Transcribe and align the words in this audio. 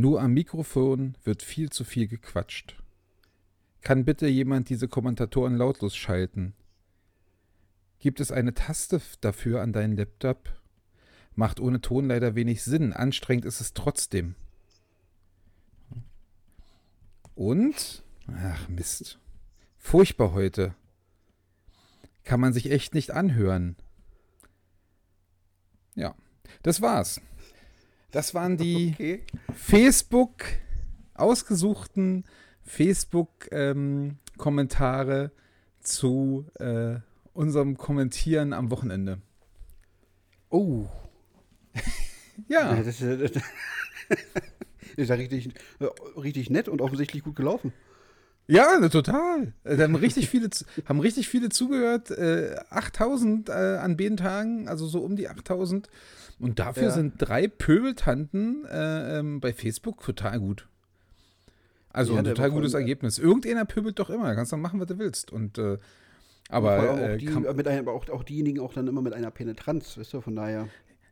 Nur 0.00 0.22
am 0.22 0.32
Mikrofon 0.32 1.14
wird 1.24 1.42
viel 1.42 1.68
zu 1.68 1.84
viel 1.84 2.08
gequatscht. 2.08 2.74
Kann 3.82 4.06
bitte 4.06 4.28
jemand 4.28 4.70
diese 4.70 4.88
Kommentatoren 4.88 5.58
lautlos 5.58 5.94
schalten? 5.94 6.54
Gibt 7.98 8.18
es 8.18 8.32
eine 8.32 8.54
Taste 8.54 9.02
dafür 9.20 9.60
an 9.60 9.74
deinem 9.74 9.98
Laptop? 9.98 10.54
Macht 11.34 11.60
ohne 11.60 11.82
Ton 11.82 12.08
leider 12.08 12.34
wenig 12.34 12.62
Sinn. 12.62 12.94
Anstrengend 12.94 13.44
ist 13.44 13.60
es 13.60 13.74
trotzdem. 13.74 14.36
Und? 17.34 18.02
Ach 18.26 18.70
Mist. 18.70 19.18
Furchtbar 19.76 20.32
heute. 20.32 20.74
Kann 22.24 22.40
man 22.40 22.54
sich 22.54 22.70
echt 22.70 22.94
nicht 22.94 23.10
anhören. 23.10 23.76
Ja, 25.94 26.14
das 26.62 26.80
war's. 26.80 27.20
Das 28.10 28.34
waren 28.34 28.56
die 28.56 28.90
okay. 28.94 29.22
Facebook 29.54 30.44
ausgesuchten 31.14 32.24
Facebook-Kommentare 32.62 35.22
ähm, 35.24 35.30
zu 35.80 36.46
äh, 36.58 36.96
unserem 37.32 37.76
Kommentieren 37.76 38.52
am 38.52 38.70
Wochenende. 38.70 39.20
Oh. 40.50 40.86
ja. 42.48 42.74
Das 42.74 42.86
ist, 42.86 43.02
das 43.02 43.42
ist 44.96 45.08
ja 45.08 45.14
richtig, 45.14 45.50
äh, 45.78 45.86
richtig 46.18 46.50
nett 46.50 46.68
und 46.68 46.80
offensichtlich 46.80 47.22
gut 47.22 47.36
gelaufen. 47.36 47.72
Ja, 48.50 48.80
ne, 48.80 48.90
total. 48.90 49.52
Äh, 49.62 49.76
da 49.76 49.84
haben 49.84 49.94
richtig 49.94 50.28
viele, 50.28 50.48
haben 50.86 51.00
richtig 51.00 51.28
viele 51.28 51.50
zugehört. 51.50 52.10
Äh, 52.10 52.56
8000 52.70 53.48
äh, 53.48 53.52
an 53.52 53.96
beiden 53.96 54.16
Tagen, 54.16 54.68
also 54.68 54.86
so 54.86 55.00
um 55.00 55.14
die 55.14 55.28
8000. 55.28 55.88
Und 56.40 56.58
dafür 56.58 56.84
ja. 56.84 56.90
sind 56.90 57.14
drei 57.18 57.46
Pöbeltanten 57.46 58.64
äh, 58.64 59.18
ähm, 59.18 59.40
bei 59.40 59.52
Facebook 59.52 60.02
total 60.02 60.40
gut. 60.40 60.66
Also 61.92 62.14
ja, 62.14 62.20
ein 62.20 62.24
total 62.24 62.50
gutes 62.50 62.74
Ergebnis. 62.74 63.18
Irgendeiner 63.18 63.64
pöbelt 63.64 63.98
doch 63.98 64.10
immer. 64.10 64.34
Kannst 64.34 64.52
dann 64.52 64.60
machen, 64.60 64.80
was 64.80 64.88
du 64.88 64.98
willst. 64.98 65.32
Und 65.32 65.58
äh, 65.58 65.78
aber, 66.48 66.90
auch, 66.90 66.98
äh, 66.98 67.18
die, 67.18 67.28
mit 67.28 67.68
ein, 67.68 67.78
aber 67.78 67.92
auch, 67.92 68.08
auch 68.08 68.24
diejenigen 68.24 68.58
auch 68.60 68.72
dann 68.72 68.88
immer 68.88 69.02
mit 69.02 69.12
einer 69.12 69.30
Penetranz, 69.30 69.96
weißt 69.96 70.14
du, 70.14 70.20
von 70.20 70.34
daher. 70.34 70.68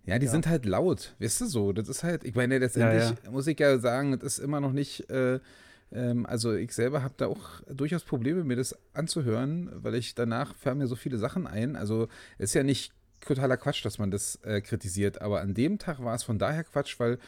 Ja, 0.07 0.19
die 0.19 0.27
ja. 0.27 0.33
sind 0.33 0.49
halt 0.49 0.65
laut, 0.67 1.15
weißt 1.21 1.43
du 1.43 1.47
so. 1.47 1.73
Das 1.73 1.89
ist 1.89 2.03
halt, 2.03 2.25
ich 2.25 2.35
meine, 2.35 2.59
letztendlich 2.59 3.13
muss 3.31 3.47
ich 3.47 3.61
ja 3.61 3.79
sagen, 3.79 4.19
das 4.19 4.39
ist 4.39 4.39
immer 4.39 4.61
noch 4.61 4.73
nicht, 4.73 5.09
äh, 5.11 5.39
ähm, 5.93 6.27
also 6.27 6.55
ich 6.55 6.73
selber 6.73 7.03
habe 7.03 7.15
da 7.17 7.27
auch 7.27 7.63
durchaus 7.69 8.05
Probleme, 8.05 8.45
mir 8.45 8.57
das 8.57 8.77
anzuhören, 8.93 9.71
weil 9.75 9.95
ich 9.95 10.15
danach 10.15 10.55
fallen 10.55 10.79
mir 10.79 10.87
so 10.87 10.97
viele 10.97 11.19
Sachen 11.19 11.47
ein. 11.47 11.77
Also 11.77 12.09
ist 12.39 12.55
ja 12.55 12.63
nicht 12.63 12.93
totaler 13.21 13.57
Quatsch, 13.57 13.85
dass 13.85 13.99
man 13.99 14.11
das 14.11 14.37
äh, 14.43 14.61
kritisiert, 14.61 15.21
aber 15.21 15.41
an 15.41 15.55
dem 15.55 15.79
Tag 15.79 16.03
war 16.03 16.15
es 16.15 16.23
von 16.23 16.39
daher 16.39 16.65
Quatsch, 16.65 16.99
weil 17.01 17.19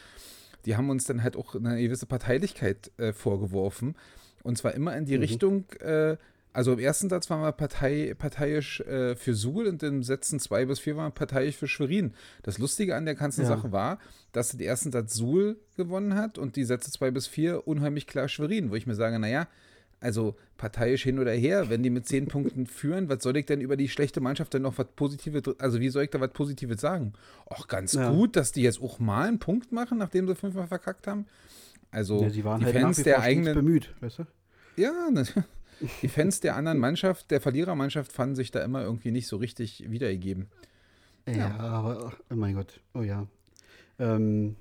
die 0.65 0.75
haben 0.75 0.89
uns 0.89 1.05
dann 1.05 1.23
halt 1.23 1.35
auch 1.35 1.55
eine 1.55 1.81
gewisse 1.81 2.05
Parteilichkeit 2.05 2.91
äh, 2.97 3.13
vorgeworfen. 3.13 3.95
Und 4.43 4.57
zwar 4.57 4.73
immer 4.73 4.95
in 4.95 5.05
die 5.05 5.15
mhm. 5.15 5.21
Richtung, 5.21 5.65
äh, 5.79 6.17
also 6.53 6.73
im 6.73 6.79
ersten 6.79 7.09
Satz 7.09 7.29
waren 7.29 7.41
wir 7.41 7.51
Partei, 7.51 8.13
parteiisch 8.17 8.81
äh, 8.81 9.15
für 9.15 9.33
Suhl 9.33 9.67
und 9.67 9.83
im 9.83 10.03
Sätzen 10.03 10.39
zwei 10.39 10.65
bis 10.65 10.79
vier 10.79 10.97
waren 10.97 11.07
wir 11.07 11.15
parteiisch 11.15 11.55
für 11.55 11.67
Schwerin. 11.67 12.13
Das 12.43 12.57
Lustige 12.57 12.95
an 12.95 13.05
der 13.05 13.15
ganzen 13.15 13.41
ja. 13.41 13.47
Sache 13.47 13.71
war, 13.71 13.99
dass 14.31 14.49
den 14.49 14.59
ersten 14.59 14.91
Satz 14.91 15.13
Suhl 15.15 15.57
gewonnen 15.77 16.15
hat 16.15 16.37
und 16.37 16.55
die 16.55 16.65
Sätze 16.65 16.91
zwei 16.91 17.11
bis 17.11 17.27
vier 17.27 17.67
unheimlich 17.67 18.07
klar 18.07 18.27
Schwerin, 18.27 18.69
wo 18.71 18.75
ich 18.75 18.87
mir 18.87 18.95
sage, 18.95 19.17
naja, 19.19 19.47
also 20.01 20.35
parteiisch 20.57 21.03
hin 21.03 21.19
oder 21.19 21.31
her, 21.31 21.69
wenn 21.69 21.83
die 21.83 21.91
mit 21.91 22.07
zehn 22.07 22.27
Punkten 22.27 22.65
führen, 22.65 23.07
was 23.07 23.23
soll 23.23 23.37
ich 23.37 23.45
denn 23.45 23.61
über 23.61 23.77
die 23.77 23.87
schlechte 23.87 24.19
Mannschaft 24.19 24.53
denn 24.53 24.63
noch 24.63 24.77
was 24.77 24.87
Positives, 24.95 25.43
also 25.59 25.79
wie 25.79 25.89
soll 25.89 26.03
ich 26.03 26.09
da 26.09 26.19
was 26.19 26.31
Positives 26.31 26.81
sagen? 26.81 27.13
Auch 27.45 27.67
ganz 27.67 27.93
ja. 27.93 28.11
gut, 28.11 28.35
dass 28.35 28.51
die 28.51 28.63
jetzt 28.63 28.81
auch 28.81 28.99
mal 28.99 29.27
einen 29.27 29.39
Punkt 29.39 29.71
machen, 29.71 29.99
nachdem 29.99 30.27
sie 30.27 30.35
fünfmal 30.35 30.67
verkackt 30.67 31.07
haben. 31.07 31.27
Also 31.91 32.21
ja, 32.23 32.29
die, 32.29 32.43
waren 32.43 32.59
die 32.59 32.65
halt 32.65 32.77
Fans 32.77 33.03
der 33.03 33.21
eigenen 33.21 33.53
bemüht, 33.53 33.93
weißt 34.01 34.19
du? 34.19 34.23
Ja, 34.75 35.09
ne, 35.11 35.23
die 36.01 36.07
Fans 36.07 36.39
der 36.39 36.55
anderen 36.55 36.77
Mannschaft, 36.77 37.31
der 37.31 37.41
Verlierermannschaft 37.41 38.11
fanden 38.11 38.35
sich 38.35 38.51
da 38.51 38.63
immer 38.63 38.83
irgendwie 38.83 39.11
nicht 39.11 39.27
so 39.27 39.37
richtig 39.37 39.89
wiedergegeben. 39.89 40.47
Ja, 41.27 41.35
ja. 41.35 41.57
aber 41.57 42.13
oh 42.29 42.35
mein 42.35 42.55
Gott, 42.55 42.81
oh 42.93 43.01
ja. 43.01 43.27
Ähm, 43.99 44.55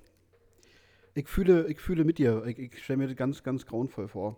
ich 1.15 1.29
fühle, 1.29 1.67
ich 1.69 1.81
fühle 1.81 2.05
mit 2.05 2.19
dir. 2.19 2.45
Ich, 2.47 2.59
ich 2.59 2.83
stelle 2.83 2.99
mir 2.99 3.09
das 3.09 3.17
ganz, 3.17 3.43
ganz 3.43 3.67
grauenvoll 3.67 4.09
vor. 4.09 4.37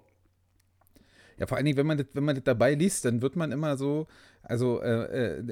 Ja, 1.39 1.47
vor 1.47 1.57
allen 1.57 1.65
Dingen, 1.65 1.79
wenn 1.79 1.87
man 1.87 1.99
das, 1.99 2.07
wenn 2.13 2.25
man 2.25 2.35
das 2.35 2.45
dabei 2.45 2.75
liest, 2.75 3.05
dann 3.05 3.23
wird 3.23 3.37
man 3.37 3.53
immer 3.53 3.77
so, 3.77 4.07
also 4.43 4.81
äh, 4.83 5.39
äh, 5.39 5.43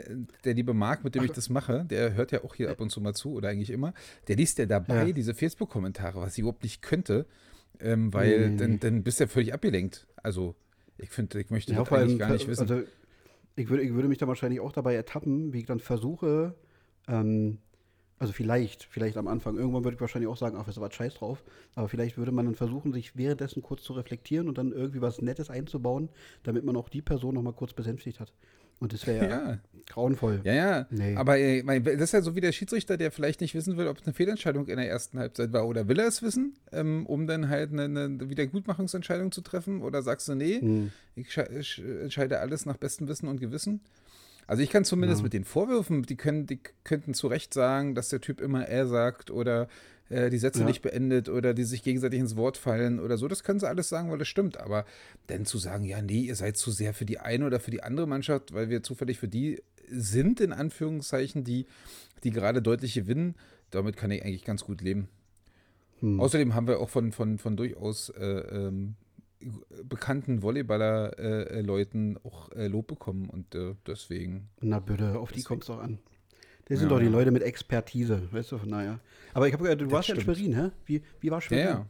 der 0.44 0.54
liebe 0.54 0.74
Marc, 0.74 1.04
mit 1.04 1.14
dem 1.14 1.24
ich 1.24 1.32
das 1.32 1.48
mache, 1.48 1.84
der 1.84 2.14
hört 2.14 2.32
ja 2.32 2.44
auch 2.44 2.54
hier 2.54 2.70
ab 2.70 2.80
und 2.80 2.90
zu 2.90 3.00
mal 3.00 3.14
zu 3.14 3.32
oder 3.32 3.48
eigentlich 3.48 3.70
immer, 3.70 3.94
der 4.28 4.36
liest 4.36 4.58
ja 4.58 4.66
dabei 4.66 5.06
ja. 5.06 5.12
diese 5.12 5.34
Facebook-Kommentare, 5.34 6.20
was 6.20 6.34
ich 6.34 6.40
überhaupt 6.40 6.62
nicht 6.62 6.82
könnte, 6.82 7.26
ähm, 7.80 8.12
weil 8.12 8.38
nee, 8.38 8.48
nee, 8.48 8.56
dann, 8.56 8.80
dann 8.80 9.02
bist 9.02 9.20
du 9.20 9.24
ja 9.24 9.28
völlig 9.28 9.54
abgelenkt. 9.54 10.06
Also 10.22 10.54
ich 11.02 11.10
finde, 11.10 11.40
ich 11.40 11.50
möchte 11.50 11.72
ja, 11.72 11.82
das 11.82 11.92
eigentlich 11.92 12.18
gar 12.18 12.32
nicht 12.32 12.48
wissen. 12.48 12.62
Also, 12.62 12.82
ich 13.56 13.68
würde, 13.68 13.82
ich 13.82 13.92
würde 13.92 14.08
mich 14.08 14.18
da 14.18 14.26
wahrscheinlich 14.26 14.60
auch 14.60 14.72
dabei 14.72 14.94
ertappen, 14.94 15.52
wie 15.52 15.60
ich 15.60 15.66
dann 15.66 15.80
versuche, 15.80 16.54
ähm, 17.08 17.58
also 18.18 18.34
vielleicht, 18.34 18.84
vielleicht 18.84 19.16
am 19.16 19.28
Anfang. 19.28 19.56
Irgendwann 19.56 19.82
würde 19.82 19.94
ich 19.94 20.00
wahrscheinlich 20.00 20.28
auch 20.28 20.36
sagen, 20.36 20.56
ach, 20.60 20.68
ist 20.68 20.76
aber 20.76 20.90
scheiß 20.90 21.14
drauf. 21.14 21.42
Aber 21.74 21.88
vielleicht 21.88 22.18
würde 22.18 22.32
man 22.32 22.44
dann 22.44 22.54
versuchen, 22.54 22.92
sich 22.92 23.16
währenddessen 23.16 23.62
kurz 23.62 23.82
zu 23.82 23.94
reflektieren 23.94 24.46
und 24.46 24.58
dann 24.58 24.72
irgendwie 24.72 25.00
was 25.00 25.22
Nettes 25.22 25.48
einzubauen, 25.48 26.10
damit 26.42 26.64
man 26.64 26.76
auch 26.76 26.90
die 26.90 27.00
Person 27.00 27.34
nochmal 27.34 27.54
kurz 27.54 27.72
besänftigt 27.72 28.20
hat. 28.20 28.34
Und 28.80 28.92
das 28.92 29.06
wäre 29.06 29.28
ja, 29.28 29.30
ja, 29.50 29.58
grauenvoll. 29.86 30.40
Ja, 30.44 30.52
ja. 30.52 30.86
Nee. 30.90 31.14
Aber 31.16 31.38
äh, 31.38 31.62
das 31.80 32.00
ist 32.00 32.12
ja 32.12 32.22
so 32.22 32.34
wie 32.34 32.40
der 32.40 32.52
Schiedsrichter, 32.52 32.96
der 32.96 33.12
vielleicht 33.12 33.40
nicht 33.40 33.54
wissen 33.54 33.76
will, 33.76 33.86
ob 33.86 33.98
es 33.98 34.04
eine 34.04 34.14
Fehlentscheidung 34.14 34.66
in 34.66 34.76
der 34.76 34.88
ersten 34.88 35.18
Halbzeit 35.18 35.52
war. 35.52 35.68
Oder 35.68 35.86
will 35.86 35.98
er 35.98 36.08
es 36.08 36.22
wissen, 36.22 36.56
ähm, 36.72 37.06
um 37.06 37.26
dann 37.26 37.48
halt 37.48 37.72
eine, 37.72 37.84
eine, 37.84 38.30
Wiedergutmachungsentscheidung 38.30 39.30
zu 39.30 39.42
treffen? 39.42 39.82
Oder 39.82 40.02
sagst 40.02 40.28
du, 40.28 40.34
nee, 40.34 40.60
hm. 40.60 40.92
ich, 41.14 41.36
ich 41.36 41.82
entscheide 42.02 42.40
alles 42.40 42.66
nach 42.66 42.78
bestem 42.78 43.06
Wissen 43.06 43.28
und 43.28 43.40
Gewissen? 43.40 43.80
Also 44.46 44.64
ich 44.64 44.70
kann 44.70 44.84
zumindest 44.84 45.20
ja. 45.20 45.24
mit 45.24 45.32
den 45.32 45.44
Vorwürfen, 45.44 46.02
die 46.02 46.16
können, 46.16 46.46
die 46.46 46.58
könnten 46.82 47.14
zu 47.14 47.28
Recht 47.28 47.54
sagen, 47.54 47.94
dass 47.94 48.08
der 48.08 48.20
Typ 48.20 48.40
immer 48.40 48.66
er 48.66 48.88
sagt 48.88 49.30
oder 49.30 49.68
äh, 50.10 50.28
die 50.28 50.38
Sätze 50.38 50.60
ja. 50.60 50.66
nicht 50.66 50.82
beendet 50.82 51.28
oder 51.28 51.54
die 51.54 51.64
sich 51.64 51.82
gegenseitig 51.82 52.20
ins 52.20 52.36
Wort 52.36 52.56
fallen 52.56 53.00
oder 53.00 53.16
so. 53.16 53.28
Das 53.28 53.44
können 53.44 53.60
sie 53.60 53.68
alles 53.68 53.88
sagen, 53.88 54.10
weil 54.10 54.18
das 54.18 54.28
stimmt. 54.28 54.58
Aber 54.58 54.84
dann 55.28 55.46
zu 55.46 55.56
sagen, 55.56 55.84
ja, 55.84 56.02
nee, 56.02 56.20
ihr 56.20 56.34
seid 56.34 56.56
zu 56.56 56.70
sehr 56.70 56.92
für 56.92 57.04
die 57.04 57.18
eine 57.18 57.46
oder 57.46 57.60
für 57.60 57.70
die 57.70 57.82
andere 57.82 58.06
Mannschaft, 58.06 58.52
weil 58.52 58.68
wir 58.68 58.82
zufällig 58.82 59.18
für 59.18 59.28
die 59.28 59.62
sind, 59.88 60.40
in 60.40 60.52
Anführungszeichen, 60.52 61.44
die, 61.44 61.66
die 62.24 62.30
gerade 62.30 62.60
deutlich 62.60 62.94
gewinnen, 62.94 63.34
damit 63.70 63.96
kann 63.96 64.10
ich 64.10 64.24
eigentlich 64.24 64.44
ganz 64.44 64.64
gut 64.64 64.82
leben. 64.82 65.08
Hm. 66.00 66.20
Außerdem 66.20 66.54
haben 66.54 66.66
wir 66.66 66.80
auch 66.80 66.90
von, 66.90 67.12
von, 67.12 67.38
von 67.38 67.56
durchaus 67.56 68.08
äh, 68.10 68.24
ähm, 68.24 68.96
bekannten 69.84 70.42
Volleyballer-Leuten 70.42 72.16
äh, 72.16 72.18
auch 72.24 72.50
äh, 72.52 72.66
Lob 72.66 72.88
bekommen 72.88 73.30
und 73.30 73.54
äh, 73.54 73.74
deswegen. 73.86 74.48
Na 74.60 74.80
bitte, 74.80 75.18
auf 75.18 75.32
die 75.32 75.42
kommt 75.42 75.62
es 75.62 75.68
doch 75.68 75.80
an. 75.80 75.98
Das 76.70 76.78
sind 76.78 76.88
ja. 76.88 76.96
doch 76.96 77.02
die 77.02 77.10
Leute 77.10 77.32
mit 77.32 77.42
Expertise, 77.42 78.22
weißt 78.30 78.52
du, 78.52 78.60
naja. 78.64 79.00
Aber 79.34 79.48
ich 79.48 79.52
habe 79.52 79.64
gehört, 79.64 79.80
du 79.80 79.86
das 79.86 79.92
warst 79.92 80.08
ja 80.08 80.14
in 80.14 80.20
Schwerin, 80.20 80.54
hä? 80.54 80.70
Wie, 80.86 81.02
wie 81.18 81.28
war 81.28 81.40
Schwerin? 81.40 81.64
Ja. 81.64 81.86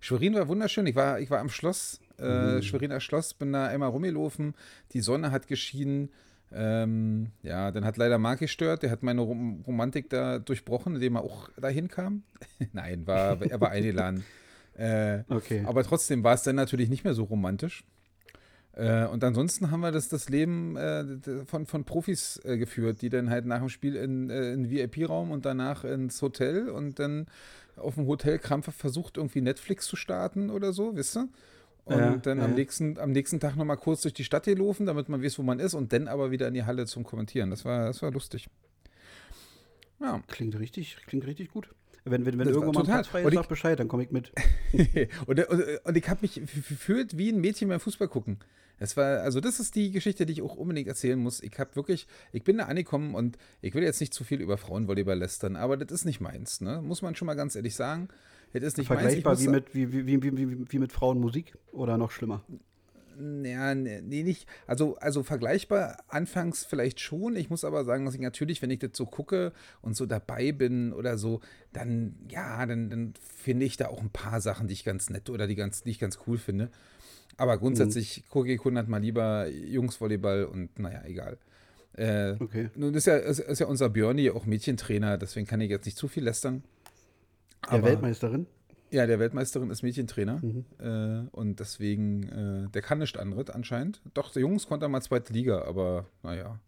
Schwerin 0.00 0.34
war 0.34 0.48
wunderschön. 0.48 0.86
Ich 0.86 0.94
war, 0.94 1.18
ich 1.18 1.30
war 1.30 1.38
am 1.38 1.48
Schloss, 1.48 1.98
äh, 2.18 2.56
mhm. 2.56 2.62
Schweriner 2.62 3.00
Schloss, 3.00 3.32
bin 3.32 3.54
da 3.54 3.68
einmal 3.68 3.88
rumgelaufen. 3.88 4.52
Die 4.92 5.00
Sonne 5.00 5.30
hat 5.30 5.46
geschienen. 5.46 6.10
Ähm, 6.52 7.30
ja, 7.42 7.70
dann 7.70 7.86
hat 7.86 7.96
leider 7.96 8.18
Mark 8.18 8.40
gestört. 8.40 8.82
Der 8.82 8.90
hat 8.90 9.02
meine 9.02 9.22
Rom 9.22 9.62
Romantik 9.66 10.10
da 10.10 10.38
durchbrochen, 10.38 10.96
indem 10.96 11.16
er 11.16 11.22
auch 11.22 11.48
dahin 11.58 11.88
kam. 11.88 12.22
Nein, 12.74 13.06
war, 13.06 13.40
er 13.40 13.60
war 13.60 13.70
eingeladen. 13.70 14.24
Äh, 14.78 15.24
okay. 15.28 15.64
Aber 15.66 15.84
trotzdem 15.84 16.24
war 16.24 16.32
es 16.32 16.42
dann 16.42 16.56
natürlich 16.56 16.88
nicht 16.88 17.04
mehr 17.04 17.12
so 17.12 17.24
romantisch. 17.24 17.84
Äh, 18.80 19.06
und 19.08 19.22
ansonsten 19.22 19.70
haben 19.70 19.80
wir 19.80 19.92
das, 19.92 20.08
das 20.08 20.30
Leben 20.30 20.74
äh, 20.76 21.04
von, 21.44 21.66
von 21.66 21.84
Profis 21.84 22.40
äh, 22.44 22.56
geführt, 22.56 23.02
die 23.02 23.10
dann 23.10 23.28
halt 23.28 23.44
nach 23.44 23.58
dem 23.58 23.68
Spiel 23.68 23.94
in, 23.94 24.30
äh, 24.30 24.54
in 24.54 24.70
VIP-Raum 24.70 25.30
und 25.30 25.44
danach 25.44 25.84
ins 25.84 26.22
Hotel 26.22 26.70
und 26.70 26.98
dann 26.98 27.26
auf 27.76 27.96
dem 27.96 28.06
Hotel 28.06 28.38
krampfhaft 28.38 28.78
versucht, 28.78 29.18
irgendwie 29.18 29.42
Netflix 29.42 29.86
zu 29.86 29.96
starten 29.96 30.48
oder 30.48 30.72
so, 30.72 30.96
wisst 30.96 31.16
ihr? 31.18 31.28
Und 31.84 31.98
ja, 31.98 32.16
dann 32.16 32.38
ja. 32.38 32.44
am, 32.44 32.54
nächsten, 32.54 32.98
am 32.98 33.12
nächsten 33.12 33.38
Tag 33.38 33.56
nochmal 33.56 33.76
kurz 33.76 34.00
durch 34.00 34.14
die 34.14 34.24
Stadt 34.24 34.44
gelaufen, 34.44 34.86
damit 34.86 35.10
man 35.10 35.22
weiß, 35.22 35.38
wo 35.38 35.42
man 35.42 35.60
ist 35.60 35.74
und 35.74 35.92
dann 35.92 36.08
aber 36.08 36.30
wieder 36.30 36.48
in 36.48 36.54
die 36.54 36.64
Halle 36.64 36.86
zum 36.86 37.04
Kommentieren. 37.04 37.50
Das 37.50 37.66
war, 37.66 37.86
das 37.86 38.00
war 38.00 38.10
lustig. 38.10 38.48
Ja. 40.00 40.22
Klingt 40.28 40.58
richtig, 40.58 40.96
klingt 41.06 41.26
richtig 41.26 41.50
gut. 41.50 41.68
Wenn, 42.04 42.24
wenn, 42.24 42.38
wenn 42.38 42.48
irgendwann 42.48 42.72
mal 42.72 42.84
Platz 42.84 43.08
frei 43.08 43.22
ist, 43.22 43.34
sag 43.34 43.48
Bescheid, 43.48 43.78
dann 43.78 43.88
komme 43.88 44.04
ich 44.04 44.10
mit. 44.10 44.32
und, 45.26 45.38
und, 45.48 45.64
und, 45.84 45.96
ich 45.96 46.08
habe 46.08 46.20
mich 46.22 46.34
gefühlt 46.34 47.18
wie 47.18 47.30
ein 47.30 47.42
Mädchen 47.42 47.68
beim 47.68 47.80
Fußball 47.80 48.08
gucken. 48.08 48.38
Es 48.80 48.96
war, 48.96 49.20
also 49.20 49.40
das 49.40 49.60
ist 49.60 49.74
die 49.74 49.92
Geschichte, 49.92 50.24
die 50.24 50.32
ich 50.32 50.42
auch 50.42 50.56
unbedingt 50.56 50.88
erzählen 50.88 51.18
muss. 51.18 51.42
Ich 51.42 51.56
habe 51.58 51.76
wirklich, 51.76 52.06
ich 52.32 52.42
bin 52.42 52.58
da 52.58 52.64
angekommen 52.64 53.14
und 53.14 53.36
ich 53.60 53.74
will 53.74 53.82
jetzt 53.82 54.00
nicht 54.00 54.14
zu 54.14 54.24
viel 54.24 54.40
über 54.40 54.56
Frauenvolleyball 54.56 55.18
lästern, 55.18 55.54
aber 55.54 55.76
das 55.76 55.92
ist 55.92 56.06
nicht 56.06 56.20
meins, 56.20 56.62
ne? 56.62 56.80
Muss 56.82 57.02
man 57.02 57.14
schon 57.14 57.26
mal 57.26 57.34
ganz 57.34 57.54
ehrlich 57.54 57.76
sagen. 57.76 58.08
Das 58.54 58.62
ist 58.62 58.78
nicht 58.78 58.88
Vergleichbar 58.88 59.34
meins. 59.34 59.44
wie 59.44 59.48
mit, 59.48 59.74
wie, 59.74 59.92
wie, 59.92 60.22
wie, 60.22 60.36
wie, 60.36 60.72
wie 60.72 60.78
mit 60.78 60.92
Frauenmusik 60.92 61.56
oder 61.72 61.98
noch 61.98 62.10
schlimmer? 62.10 62.42
Ja, 63.20 63.74
nee, 63.74 64.22
nicht. 64.22 64.46
Also, 64.66 64.96
also 64.96 65.22
vergleichbar 65.22 65.98
anfangs 66.08 66.64
vielleicht 66.64 67.00
schon. 67.00 67.36
Ich 67.36 67.50
muss 67.50 67.64
aber 67.64 67.84
sagen, 67.84 68.06
dass 68.06 68.14
ich 68.14 68.20
natürlich, 68.20 68.62
wenn 68.62 68.70
ich 68.70 68.78
das 68.78 68.92
so 68.94 69.04
gucke 69.04 69.52
und 69.82 69.94
so 69.94 70.06
dabei 70.06 70.52
bin 70.52 70.94
oder 70.94 71.18
so, 71.18 71.40
dann, 71.74 72.14
ja, 72.30 72.64
dann, 72.64 72.88
dann 72.88 73.12
finde 73.36 73.66
ich 73.66 73.76
da 73.76 73.88
auch 73.88 74.00
ein 74.00 74.10
paar 74.10 74.40
Sachen, 74.40 74.68
die 74.68 74.72
ich 74.72 74.84
ganz 74.84 75.10
nett 75.10 75.28
oder 75.28 75.46
die, 75.46 75.54
ganz, 75.54 75.82
die 75.82 75.90
ich 75.90 75.98
ganz 75.98 76.18
cool 76.26 76.38
finde. 76.38 76.70
Aber 77.40 77.56
grundsätzlich 77.56 78.18
mhm. 78.18 78.28
gucke 78.28 78.52
ich 78.52 78.62
hundertmal 78.62 79.00
lieber 79.00 79.48
Jungsvolleyball 79.48 80.44
und 80.44 80.78
naja, 80.78 81.02
egal. 81.06 81.38
Äh, 81.94 82.34
okay. 82.38 82.68
Nun 82.74 82.92
ist 82.92 83.06
ja, 83.06 83.16
ist, 83.16 83.38
ist 83.38 83.60
ja 83.60 83.66
unser 83.66 83.88
Björni 83.88 84.28
auch 84.28 84.44
Mädchentrainer, 84.44 85.16
deswegen 85.16 85.46
kann 85.46 85.62
ich 85.62 85.70
jetzt 85.70 85.86
nicht 85.86 85.96
zu 85.96 86.06
viel 86.06 86.22
lästern. 86.22 86.62
Der 87.72 87.82
Weltmeisterin? 87.82 88.46
Ja, 88.90 89.06
der 89.06 89.18
Weltmeisterin 89.18 89.70
ist 89.70 89.82
Mädchentrainer. 89.82 90.38
Mhm. 90.42 90.64
Äh, 90.80 91.28
und 91.34 91.60
deswegen, 91.60 92.24
äh, 92.24 92.68
der 92.68 92.82
kann 92.82 92.98
nicht 92.98 93.18
anderes 93.18 93.48
anscheinend. 93.48 94.02
Doch, 94.12 94.30
der 94.32 94.42
Jungs 94.42 94.66
konnte 94.66 94.86
mal 94.88 95.00
zweite 95.00 95.32
Liga, 95.32 95.62
aber 95.62 96.04
naja. 96.22 96.60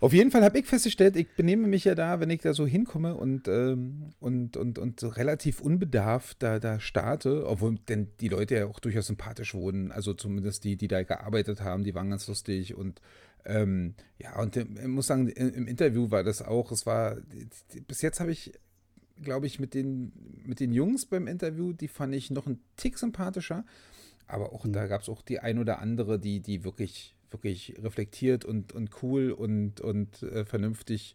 Auf 0.00 0.12
jeden 0.12 0.30
Fall 0.30 0.44
habe 0.44 0.58
ich 0.58 0.66
festgestellt, 0.66 1.16
ich 1.16 1.28
benehme 1.36 1.66
mich 1.66 1.84
ja 1.84 1.94
da, 1.94 2.20
wenn 2.20 2.30
ich 2.30 2.40
da 2.40 2.54
so 2.54 2.66
hinkomme 2.66 3.16
und, 3.16 3.48
ähm, 3.48 4.12
und, 4.20 4.56
und, 4.56 4.78
und 4.78 5.00
so 5.00 5.08
relativ 5.08 5.60
unbedarft 5.60 6.42
da, 6.42 6.60
da 6.60 6.78
starte, 6.78 7.46
obwohl 7.46 7.78
denn 7.88 8.08
die 8.20 8.28
Leute 8.28 8.54
ja 8.54 8.66
auch 8.66 8.78
durchaus 8.78 9.08
sympathisch 9.08 9.54
wurden, 9.54 9.90
also 9.90 10.14
zumindest 10.14 10.62
die, 10.62 10.76
die 10.76 10.86
da 10.86 11.02
gearbeitet 11.02 11.62
haben, 11.62 11.82
die 11.82 11.94
waren 11.94 12.10
ganz 12.10 12.28
lustig 12.28 12.76
und 12.76 13.00
ähm, 13.44 13.94
ja, 14.18 14.40
und 14.40 14.56
ich 14.56 14.86
muss 14.86 15.06
sagen, 15.08 15.28
im 15.28 15.66
Interview 15.66 16.10
war 16.10 16.22
das 16.22 16.42
auch, 16.42 16.70
es 16.70 16.86
war, 16.86 17.16
bis 17.86 18.02
jetzt 18.02 18.20
habe 18.20 18.30
ich 18.30 18.52
glaube 19.22 19.46
ich, 19.46 19.58
mit 19.58 19.74
den, 19.74 20.12
mit 20.44 20.60
den 20.60 20.72
Jungs 20.72 21.06
beim 21.06 21.26
Interview, 21.26 21.72
die 21.72 21.88
fand 21.88 22.14
ich 22.14 22.30
noch 22.30 22.46
einen 22.46 22.60
Tick 22.76 22.98
sympathischer. 22.98 23.64
Aber 24.26 24.52
auch 24.52 24.64
mhm. 24.64 24.72
da 24.72 24.86
gab 24.86 25.02
es 25.02 25.08
auch 25.08 25.22
die 25.22 25.40
ein 25.40 25.58
oder 25.58 25.80
andere, 25.80 26.18
die, 26.18 26.40
die 26.40 26.64
wirklich, 26.64 27.16
wirklich 27.30 27.74
reflektiert 27.82 28.44
und, 28.44 28.72
und 28.72 29.02
cool 29.02 29.30
und, 29.30 29.80
und 29.80 30.22
äh, 30.22 30.44
vernünftig 30.44 31.14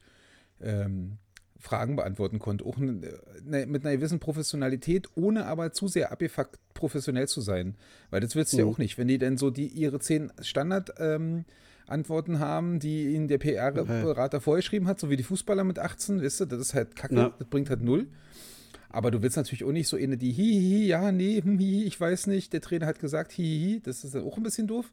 ähm, 0.62 1.18
Fragen 1.58 1.96
beantworten 1.96 2.40
konnte. 2.40 2.66
Auch 2.66 2.78
ne, 2.78 3.20
ne, 3.44 3.66
mit 3.66 3.86
einer 3.86 3.96
gewissen 3.96 4.20
Professionalität, 4.20 5.08
ohne 5.16 5.46
aber 5.46 5.72
zu 5.72 5.88
sehr 5.88 6.12
abgefuckt 6.12 6.60
professionell 6.74 7.28
zu 7.28 7.42
sein. 7.42 7.76
Weil 8.10 8.22
das 8.22 8.36
willst 8.36 8.54
du 8.54 8.58
mhm. 8.58 8.64
ja 8.64 8.70
auch 8.70 8.78
nicht. 8.78 8.98
Wenn 8.98 9.08
die 9.08 9.18
denn 9.18 9.38
so 9.38 9.50
die 9.50 9.68
ihre 9.68 10.00
zehn 10.00 10.32
Standard- 10.42 10.94
ähm, 11.00 11.46
Antworten 11.86 12.40
haben, 12.40 12.80
die 12.80 13.14
ihnen 13.14 13.28
der 13.28 13.38
PR-Berater 13.38 14.38
okay. 14.38 14.44
vorgeschrieben 14.44 14.88
hat, 14.88 15.00
so 15.00 15.10
wie 15.10 15.18
die 15.18 15.24
Fußballer 15.24 15.64
mit 15.64 15.80
18, 15.80 16.24
weißt 16.24 16.42
du, 16.42 16.46
das 16.46 16.60
ist 16.60 16.74
halt 16.74 16.96
kacke, 16.96 17.16
ja. 17.16 17.34
das 17.38 17.48
bringt 17.48 17.70
halt 17.70 17.82
null. 17.82 18.08
Aber 18.90 19.10
du 19.10 19.22
willst 19.22 19.38
natürlich 19.38 19.64
auch 19.64 19.72
nicht 19.72 19.88
so 19.88 19.98
eine, 19.98 20.18
die 20.18 20.32
hihihi, 20.32 20.88
ja, 20.88 21.12
nee, 21.12 21.42
hm, 21.42 21.58
hihi, 21.58 21.84
ich 21.86 22.00
weiß 22.00 22.28
nicht, 22.28 22.54
der 22.54 22.62
Trainer 22.62 22.86
hat 22.86 23.00
gesagt, 23.00 23.32
hihihi, 23.32 23.82
das 23.82 24.04
ist 24.04 24.16
auch 24.16 24.38
ein 24.38 24.44
bisschen 24.44 24.68
doof. 24.68 24.92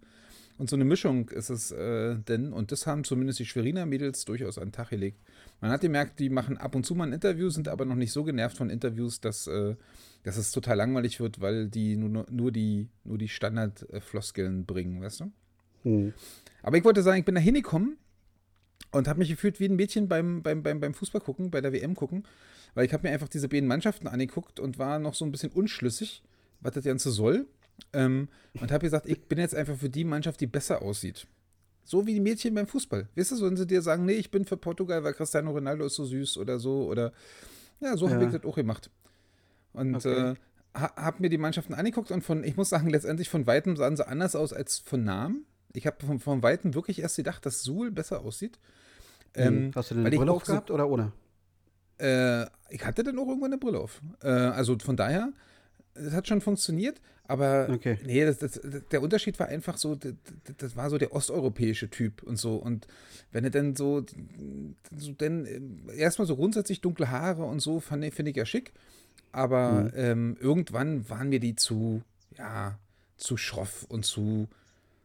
Und 0.60 0.68
so 0.68 0.76
eine 0.76 0.84
Mischung 0.84 1.30
ist 1.30 1.48
es 1.48 1.70
äh, 1.70 2.16
denn, 2.28 2.52
und 2.52 2.70
das 2.70 2.86
haben 2.86 3.02
zumindest 3.02 3.38
die 3.38 3.46
Schweriner 3.46 3.86
Mädels 3.86 4.26
durchaus 4.26 4.58
an 4.58 4.66
den 4.66 4.72
Tag 4.72 4.90
gelegt. 4.90 5.18
Man 5.62 5.70
hat 5.70 5.80
gemerkt, 5.80 6.20
die 6.20 6.28
machen 6.28 6.58
ab 6.58 6.74
und 6.74 6.84
zu 6.84 6.94
mal 6.94 7.06
ein 7.06 7.14
Interview, 7.14 7.48
sind 7.48 7.66
aber 7.66 7.86
noch 7.86 7.94
nicht 7.94 8.12
so 8.12 8.24
genervt 8.24 8.58
von 8.58 8.68
Interviews, 8.68 9.22
dass, 9.22 9.46
äh, 9.46 9.74
dass 10.22 10.36
es 10.36 10.50
total 10.50 10.76
langweilig 10.76 11.18
wird, 11.18 11.40
weil 11.40 11.68
die 11.68 11.96
nur, 11.96 12.26
nur 12.30 12.52
die, 12.52 12.90
nur 13.04 13.16
die 13.16 13.28
Standardfloskeln 13.28 14.66
bringen, 14.66 15.00
weißt 15.00 15.20
du? 15.20 15.32
Hm. 15.84 16.12
Aber 16.62 16.76
ich 16.76 16.84
wollte 16.84 17.02
sagen, 17.02 17.20
ich 17.20 17.24
bin 17.24 17.36
da 17.36 17.40
hingekommen 17.40 17.96
und 18.92 19.08
habe 19.08 19.20
mich 19.20 19.30
gefühlt 19.30 19.60
wie 19.60 19.64
ein 19.64 19.76
Mädchen 19.76 20.08
beim, 20.08 20.42
beim, 20.42 20.62
beim, 20.62 20.78
beim 20.78 20.92
Fußball 20.92 21.22
gucken, 21.22 21.50
bei 21.50 21.62
der 21.62 21.72
WM 21.72 21.94
gucken, 21.94 22.24
weil 22.74 22.84
ich 22.84 22.92
habe 22.92 23.08
mir 23.08 23.14
einfach 23.14 23.28
diese 23.28 23.48
beiden 23.48 23.66
Mannschaften 23.66 24.08
angeguckt 24.08 24.60
und 24.60 24.78
war 24.78 24.98
noch 24.98 25.14
so 25.14 25.24
ein 25.24 25.32
bisschen 25.32 25.52
unschlüssig, 25.52 26.22
was 26.60 26.74
das 26.74 26.84
Ganze 26.84 27.10
soll. 27.12 27.46
Ähm, 27.93 28.29
und 28.61 28.71
habe 28.73 28.85
gesagt, 28.85 29.06
ich 29.06 29.23
bin 29.29 29.38
jetzt 29.38 29.55
einfach 29.55 29.77
für 29.77 29.91
die 29.91 30.05
Mannschaft, 30.05 30.41
die 30.41 30.47
besser 30.47 30.82
aussieht. 30.82 31.27
So 31.85 32.06
wie 32.06 32.15
die 32.15 32.21
Mädchen 32.21 32.55
beim 32.55 32.67
Fußball. 32.67 33.09
Weißt 33.17 33.32
du, 33.32 33.47
wenn 33.47 33.56
sie 33.56 33.67
dir 33.67 33.82
sagen, 33.82 34.05
nee, 34.05 34.12
ich 34.12 34.31
bin 34.31 34.44
für 34.44 34.56
Portugal, 34.56 35.03
weil 35.03 35.15
Cristiano 35.15 35.50
Ronaldo 35.50 35.87
ist 35.87 35.94
so 35.94 36.05
süß 36.05 36.38
oder 36.38 36.59
so, 36.59 36.87
oder 36.87 37.12
ja, 37.81 37.97
so 37.97 38.06
ja. 38.06 38.15
habe 38.15 38.27
ich 38.27 38.32
das 38.32 38.44
auch 38.44 38.55
gemacht. 38.55 38.91
Und 39.73 39.94
okay. 39.97 40.32
äh, 40.32 40.35
habe 40.75 41.23
mir 41.23 41.31
die 41.31 41.38
Mannschaften 41.38 41.75
angeguckt 41.75 42.11
und 42.11 42.23
von, 42.23 42.44
ich 42.44 42.56
muss 42.56 42.69
sagen, 42.69 42.88
letztendlich 42.91 43.29
von 43.29 43.47
weitem 43.47 43.77
sahen 43.77 43.97
sie 43.97 44.06
anders 44.06 44.37
aus 44.37 44.53
als 44.53 44.79
von 44.79 45.03
Namen. 45.03 45.47
Ich 45.73 45.87
habe 45.87 46.05
von, 46.05 46.19
von 46.19 46.43
Weitem 46.43 46.75
wirklich 46.75 47.00
erst 47.00 47.17
gedacht, 47.17 47.44
dass 47.47 47.62
Suhl 47.62 47.91
besser 47.91 48.21
aussieht. 48.21 48.59
Hm, 49.35 49.47
ähm, 49.47 49.71
Hast 49.75 49.91
du 49.91 49.94
denn 49.94 50.06
eine 50.06 50.17
Brille 50.17 50.32
aufgehabt 50.32 50.69
so, 50.69 50.75
oder 50.75 50.88
ohne? 50.88 51.12
Äh, 51.99 52.47
ich 52.71 52.85
hatte 52.85 53.03
dann 53.03 53.19
auch 53.19 53.29
irgendwann 53.29 53.53
eine 53.53 53.59
Brille 53.59 53.79
auf. 53.79 54.00
Äh, 54.23 54.29
also 54.29 54.79
von 54.79 54.97
daher, 54.97 55.32
es 55.94 56.12
hat 56.12 56.27
schon 56.27 56.41
funktioniert, 56.41 57.00
aber 57.31 57.69
okay. 57.71 57.97
nee, 58.05 58.25
das, 58.25 58.38
das, 58.38 58.61
der 58.91 59.03
Unterschied 59.03 59.38
war 59.38 59.47
einfach 59.47 59.77
so, 59.77 59.94
das, 59.94 60.15
das, 60.56 60.75
war 60.75 60.91
so 60.91 60.99
der 60.99 61.12
osteuropäische 61.12 61.88
Typ 61.88 62.25
und 62.25 62.37
so. 62.37 62.56
Und 62.56 62.88
wenn 63.31 63.44
er 63.44 63.50
dann 63.50 63.77
so, 63.77 64.05
so 64.97 65.12
denn 65.12 65.87
äh, 65.88 65.97
erstmal 65.97 66.27
so 66.27 66.35
grundsätzlich 66.35 66.81
dunkle 66.81 67.09
Haare 67.09 67.44
und 67.44 67.61
so, 67.61 67.79
finde 67.79 68.09
ich 68.09 68.37
ja 68.37 68.44
schick. 68.44 68.73
Aber 69.31 69.85
mhm. 69.85 69.91
ähm, 69.94 70.37
irgendwann 70.41 71.09
waren 71.09 71.29
mir 71.29 71.38
die 71.38 71.55
zu, 71.55 72.03
ja, 72.37 72.77
zu 73.17 73.37
schroff 73.37 73.85
und 73.88 74.05
zu, 74.05 74.49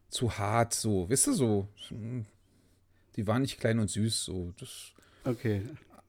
zu 0.09 0.39
hart, 0.39 0.73
so, 0.73 1.07
wisst 1.07 1.27
ihr, 1.27 1.33
so. 1.33 1.67
Die 3.15 3.27
war 3.27 3.37
nicht 3.37 3.59
klein 3.59 3.77
und 3.77 3.91
süß, 3.91 4.25
so. 4.25 4.51
Das, 4.59 4.93
okay. 5.25 5.61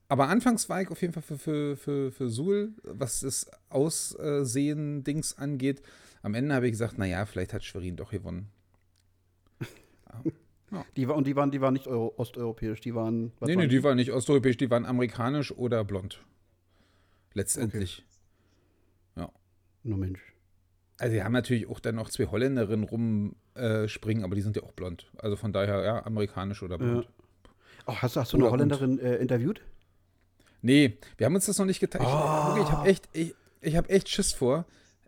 Aber 0.09 0.29
anfangs 0.29 0.71
war 0.71 0.81
ich 0.81 0.89
auf 0.89 1.03
jeden 1.03 1.13
Fall 1.13 1.23
für, 1.23 1.37
für, 1.39 1.77
für, 1.77 2.13
für 2.13 2.31
Suhl, 2.31 2.73
was 2.85 3.21
das 3.21 3.51
Aussehen-Dings 3.69 5.37
angeht. 5.37 5.83
Am 6.27 6.35
Ende 6.35 6.57
habe 6.57 6.67
ich 6.67 6.73
gesagt, 6.73 6.99
naja, 6.99 7.25
vielleicht 7.25 7.53
hat 7.53 7.63
Schwerin 7.63 7.95
doch 7.97 8.11
gewonnen. 8.11 8.51
Ja. 10.73 10.85
Die 10.97 11.07
war, 11.07 11.15
und 11.15 11.29
die 11.29 11.37
waren, 11.37 11.53
die 11.53 11.61
waren 11.61 11.75
nicht 11.75 11.87
Euro, 11.87 12.13
osteuropäisch, 12.17 12.81
die 12.81 12.93
waren. 12.93 13.31
Nee, 13.41 13.55
nee, 13.55 13.69
die 13.69 13.85
waren 13.85 13.95
nicht 13.95 14.11
osteuropäisch, 14.11 14.57
die 14.57 14.69
waren 14.69 14.85
amerikanisch 14.85 15.53
oder 15.53 15.85
blond. 15.85 16.25
Letztendlich. 17.35 18.05
Okay. 19.15 19.27
Ja. 19.27 19.33
Nur 19.85 19.99
Mensch. 19.99 20.19
Also, 20.99 21.13
sie 21.15 21.23
haben 21.23 21.31
natürlich 21.31 21.69
auch 21.69 21.79
dann 21.79 21.95
noch 21.95 22.11
zwei 22.11 22.27
Holländerinnen 22.27 22.85
rumspringen, 22.85 24.23
äh, 24.23 24.25
aber 24.25 24.35
die 24.35 24.41
sind 24.41 24.57
ja 24.57 24.65
auch 24.65 24.73
blond. 24.73 25.07
Also 25.19 25.37
von 25.37 25.53
daher, 25.53 25.85
ja, 25.85 26.05
amerikanisch 26.05 26.65
oder 26.65 26.79
blond. 26.79 27.05
Ja. 27.05 27.11
Oh, 27.87 27.95
hast, 27.95 28.17
hast 28.17 28.33
du 28.33 28.39
eine 28.39 28.51
Holländerin 28.51 28.99
äh, 28.99 29.15
interviewt? 29.19 29.61
Nee, 30.63 30.99
wir 31.17 31.27
haben 31.27 31.37
uns 31.37 31.47
das 31.47 31.59
noch 31.59 31.67
nicht 31.67 31.79
geteilt. 31.79 32.05
Oh. 32.05 32.57
Ich, 32.61 32.73
habe 32.73 32.89
echt, 32.89 33.09
ich, 33.13 33.37
ich 33.61 33.77
hab 33.77 33.89
echt 33.89 34.09
Schiss 34.09 34.33
vor. 34.33 34.67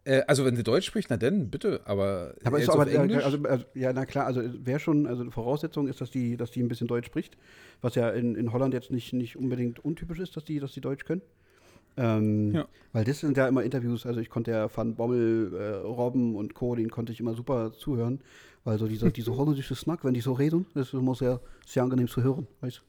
Äh, 0.09 0.23
also, 0.27 0.47
wenn 0.47 0.57
sie 0.57 0.63
Deutsch 0.63 0.87
spricht, 0.87 1.11
na 1.11 1.19
denn, 1.19 1.51
bitte, 1.51 1.83
aber. 1.85 2.35
Aber 2.43 2.59
ist 2.59 2.71
aber, 2.71 2.91
Englisch? 2.91 3.23
Also, 3.23 3.43
also, 3.45 3.65
ja, 3.75 3.93
na 3.93 4.07
klar, 4.07 4.25
also 4.25 4.41
wäre 4.65 4.81
schon, 4.81 5.07
also 5.07 5.31
Voraussetzung 5.31 5.87
ist, 5.87 6.01
dass 6.01 6.11
die, 6.11 6.39
dass 6.39 6.51
die 6.51 6.63
ein 6.63 6.69
bisschen 6.69 6.89
Deutsch 6.89 7.07
spricht, 7.07 7.37
was 7.83 7.95
ja 7.95 8.09
in, 8.09 8.35
in 8.35 8.51
Holland 8.53 8.73
jetzt 8.73 8.91
nicht, 8.91 9.13
nicht 9.13 9.37
unbedingt 9.37 9.85
untypisch 9.85 10.19
ist, 10.19 10.35
dass 10.35 10.45
die, 10.45 10.61
dass 10.61 10.73
die 10.73 10.81
Deutsch 10.81 11.05
können. 11.05 11.21
Ähm, 11.99 12.55
ja. 12.55 12.67
Weil 12.95 13.05
das 13.05 13.21
sind 13.21 13.37
ja 13.37 13.49
immer 13.49 13.63
Interviews, 13.63 14.07
also 14.07 14.21
ich 14.21 14.31
konnte 14.31 14.53
ja 14.53 14.75
Van 14.75 14.95
Bommel, 14.95 15.53
äh, 15.55 15.87
Robben 15.87 16.37
und 16.37 16.55
Co., 16.55 16.75
den 16.75 16.91
konnte 16.91 17.13
ich 17.13 17.21
immer 17.21 17.35
super 17.35 17.75
zuhören, 17.75 18.21
weil 18.65 18.79
so 18.79 18.87
dieser, 18.87 19.11
diese 19.11 19.37
holländische 19.37 19.75
Snack, 19.75 20.05
wenn 20.05 20.15
die 20.15 20.23
so 20.23 20.33
reden, 20.33 20.65
das 20.73 20.89
ist 20.89 20.95
immer 20.95 21.17
sehr, 21.17 21.41
sehr 21.67 21.83
angenehm 21.83 22.09
zu 22.09 22.23
hören, 22.23 22.47
weißt 22.63 22.83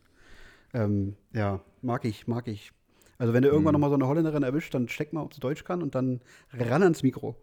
ähm, 0.73 1.15
Ja, 1.33 1.59
mag 1.81 2.05
ich, 2.05 2.27
mag 2.27 2.47
ich. 2.47 2.71
Also 3.19 3.33
wenn 3.33 3.43
du 3.43 3.49
irgendwann 3.49 3.73
mhm. 3.73 3.81
nochmal 3.81 3.89
so 3.89 3.95
eine 3.95 4.07
Holländerin 4.07 4.43
erwischt, 4.43 4.73
dann 4.73 4.87
check 4.87 5.13
mal, 5.13 5.21
ob 5.21 5.33
sie 5.33 5.41
Deutsch 5.41 5.63
kann 5.65 5.83
und 5.83 5.93
dann 5.93 6.21
ran 6.53 6.81
ans 6.81 7.03
Mikro. 7.03 7.35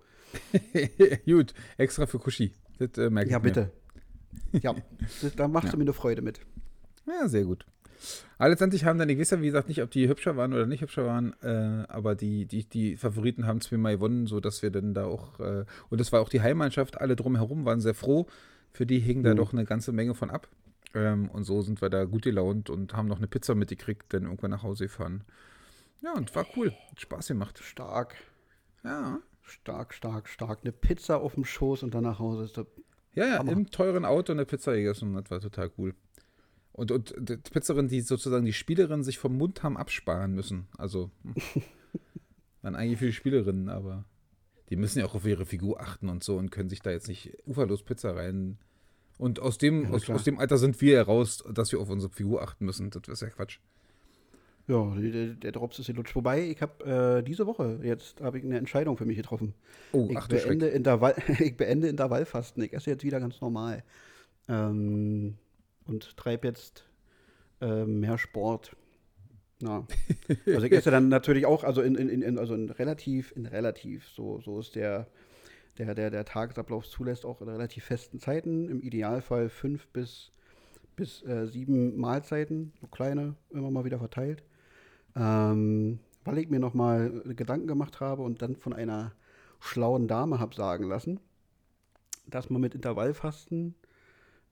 Gut, 1.26 1.54
extra 1.76 2.06
für 2.06 2.18
Kuschi. 2.18 2.52
Das 2.78 2.97
äh, 2.99 3.11
merke 3.11 3.30
ja, 3.30 3.37
ich 3.37 3.42
bitte. 3.42 3.71
ja, 4.52 4.75
da 5.37 5.49
machst 5.49 5.73
ja. 5.73 5.76
mir 5.76 5.83
eine 5.83 5.92
Freude 5.92 6.23
mit. 6.23 6.40
Ja, 7.06 7.28
sehr 7.28 7.45
gut. 7.45 7.66
Aber 8.38 8.50
letztendlich 8.50 8.85
haben 8.85 8.99
dann, 8.99 9.09
ich 9.09 9.18
weiß 9.18 9.30
ja, 9.30 9.40
wie 9.40 9.47
gesagt, 9.47 9.68
nicht, 9.68 9.83
ob 9.83 9.90
die 9.90 10.09
hübscher 10.09 10.37
waren 10.37 10.52
oder 10.52 10.66
nicht 10.66 10.83
hübscher 10.83 11.06
waren, 11.06 11.35
äh, 11.42 11.85
aber 11.88 12.14
die, 12.14 12.47
die, 12.47 12.64
die 12.64 12.97
Favoriten 12.97 13.47
haben 13.47 13.61
zweimal 13.61 13.95
gewonnen, 13.95 14.26
sodass 14.26 14.62
wir 14.62 14.71
dann 14.71 14.92
da 14.92 15.04
auch, 15.04 15.40
äh, 15.40 15.64
und 15.88 16.00
das 16.00 16.12
war 16.12 16.21
auch 16.21 16.28
die 16.28 16.42
Heimmannschaft, 16.42 17.00
alle 17.00 17.16
drumherum 17.16 17.64
waren 17.64 17.80
sehr 17.80 17.95
froh. 17.95 18.26
Für 18.73 18.85
die 18.85 18.99
hing 18.99 19.21
mhm. 19.21 19.25
da 19.25 19.35
doch 19.35 19.52
eine 19.52 19.64
ganze 19.64 19.92
Menge 19.92 20.14
von 20.14 20.30
ab. 20.30 20.49
Ähm, 20.95 21.30
und 21.30 21.45
so 21.45 21.62
sind 21.62 21.80
wir 21.80 21.88
da 21.88 22.04
gut 22.04 22.23
gelaunt 22.23 22.68
und 22.68 22.95
haben 22.95 23.09
noch 23.09 23.18
eine 23.18 23.26
Pizza 23.26 23.54
mitgekriegt, 23.54 24.12
dann 24.12 24.25
irgendwann 24.25 24.50
nach 24.50 24.62
Hause 24.62 24.85
gefahren. 24.85 25.25
Ja, 26.02 26.14
und 26.14 26.34
war 26.34 26.46
cool. 26.56 26.72
Hat 26.90 27.00
Spaß 27.00 27.28
gemacht. 27.28 27.58
Stark. 27.58 28.16
Ja. 28.84 29.20
Stark, 29.42 29.94
stark, 29.94 30.28
stark. 30.28 30.60
Eine 30.62 30.72
Pizza 30.72 31.18
auf 31.18 31.34
dem 31.34 31.44
Schoß 31.44 31.82
und 31.82 31.94
dann 31.94 32.04
nach 32.04 32.18
Hause 32.18 32.44
ist 32.44 32.56
der. 32.56 32.66
Ja, 33.14 33.26
ja, 33.26 33.38
Hammer. 33.38 33.52
im 33.52 33.70
teuren 33.70 34.04
Auto 34.04 34.32
eine 34.32 34.44
Pizza 34.44 34.74
gegessen. 34.74 35.14
Das 35.14 35.30
war 35.30 35.40
total 35.40 35.70
cool. 35.78 35.94
Und, 36.72 36.90
und 36.90 37.14
die 37.18 37.36
Pizzerin, 37.36 37.88
die 37.88 38.02
sozusagen 38.02 38.44
die 38.44 38.52
Spielerin 38.52 39.02
sich 39.02 39.18
vom 39.18 39.38
Mund 39.38 39.62
haben 39.62 39.78
absparen 39.78 40.34
müssen. 40.34 40.68
Also, 40.76 41.10
waren 42.62 42.74
eigentlich 42.74 42.98
viele 42.98 43.12
Spielerinnen, 43.12 43.70
aber 43.70 44.04
die 44.68 44.76
müssen 44.76 44.98
ja 44.98 45.06
auch 45.06 45.14
auf 45.14 45.24
ihre 45.24 45.46
Figur 45.46 45.80
achten 45.80 46.10
und 46.10 46.22
so 46.22 46.36
und 46.36 46.50
können 46.50 46.68
sich 46.68 46.82
da 46.82 46.90
jetzt 46.90 47.08
nicht 47.08 47.32
uferlos 47.46 47.82
Pizza 47.82 48.14
rein. 48.14 48.58
Und 49.16 49.40
aus 49.40 49.56
dem, 49.56 49.84
ja, 49.84 49.90
aus, 49.90 50.10
aus, 50.10 50.24
dem 50.24 50.38
Alter 50.38 50.58
sind 50.58 50.78
wir 50.82 50.96
heraus, 50.96 51.42
dass 51.50 51.72
wir 51.72 51.80
auf 51.80 51.88
unsere 51.88 52.12
Figur 52.12 52.42
achten 52.42 52.66
müssen. 52.66 52.90
Das 52.90 53.08
ist 53.08 53.22
ja 53.22 53.30
Quatsch. 53.30 53.60
Ja, 54.68 54.92
der, 54.96 55.28
der 55.28 55.52
Drops 55.52 55.78
ist 55.78 55.87
gelutscht. 55.87 56.16
Wobei, 56.16 56.42
ich 56.42 56.61
habe 56.61 57.18
äh, 57.18 57.23
diese 57.23 57.46
Woche, 57.46 57.78
jetzt 57.85 58.20
habe 58.20 58.38
ich 58.38 58.44
eine 58.44 58.58
Entscheidung 58.58 58.96
für 58.96 59.04
mich 59.04 59.16
getroffen. 59.16 59.54
Oh, 59.92 60.08
ich, 60.11 60.16
ach, 60.16 60.26
beende 60.26 60.66
Intervall, 60.66 61.14
ich 61.38 61.56
beende 61.56 61.87
Intervallfasten. 61.88 62.64
Ich 62.64 62.73
esse 62.73 62.90
jetzt 62.90 63.04
wieder 63.04 63.20
ganz 63.20 63.40
normal. 63.40 63.85
Ähm, 64.49 65.37
und 65.87 66.16
treibe 66.16 66.49
jetzt 66.49 66.85
äh, 67.61 67.85
mehr 67.85 68.18
Sport. 68.18 68.75
Ja. 69.62 69.87
Also 70.46 70.66
ich 70.66 70.73
esse 70.73 70.90
dann 70.90 71.08
natürlich 71.11 71.46
auch, 71.46 71.62
also 71.62 71.80
in, 71.80 71.94
in, 71.94 72.08
in, 72.08 72.37
also 72.37 72.54
in 72.54 72.68
relativ, 72.68 73.32
in 73.37 73.46
relativ, 73.46 74.08
so, 74.08 74.40
so 74.40 74.58
ist 74.58 74.75
der, 74.75 75.06
der, 75.78 75.94
der, 75.94 76.11
der 76.11 76.25
Tagesablauf 76.25 76.88
zulässt, 76.88 77.25
auch 77.25 77.40
in 77.40 77.49
relativ 77.49 77.85
festen 77.85 78.18
Zeiten. 78.18 78.68
Im 78.68 78.80
Idealfall 78.80 79.49
fünf 79.49 79.87
bis, 79.88 80.32
bis 80.96 81.23
äh, 81.23 81.46
sieben 81.46 81.96
Mahlzeiten, 81.96 82.73
so 82.80 82.88
kleine, 82.88 83.37
immer 83.50 83.70
mal 83.70 83.85
wieder 83.85 84.00
verteilt 84.00 84.42
ähm, 85.16 85.99
weil 86.25 86.38
ich 86.38 86.49
mir 86.49 86.61
nochmal 86.61 87.23
Gedanken 87.35 87.66
gemacht 87.66 88.00
habe 88.00 88.23
und 88.23 88.42
dann 88.42 88.56
von 88.56 88.73
einer 88.73 89.12
schlauen 89.61 90.06
Dame 90.06 90.38
habe 90.38 90.54
sagen 90.54 90.85
lassen, 90.85 91.20
dass 92.26 92.50
man 92.50 92.61
mit 92.61 92.75
Intervallfasten, 92.75 93.75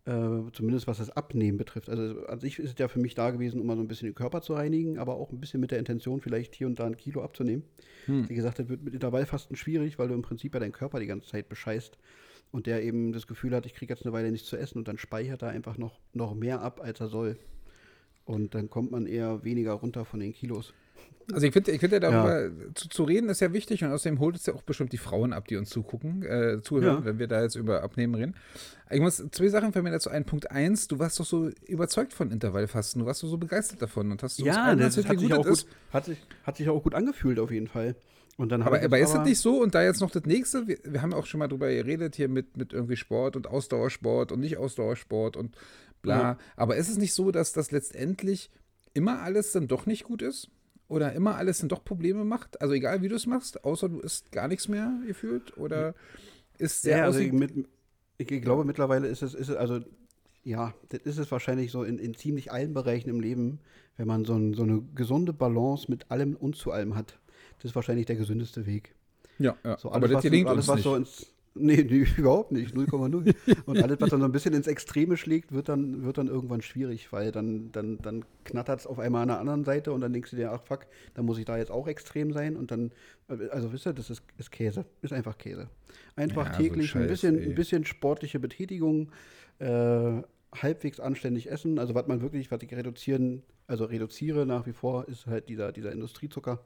äh, 0.07 0.51
zumindest 0.53 0.87
was 0.87 0.99
das 0.99 1.11
Abnehmen 1.11 1.59
betrifft, 1.59 1.89
also 1.91 2.27
an 2.27 2.41
sich 2.41 2.59
ist 2.59 2.73
es 2.73 2.79
ja 2.79 2.89
für 2.89 3.01
mich 3.01 3.15
da 3.15 3.31
gewesen, 3.31 3.61
um 3.61 3.67
mal 3.67 3.77
so 3.77 3.83
ein 3.83 3.89
bisschen 3.89 4.09
den 4.09 4.15
Körper 4.15 4.41
zu 4.41 4.55
reinigen, 4.55 4.99
aber 4.99 5.17
auch 5.17 5.31
ein 5.33 5.41
bisschen 5.41 5.61
mit 5.61 5.71
der 5.71 5.79
Intention, 5.79 6.21
vielleicht 6.21 6.55
hier 6.55 6.67
und 6.67 6.79
da 6.79 6.87
ein 6.87 6.97
Kilo 6.97 7.23
abzunehmen. 7.23 7.65
Hm. 8.07 8.29
Wie 8.29 8.35
gesagt, 8.35 8.59
das 8.59 8.69
wird 8.69 8.83
mit 8.83 8.95
Intervallfasten 8.95 9.57
schwierig, 9.57 9.99
weil 9.99 10.09
du 10.09 10.15
im 10.15 10.23
Prinzip 10.23 10.55
ja 10.55 10.61
deinen 10.61 10.73
Körper 10.73 11.01
die 11.01 11.07
ganze 11.07 11.29
Zeit 11.29 11.49
bescheißt 11.49 11.99
und 12.53 12.67
der 12.67 12.83
eben 12.83 13.13
das 13.13 13.27
Gefühl 13.27 13.55
hat, 13.55 13.67
ich 13.67 13.75
kriege 13.75 13.93
jetzt 13.93 14.05
eine 14.05 14.13
Weile 14.13 14.31
nichts 14.31 14.49
zu 14.49 14.57
essen 14.57 14.79
und 14.79 14.89
dann 14.89 14.97
speichert 14.97 15.43
er 15.43 15.49
einfach 15.49 15.77
noch, 15.77 15.99
noch 16.13 16.35
mehr 16.35 16.63
ab, 16.63 16.81
als 16.83 17.01
er 17.01 17.09
soll. 17.09 17.37
Und 18.25 18.55
dann 18.55 18.71
kommt 18.71 18.91
man 18.91 19.07
eher 19.07 19.45
weniger 19.45 19.73
runter 19.73 20.05
von 20.05 20.21
den 20.21 20.33
Kilos. 20.33 20.73
Also 21.33 21.47
ich 21.47 21.53
finde, 21.53 21.71
ich 21.71 21.81
finde 21.81 22.01
darüber 22.01 22.45
ja. 22.45 22.51
zu, 22.75 22.89
zu, 22.89 23.05
reden 23.05 23.29
ist 23.31 23.41
ja 23.41 23.53
wichtig 23.53 23.83
und 23.83 23.91
außerdem 23.91 24.19
holt 24.19 24.37
es 24.37 24.47
ja 24.47 24.55
auch 24.55 24.63
bestimmt 24.63 24.93
die 24.93 24.99
Frauen 24.99 25.33
ab, 25.33 25.49
die 25.49 25.57
uns 25.57 25.71
zugucken, 25.71 26.23
äh, 26.23 26.61
zuhören, 26.63 26.99
ja. 26.99 27.05
wenn 27.05 27.19
wir 27.19 27.27
da 27.27 27.43
jetzt 27.43 27.55
über 27.55 27.83
Abnehmen 27.83 28.15
reden. 28.15 28.35
Ich 28.91 29.01
muss 29.01 29.25
zwei 29.31 29.49
Sachen 29.49 29.73
für 29.73 29.83
mir 29.83 29.91
dazu 29.91 30.11
ein. 30.11 30.25
Punkt 30.25 30.51
eins, 30.51 30.87
du 30.87 30.99
warst 30.99 31.19
doch 31.19 31.25
so 31.25 31.51
überzeugt 31.67 32.13
von 32.13 32.31
Intervallfasten, 32.31 33.01
du 33.01 33.07
warst 33.07 33.23
doch 33.23 33.29
so 33.29 33.39
begeistert 33.39 33.81
davon 33.81 34.11
und 34.11 34.23
hast 34.23 34.37
so 34.37 34.45
Ja, 34.45 34.75
das, 34.75 34.97
das 34.97 35.07
hat, 35.07 35.19
sich 35.19 35.33
auch 35.33 35.47
gut, 35.47 35.67
hat, 35.93 36.05
sich, 36.05 36.19
hat 36.43 36.57
sich 36.57 36.69
auch 36.69 36.83
gut 36.83 36.95
angefühlt 36.95 37.39
auf 37.39 37.51
jeden 37.51 37.69
Fall. 37.69 37.95
Und 38.37 38.51
dann 38.51 38.63
aber, 38.63 38.83
aber 38.83 38.99
ist 38.99 39.15
das 39.15 39.25
nicht 39.25 39.39
so? 39.39 39.63
Und 39.63 39.75
da 39.75 39.83
jetzt 39.83 40.01
noch 40.01 40.11
das 40.11 40.25
nächste, 40.25 40.67
wir, 40.67 40.79
wir 40.83 41.03
haben 41.03 41.15
auch 41.15 41.27
schon 41.27 41.39
mal 41.39 41.47
drüber 41.47 41.69
geredet 41.69 42.17
hier 42.17 42.29
mit, 42.29 42.57
mit 42.57 42.73
irgendwie 42.73 42.97
Sport 42.97 43.37
und 43.37 43.47
Ausdauersport 43.47 44.33
und 44.33 44.41
nicht 44.41 44.57
Ausdauersport 44.57 45.37
und 45.37 45.57
bla. 46.05 46.21
Ja. 46.21 46.39
Aber 46.57 46.77
ist 46.77 46.89
es 46.89 46.99
nicht 46.99 47.13
so, 47.13 47.31
dass 47.31 47.53
das 47.53 47.71
letztendlich 47.73 48.51
immer 48.93 49.23
alles 49.23 49.53
dann 49.53 49.67
doch 49.67 49.87
nicht 49.87 50.05
gut 50.05 50.23
ist? 50.23 50.49
Oder 50.87 51.13
immer 51.15 51.37
alles 51.37 51.59
dann 51.59 51.69
doch 51.69 51.83
Probleme 51.83 52.25
macht? 52.25 52.61
Also 52.61 52.75
egal 52.75 53.03
wie 53.03 53.09
du 53.09 53.17
es 53.17 53.27
machst, 53.27 53.65
außer 53.65 53.89
du 53.89 54.01
isst 54.01 54.31
gar 54.31 54.49
nichts 54.49 54.69
mehr 54.69 54.93
gefühlt? 55.07 55.57
Oder 55.57 55.95
ist 56.59 56.83
sehr 56.83 56.99
ja, 56.99 57.05
also 57.05 57.19
ich, 57.19 57.33
mit, 57.33 57.53
ich, 58.19 58.27
glaube 58.27 58.65
mittlerweile 58.65 59.09
ist 59.09 59.23
es, 59.23 59.35
ist 59.35 59.49
es, 59.49 59.57
also 59.57 59.81
ja, 60.45 60.75
das 60.91 61.01
ist 61.01 61.19
es 61.19 61.33
wahrscheinlich 61.33 61.73
so 61.73 61.85
in, 61.85 61.99
in 61.99 62.15
ziemlich 62.15 62.53
allen 62.53 62.75
Bereichen 62.75 63.09
im 63.09 63.21
Leben, 63.21 63.61
wenn 63.97 64.07
man 64.07 64.25
so, 64.25 64.35
ein, 64.35 64.53
so 64.53 64.63
eine 64.63 64.83
gesunde 64.95 65.33
Balance 65.33 65.91
mit 65.91 66.11
allem 66.11 66.37
und 66.37 66.57
zu 66.57 66.71
allem 66.71 66.95
hat. 66.95 67.19
Das 67.57 67.71
ist 67.71 67.75
wahrscheinlich 67.75 68.07
der 68.07 68.17
gesündeste 68.17 68.67
Weg. 68.67 68.95
Ja, 69.39 69.57
ja. 69.65 69.79
So 69.79 69.89
alles, 69.91 70.05
aber 70.05 70.09
das 70.09 70.23
gelingt 70.23 70.49
alles, 70.49 70.69
was 70.69 70.77
nicht. 70.77 70.85
so 70.85 70.97
ins, 70.97 71.34
Nee, 71.55 71.85
nee 71.89 72.07
überhaupt 72.17 72.53
nicht. 72.53 72.75
0,0. 72.75 73.35
Und 73.67 73.83
alles, 73.83 74.01
was 74.01 74.11
dann 74.11 74.21
so 74.21 74.27
ein 74.27 74.33
bisschen 74.33 74.55
ins 74.55 74.67
Extreme 74.67 75.17
schlägt, 75.17 75.53
wird 75.53 75.69
dann, 75.69 76.05
wird 76.05 76.19
dann 76.19 76.29
irgendwann 76.29 76.61
schwierig, 76.63 77.13
weil 77.13 77.33
dann, 77.33 77.71
dann, 77.73 77.99
dann 77.99 78.25
knattert 78.45 78.81
es 78.81 78.87
auf 78.87 78.99
einmal 78.99 79.23
an 79.23 79.29
der 79.29 79.39
anderen 79.39 79.65
Seite 79.65 79.93
und 79.93 80.01
dann 80.01 80.13
denkst 80.13 80.31
du 80.31 80.37
dir, 80.37 80.53
ach 80.53 80.63
fuck, 80.63 80.87
dann 81.15 81.25
muss 81.25 81.39
ich 81.39 81.45
da 81.45 81.57
jetzt 81.57 81.71
auch 81.71 81.87
extrem 81.87 82.33
sein 82.33 82.57
und 82.57 82.71
dann, 82.71 82.93
also 83.51 83.73
wisst 83.73 83.87
ihr, 83.87 83.93
das 83.93 84.11
ist, 84.11 84.23
ist 84.39 84.51
Käse, 84.51 84.85
ist 85.03 85.13
einfach 85.13 85.39
Käse. 85.39 85.69
Einfach 86.17 86.47
ja, 86.47 86.57
täglich 86.57 86.87
so 86.87 86.99
Scheiß, 86.99 87.03
ein, 87.03 87.09
bisschen, 87.09 87.43
ein 87.43 87.55
bisschen 87.55 87.85
sportliche 87.85 88.41
Betätigung, 88.41 89.11
äh, 89.61 90.23
halbwegs 90.55 91.01
anständig 91.01 91.51
essen. 91.51 91.79
Also 91.79 91.95
was 91.95 92.07
man 92.07 92.21
wirklich, 92.21 92.51
was 92.51 92.63
ich 92.63 92.73
reduzieren, 92.73 93.43
also 93.67 93.85
reduziere 93.85 94.47
nach 94.47 94.67
wie 94.67 94.73
vor, 94.73 95.09
ist 95.09 95.27
halt 95.27 95.49
dieser, 95.49 95.73
dieser 95.73 95.93
Industriezucker. 95.93 96.61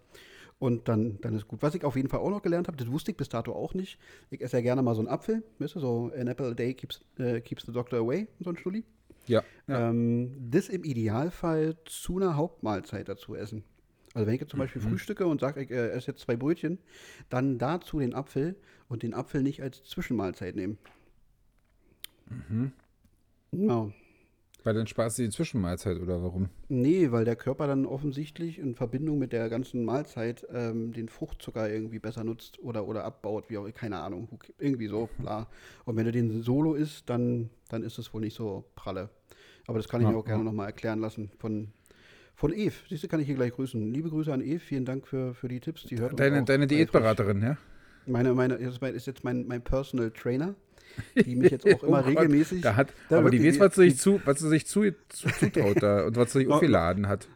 Und 0.59 0.89
dann, 0.89 1.21
dann 1.21 1.37
ist 1.37 1.47
gut. 1.47 1.63
Was 1.63 1.75
ich 1.77 1.85
auf 1.85 1.95
jeden 1.95 2.09
Fall 2.09 2.21
auch 2.21 2.31
noch 2.31 2.43
gelernt 2.43 2.67
habe, 2.67 2.77
das 2.77 2.91
wusste 2.91 3.13
ich 3.13 3.17
bis 3.17 3.29
dato 3.29 3.53
auch 3.53 3.75
nicht. 3.75 3.99
Ich 4.31 4.41
esse 4.41 4.57
ja 4.57 4.63
gerne 4.63 4.83
mal 4.83 4.95
so 4.95 5.01
einen 5.01 5.09
Apfel, 5.09 5.45
weißt 5.61 5.77
du, 5.77 5.81
so 5.81 6.11
an 6.17 6.27
apple 6.27 6.49
a 6.49 6.55
day 6.55 6.75
keeps, 6.75 7.01
äh, 7.19 7.41
keeps 7.41 7.65
the 7.65 7.73
doctor 7.73 8.01
away, 8.01 8.27
so 8.41 8.51
ein 8.51 8.57
Stulli. 8.57 8.85
Ja. 9.29 9.45
ja. 9.69 9.91
Ähm, 9.91 10.35
das 10.51 10.69
im 10.69 10.83
Idealfall 10.83 11.77
zu 11.85 12.17
einer 12.17 12.35
Hauptmahlzeit 12.35 13.09
dazu 13.09 13.37
essen. 13.37 13.63
Also 14.15 14.27
wenn 14.27 14.35
ich 14.35 14.41
jetzt 14.41 14.51
zum 14.51 14.59
Beispiel 14.59 14.83
mhm. 14.83 14.89
frühstücke 14.89 15.27
und 15.27 15.41
sage, 15.41 15.63
ich 15.63 15.71
äh, 15.71 15.91
esse 15.91 16.09
jetzt 16.09 16.23
zwei 16.23 16.35
Brötchen, 16.35 16.79
dann 17.29 17.59
dazu 17.59 18.01
den 18.01 18.15
Apfel 18.15 18.57
und 18.89 19.03
den 19.03 19.15
Apfel 19.15 19.43
nicht 19.43 19.63
als 19.63 19.85
Zwischenmahlzeit 19.85 20.57
nehmen. 20.57 20.79
Mhm. 22.29 22.73
Genau. 23.53 23.93
Weil 24.65 24.75
dann 24.75 24.87
sparst 24.87 25.19
du 25.19 25.23
die 25.23 25.31
Zwischenmahlzeit 25.31 26.01
oder 26.01 26.23
warum? 26.23 26.49
Nee, 26.69 27.13
weil 27.13 27.25
der 27.25 27.37
Körper 27.37 27.67
dann 27.69 27.87
offensichtlich 27.87 28.59
in 28.59 28.75
Verbindung 28.75 29.19
mit 29.19 29.33
der 29.33 29.49
ganzen 29.49 29.85
Mahlzeit 29.85 30.47
ähm, 30.53 30.93
den 30.93 31.09
Fruchtzucker 31.09 31.71
irgendwie 31.71 32.01
besser 32.01 32.25
nutzt 32.25 32.59
oder, 32.61 32.87
oder 32.87 33.05
abbaut, 33.05 33.49
wie 33.49 33.59
auch, 33.59 33.73
keine 33.73 33.99
Ahnung, 33.99 34.29
irgendwie 34.59 34.89
so, 34.89 35.09
klar. 35.21 35.49
Und 35.85 35.97
wenn 35.97 36.05
du 36.05 36.13
den 36.13 36.43
Solo 36.43 36.75
isst, 36.75 37.09
dann, 37.09 37.51
dann 37.69 37.85
ist 37.85 37.99
es 37.99 38.13
wohl 38.13 38.21
nicht 38.21 38.35
so 38.35 38.65
pralle. 38.75 39.11
Aber 39.69 39.79
das 39.79 39.89
kann 39.89 40.01
ich 40.01 40.07
ja, 40.07 40.13
mir 40.13 40.19
auch 40.19 40.25
gerne 40.25 40.41
ja. 40.41 40.45
nochmal 40.45 40.67
erklären 40.67 40.99
lassen 40.99 41.31
von, 41.39 41.69
von 42.35 42.53
Eve. 42.53 42.75
Siehst 42.89 43.05
du, 43.05 43.09
kann 43.09 43.21
ich 43.21 43.27
hier 43.27 43.37
gleich 43.37 43.53
grüßen. 43.53 43.93
Liebe 43.93 44.09
Grüße 44.09 44.33
an 44.33 44.41
Eve, 44.41 44.61
vielen 44.61 44.85
Dank 44.85 45.07
für, 45.07 45.35
für 45.35 45.49
die 45.49 45.61
Tipps. 45.61 45.85
Die 45.85 45.99
hört 45.99 46.19
deine 46.19 46.43
deine 46.43 46.67
Diätberaterin, 46.67 47.43
ja? 47.43 47.57
Meine, 48.07 48.35
meine, 48.35 48.55
ist 48.55 49.07
jetzt 49.07 49.23
mein, 49.23 49.47
mein 49.47 49.63
Personal 49.63 50.11
Trainer 50.11 50.55
die 51.15 51.37
mich 51.37 51.51
jetzt 51.51 51.67
auch 51.67 51.83
immer 51.85 52.03
oh 52.05 52.09
regelmäßig. 52.09 52.61
Da 52.61 52.77
hat, 52.77 52.93
da 53.09 53.19
aber 53.19 53.31
die 53.31 53.45
weiß, 53.45 53.61
was 53.61 53.75
sie 53.75 53.91
sich, 53.91 53.99
zu, 53.99 54.21
was 54.25 54.41
sie 54.41 54.49
sich 54.49 54.67
zu, 54.67 54.83
zu, 55.09 55.29
zutraut 55.29 55.83
da 55.83 56.07
und 56.07 56.17
was 56.17 56.33
sie 56.33 56.41
sich 56.41 56.49
aufgeladen 56.51 57.09
hat. 57.09 57.29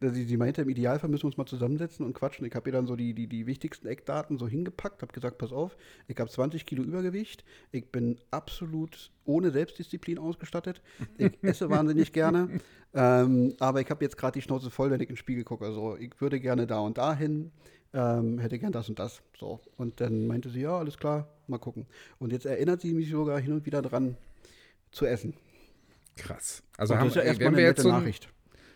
Sie, 0.00 0.24
sie 0.24 0.36
meinte, 0.36 0.62
im 0.62 0.68
Idealfall 0.68 1.10
müssen 1.10 1.24
wir 1.24 1.28
uns 1.28 1.38
mal 1.38 1.46
zusammensetzen 1.46 2.06
und 2.06 2.14
quatschen. 2.14 2.46
Ich 2.46 2.54
habe 2.54 2.68
ihr 2.68 2.72
dann 2.72 2.86
so 2.86 2.94
die, 2.94 3.14
die, 3.14 3.26
die 3.26 3.46
wichtigsten 3.46 3.88
Eckdaten 3.88 4.38
so 4.38 4.46
hingepackt, 4.46 5.02
habe 5.02 5.12
gesagt, 5.12 5.38
pass 5.38 5.52
auf, 5.52 5.76
ich 6.06 6.16
habe 6.18 6.30
20 6.30 6.66
Kilo 6.66 6.84
Übergewicht, 6.84 7.44
ich 7.72 7.90
bin 7.90 8.20
absolut 8.30 9.10
ohne 9.24 9.50
Selbstdisziplin 9.50 10.18
ausgestattet, 10.18 10.82
ich 11.16 11.32
esse 11.42 11.68
wahnsinnig 11.68 12.12
gerne, 12.12 12.60
ähm, 12.94 13.54
aber 13.58 13.80
ich 13.80 13.90
habe 13.90 14.04
jetzt 14.04 14.16
gerade 14.16 14.38
die 14.38 14.42
Schnauze 14.42 14.70
voll, 14.70 14.92
wenn 14.92 15.00
ich 15.00 15.08
in 15.08 15.14
den 15.14 15.18
Spiegel 15.18 15.42
gucke. 15.42 15.64
Also 15.64 15.96
ich 15.96 16.20
würde 16.20 16.38
gerne 16.38 16.68
da 16.68 16.78
und 16.78 16.96
da 16.96 17.14
hin, 17.16 17.50
ähm, 17.92 18.38
hätte 18.38 18.58
gern 18.58 18.72
das 18.72 18.88
und 18.88 18.98
das. 18.98 19.22
So. 19.38 19.60
Und 19.76 20.00
dann 20.00 20.26
meinte 20.26 20.50
sie, 20.50 20.60
ja, 20.60 20.78
alles 20.78 20.98
klar, 20.98 21.28
mal 21.46 21.58
gucken. 21.58 21.86
Und 22.18 22.32
jetzt 22.32 22.46
erinnert 22.46 22.80
sie 22.80 22.94
mich 22.94 23.10
sogar 23.10 23.40
hin 23.40 23.52
und 23.52 23.66
wieder 23.66 23.82
dran, 23.82 24.16
zu 24.90 25.06
essen. 25.06 25.34
Krass. 26.16 26.62
Also 26.76 26.94
und 26.94 27.00
haben, 27.00 27.06
das 27.08 27.16
ist 27.16 27.22
ja 27.22 27.28
erstmal 27.28 27.48
eine 27.48 27.62
nette 27.62 27.88
Nachricht. 27.88 28.28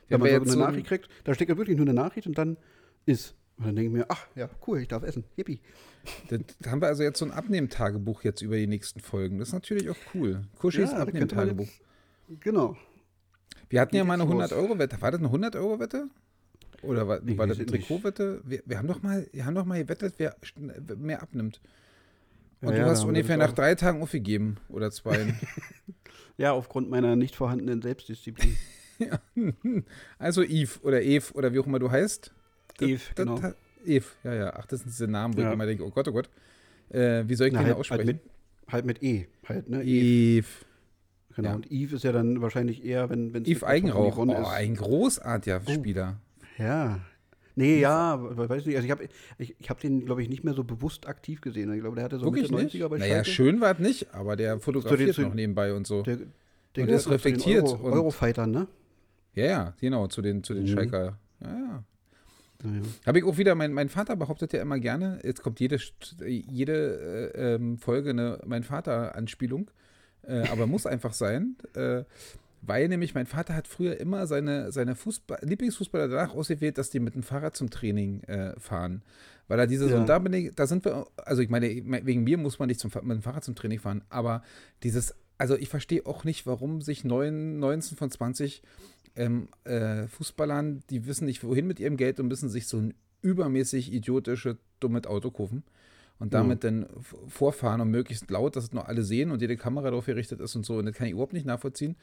Wenn 0.09 0.21
man 0.21 0.29
so 0.29 0.37
eine 0.37 0.51
so 0.51 0.59
Nachricht 0.59 0.87
kriegt, 0.87 1.09
da 1.25 1.35
steckt 1.35 1.51
ja 1.51 1.57
wirklich 1.57 1.77
nur 1.77 1.87
eine 1.87 1.95
Nachricht 1.95 2.27
und 2.27 2.37
dann 2.37 2.57
ist. 3.07 3.35
Und 3.57 3.67
dann 3.67 3.77
denke 3.77 3.91
ich 3.91 3.97
mir, 3.97 4.07
ach 4.09 4.27
ja, 4.35 4.49
cool, 4.67 4.81
ich 4.81 4.89
darf 4.89 5.03
essen. 5.03 5.25
Yippie. 5.37 5.61
Da 6.29 6.71
haben 6.71 6.81
wir 6.81 6.89
also 6.89 7.03
jetzt 7.03 7.19
so 7.19 7.25
ein 7.25 7.31
Abnehmtagebuch 7.31 8.23
jetzt 8.25 8.43
über 8.43 8.57
die 8.57 8.67
nächsten 8.67 9.01
Folgen. 9.01 9.39
Das 9.39 9.49
ist 9.49 9.55
natürlich 9.55 9.89
auch 9.89 9.97
cool. 10.15 10.43
Kuschis 10.59 10.91
ja, 10.91 10.99
Abnehmtagebuch. 10.99 11.69
Genau. 12.41 12.77
Wir 13.69 13.81
hatten 13.81 13.97
ja 13.97 14.05
mal 14.05 14.21
eine 14.21 14.25
100-Euro-Wette. 14.25 15.01
War 15.01 15.11
das 15.13 15.21
eine 15.21 15.29
100-Euro-Wette? 15.29 16.09
Oder 16.83 17.07
war, 17.07 17.21
war 17.23 17.47
das 17.47 17.59
Trikotwette? 17.59 18.41
Wir, 18.45 18.63
wir, 18.67 18.79
haben 18.79 18.89
doch 18.89 19.03
mal, 19.03 19.27
wir 19.33 19.47
haben 19.47 19.55
doch 19.55 19.65
mal 19.65 19.83
gewettet, 19.83 20.15
wer 20.19 20.37
mehr 20.97 21.23
abnimmt. 21.23 21.61
Und 22.61 22.75
ja, 22.75 22.85
du 22.85 22.91
hast 22.91 23.05
ungefähr 23.05 23.37
nach 23.37 23.53
drei 23.53 23.75
Tagen 23.75 24.03
aufgegeben 24.03 24.57
oder 24.69 24.91
zwei. 24.91 25.35
ja, 26.37 26.53
aufgrund 26.53 26.91
meiner 26.91 27.17
nicht 27.17 27.35
vorhandenen 27.35 27.83
Selbstdisziplin. 27.83 28.57
ja. 28.99 29.21
Also 30.19 30.43
Eve 30.43 30.81
oder 30.83 31.03
Eve 31.03 31.33
oder 31.35 31.53
wie 31.53 31.59
auch 31.59 31.67
immer 31.67 31.81
du 31.81 31.91
heißt. 31.91 32.33
Eve, 32.81 33.01
genau. 33.15 33.39
Das, 33.39 33.55
Eve, 33.85 34.07
ja, 34.25 34.35
ja. 34.35 34.53
Ach, 34.55 34.67
das 34.67 34.81
sind 34.81 34.91
diese 34.91 35.09
Namen, 35.09 35.37
wo 35.37 35.41
ja. 35.41 35.49
ich 35.49 35.55
immer 35.55 35.67
denke, 35.67 35.85
oh 35.85 35.91
Gott, 35.91 36.07
oh 36.09 36.13
Gott. 36.13 36.31
Äh, 36.91 37.25
wie 37.29 37.35
soll 37.35 37.49
ich 37.49 37.53
Na, 37.53 37.61
den 37.61 37.69
halt, 37.69 37.77
aussprechen? 37.77 38.21
Halt 38.69 38.85
mit, 38.87 39.03
halt 39.03 39.03
mit 39.03 39.03
E, 39.03 39.27
halt, 39.49 39.69
ne? 39.69 39.83
Eve. 39.83 40.47
Genau, 41.35 41.49
ja. 41.49 41.55
und 41.55 41.73
Eve 41.73 41.97
ist 41.97 42.05
ja 42.05 42.13
dann 42.13 42.43
wahrscheinlich 42.43 42.85
eher, 42.85 43.09
wenn 43.11 43.35
es 43.35 43.49
Eve 43.49 43.67
Eigenrauch, 43.67 44.19
oh, 44.19 44.47
ein 44.47 44.77
großartiger 44.77 45.63
oh. 45.67 45.73
Spieler. 45.73 46.21
Ja. 46.59 47.01
Nee, 47.55 47.81
ja, 47.81 48.19
weiß 48.19 48.65
nicht. 48.65 48.77
Also 48.77 48.87
ich 48.87 48.91
habe 48.91 49.09
ich, 49.39 49.55
ich 49.59 49.71
hab 49.71 49.79
den, 49.81 50.07
glaube 50.07 50.23
ich, 50.23 50.29
nicht 50.29 50.43
mehr 50.43 50.55
so 50.55 50.65
bewusst 50.65 51.07
aktiv 51.07 51.41
gesehen. 51.41 51.73
Ich 51.75 51.81
glaube, 51.81 51.97
der 51.97 52.05
hatte 52.05 52.19
so 52.19 52.27
Wirklich 52.27 52.51
Mitte 52.51 52.79
90er 52.79 52.89
bei 52.89 52.99
Schalke. 52.99 53.13
Naja, 53.13 53.25
schön 53.25 53.61
war 53.61 53.73
es 53.73 53.79
nicht, 53.79 54.15
aber 54.15 54.37
der 54.37 54.59
fotografiert 54.59 55.15
so, 55.15 55.23
noch 55.23 55.35
nebenbei 55.35 55.75
und 55.75 55.87
so. 55.87 56.03
Der, 56.03 56.19
der 56.77 56.85
und 56.85 56.91
ist 56.91 57.11
reflektiert. 57.11 57.65
Euro, 57.65 57.87
und, 57.87 57.93
Eurofightern, 57.93 58.51
ne? 58.51 58.69
Ja, 59.35 59.45
ja, 59.45 59.75
genau, 59.81 60.07
zu 60.07 60.23
den, 60.23 60.43
zu 60.43 60.55
den 60.55 60.65
mhm. 60.65 60.69
Schalker. 60.69 61.19
Ja, 61.41 61.49
ja. 61.49 61.85
Ja. 62.65 62.71
Habe 63.07 63.19
ich 63.19 63.25
auch 63.25 63.39
wieder, 63.39 63.55
mein, 63.55 63.73
mein 63.73 63.89
Vater 63.89 64.15
behauptet 64.17 64.53
ja 64.53 64.63
immer 64.63 64.79
gerne, 64.79 65.19
jetzt 65.25 65.43
kommt 65.43 65.59
jede, 65.59 65.79
jede 66.21 67.33
äh, 67.35 67.55
ähm, 67.55 67.77
Folge 67.77 68.11
eine 68.11 68.39
Mein 68.47 68.63
Vater-Anspielung, 68.63 69.71
äh, 70.23 70.47
aber 70.49 70.67
muss 70.67 70.87
einfach 70.87 71.13
sein. 71.13 71.57
Äh, 71.75 72.05
weil 72.63 72.89
nämlich 72.89 73.15
mein 73.15 73.27
Vater 73.27 73.55
hat 73.55 73.67
früher 73.67 73.99
immer 73.99 74.27
seine, 74.27 74.71
seine 74.71 74.95
Fußball, 74.95 75.41
Lieblingsfußballer 75.43 76.09
danach 76.09 76.35
ausgewählt, 76.35 76.79
dass 76.79 76.91
die 76.91 77.01
mit 77.01 77.15
dem 77.15 77.25
Fahrrad 77.25 77.57
zum 77.57 77.71
Training 77.71 78.23
äh, 78.23 78.59
fahren. 78.59 79.03
Weil 79.49 79.59
er 79.59 79.67
diese, 79.67 79.91
ja. 79.91 79.99
und 79.99 80.09
da 80.09 80.21
bin 80.21 80.33
ich, 80.33 80.55
da 80.55 80.67
sind 80.69 80.85
wir, 80.85 81.07
also 81.17 81.43
ich 81.43 81.51
meine, 81.51 81.67
wegen 81.69 82.23
mir 82.23 82.39
muss 82.39 82.61
man 82.61 82.69
nicht 82.69 82.81
zum, 82.81 82.93
mit 83.03 83.17
dem 83.17 83.23
Fahrrad 83.23 83.43
zum 83.43 83.57
Training 83.57 83.81
fahren, 83.81 84.03
aber 84.09 84.43
dieses, 84.85 85.15
also 85.39 85.57
ich 85.57 85.69
verstehe 85.69 86.07
auch 86.07 86.23
nicht, 86.23 86.47
warum 86.47 86.81
sich 86.81 87.05
9, 87.05 87.59
19 87.59 87.99
von 87.99 88.11
20 88.11 88.63
ähm, 89.17 89.49
äh, 89.65 90.07
Fußballern, 90.07 90.85
die 90.89 91.07
wissen 91.07 91.25
nicht, 91.25 91.43
wohin 91.43 91.67
mit 91.67 91.81
ihrem 91.81 91.97
Geld 91.97 92.21
und 92.21 92.29
müssen 92.29 92.49
sich 92.49 92.69
so 92.69 92.79
ein 92.79 92.95
übermäßig 93.23 93.93
idiotische, 93.93 94.57
dummes 94.79 95.07
Auto 95.07 95.33
kaufen 95.33 95.65
und 96.19 96.33
damit 96.33 96.63
mhm. 96.63 96.85
dann 96.85 96.87
vorfahren 97.29 97.81
und 97.81 97.91
möglichst 97.91 98.31
laut, 98.31 98.55
dass 98.55 98.65
es 98.65 98.73
noch 98.73 98.87
alle 98.87 99.03
sehen 99.03 99.33
und 99.33 99.43
jede 99.43 99.57
Kamera 99.57 99.91
darauf 99.91 100.07
gerichtet 100.07 100.41
ist 100.41 100.55
und 100.55 100.65
so. 100.65 100.77
Und 100.77 100.87
das 100.87 100.95
kann 100.95 101.09
ich 101.09 101.13
überhaupt 101.13 101.33
nicht 101.33 101.47
nachvollziehen. 101.47 101.97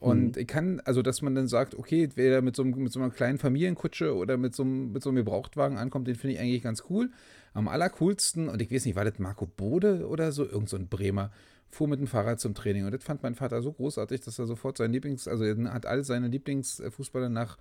Und 0.00 0.36
mhm. 0.36 0.42
ich 0.42 0.46
kann, 0.46 0.80
also 0.80 1.02
dass 1.02 1.22
man 1.22 1.34
dann 1.34 1.48
sagt, 1.48 1.74
okay, 1.74 2.08
wer 2.14 2.40
mit 2.40 2.54
so, 2.54 2.64
mit 2.64 2.92
so 2.92 3.00
einer 3.00 3.10
kleinen 3.10 3.38
Familienkutsche 3.38 4.14
oder 4.14 4.36
mit 4.36 4.54
so, 4.54 4.62
einem, 4.62 4.92
mit 4.92 5.02
so 5.02 5.10
einem 5.10 5.16
Gebrauchtwagen 5.16 5.76
ankommt, 5.76 6.06
den 6.06 6.14
finde 6.14 6.34
ich 6.34 6.40
eigentlich 6.40 6.62
ganz 6.62 6.84
cool. 6.88 7.10
Am 7.52 7.66
allercoolsten, 7.66 8.48
und 8.48 8.62
ich 8.62 8.70
weiß 8.70 8.84
nicht, 8.84 8.94
war 8.94 9.04
das 9.04 9.18
Marco 9.18 9.46
Bode 9.46 10.06
oder 10.06 10.30
so, 10.30 10.44
irgend 10.44 10.68
so 10.68 10.76
ein 10.76 10.88
Bremer, 10.88 11.32
fuhr 11.70 11.88
mit 11.88 11.98
dem 11.98 12.06
Fahrrad 12.06 12.38
zum 12.40 12.54
Training. 12.54 12.84
Und 12.84 12.92
das 12.92 13.02
fand 13.02 13.22
mein 13.22 13.34
Vater 13.34 13.60
so 13.60 13.72
großartig, 13.72 14.20
dass 14.20 14.38
er 14.38 14.46
sofort 14.46 14.78
sein 14.78 14.92
Lieblings, 14.92 15.26
also 15.26 15.44
er 15.44 15.72
hat 15.72 15.86
all 15.86 16.04
seine 16.04 16.28
Lieblingsfußballer 16.28 17.28
nach 17.28 17.58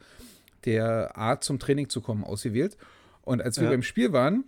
der 0.65 1.17
Art 1.17 1.43
zum 1.43 1.59
Training 1.59 1.89
zu 1.89 2.01
kommen 2.01 2.23
ausgewählt. 2.23 2.77
Und 3.23 3.41
als 3.41 3.57
wir 3.57 3.65
ja. 3.65 3.71
beim 3.71 3.83
Spiel 3.83 4.13
waren, 4.13 4.45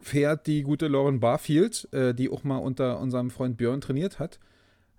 fährt 0.00 0.46
die 0.46 0.62
gute 0.62 0.86
Lauren 0.86 1.20
Barfield, 1.20 1.88
äh, 1.92 2.14
die 2.14 2.30
auch 2.30 2.44
mal 2.44 2.58
unter 2.58 3.00
unserem 3.00 3.30
Freund 3.30 3.56
Björn 3.56 3.80
trainiert 3.80 4.18
hat, 4.18 4.38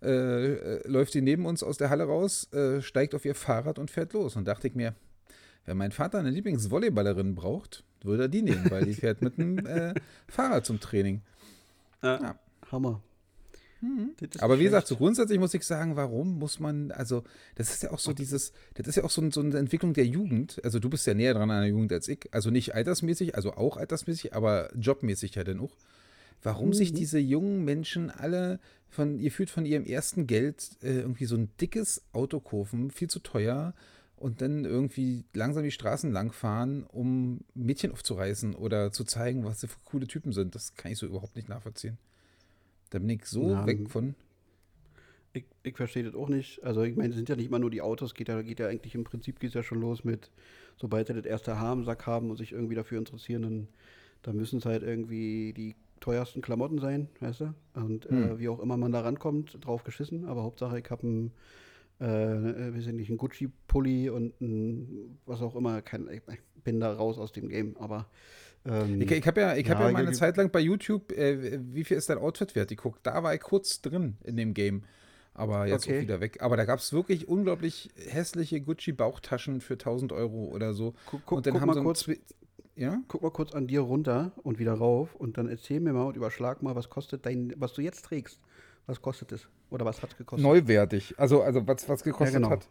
äh, 0.02 0.54
äh, 0.54 0.88
läuft 0.88 1.14
sie 1.14 1.22
neben 1.22 1.46
uns 1.46 1.64
aus 1.64 1.78
der 1.78 1.90
Halle 1.90 2.06
raus, 2.06 2.52
äh, 2.54 2.82
steigt 2.82 3.16
auf 3.16 3.26
ihr 3.26 3.36
Fahrrad 3.36 3.80
und 3.80 3.92
fährt 3.92 4.14
los. 4.14 4.36
Und 4.36 4.46
dachte 4.48 4.68
ich 4.68 4.76
mir, 4.76 4.96
wenn 5.66 5.78
mein 5.78 5.92
Vater 5.92 6.20
eine 6.20 6.30
Lieblingsvolleyballerin 6.30 7.36
braucht, 7.36 7.84
würde 8.04 8.24
er 8.24 8.30
die 8.30 8.42
nehmen, 8.42 8.70
weil 8.72 8.86
die 8.86 8.94
fährt 8.94 9.22
mit 9.22 9.38
dem 9.38 9.66
äh, 9.66 9.94
Fahrrad 10.28 10.66
zum 10.66 10.80
Training. 10.80 11.22
Ja. 12.02 12.40
Hammer. 12.72 13.02
Mhm. 13.82 14.14
Aber 14.40 14.60
wie 14.60 14.64
gesagt, 14.64 14.88
so 14.88 14.98
grundsätzlich 14.98 15.40
muss 15.40 15.54
ich 15.54 15.64
sagen, 15.64 15.96
warum 15.96 16.38
muss 16.38 16.60
man, 16.60 16.92
also 16.92 17.24
das 17.56 17.70
ist 17.70 17.84
ja 17.84 17.92
auch 17.92 18.00
so 18.00 18.14
dieses, 18.14 18.52
das 18.74 18.88
ist 18.88 18.96
ja 18.96 19.04
auch 19.04 19.10
so, 19.10 19.30
so, 19.32 19.42
eine 19.42 19.58
Entwicklung 19.58 19.94
der 19.94 20.06
Jugend. 20.06 20.60
Also 20.64 20.80
du 20.80 20.90
bist 20.90 21.08
ja 21.08 21.14
näher 21.14 21.34
dran 21.34 21.50
an 21.50 21.62
der 21.62 21.70
Jugend 21.70 21.94
als 21.94 22.08
ich. 22.08 22.28
Also 22.32 22.50
nicht 22.52 22.76
altersmäßig, 22.76 23.36
also 23.36 23.54
auch 23.54 23.78
altersmäßig, 23.78 24.34
aber 24.34 24.70
jobmäßig 24.76 25.36
ja 25.36 25.44
dann 25.44 25.60
auch. 25.60 25.76
Warum 26.42 26.70
mhm. 26.70 26.74
sich 26.74 26.94
diese 26.94 27.20
jungen 27.20 27.66
Menschen 27.66 28.10
alle 28.10 28.60
von, 28.88 29.20
ihr 29.20 29.32
fühlt 29.32 29.50
von 29.50 29.66
ihrem 29.66 29.86
ersten 29.86 30.26
Geld 30.26 30.72
äh, 30.82 31.00
irgendwie 31.00 31.26
so 31.26 31.36
ein 31.36 31.50
dickes 31.60 32.02
Auto 32.12 32.40
kaufen, 32.40 32.92
viel 32.92 33.10
zu 33.10 33.20
teuer 33.20 33.74
und 34.16 34.42
dann 34.42 34.66
irgendwie 34.66 35.26
langsam 35.34 35.64
die 35.64 35.72
Straßen 35.72 36.12
langfahren, 36.12 36.84
um 36.84 37.42
Mädchen 37.54 37.92
aufzureißen 37.92 38.56
oder 38.56 38.92
zu 38.92 39.06
zeigen, 39.06 39.46
was 39.46 39.62
sie 39.62 39.68
für 39.68 39.80
coole 39.86 40.08
Typen 40.08 40.34
sind. 40.34 40.56
Das 40.56 40.76
kann 40.76 40.92
ich 40.92 40.98
so 40.98 41.06
überhaupt 41.06 41.36
nicht 41.36 41.50
nachvollziehen. 41.50 41.98
Da 42.90 43.00
bin 43.00 43.10
ich 43.10 43.26
so 43.26 43.50
Na, 43.50 43.66
weg 43.66 43.90
von. 43.90 44.16
Ich, 45.32 45.46
ich 45.64 45.78
verstehe 45.78 46.04
das 46.04 46.16
auch 46.16 46.28
nicht. 46.28 46.64
Also 46.64 46.84
ich 46.84 46.96
meine, 46.96 47.10
es 47.10 47.16
sind 47.16 47.30
ja 47.30 47.36
nicht 47.36 47.46
immer 47.46 47.60
nur 47.60 47.70
die 47.70 47.82
Autos, 47.82 48.14
geht 48.14 48.28
ja, 48.28 48.42
geht 48.42 48.60
ja 48.60 48.68
eigentlich 48.68 48.96
im 48.96 49.04
Prinzip 49.04 49.40
geht 49.40 49.54
ja 49.54 49.64
schon 49.64 49.80
los 49.80 50.04
mit, 50.04 50.32
sobald 50.76 51.08
sie 51.08 51.14
das 51.14 51.26
erste 51.26 51.60
Haar 51.60 51.74
im 51.74 51.86
Sack 51.86 52.08
haben 52.08 52.30
und 52.30 52.38
sich 52.38 52.52
irgendwie 52.52 52.76
dafür 52.76 52.98
interessieren, 52.98 53.44
dann, 53.44 53.68
dann 54.24 54.36
müssen 54.36 54.60
es 54.60 54.66
halt 54.66 54.82
irgendwie 54.84 55.54
die 55.54 55.76
teuersten 56.00 56.42
Klamotten 56.42 56.80
sein, 56.80 57.10
weißt 57.20 57.42
du? 57.42 57.54
Und 57.74 58.06
äh, 58.06 58.10
hm. 58.10 58.24
äh, 58.24 58.40
wie 58.40 58.50
auch 58.50 58.60
immer 58.60 58.78
man 58.78 58.92
da 58.92 59.02
rankommt, 59.02 59.64
drauf 59.66 59.84
geschissen. 59.84 60.26
Aber 60.26 60.44
Hauptsache, 60.44 60.80
ich 60.80 60.90
habe 60.90 61.08
ein, 61.08 61.32
äh, 62.00 62.68
äh, 62.68 62.92
nicht 62.92 63.10
ein 63.10 63.18
Gucci-Pulli 63.18 64.10
und 64.10 64.40
ein, 64.42 65.20
was 65.26 65.42
auch 65.42 65.56
immer. 65.56 65.82
Kein, 65.82 66.10
ich 66.10 66.40
bin 66.64 66.80
da 66.80 66.94
raus 66.94 67.18
aus 67.18 67.32
dem 67.32 67.50
Game, 67.50 67.78
aber 67.78 68.08
ähm, 68.66 69.02
ich, 69.02 69.12
ich 69.12 69.28
habe 69.28 69.42
ja, 69.42 69.56
ich 69.56 69.70
hab 69.70 69.80
ja 69.80 69.92
mal 69.92 70.02
eine 70.02 70.12
Zeit 70.12 70.38
lang 70.38 70.52
bei 70.52 70.60
YouTube, 70.60 71.12
äh, 71.12 71.60
wie 71.74 71.84
viel 71.84 71.98
ist 71.98 72.10
dein 72.10 72.18
Outfit 72.18 72.56
wert, 72.56 72.70
geguckt. 72.70 73.00
Da 73.04 73.24
war 73.24 73.34
ich 73.34 73.42
kurz 73.42 73.82
drin 73.82 74.18
in 74.24 74.38
dem 74.38 74.54
Game. 74.54 74.84
Aber 75.34 75.68
jetzt 75.68 75.86
okay. 75.86 76.00
auch 76.00 76.02
wieder 76.02 76.20
weg. 76.20 76.42
Aber 76.42 76.58
da 76.58 76.66
gab 76.66 76.80
es 76.80 76.92
wirklich 76.92 77.30
unglaublich 77.30 77.90
hässliche 77.96 78.60
Gucci-Bauchtaschen 78.60 79.62
für 79.62 79.76
1000 79.76 80.12
Euro 80.12 80.46
oder 80.46 80.74
so. 80.74 80.96
Guck, 81.06 81.32
und 81.32 81.46
dann 81.46 81.54
guck 81.54 81.62
haben 81.62 81.68
mal 81.68 81.76
so 81.76 81.84
kurz, 81.84 82.10
ja? 82.80 83.02
Guck 83.08 83.22
mal 83.22 83.32
kurz 83.32 83.54
an 83.54 83.68
dir 83.68 83.82
runter 83.82 84.32
und 84.44 84.58
wieder 84.58 84.74
rauf 84.74 85.16
und 85.16 85.38
dann 85.38 85.50
erzähl 85.50 85.80
mir 85.80 85.94
mal 85.94 86.06
und 86.06 86.16
überschlag 86.16 86.64
mal, 86.64 86.76
was 86.76 86.90
kostet 86.90 87.26
dein, 87.26 87.54
was 87.58 87.74
du 87.74 87.82
jetzt 87.82 88.06
trägst. 88.06 88.40
Was 88.88 89.02
kostet 89.02 89.32
es? 89.32 89.48
Oder 89.70 89.86
was 89.86 90.02
hat 90.02 90.12
es 90.12 90.18
gekostet? 90.18 90.44
Neuwertig. 90.44 91.14
Also, 91.18 91.44
also 91.44 91.68
was, 91.68 91.88
was 91.88 92.04
gekostet 92.04 92.34
ja, 92.34 92.40
genau. 92.40 92.50
hat. 92.50 92.68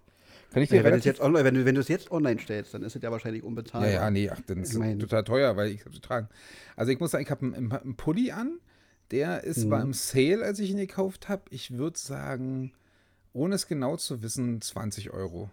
Kann 0.50 0.62
ich 0.62 0.70
dir 0.70 0.76
ja, 0.76 0.84
wenn, 0.84 0.98
jetzt 0.98 1.20
online, 1.20 1.44
wenn, 1.44 1.54
du, 1.54 1.64
wenn 1.64 1.74
du 1.74 1.80
es 1.80 1.88
jetzt 1.88 2.10
online 2.10 2.40
stellst, 2.40 2.74
dann 2.74 2.82
ist 2.82 2.96
es 2.96 3.02
ja 3.02 3.12
wahrscheinlich 3.12 3.44
unbezahlbar. 3.44 3.88
Ja, 3.88 4.02
ja, 4.02 4.10
nee, 4.10 4.28
ach, 4.28 4.40
dann 4.46 4.62
ist 4.62 4.74
es 4.74 4.98
total 4.98 5.22
teuer, 5.22 5.56
weil 5.56 5.68
ich 5.68 5.80
habe 5.82 5.92
zu 5.92 6.00
tragen. 6.00 6.28
Also 6.74 6.90
ich 6.90 6.98
muss 6.98 7.10
sagen, 7.10 7.22
ich 7.22 7.30
habe 7.30 7.46
einen, 7.46 7.70
einen, 7.70 7.96
Pulli 7.96 8.32
an, 8.32 8.58
der 9.10 9.44
ist 9.44 9.66
mhm. 9.66 9.70
war 9.70 9.82
im 9.82 9.92
Sale, 9.92 10.42
als 10.42 10.58
ich 10.58 10.70
ihn 10.70 10.78
gekauft 10.78 11.28
habe. 11.28 11.42
Ich 11.50 11.76
würde 11.76 11.98
sagen, 11.98 12.72
ohne 13.32 13.54
es 13.54 13.68
genau 13.68 13.96
zu 13.96 14.22
wissen, 14.22 14.60
20 14.60 15.10
Euro. 15.10 15.50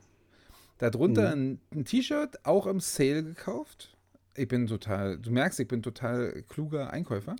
Darunter 0.78 1.36
mhm. 1.36 1.60
ein, 1.72 1.80
ein 1.80 1.86
T-Shirt, 1.86 2.46
auch 2.46 2.66
im 2.66 2.80
Sale 2.80 3.24
gekauft. 3.24 3.95
Ich 4.36 4.48
bin 4.48 4.68
total, 4.68 5.18
du 5.18 5.32
merkst, 5.32 5.60
ich 5.60 5.68
bin 5.68 5.82
total 5.82 6.44
kluger 6.50 6.92
Einkäufer. 6.92 7.36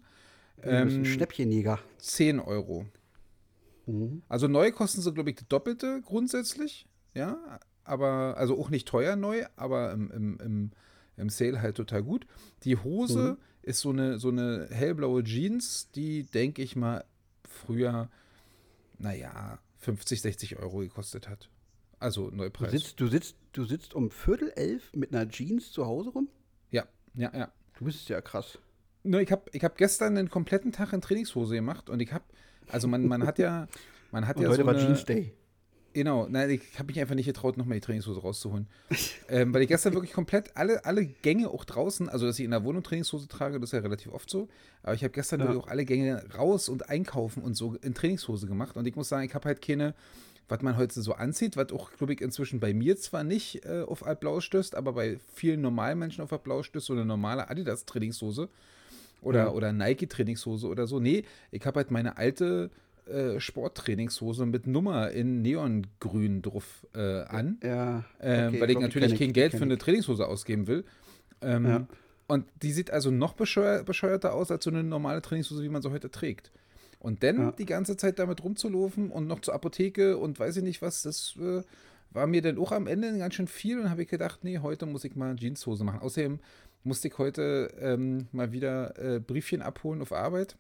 Ähm, 0.64 1.02
ein 1.02 1.06
Schnäppchenjäger. 1.06 1.80
10 2.00 2.40
Euro. 2.40 2.86
Mhm. 3.86 4.22
Also 4.30 4.48
neu 4.48 4.72
kosten 4.72 5.02
sie, 5.02 5.14
glaube 5.14 5.30
ich, 5.30 5.36
das 5.36 5.48
Doppelte 5.48 6.02
grundsätzlich 6.04 6.88
ja, 7.16 7.60
aber, 7.84 8.36
also 8.38 8.60
auch 8.60 8.70
nicht 8.70 8.88
teuer 8.88 9.16
neu, 9.16 9.46
aber 9.56 9.94
im, 9.94 10.12
im, 10.12 10.38
im, 10.40 10.72
im 11.18 11.30
Sale 11.30 11.62
halt 11.62 11.78
total 11.78 12.04
gut. 12.04 12.28
Die 12.64 12.78
Hose 12.78 13.32
mhm. 13.32 13.38
ist 13.64 13.80
so 13.80 13.90
eine, 13.90 14.20
so 14.20 14.28
eine 14.30 14.68
hellblaue 14.70 15.24
Jeans, 15.24 15.90
die, 15.92 16.24
denke 16.24 16.62
ich 16.62 16.76
mal, 16.76 17.06
früher, 17.48 18.10
naja, 19.00 19.60
50, 19.78 20.22
60 20.22 20.58
Euro 20.58 20.80
gekostet 20.80 21.30
hat. 21.30 21.50
Also 22.00 22.30
Neupreis. 22.30 22.72
Du 22.72 22.78
sitzt, 22.78 23.00
du 23.00 23.08
sitzt, 23.08 23.36
du 23.54 23.66
sitzt 23.66 23.94
um 23.94 24.12
Viertel 24.12 24.52
elf 24.56 24.92
mit 24.94 25.16
einer 25.16 25.30
Jeans 25.30 25.72
zu 25.72 25.86
Hause 25.86 26.10
rum? 26.10 26.28
Ja, 27.16 27.32
ja. 27.36 27.52
Du 27.78 27.86
bist 27.86 28.08
ja 28.10 28.22
krass. 28.22 28.58
Nur 29.04 29.22
ich 29.22 29.32
habe 29.32 29.44
ich 29.52 29.64
hab 29.64 29.78
gestern 29.78 30.16
den 30.16 30.30
kompletten 30.30 30.72
Tag 30.72 30.94
in 30.94 31.02
Trainingshose 31.02 31.56
gemacht 31.56 31.90
und 31.90 32.02
ich 32.02 32.12
habe, 32.12 32.24
also 32.70 32.88
man, 32.88 33.08
man 33.08 33.26
hat 33.26 33.38
ja, 33.38 33.68
man 34.12 34.28
hat 34.28 34.38
und 34.38 34.44
ja 34.44 34.50
heute 34.50 34.62
so 34.62 34.66
war 34.66 34.74
eine, 34.74 34.84
Jeans 34.84 35.06
Day. 35.06 35.34
Genau, 35.96 36.28
nein, 36.28 36.50
ich 36.50 36.78
habe 36.78 36.88
mich 36.88 37.00
einfach 37.00 37.16
nicht 37.16 37.28
getraut, 37.28 37.56
nochmal 37.56 37.76
die 37.76 37.82
Trainingshose 37.82 38.20
rauszuholen. 38.20 38.68
ähm, 39.30 39.54
weil 39.54 39.62
ich 39.62 39.70
gestern 39.70 39.94
wirklich 39.94 40.12
komplett 40.12 40.58
alle, 40.58 40.84
alle 40.84 41.06
Gänge 41.06 41.50
auch 41.50 41.64
draußen, 41.64 42.10
also 42.10 42.26
dass 42.26 42.38
ich 42.38 42.44
in 42.44 42.52
der 42.52 42.66
Wohnung 42.66 42.84
Trainingshose 42.84 43.30
trage, 43.30 43.62
das 43.62 43.70
ist 43.70 43.74
ja 43.74 43.80
relativ 43.80 44.12
oft 44.12 44.30
so. 44.30 44.50
Aber 44.84 44.94
ich 44.94 45.04
habe 45.04 45.12
gestern 45.12 45.40
ja. 45.40 45.56
auch 45.56 45.68
alle 45.68 45.86
Gänge 45.86 46.26
raus 46.38 46.68
und 46.68 46.90
einkaufen 46.90 47.42
und 47.42 47.56
so 47.56 47.76
in 47.76 47.94
Trainingshose 47.94 48.46
gemacht. 48.46 48.76
Und 48.76 48.88
ich 48.88 48.96
muss 48.98 49.08
sagen, 49.08 49.26
ich 49.26 49.34
habe 49.34 49.48
halt 49.48 49.62
keine, 49.62 49.94
was 50.48 50.62
man 50.62 50.78
heute 50.78 51.02
so 51.02 51.14
anzieht, 51.14 51.58
was 51.58 51.72
auch, 51.72 51.92
glaube 51.94 52.14
ich, 52.14 52.22
inzwischen 52.22 52.60
bei 52.60 52.74
mir 52.74 52.98
zwar 52.98 53.24
nicht 53.24 53.66
äh, 53.66 53.84
auf 53.88 54.06
Altblau 54.06 54.42
stößt, 54.42 54.76
aber 54.76 54.94
bei 54.94 55.18
vielen 55.34 55.62
normalen 55.62 56.00
Menschen 56.00 56.24
auf 56.24 56.32
Altblau 56.32 56.64
stößt, 56.64 56.86
so 56.86 56.94
eine 56.94 57.06
normale 57.06 57.50
Adidas-Trainingshose 57.50 58.50
oder, 59.22 59.46
ja. 59.46 59.50
oder 59.50 59.74
Nike-Trainingshose 59.74 60.68
oder 60.68 60.88
so. 60.88 61.00
Nee, 61.00 61.24
ich 61.52 61.66
habe 61.66 61.78
halt 61.78 61.92
meine 61.92 62.18
alte 62.18 62.70
äh, 63.08 63.40
Sporttrainingshose 63.40 64.46
mit 64.46 64.68
Nummer 64.68 65.12
in 65.12 65.42
Neongrün 65.42 66.42
drauf 66.42 66.86
äh, 66.94 67.22
an. 67.24 67.60
Ja. 67.64 68.04
Ähm, 68.22 68.50
okay, 68.50 68.62
weil 68.62 68.70
ich, 68.70 68.76
ich 68.78 68.82
natürlich 68.82 69.14
ich, 69.14 69.20
kein 69.20 69.34
Geld 69.34 69.54
für 69.54 69.64
eine 69.64 69.78
Trainingshose 69.78 70.28
ausgeben 70.28 70.68
will. 70.68 70.86
Ähm, 71.42 71.66
ja. 71.66 71.88
Und 72.28 72.46
die 72.62 72.72
sieht 72.72 72.92
also 72.92 73.12
noch 73.12 73.34
bescheuer, 73.34 73.84
bescheuerter 73.84 74.34
aus 74.34 74.50
als 74.50 74.64
so 74.64 74.72
eine 74.72 74.84
normale 74.84 75.22
Trainingshose, 75.22 75.64
wie 75.64 75.70
man 75.70 75.82
sie 75.82 75.92
heute 75.92 76.10
trägt. 76.10 76.52
Und 77.06 77.22
dann 77.22 77.38
ja. 77.38 77.52
die 77.52 77.68
ganze 77.68 77.98
Zeit 77.98 78.18
damit 78.18 78.44
rumzulaufen 78.44 79.12
und 79.12 79.28
noch 79.28 79.40
zur 79.42 79.54
Apotheke 79.54 80.18
und 80.18 80.40
weiß 80.40 80.58
ich 80.58 80.64
nicht 80.64 80.82
was, 80.82 81.04
das 81.04 81.36
äh, 81.40 81.62
war 82.10 82.26
mir 82.26 82.42
dann 82.42 82.58
auch 82.58 82.72
am 82.72 82.88
Ende 82.88 83.16
ganz 83.20 83.36
schön 83.36 83.46
viel 83.46 83.80
und 83.80 83.92
habe 83.92 84.02
ich 84.02 84.10
gedacht, 84.10 84.44
nee, 84.44 84.58
heute 84.58 84.88
muss 84.88 85.04
ich 85.04 85.16
mal 85.16 85.36
Jeanshose 85.36 85.84
machen. 85.84 86.00
Außerdem 86.00 86.40
musste 86.84 87.10
ich 87.10 87.20
heute 87.20 87.72
ähm, 87.80 88.28
mal 88.32 88.54
wieder 88.54 88.98
äh, 88.98 89.20
Briefchen 89.20 89.62
abholen 89.62 90.02
auf 90.02 90.14
Arbeit. 90.14 90.58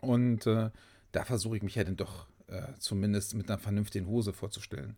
Und 0.00 0.44
äh, 0.48 0.70
da 1.12 1.24
versuche 1.24 1.56
ich 1.56 1.62
mich 1.62 1.76
ja 1.76 1.84
dann 1.84 1.94
doch 1.94 2.26
äh, 2.48 2.72
zumindest 2.80 3.36
mit 3.36 3.48
einer 3.48 3.60
vernünftigen 3.60 4.08
Hose 4.08 4.32
vorzustellen. 4.32 4.96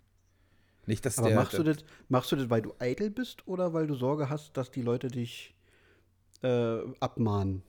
Nicht, 0.87 1.05
dass 1.05 1.18
Aber 1.18 1.29
der, 1.29 1.37
machst, 1.37 1.59
du 1.59 1.62
das, 1.62 1.85
machst 2.09 2.33
du 2.33 2.37
das, 2.37 2.48
weil 2.48 2.62
du 2.62 2.72
eitel 2.79 3.11
bist 3.11 3.46
oder 3.46 3.74
weil 3.74 3.87
du 3.87 3.94
Sorge 3.94 4.31
hast, 4.31 4.57
dass 4.57 4.70
die 4.70 4.81
Leute 4.81 5.09
dich 5.09 5.55
äh, 6.40 6.79
abmahnen? 6.98 7.62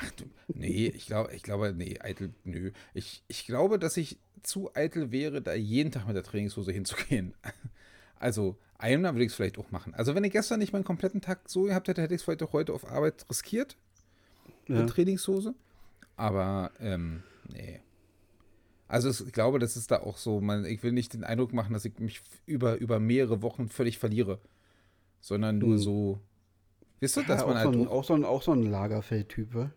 Ach 0.00 0.10
du, 0.12 0.24
nee, 0.48 0.86
ich 0.86 1.06
glaube, 1.06 1.34
ich 1.34 1.42
glaube, 1.42 1.72
nee, 1.76 1.98
eitel, 2.00 2.32
nö. 2.44 2.70
Ich, 2.92 3.22
ich 3.28 3.46
glaube, 3.46 3.78
dass 3.78 3.96
ich 3.96 4.18
zu 4.42 4.74
eitel 4.74 5.10
wäre, 5.10 5.42
da 5.42 5.54
jeden 5.54 5.90
Tag 5.90 6.06
mit 6.06 6.16
der 6.16 6.22
Trainingshose 6.22 6.72
hinzugehen. 6.72 7.34
Also, 8.16 8.56
einmal 8.78 9.12
würde 9.12 9.24
ich 9.24 9.32
es 9.32 9.34
vielleicht 9.34 9.58
auch 9.58 9.70
machen. 9.70 9.92
Also, 9.92 10.14
wenn 10.14 10.24
ich 10.24 10.32
gestern 10.32 10.58
nicht 10.58 10.72
meinen 10.72 10.84
kompletten 10.84 11.20
Tag 11.20 11.40
so 11.46 11.64
gehabt 11.64 11.88
hätte, 11.88 12.00
hätte 12.00 12.14
ich 12.14 12.22
es 12.22 12.26
heute, 12.26 12.50
heute 12.52 12.72
auf 12.72 12.90
Arbeit 12.90 13.26
riskiert. 13.28 13.76
Ja. 14.66 14.76
Mit 14.76 14.88
Trainingshose. 14.88 15.54
Aber, 16.16 16.70
ähm, 16.80 17.22
nee. 17.52 17.80
Also 18.88 19.10
ich 19.10 19.32
glaube, 19.32 19.58
das 19.58 19.76
ist 19.76 19.90
da 19.90 20.00
auch 20.00 20.18
so. 20.18 20.40
Man, 20.40 20.64
ich 20.64 20.82
will 20.82 20.92
nicht 20.92 21.14
den 21.14 21.24
Eindruck 21.24 21.52
machen, 21.52 21.72
dass 21.72 21.84
ich 21.84 21.98
mich 21.98 22.20
über, 22.46 22.76
über 22.76 23.00
mehrere 23.00 23.42
Wochen 23.42 23.68
völlig 23.68 23.98
verliere, 23.98 24.38
sondern 25.20 25.58
nur 25.58 25.72
hm. 25.72 25.78
so. 25.78 26.20
Wisst 27.04 27.18
ihr, 27.18 27.24
dass 27.24 27.42
ja, 27.42 27.46
man 27.46 27.56
halt. 27.58 27.74
So 27.74 27.80
ein, 27.80 27.88
auch, 27.88 28.04
so 28.04 28.14
ein, 28.14 28.24
auch 28.24 28.42
so 28.42 28.52
ein 28.52 28.62
Lagerfeld-Typ, 28.62 29.70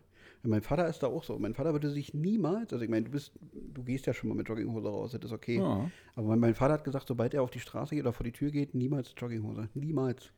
mein 0.44 0.62
Vater 0.62 0.88
ist 0.88 1.02
da 1.02 1.08
auch 1.08 1.24
so. 1.24 1.38
Mein 1.38 1.54
Vater 1.54 1.72
würde 1.72 1.90
sich 1.90 2.14
niemals, 2.14 2.72
also 2.72 2.82
ich 2.82 2.90
meine, 2.90 3.04
du 3.04 3.10
bist, 3.10 3.32
du 3.52 3.82
gehst 3.82 4.06
ja 4.06 4.14
schon 4.14 4.28
mal 4.28 4.34
mit 4.34 4.48
Jogginghose 4.48 4.88
raus, 4.88 5.12
das 5.12 5.24
ist 5.24 5.32
okay. 5.32 5.58
Ja. 5.58 5.90
Aber 6.14 6.28
mein, 6.28 6.38
mein, 6.38 6.54
Vater 6.54 6.74
hat 6.74 6.84
gesagt, 6.84 7.08
sobald 7.08 7.34
er 7.34 7.42
auf 7.42 7.50
die 7.50 7.60
Straße 7.60 7.94
geht 7.94 8.04
oder 8.04 8.12
vor 8.12 8.24
die 8.24 8.32
Tür 8.32 8.50
geht, 8.50 8.74
niemals 8.74 9.12
Jogginghose. 9.16 9.68
Niemals. 9.74 10.30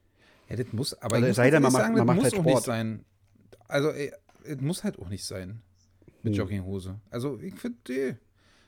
Ja, 0.49 0.57
das 0.57 0.73
muss, 0.73 0.95
aber 0.95 1.17
also, 1.17 1.29
ich 1.29 1.37
sei 1.37 1.51
denn, 1.51 1.63
man, 1.63 1.71
sagen, 1.71 1.95
macht, 1.95 2.07
man 2.07 2.17
macht 2.17 2.25
halt 2.25 2.35
Sport. 2.35 2.47
nicht 2.47 2.63
sein. 2.65 3.05
Also, 3.69 3.91
es 3.91 4.61
muss 4.61 4.83
halt 4.83 4.99
auch 4.99 5.09
nicht 5.09 5.25
sein 5.25 5.63
mit 6.23 6.33
hm. 6.35 6.41
Jogginghose. 6.41 7.01
Also, 7.11 7.39
ich 7.39 7.55
finde, 7.55 8.19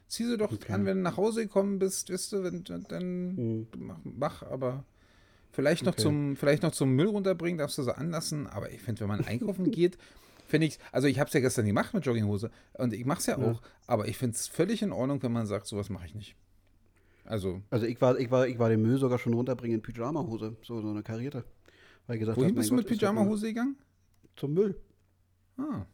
zieh 0.06 0.24
sie 0.24 0.36
doch 0.36 0.52
okay. 0.52 0.72
an, 0.72 0.84
wenn 0.84 0.98
du 0.98 1.02
nach 1.02 1.16
Hause 1.16 1.42
gekommen 1.42 1.78
bist, 1.78 2.12
weißt 2.12 2.32
du, 2.32 2.44
wenn, 2.44 2.62
dann 2.62 3.36
hm. 3.36 3.66
mach, 3.78 3.98
mach, 4.04 4.42
aber 4.44 4.84
vielleicht 5.52 5.84
noch, 5.84 5.92
okay. 5.92 6.02
zum, 6.02 6.36
vielleicht 6.36 6.62
noch 6.62 6.72
zum 6.72 6.90
Müll 6.90 7.06
runterbringen, 7.06 7.58
darfst 7.58 7.78
du 7.78 7.82
sie 7.82 7.96
anlassen. 7.96 8.46
Aber 8.46 8.70
ich 8.70 8.82
finde, 8.82 9.02
wenn 9.02 9.08
man 9.08 9.24
einkaufen 9.24 9.70
geht, 9.70 9.98
finde 10.46 10.66
ich, 10.66 10.78
also 10.90 11.06
ich 11.06 11.20
habe 11.20 11.28
es 11.28 11.34
ja 11.34 11.40
gestern 11.40 11.66
gemacht 11.66 11.94
mit 11.94 12.04
Jogginghose 12.04 12.50
und 12.74 12.92
ich 12.92 13.04
mache 13.04 13.20
es 13.20 13.26
ja, 13.26 13.38
ja, 13.38 13.52
auch, 13.52 13.62
aber 13.86 14.08
ich 14.08 14.18
finde 14.18 14.34
es 14.34 14.48
völlig 14.48 14.82
in 14.82 14.92
Ordnung, 14.92 15.22
wenn 15.22 15.32
man 15.32 15.46
sagt, 15.46 15.66
sowas 15.66 15.88
mache 15.88 16.06
ich 16.06 16.14
nicht. 16.14 16.36
Also, 17.24 17.62
also 17.70 17.86
ich 17.86 18.00
war, 18.00 18.18
ich 18.18 18.30
war, 18.30 18.48
ich 18.48 18.58
war 18.58 18.68
den 18.68 18.82
Müll 18.82 18.98
sogar 18.98 19.18
schon 19.18 19.32
runterbringen 19.32 19.76
in 19.76 19.82
Pyjama-Hose, 19.82 20.56
so, 20.62 20.80
so 20.80 20.90
eine 20.90 21.02
karierte. 21.02 21.44
Weil 22.06 22.18
gesagt 22.18 22.36
Wohin 22.36 22.54
bist 22.54 22.70
du 22.70 22.74
mit 22.74 22.86
Pyjama-Hose 22.86 23.46
gegangen? 23.48 23.76
Zum 24.36 24.54
Müll. 24.54 24.76
Ah. 25.56 25.86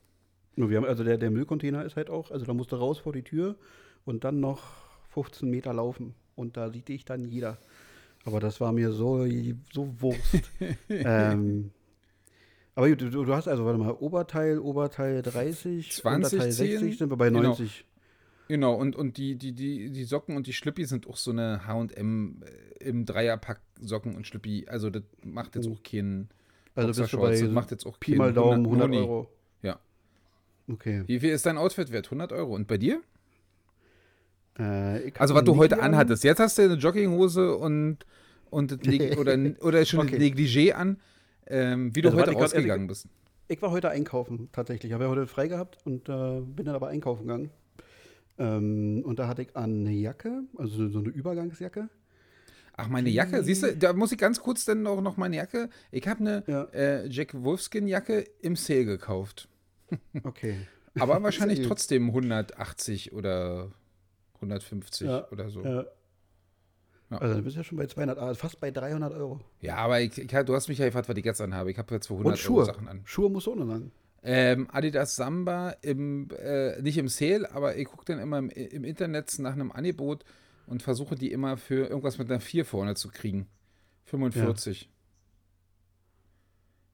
Nur 0.56 0.70
wir 0.70 0.78
haben, 0.78 0.86
also 0.86 1.04
der, 1.04 1.18
der 1.18 1.30
Müllcontainer 1.30 1.84
ist 1.84 1.96
halt 1.96 2.10
auch, 2.10 2.30
also 2.30 2.46
da 2.46 2.54
musst 2.54 2.72
du 2.72 2.76
raus 2.76 2.98
vor 2.98 3.12
die 3.12 3.22
Tür 3.22 3.56
und 4.04 4.24
dann 4.24 4.40
noch 4.40 4.62
15 5.10 5.48
Meter 5.48 5.72
laufen. 5.72 6.14
Und 6.34 6.56
da 6.56 6.70
sieht 6.70 6.88
dich 6.88 7.04
dann 7.04 7.24
jeder. 7.24 7.58
Aber 8.28 8.40
das 8.40 8.60
war 8.60 8.72
mir 8.72 8.92
so, 8.92 9.26
so 9.72 9.94
Wurst. 10.00 10.52
ähm, 10.90 11.70
aber 12.74 12.94
du, 12.94 13.08
du, 13.08 13.34
hast 13.34 13.48
also, 13.48 13.64
warte 13.64 13.78
mal, 13.78 13.92
Oberteil, 13.92 14.58
Oberteil 14.58 15.22
30, 15.22 15.90
20, 15.92 16.34
Unterteil 16.34 16.52
60, 16.52 16.78
10, 16.78 16.98
sind 16.98 17.10
wir 17.10 17.16
bei 17.16 17.30
90. 17.30 17.86
Genau, 18.48 18.72
genau. 18.72 18.80
und, 18.82 18.96
und 18.96 19.16
die, 19.16 19.36
die, 19.36 19.52
die, 19.52 19.90
die 19.90 20.04
Socken 20.04 20.36
und 20.36 20.46
die 20.46 20.52
Schlüppi 20.52 20.84
sind 20.84 21.08
auch 21.08 21.16
so 21.16 21.30
eine 21.30 21.62
HM 21.66 22.42
im 22.80 23.06
Dreierpack 23.06 23.62
Socken 23.80 24.14
und 24.14 24.26
Schlüppi. 24.26 24.66
Also 24.68 24.90
das 24.90 25.04
macht 25.24 25.56
jetzt 25.56 25.64
hm. 25.64 25.72
auch 25.72 25.82
keinen 25.82 26.28
also 26.74 27.00
bist 27.00 27.12
du 27.14 27.18
bei 27.18 27.30
das 27.30 27.50
macht 27.50 27.70
jetzt 27.70 27.86
auch 27.86 27.98
Pi 27.98 28.14
mal 28.14 28.34
Daumen 28.34 28.66
100, 28.66 28.88
100 28.88 29.08
Euro. 29.08 29.28
Ja. 29.62 29.80
Okay. 30.70 31.02
Wie 31.06 31.18
viel 31.18 31.30
ist 31.30 31.46
dein 31.46 31.56
Outfit 31.56 31.90
wert? 31.92 32.08
100 32.08 32.30
Euro. 32.34 32.54
Und 32.54 32.68
bei 32.68 32.76
dir? 32.76 33.00
Äh, 34.58 35.12
also 35.18 35.34
was 35.34 35.44
du 35.44 35.56
heute 35.56 35.76
an. 35.76 35.94
anhattest. 35.94 36.24
Jetzt 36.24 36.40
hast 36.40 36.58
du 36.58 36.62
eine 36.62 36.74
Jogginghose 36.74 37.56
und, 37.56 37.98
und 38.50 38.72
oder, 39.18 39.38
oder 39.60 39.84
schon 39.84 40.00
okay. 40.00 40.16
ein 40.16 40.22
Negligé 40.22 40.72
an. 40.72 40.98
Ähm, 41.46 41.94
wie 41.94 42.02
du 42.02 42.08
also, 42.08 42.20
heute 42.20 42.36
ausgegangen 42.36 42.84
ich, 42.84 42.88
bist. 42.88 43.06
Ich 43.48 43.62
war 43.62 43.70
heute 43.70 43.88
einkaufen, 43.90 44.48
tatsächlich. 44.52 44.90
Ich 44.90 44.94
habe 44.94 45.04
ja 45.04 45.10
heute 45.10 45.26
frei 45.26 45.48
gehabt 45.48 45.78
und 45.84 46.08
äh, 46.08 46.40
bin 46.40 46.66
dann 46.66 46.74
aber 46.74 46.88
einkaufen 46.88 47.22
gegangen. 47.22 47.50
Ähm, 48.38 49.02
und 49.04 49.18
da 49.18 49.28
hatte 49.28 49.42
ich 49.42 49.56
eine 49.56 49.90
Jacke, 49.90 50.42
also 50.56 50.88
so 50.88 50.98
eine 50.98 51.08
Übergangsjacke. 51.08 51.88
Ach, 52.76 52.88
meine 52.88 53.08
Jacke, 53.08 53.42
siehst 53.42 53.64
du, 53.64 53.76
da 53.76 53.92
muss 53.92 54.12
ich 54.12 54.18
ganz 54.18 54.40
kurz 54.40 54.64
dann 54.64 54.82
noch, 54.82 55.00
noch 55.00 55.16
meine 55.16 55.36
Jacke. 55.36 55.68
Ich 55.90 56.06
habe 56.06 56.20
eine 56.20 56.44
ja. 56.46 56.64
äh, 56.72 57.08
Jack 57.08 57.34
Wolfskin-Jacke 57.34 58.24
im 58.40 58.54
Sale 58.54 58.84
gekauft. 58.84 59.48
Okay. 60.22 60.58
aber 60.98 61.20
wahrscheinlich 61.22 61.62
trotzdem 61.66 62.08
180 62.08 63.12
oder 63.12 63.72
150 64.38 65.06
ja, 65.06 65.28
oder 65.30 65.50
so. 65.50 65.62
Ja. 65.62 65.84
Ja. 67.10 67.18
Also 67.18 67.34
dann 67.34 67.44
bist 67.44 67.56
du 67.56 67.60
ja 67.60 67.64
schon 67.64 67.78
bei 67.78 67.86
200, 67.86 68.18
also 68.18 68.34
fast 68.38 68.60
bei 68.60 68.70
300 68.70 69.14
Euro. 69.14 69.40
Ja, 69.60 69.76
aber 69.76 70.00
ich, 70.00 70.18
ich, 70.18 70.26
du 70.26 70.54
hast 70.54 70.68
mich 70.68 70.78
ja 70.78 70.86
gefragt, 70.86 71.08
was 71.08 71.16
ich 71.16 71.24
jetzt 71.24 71.40
anhabe. 71.40 71.70
Ich 71.70 71.78
habe 71.78 71.94
jetzt 71.94 72.06
für 72.06 72.14
100 72.14 72.32
Und 72.32 72.38
Schuhe. 72.38 72.56
Euro 72.58 72.66
Sachen 72.66 72.88
an. 72.88 73.00
Schuhe 73.04 73.30
musst 73.30 73.46
du 73.46 73.52
auch 73.52 73.56
noch 73.56 73.66
sagen. 73.66 73.92
Ähm, 74.22 74.68
Adidas 74.70 75.16
Samba 75.16 75.70
im, 75.80 76.28
äh, 76.38 76.82
nicht 76.82 76.98
im 76.98 77.08
Sale, 77.08 77.50
aber 77.52 77.76
ich 77.76 77.86
gucke 77.86 78.04
dann 78.04 78.18
immer 78.18 78.38
im, 78.38 78.50
im, 78.50 78.84
Internet 78.84 79.38
nach 79.38 79.52
einem 79.52 79.70
Angebot 79.72 80.24
und 80.66 80.82
versuche 80.82 81.14
die 81.14 81.32
immer 81.32 81.56
für 81.56 81.86
irgendwas 81.86 82.18
mit 82.18 82.30
einer 82.30 82.40
4 82.40 82.64
vorne 82.64 82.94
zu 82.94 83.08
kriegen. 83.08 83.46
45. 84.06 84.82
Ja. 84.82 84.88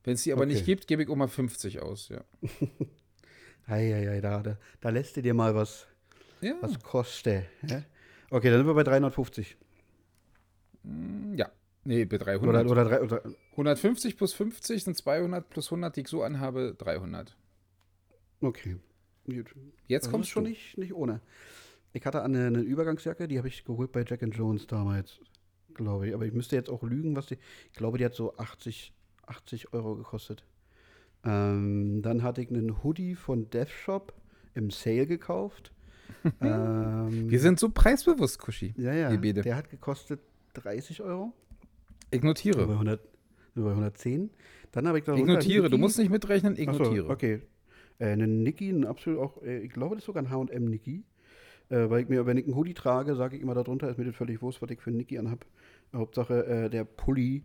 Wenn 0.05 0.15
es 0.15 0.23
die 0.23 0.33
aber 0.33 0.43
okay. 0.43 0.53
nicht 0.53 0.67
gibt, 0.67 0.87
gebe 0.87 1.03
ich 1.03 1.09
auch 1.09 1.17
mal 1.17 1.29
50 1.29 1.81
aus, 1.81 2.11
ja. 2.11 2.23
Eieiei, 3.67 4.21
da, 4.21 4.43
da, 4.43 4.59
da 4.81 4.89
lässt 4.91 5.17
du 5.17 5.23
dir 5.23 5.33
mal 5.33 5.55
was, 5.55 5.87
ja. 6.45 6.55
was 6.61 6.81
koste. 6.81 7.47
Ja? 7.67 7.83
Okay, 8.31 8.51
dann 8.51 8.59
sind 8.59 8.67
wir 8.67 8.75
bei 8.75 8.85
350. 8.85 9.57
Hm, 10.83 11.35
ja. 11.35 11.51
Nee, 11.85 12.05
bei 12.07 12.19
300. 12.19 12.67
Oder, 12.67 12.87
oder, 12.87 13.03
oder, 13.03 13.23
150 13.53 14.17
plus 14.17 14.33
50 14.33 14.85
sind 14.85 14.97
200 14.97 15.49
plus 15.49 15.67
100, 15.67 15.97
die 15.97 16.01
ich 16.03 16.09
so 16.09 16.23
anhabe, 16.23 16.75
300. 16.79 17.37
Okay. 18.41 18.77
Gut. 19.27 19.55
Jetzt 19.87 20.11
kommt 20.11 20.27
schon 20.27 20.45
nicht, 20.45 20.77
nicht 20.79 20.95
ohne. 20.95 21.21
Ich 21.93 22.05
hatte 22.05 22.23
eine, 22.23 22.47
eine 22.47 22.61
Übergangsjacke, 22.61 23.29
die 23.29 23.39
habe 23.39 23.49
ich 23.49 23.65
geholt 23.65 23.93
bei 23.93 24.05
Jack 24.07 24.23
Jones 24.23 24.67
damals, 24.67 25.21
glaube 25.75 26.09
ich. 26.09 26.15
Aber 26.15 26.27
ich 26.27 26.33
müsste 26.33 26.57
jetzt 26.57 26.69
auch 26.69 26.83
lügen, 26.83 27.17
was 27.17 27.27
die. 27.27 27.39
Ich 27.71 27.77
glaube, 27.77 27.99
die 27.99 28.05
hat 28.05 28.15
so 28.15 28.37
80, 28.37 28.93
80 29.27 29.73
Euro 29.73 29.97
gekostet. 29.97 30.45
Ähm, 31.25 32.03
dann 32.03 32.23
hatte 32.23 32.43
ich 32.43 32.51
einen 32.51 32.83
Hoodie 32.83 33.15
von 33.15 33.49
Death 33.49 33.71
Shop 33.71 34.13
im 34.55 34.71
Sale 34.71 35.07
gekauft. 35.07 35.73
ähm, 36.41 37.31
Wir 37.31 37.41
sind 37.41 37.59
so 37.59 37.71
preisbewusst, 37.71 38.39
Kushi. 38.39 38.75
Ja, 38.77 38.93
ja. 38.95 39.17
Der 39.17 39.57
hat 39.57 39.71
gekostet 39.71 40.21
30 40.55 41.03
Euro. 41.03 41.33
Ich 42.11 42.23
notiere. 42.23 42.67
Bei, 42.67 42.73
100, 42.73 43.01
bei 43.55 43.71
110. 43.71 44.31
Dann 44.73 44.89
habe 44.89 44.99
ich 44.99 45.07
Ich 45.07 45.25
notiere, 45.25 45.71
du 45.71 45.79
musst 45.79 45.99
nicht 45.99 46.11
mitrechnen, 46.11 46.57
ich 46.57 46.69
Achso, 46.69 46.85
notiere. 46.85 47.09
Okay. 47.09 47.43
Äh, 47.99 48.07
einen 48.07 48.43
Niki, 48.43 48.71
ein 48.71 48.85
absolut 48.85 49.21
auch, 49.21 49.43
äh, 49.43 49.59
ich 49.59 49.73
glaube, 49.73 49.95
das 49.95 50.03
ist 50.03 50.07
sogar 50.07 50.23
ein 50.23 50.31
HM 50.31 50.65
Niki. 50.65 51.05
Äh, 51.71 51.89
weil 51.89 52.03
ich 52.03 52.09
mir, 52.09 52.27
wenn 52.27 52.37
ich 52.37 52.45
einen 52.45 52.57
Hoodie 52.57 52.75
trage, 52.75 53.15
sage 53.15 53.37
ich 53.37 53.43
immer 53.43 53.55
darunter, 53.55 53.89
ist 53.89 53.99
mir 53.99 54.05
das 54.05 54.17
völlig 54.17 54.43
wurscht, 54.43 54.61
was 54.61 54.71
ich 54.71 54.81
für 54.81 54.91
einen 54.91 54.99
Niki 54.99 55.19
anhab. 55.19 55.47
Hauptsache, 55.95 56.47
äh, 56.47 56.71
der 56.71 56.85
Pulli 56.85 57.45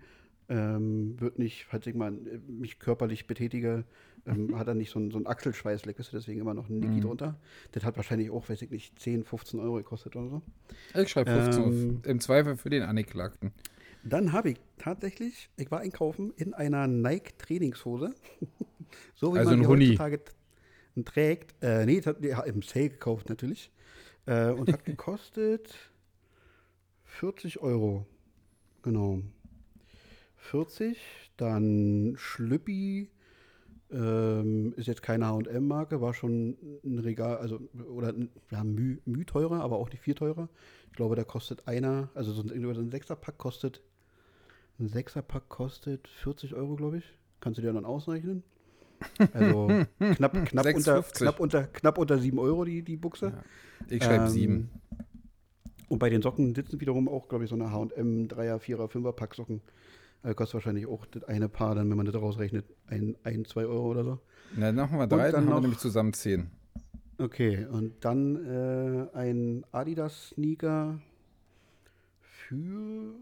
ähm, 0.50 1.20
wird 1.20 1.38
nicht, 1.38 1.66
falls 1.66 1.86
ich 1.88 1.96
mal 1.96 2.14
äh, 2.14 2.40
mich 2.48 2.80
körperlich 2.80 3.28
betätige, 3.28 3.86
ähm, 4.26 4.58
hat 4.58 4.68
er 4.68 4.74
nicht 4.74 4.92
so 4.92 5.00
einen, 5.00 5.12
so 5.12 5.24
Achselschweißleck, 5.24 6.00
ist 6.00 6.12
deswegen 6.12 6.42
immer 6.42 6.54
noch 6.54 6.70
ein 6.70 6.80
Niki 6.80 6.94
mhm. 6.94 7.02
drunter. 7.02 7.40
Das 7.72 7.84
hat 7.84 7.96
wahrscheinlich 7.98 8.32
auch, 8.32 8.50
weiß 8.50 8.62
ich 8.64 8.72
nicht, 8.72 9.00
10, 9.00 9.24
15 9.24 9.60
Euro 9.60 9.76
gekostet 9.76 10.16
oder 10.16 10.30
so. 10.30 10.42
Ich 11.00 11.10
schreibe 11.10 11.32
15 11.32 11.64
ähm, 11.64 12.02
im 12.04 12.20
Zweifel 12.20 12.58
für 12.58 12.70
den 12.70 12.84
Angeklagten. 12.84 13.52
Dann 14.04 14.32
habe 14.34 14.52
ich 14.52 14.58
tatsächlich, 14.78 15.50
ich 15.58 15.70
war 15.72 15.82
einkaufen 15.82 16.34
in 16.36 16.54
einer 16.54 16.88
Nike-Trainingshose. 16.88 18.16
so 19.16 19.34
wie 19.36 19.40
also 19.40 19.52
man 19.52 19.62
die 19.62 19.68
Huni. 19.68 19.86
heutzutage 19.88 20.22
trägt. 21.06 21.56
Äh, 21.62 21.86
nee, 21.86 22.02
hat, 22.02 22.24
ja, 22.24 22.42
im 22.42 22.62
Sale 22.62 22.90
gekauft 22.90 23.30
natürlich. 23.30 23.72
Äh, 24.26 24.50
und 24.50 24.72
hat 24.72 24.86
gekostet 24.86 25.76
40 27.04 27.60
Euro. 27.60 28.06
Genau. 28.82 29.22
40. 30.40 30.98
Dann 31.38 32.14
Schlüppi. 32.18 33.10
Ähm, 33.92 34.74
ist 34.76 34.88
jetzt 34.88 35.02
keine 35.02 35.26
HM-Marke, 35.26 36.00
war 36.00 36.14
schon 36.14 36.56
ein 36.84 37.00
Regal, 37.00 37.38
also, 37.38 37.60
oder 37.92 38.14
ja, 38.52 38.64
Müh, 38.64 38.98
Müh 39.06 39.26
teurer, 39.26 39.62
aber 39.62 39.78
auch 39.78 39.90
nicht 39.90 40.04
viel 40.04 40.14
teurer. 40.14 40.48
Ich 40.92 40.94
glaube, 40.94 41.16
da 41.16 41.24
kostet 41.24 41.68
einer, 41.68 42.10
also 42.14 42.32
so 42.32 42.44
ein, 42.44 42.62
so 42.62 42.82
ein 42.82 42.92
Sechserpack 42.92 43.40
kostet, 43.40 43.82
ein 44.80 44.90
Sechserpack 44.90 45.50
kostet 45.50 46.08
40 46.08 46.54
Euro, 46.54 46.76
glaube 46.76 47.00
ich. 47.00 47.06
Kannst 47.40 47.58
du 47.58 47.64
dir 47.64 47.74
dann 47.74 47.86
ausrechnen? 47.86 48.44
Also 49.34 49.68
knapp, 49.98 50.46
knapp, 50.46 50.76
unter, 50.76 51.02
knapp, 51.02 51.40
unter, 51.40 51.64
knapp 51.64 51.98
unter 51.98 52.20
7 52.20 52.38
Euro 52.38 52.66
die, 52.66 52.84
die 52.84 52.98
Buchse. 52.98 53.28
Ja, 53.28 53.44
ich 53.90 54.04
schreibe 54.04 54.26
ähm, 54.26 54.30
7. 54.30 54.70
Und 55.88 56.00
bei 56.00 56.10
den 56.10 56.22
Socken 56.22 56.54
sitzen 56.54 56.80
wiederum 56.80 57.08
auch, 57.08 57.28
glaube 57.28 57.46
ich, 57.46 57.50
so 57.50 57.56
eine 57.56 57.72
HM 57.72 58.28
3er, 58.28 58.60
4er, 58.60 58.92
5er 58.92 59.12
Pack 59.14 59.34
Socken. 59.36 59.62
Also 60.22 60.36
kostet 60.36 60.56
wahrscheinlich 60.56 60.88
auch 60.88 61.06
das 61.06 61.24
eine 61.24 61.48
Paar, 61.48 61.76
dann, 61.76 61.90
wenn 61.90 61.98
man 61.98 62.06
das 62.06 62.16
rausrechnet, 62.16 62.66
ein, 62.88 63.16
ein, 63.24 63.46
zwei 63.46 63.66
Euro 63.66 63.90
oder 63.90 64.04
so. 64.04 64.20
Na, 64.56 64.68
dann 64.68 64.76
machen 64.76 64.98
wir 64.98 65.08
drei, 65.08 65.32
dann, 65.32 65.46
dann 65.46 65.54
haben 65.54 65.58
wir 65.58 65.62
nämlich 65.62 65.80
zusammen 65.80 66.14
zehn. 66.14 66.50
Okay, 67.18 67.66
und 67.66 67.94
dann 68.06 68.36
äh, 68.46 69.18
ein 69.18 69.66
Adidas-Sneaker 69.72 71.00
für. 72.22 73.14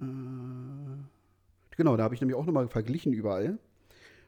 Äh, 0.00 0.04
genau, 1.76 1.96
da 1.96 2.04
habe 2.04 2.14
ich 2.14 2.20
nämlich 2.20 2.36
auch 2.36 2.46
nochmal 2.46 2.68
verglichen 2.68 3.12
überall 3.12 3.58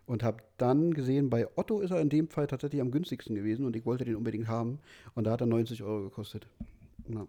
und 0.07 0.23
habe 0.23 0.43
dann 0.59 0.95
gesehen, 0.95 1.31
bei 1.31 1.49
Otto 1.57 1.81
ist 1.81 1.91
er 1.91 2.01
in 2.01 2.09
dem 2.09 2.29
Fall 2.29 2.47
tatsächlich 2.47 2.81
am 2.81 2.91
günstigsten 2.91 3.35
gewesen 3.35 3.65
und 3.65 3.77
ich 3.77 3.87
wollte 3.87 4.05
den 4.05 4.17
unbedingt 4.17 4.49
haben 4.49 4.79
und 5.15 5.25
da 5.25 5.33
hat 5.33 5.41
er 5.41 5.47
90 5.47 5.83
Euro 5.83 6.05
gekostet. 6.05 6.47
Ja. 7.09 7.27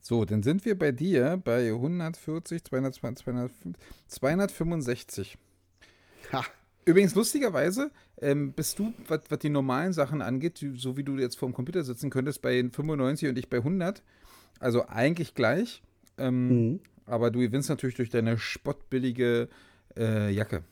So, 0.00 0.24
dann 0.24 0.42
sind 0.42 0.64
wir 0.64 0.78
bei 0.78 0.92
dir 0.92 1.40
bei 1.42 1.68
140, 1.68 2.64
220, 2.64 3.26
265. 4.06 5.38
Ha. 6.32 6.44
Übrigens, 6.84 7.14
lustigerweise 7.14 7.90
ähm, 8.20 8.52
bist 8.52 8.78
du, 8.78 8.94
was 9.08 9.38
die 9.40 9.50
normalen 9.50 9.92
Sachen 9.92 10.22
angeht, 10.22 10.64
so 10.76 10.96
wie 10.96 11.04
du 11.04 11.18
jetzt 11.18 11.36
vor 11.36 11.48
dem 11.48 11.54
Computer 11.54 11.84
sitzen 11.84 12.08
könntest, 12.10 12.40
bei 12.40 12.62
95 12.62 13.28
und 13.28 13.38
ich 13.38 13.50
bei 13.50 13.58
100. 13.58 14.02
Also 14.58 14.86
eigentlich 14.88 15.34
gleich. 15.34 15.82
Ähm, 16.16 16.48
mhm. 16.48 16.80
Aber 17.04 17.30
du 17.30 17.40
gewinnst 17.40 17.68
natürlich 17.68 17.96
durch 17.96 18.10
deine 18.10 18.38
spottbillige 18.38 19.48
äh, 19.96 20.30
Jacke 20.30 20.62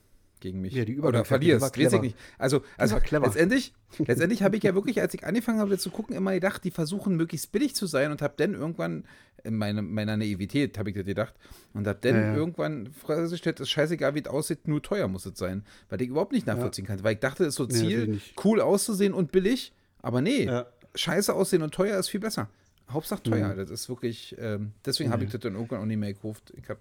gegen 0.46 0.60
mich. 0.60 0.74
Ja, 0.74 0.84
die 0.84 1.00
Oder 1.00 1.24
verlierst. 1.24 1.76
Weiß 1.76 1.92
ich 1.92 2.00
nicht. 2.00 2.16
Also, 2.38 2.62
also 2.76 2.98
letztendlich, 3.10 3.74
letztendlich 3.98 4.42
habe 4.42 4.56
ich 4.56 4.62
ja 4.62 4.74
wirklich, 4.74 5.00
als 5.00 5.12
ich 5.14 5.26
angefangen 5.26 5.58
habe 5.58 5.76
zu 5.76 5.90
gucken, 5.90 6.14
immer 6.14 6.32
gedacht, 6.32 6.62
die 6.62 6.70
versuchen 6.70 7.16
möglichst 7.16 7.50
billig 7.50 7.74
zu 7.74 7.86
sein 7.86 8.12
und 8.12 8.22
habe 8.22 8.34
dann 8.36 8.54
irgendwann, 8.54 9.04
in 9.42 9.56
meine, 9.56 9.82
meiner 9.82 10.16
Naivität 10.16 10.78
habe 10.78 10.90
ich 10.90 10.96
das 10.96 11.04
gedacht, 11.04 11.34
und 11.74 11.86
habe 11.86 11.98
dann 12.00 12.14
ja, 12.14 12.20
ja. 12.28 12.36
irgendwann 12.36 12.88
festgestellt, 12.92 13.60
es 13.60 13.64
ist 13.64 13.70
scheißegal, 13.70 14.14
wie 14.14 14.20
es 14.20 14.28
aussieht, 14.28 14.68
nur 14.68 14.82
teuer 14.82 15.08
muss 15.08 15.26
es 15.26 15.36
sein. 15.36 15.64
Weil 15.88 16.00
ich 16.00 16.08
überhaupt 16.08 16.32
nicht 16.32 16.46
nachvollziehen 16.46 16.84
ja. 16.84 16.94
kann. 16.94 17.04
Weil 17.04 17.14
ich 17.14 17.20
dachte, 17.20 17.42
es 17.42 17.50
ist 17.50 17.56
so 17.56 17.66
Ziel, 17.66 18.06
nee, 18.06 18.20
cool 18.44 18.60
auszusehen 18.60 19.12
und 19.12 19.32
billig, 19.32 19.72
aber 20.00 20.20
nee, 20.20 20.48
scheiße 20.94 21.34
aussehen 21.34 21.62
und 21.62 21.74
teuer 21.74 21.98
ist 21.98 22.08
viel 22.08 22.20
besser. 22.20 22.48
Hauptsache 22.88 23.22
teuer. 23.22 23.48
Mhm. 23.48 23.56
Das 23.56 23.70
ist 23.70 23.88
wirklich, 23.88 24.36
ähm, 24.38 24.72
deswegen 24.84 25.10
habe 25.10 25.24
ich 25.24 25.30
das 25.30 25.40
dann 25.40 25.54
irgendwann 25.54 25.80
auch 25.80 25.86
nicht 25.86 25.98
mehr 25.98 26.12
gekauft. 26.12 26.52
Ich 26.56 26.68
habe 26.68 26.78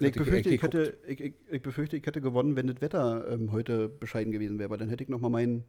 ich 0.00 0.12
befürchte, 0.12 0.50
ich, 0.50 0.62
hätte, 0.62 0.98
ich, 1.06 1.20
ich, 1.20 1.34
ich, 1.50 1.62
befürchte, 1.62 1.96
ich 1.96 2.06
hätte 2.06 2.20
gewonnen, 2.20 2.56
wenn 2.56 2.66
das 2.66 2.80
Wetter 2.80 3.26
ähm, 3.30 3.52
heute 3.52 3.88
bescheiden 3.88 4.32
gewesen 4.32 4.58
wäre, 4.58 4.70
weil 4.70 4.78
dann 4.78 4.88
hätte 4.88 5.04
ich 5.04 5.08
noch 5.08 5.20
mal 5.20 5.28
meinen 5.28 5.64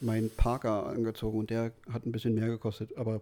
mein 0.00 0.30
Parker 0.30 0.86
angezogen 0.86 1.38
und 1.38 1.50
der 1.50 1.72
hat 1.90 2.06
ein 2.06 2.12
bisschen 2.12 2.34
mehr 2.34 2.48
gekostet, 2.48 2.96
aber 2.96 3.20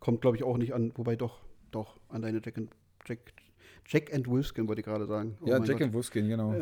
kommt, 0.00 0.20
glaube 0.20 0.36
ich, 0.36 0.42
auch 0.42 0.58
nicht 0.58 0.74
an, 0.74 0.92
wobei 0.96 1.16
doch, 1.16 1.40
doch, 1.70 1.98
an 2.08 2.22
deine 2.22 2.40
Jack 2.44 2.58
and, 2.58 2.70
Jack, 3.06 3.18
Jack 3.86 4.14
and 4.14 4.26
Wolfskin 4.26 4.68
wollte 4.68 4.80
ich 4.80 4.86
gerade 4.86 5.06
sagen. 5.06 5.36
Oh 5.40 5.46
ja, 5.46 5.58
Jack 5.58 5.78
Gott. 5.78 5.82
and 5.82 5.94
Wolfskin, 5.94 6.28
genau. 6.28 6.54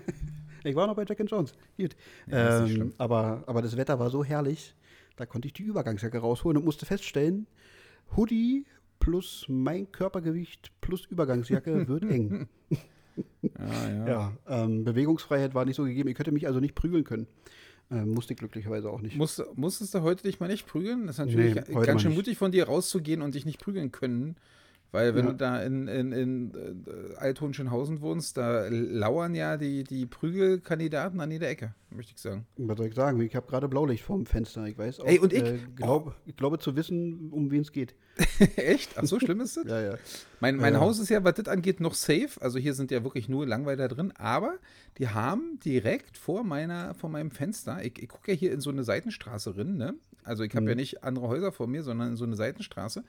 ich 0.64 0.74
war 0.74 0.86
noch 0.86 0.96
bei 0.96 1.04
Jack 1.04 1.20
and 1.20 1.30
Jones. 1.30 1.54
Gut. 1.76 1.96
Ja, 2.26 2.64
ähm, 2.64 2.92
aber, 2.98 3.42
aber 3.46 3.62
das 3.62 3.76
Wetter 3.76 3.98
war 3.98 4.10
so 4.10 4.24
herrlich, 4.24 4.74
da 5.16 5.26
konnte 5.26 5.48
ich 5.48 5.54
die 5.54 5.62
Übergangsjacke 5.62 6.18
rausholen 6.18 6.58
und 6.58 6.64
musste 6.64 6.86
feststellen, 6.86 7.46
Hoodie 8.16 8.66
plus 9.00 9.46
mein 9.48 9.90
Körpergewicht 9.90 10.70
plus 10.80 11.06
Übergangsjacke 11.06 11.88
wird 11.88 12.04
eng. 12.04 12.48
ja, 13.42 13.88
ja. 13.88 14.06
ja 14.06 14.32
ähm, 14.46 14.84
Bewegungsfreiheit 14.84 15.54
war 15.54 15.64
nicht 15.64 15.76
so 15.76 15.84
gegeben. 15.84 16.08
Ich 16.08 16.18
hätte 16.18 16.30
mich 16.30 16.46
also 16.46 16.60
nicht 16.60 16.76
prügeln 16.76 17.02
können. 17.02 17.26
Ähm, 17.90 18.10
musste 18.10 18.34
ich 18.34 18.38
glücklicherweise 18.38 18.88
auch 18.88 19.00
nicht. 19.00 19.16
Musst, 19.16 19.42
musstest 19.56 19.94
du 19.94 20.02
heute 20.02 20.22
dich 20.22 20.38
mal 20.38 20.46
nicht 20.46 20.66
prügeln? 20.66 21.08
Das 21.08 21.18
ist 21.18 21.26
natürlich 21.26 21.56
nee, 21.56 21.84
ganz 21.84 22.02
schön 22.02 22.14
mutig 22.14 22.38
von 22.38 22.52
dir 22.52 22.68
rauszugehen 22.68 23.20
und 23.20 23.34
dich 23.34 23.44
nicht 23.44 23.58
prügeln 23.58 23.90
können. 23.90 24.36
Weil 24.92 25.14
wenn 25.14 25.24
ja. 25.24 25.30
du 25.30 25.36
da 25.36 25.62
in, 25.62 25.86
in, 25.86 26.12
in 26.12 26.52
äh, 26.54 27.16
Althohenschönhausen 27.16 28.00
wohnst, 28.00 28.36
da 28.36 28.66
lauern 28.68 29.36
ja 29.36 29.56
die, 29.56 29.84
die 29.84 30.06
Prügelkandidaten 30.06 31.20
an 31.20 31.30
jeder 31.30 31.48
Ecke, 31.48 31.74
möchte 31.90 32.12
ich 32.14 32.20
sagen. 32.20 32.46
Was 32.56 32.76
soll 32.76 32.88
ich 32.88 32.94
sagen? 32.94 33.20
Ich 33.20 33.36
habe 33.36 33.46
gerade 33.46 33.68
Blaulicht 33.68 34.02
vorm 34.02 34.26
Fenster. 34.26 34.64
Ich 34.66 34.76
weiß 34.76 35.00
auch. 35.00 35.06
Ey, 35.06 35.20
und 35.20 35.32
ich? 35.32 35.44
Äh, 35.44 35.58
glaub, 35.76 36.08
oh. 36.08 36.12
Ich 36.26 36.36
glaube 36.36 36.58
zu 36.58 36.74
wissen, 36.74 37.30
um 37.30 37.52
wen 37.52 37.60
es 37.60 37.70
geht. 37.70 37.94
Echt? 38.56 38.96
Ach 38.96 39.04
so 39.04 39.18
schlimm 39.18 39.40
ist 39.40 39.56
das? 39.56 39.64
ja, 39.64 39.80
ja. 39.80 39.94
Mein, 40.40 40.56
mein 40.56 40.74
ja. 40.74 40.80
Haus 40.80 40.98
ist 40.98 41.08
ja, 41.08 41.22
was 41.24 41.34
das 41.34 41.48
angeht, 41.48 41.80
noch 41.80 41.94
safe. 41.94 42.30
Also 42.40 42.58
hier 42.58 42.74
sind 42.74 42.90
ja 42.90 43.04
wirklich 43.04 43.28
nur 43.28 43.46
Langweiler 43.46 43.88
drin. 43.88 44.12
Aber 44.16 44.58
die 44.98 45.08
haben 45.08 45.58
direkt 45.64 46.16
vor, 46.16 46.44
meiner, 46.44 46.94
vor 46.94 47.10
meinem 47.10 47.30
Fenster, 47.30 47.82
ich, 47.84 47.98
ich 48.02 48.08
gucke 48.08 48.32
ja 48.32 48.36
hier 48.36 48.52
in 48.52 48.60
so 48.60 48.70
eine 48.70 48.84
Seitenstraße 48.84 49.52
drin, 49.52 49.76
ne? 49.76 49.94
Also 50.22 50.42
ich 50.42 50.50
habe 50.50 50.62
hm. 50.62 50.68
ja 50.68 50.74
nicht 50.74 51.04
andere 51.04 51.28
Häuser 51.28 51.52
vor 51.52 51.66
mir, 51.66 51.82
sondern 51.82 52.10
in 52.10 52.16
so 52.16 52.24
eine 52.24 52.36
Seitenstraße. 52.36 53.04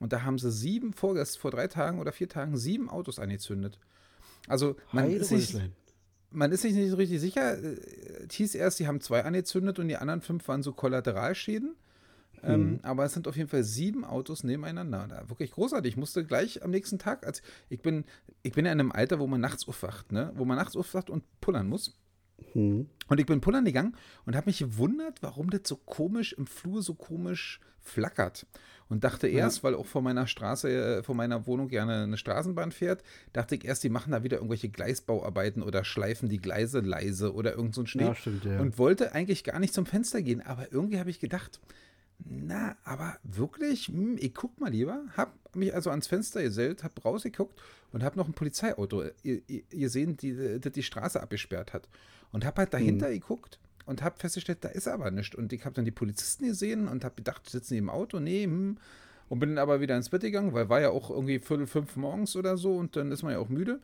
Und 0.00 0.12
da 0.12 0.22
haben 0.22 0.38
sie 0.38 0.50
sieben, 0.50 0.92
vorgest, 0.92 1.38
vor 1.38 1.50
drei 1.50 1.66
Tagen 1.66 1.98
oder 1.98 2.12
vier 2.12 2.28
Tagen, 2.28 2.56
sieben 2.56 2.88
Autos 2.88 3.18
angezündet. 3.18 3.78
Also 4.46 4.76
man 4.92 5.10
ist, 5.10 5.28
sich, 5.28 5.56
man 6.30 6.52
ist 6.52 6.62
sich 6.62 6.72
nicht 6.72 6.90
so 6.90 6.96
richtig 6.96 7.20
sicher. 7.20 7.58
Es 8.28 8.34
hieß 8.34 8.54
erst, 8.54 8.78
sie 8.78 8.86
haben 8.86 9.00
zwei 9.00 9.24
angezündet 9.24 9.78
und 9.78 9.88
die 9.88 9.96
anderen 9.96 10.20
fünf 10.20 10.46
waren 10.48 10.62
so 10.62 10.72
Kollateralschäden. 10.72 11.74
Ähm, 12.42 12.52
hm. 12.52 12.68
Ähm, 12.74 12.80
aber 12.82 13.04
es 13.04 13.12
sind 13.12 13.28
auf 13.28 13.36
jeden 13.36 13.48
Fall 13.48 13.64
sieben 13.64 14.04
Autos 14.04 14.44
nebeneinander. 14.44 15.06
Da, 15.08 15.28
wirklich 15.28 15.52
großartig. 15.52 15.92
Ich 15.92 15.96
musste 15.96 16.24
gleich 16.24 16.62
am 16.62 16.70
nächsten 16.70 16.98
Tag, 16.98 17.26
als 17.26 17.42
ich 17.68 17.82
bin, 17.82 18.04
ich 18.42 18.52
bin 18.52 18.66
ja 18.66 18.72
in 18.72 18.80
einem 18.80 18.92
Alter, 18.92 19.18
wo 19.18 19.26
man 19.26 19.40
nachts 19.40 19.66
aufwacht, 19.66 20.12
ne? 20.12 20.32
Wo 20.36 20.44
man 20.44 20.56
nachts 20.56 20.76
aufwacht 20.76 21.10
und 21.10 21.24
pullern 21.40 21.68
muss. 21.68 21.98
Hm. 22.52 22.88
Und 23.08 23.20
ich 23.20 23.26
bin 23.26 23.40
pullern 23.40 23.64
gegangen 23.64 23.96
und 24.26 24.36
habe 24.36 24.46
mich 24.46 24.58
gewundert, 24.58 25.22
warum 25.22 25.50
das 25.50 25.62
so 25.64 25.76
komisch 25.76 26.32
im 26.32 26.46
Flur 26.46 26.82
so 26.82 26.94
komisch 26.94 27.60
flackert. 27.80 28.46
Und 28.88 29.04
dachte 29.04 29.28
erst, 29.28 29.58
ja. 29.58 29.62
weil 29.64 29.74
auch 29.74 29.84
vor 29.84 30.00
meiner 30.00 30.26
Straße, 30.26 30.70
äh, 30.70 31.02
vor 31.02 31.14
meiner 31.14 31.46
Wohnung 31.46 31.68
gerne 31.68 32.04
eine 32.04 32.16
Straßenbahn 32.16 32.72
fährt, 32.72 33.02
dachte 33.34 33.54
ich 33.54 33.64
erst, 33.64 33.84
die 33.84 33.90
machen 33.90 34.12
da 34.12 34.22
wieder 34.22 34.38
irgendwelche 34.38 34.70
Gleisbauarbeiten 34.70 35.62
oder 35.62 35.84
schleifen 35.84 36.28
die 36.30 36.38
Gleise 36.38 36.80
leise 36.80 37.34
oder 37.34 37.54
irgend 37.54 37.74
so 37.74 37.82
ein 37.82 37.86
Schnee. 37.86 38.04
Ja, 38.04 38.14
stimmt. 38.14 38.46
Und 38.46 38.78
wollte 38.78 39.12
eigentlich 39.12 39.44
gar 39.44 39.58
nicht 39.58 39.74
zum 39.74 39.84
Fenster 39.84 40.22
gehen. 40.22 40.40
Aber 40.40 40.72
irgendwie 40.72 40.98
habe 40.98 41.10
ich 41.10 41.20
gedacht, 41.20 41.60
na, 42.24 42.76
aber 42.84 43.16
wirklich, 43.22 43.88
hm, 43.88 44.16
ich 44.18 44.34
guck 44.34 44.58
mal 44.60 44.70
lieber, 44.70 45.04
hab 45.16 45.32
mich 45.54 45.74
also 45.74 45.90
ans 45.90 46.06
Fenster 46.06 46.42
gesellt, 46.42 46.82
hab 46.82 47.04
rausgeguckt 47.04 47.60
und 47.92 48.02
hab 48.02 48.16
noch 48.16 48.26
ein 48.26 48.34
Polizeiauto 48.34 49.04
gesehen, 49.70 50.16
die, 50.16 50.60
die 50.60 50.70
die 50.70 50.82
Straße 50.82 51.20
abgesperrt 51.20 51.72
hat. 51.72 51.88
Und 52.32 52.44
hab 52.44 52.58
halt 52.58 52.74
dahinter 52.74 53.06
hm. 53.06 53.14
geguckt 53.14 53.58
und 53.86 54.02
habe 54.02 54.18
festgestellt, 54.18 54.58
da 54.62 54.68
ist 54.68 54.88
aber 54.88 55.10
nichts. 55.10 55.34
Und 55.34 55.52
ich 55.52 55.64
habe 55.64 55.74
dann 55.74 55.84
die 55.84 55.90
Polizisten 55.90 56.46
gesehen 56.46 56.88
und 56.88 57.04
habe 57.04 57.14
gedacht, 57.14 57.48
sitzen 57.48 57.74
die 57.74 57.78
im 57.78 57.88
Auto? 57.88 58.20
Nee, 58.20 58.44
hm. 58.44 58.76
Und 59.28 59.38
bin 59.40 59.50
dann 59.50 59.58
aber 59.58 59.80
wieder 59.80 59.96
ins 59.96 60.08
Bett 60.08 60.22
gegangen, 60.22 60.54
weil 60.54 60.68
war 60.68 60.80
ja 60.80 60.90
auch 60.90 61.10
irgendwie 61.10 61.38
Viertel 61.38 61.66
fünf 61.66 61.96
morgens 61.96 62.34
oder 62.34 62.56
so 62.56 62.76
und 62.76 62.96
dann 62.96 63.12
ist 63.12 63.22
man 63.22 63.32
ja 63.32 63.38
auch 63.38 63.48
müde. 63.48 63.80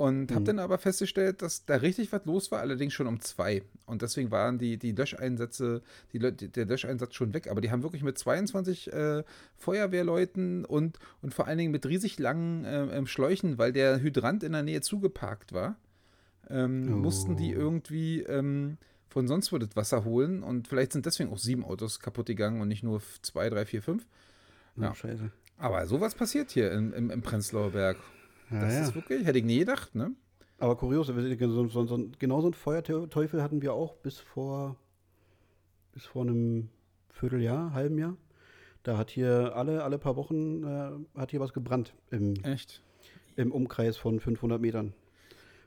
Und 0.00 0.30
habe 0.30 0.40
mhm. 0.40 0.44
dann 0.46 0.58
aber 0.60 0.78
festgestellt, 0.78 1.42
dass 1.42 1.66
da 1.66 1.76
richtig 1.76 2.10
was 2.10 2.24
los 2.24 2.50
war, 2.50 2.60
allerdings 2.60 2.94
schon 2.94 3.06
um 3.06 3.20
zwei. 3.20 3.62
Und 3.84 4.00
deswegen 4.00 4.30
waren 4.30 4.56
die, 4.56 4.78
die 4.78 4.92
Löscheinsätze, 4.92 5.82
die, 6.14 6.18
der 6.18 6.64
Löscheinsatz 6.64 7.14
schon 7.14 7.34
weg. 7.34 7.50
Aber 7.50 7.60
die 7.60 7.70
haben 7.70 7.82
wirklich 7.82 8.02
mit 8.02 8.16
22 8.16 8.90
äh, 8.94 9.22
Feuerwehrleuten 9.58 10.64
und, 10.64 10.98
und 11.20 11.34
vor 11.34 11.46
allen 11.46 11.58
Dingen 11.58 11.70
mit 11.70 11.84
riesig 11.84 12.18
langen 12.18 12.64
äh, 12.64 13.06
Schläuchen, 13.06 13.58
weil 13.58 13.74
der 13.74 14.00
Hydrant 14.00 14.42
in 14.42 14.52
der 14.52 14.62
Nähe 14.62 14.80
zugeparkt 14.80 15.52
war, 15.52 15.76
ähm, 16.48 16.94
oh. 16.94 16.96
mussten 16.96 17.36
die 17.36 17.50
irgendwie 17.50 18.22
ähm, 18.22 18.78
von 19.10 19.28
sonst 19.28 19.52
wo 19.52 19.58
das 19.58 19.76
Wasser 19.76 20.06
holen 20.06 20.42
und 20.42 20.66
vielleicht 20.66 20.94
sind 20.94 21.04
deswegen 21.04 21.30
auch 21.30 21.38
sieben 21.38 21.62
Autos 21.62 22.00
kaputt 22.00 22.24
gegangen 22.24 22.62
und 22.62 22.68
nicht 22.68 22.82
nur 22.82 23.02
zwei, 23.20 23.50
drei, 23.50 23.66
vier, 23.66 23.82
fünf. 23.82 24.06
Ja. 24.76 24.92
Oh, 24.92 24.94
scheiße. 24.94 25.30
Aber 25.58 25.86
sowas 25.86 26.14
passiert 26.14 26.52
hier 26.52 26.72
im, 26.72 26.94
im, 26.94 27.10
im 27.10 27.20
Prenzlauer 27.20 27.72
Berg. 27.72 27.98
Ja, 28.50 28.60
das 28.60 28.74
ja. 28.74 28.82
ist 28.82 28.94
wirklich, 28.94 29.24
hätte 29.24 29.38
ich 29.38 29.44
nie 29.44 29.58
gedacht, 29.58 29.94
ne? 29.94 30.12
Aber 30.58 30.76
kurios, 30.76 31.06
so, 31.06 31.68
so, 31.68 31.86
so, 31.86 32.08
genau 32.18 32.42
so 32.42 32.48
ein 32.48 32.54
Feuerteufel 32.54 33.42
hatten 33.42 33.62
wir 33.62 33.72
auch 33.72 33.94
bis 33.96 34.18
vor, 34.18 34.76
bis 35.92 36.04
vor 36.04 36.22
einem 36.22 36.68
Vierteljahr, 37.08 37.72
halben 37.72 37.98
Jahr. 37.98 38.16
Da 38.82 38.98
hat 38.98 39.10
hier 39.10 39.56
alle, 39.56 39.82
alle 39.84 39.98
paar 39.98 40.16
Wochen 40.16 40.64
äh, 40.64 41.18
hat 41.18 41.30
hier 41.30 41.40
was 41.40 41.52
gebrannt. 41.52 41.94
Im, 42.10 42.34
Echt? 42.44 42.82
Im 43.36 43.52
Umkreis 43.52 43.96
von 43.96 44.20
500 44.20 44.60
Metern. 44.60 44.92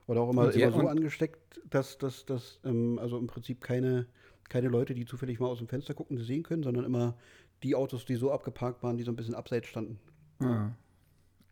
Oder 0.05 0.21
auch 0.21 0.31
immer, 0.31 0.53
immer 0.53 0.71
so 0.71 0.87
angesteckt, 0.87 1.61
dass, 1.69 1.97
dass, 1.97 2.25
dass 2.25 2.59
ähm, 2.63 2.99
also 2.99 3.17
im 3.17 3.27
Prinzip 3.27 3.61
keine, 3.61 4.07
keine 4.49 4.67
Leute, 4.67 4.93
die 4.93 5.05
zufällig 5.05 5.39
mal 5.39 5.47
aus 5.47 5.59
dem 5.59 5.67
Fenster 5.67 5.93
gucken, 5.93 6.17
sie 6.17 6.25
sehen 6.25 6.43
können, 6.43 6.63
sondern 6.63 6.83
immer 6.85 7.15
die 7.63 7.75
Autos, 7.75 8.05
die 8.05 8.15
so 8.15 8.31
abgeparkt 8.31 8.83
waren, 8.83 8.97
die 8.97 9.03
so 9.03 9.11
ein 9.11 9.15
bisschen 9.15 9.35
abseits 9.35 9.67
standen. 9.67 9.99
Ah. 10.39 10.71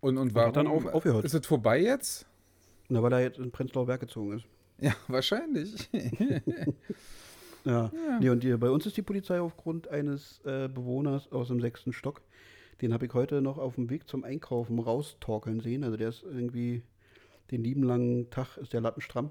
Und, 0.02 0.18
und 0.18 0.36
warum 0.36 0.54
dann 0.54 0.68
auf, 0.68 0.86
aufgehört? 0.86 1.26
Ist 1.26 1.34
es 1.34 1.46
vorbei 1.46 1.82
jetzt? 1.82 2.26
Na, 2.90 3.02
weil 3.02 3.14
er 3.14 3.22
jetzt 3.22 3.40
in 3.40 3.52
Prenzlauer 3.52 3.86
Berg 3.86 4.02
gezogen 4.02 4.34
ist. 4.34 4.46
Ja, 4.80 4.94
wahrscheinlich. 5.08 5.90
ja. 7.64 7.92
ja. 7.94 8.20
Nee, 8.20 8.30
und 8.30 8.44
die, 8.44 8.56
bei 8.58 8.70
uns 8.70 8.86
ist 8.86 8.98
die 8.98 9.04
Polizei 9.04 9.40
aufgrund 9.40 9.88
eines 9.88 10.42
äh, 10.44 10.68
Bewohners 10.68 11.32
aus 11.32 11.48
dem 11.48 11.62
sechsten 11.62 11.94
Stock. 11.94 12.22
Den 12.82 12.94
habe 12.94 13.06
ich 13.06 13.14
heute 13.14 13.42
noch 13.42 13.60
auf 13.60 13.76
dem 13.76 13.90
Weg 13.92 14.08
zum 14.08 14.24
Einkaufen 14.24 14.80
raustorkeln 14.80 15.62
sehen. 15.62 15.84
Also 15.84 15.98
der 15.98 16.10
ist 16.10 16.24
irgendwie 16.24 16.82
den 17.52 17.64
lieben 17.64 17.84
langen 17.84 18.30
Tag 18.30 18.58
ist 18.58 18.74
der 18.74 18.82
Lappen 18.82 19.02
stramm 19.02 19.30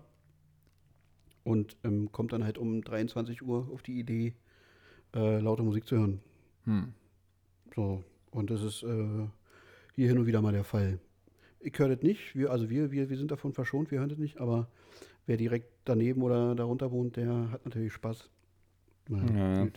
und 1.42 1.76
ähm, 1.84 2.12
kommt 2.12 2.32
dann 2.32 2.44
halt 2.44 2.58
um 2.58 2.82
23 2.82 3.42
Uhr 3.42 3.68
auf 3.72 3.82
die 3.82 3.98
Idee, 3.98 4.34
äh, 5.14 5.40
laute 5.40 5.62
Musik 5.62 5.86
zu 5.86 5.96
hören. 5.96 6.20
Hm. 6.64 6.92
So, 7.74 8.04
und 8.30 8.50
das 8.50 8.62
ist 8.62 8.82
äh, 8.82 9.26
hier 10.00 10.08
hin 10.08 10.18
und 10.18 10.26
wieder 10.26 10.40
mal 10.40 10.52
der 10.52 10.64
Fall. 10.64 10.98
Ich 11.60 11.78
höre 11.78 11.90
das 11.90 12.02
nicht, 12.02 12.34
wir, 12.34 12.50
also 12.50 12.70
wir, 12.70 12.90
wir, 12.90 13.10
wir 13.10 13.18
sind 13.18 13.30
davon 13.30 13.52
verschont, 13.52 13.90
wir 13.90 13.98
hören 13.98 14.08
das 14.08 14.16
nicht, 14.16 14.40
aber 14.40 14.70
wer 15.26 15.36
direkt 15.36 15.68
daneben 15.84 16.22
oder 16.22 16.54
darunter 16.54 16.90
wohnt, 16.90 17.16
der 17.16 17.50
hat 17.50 17.66
natürlich 17.66 17.92
Spaß. 17.92 18.30
Na, 19.08 19.58
ja. 19.62 19.68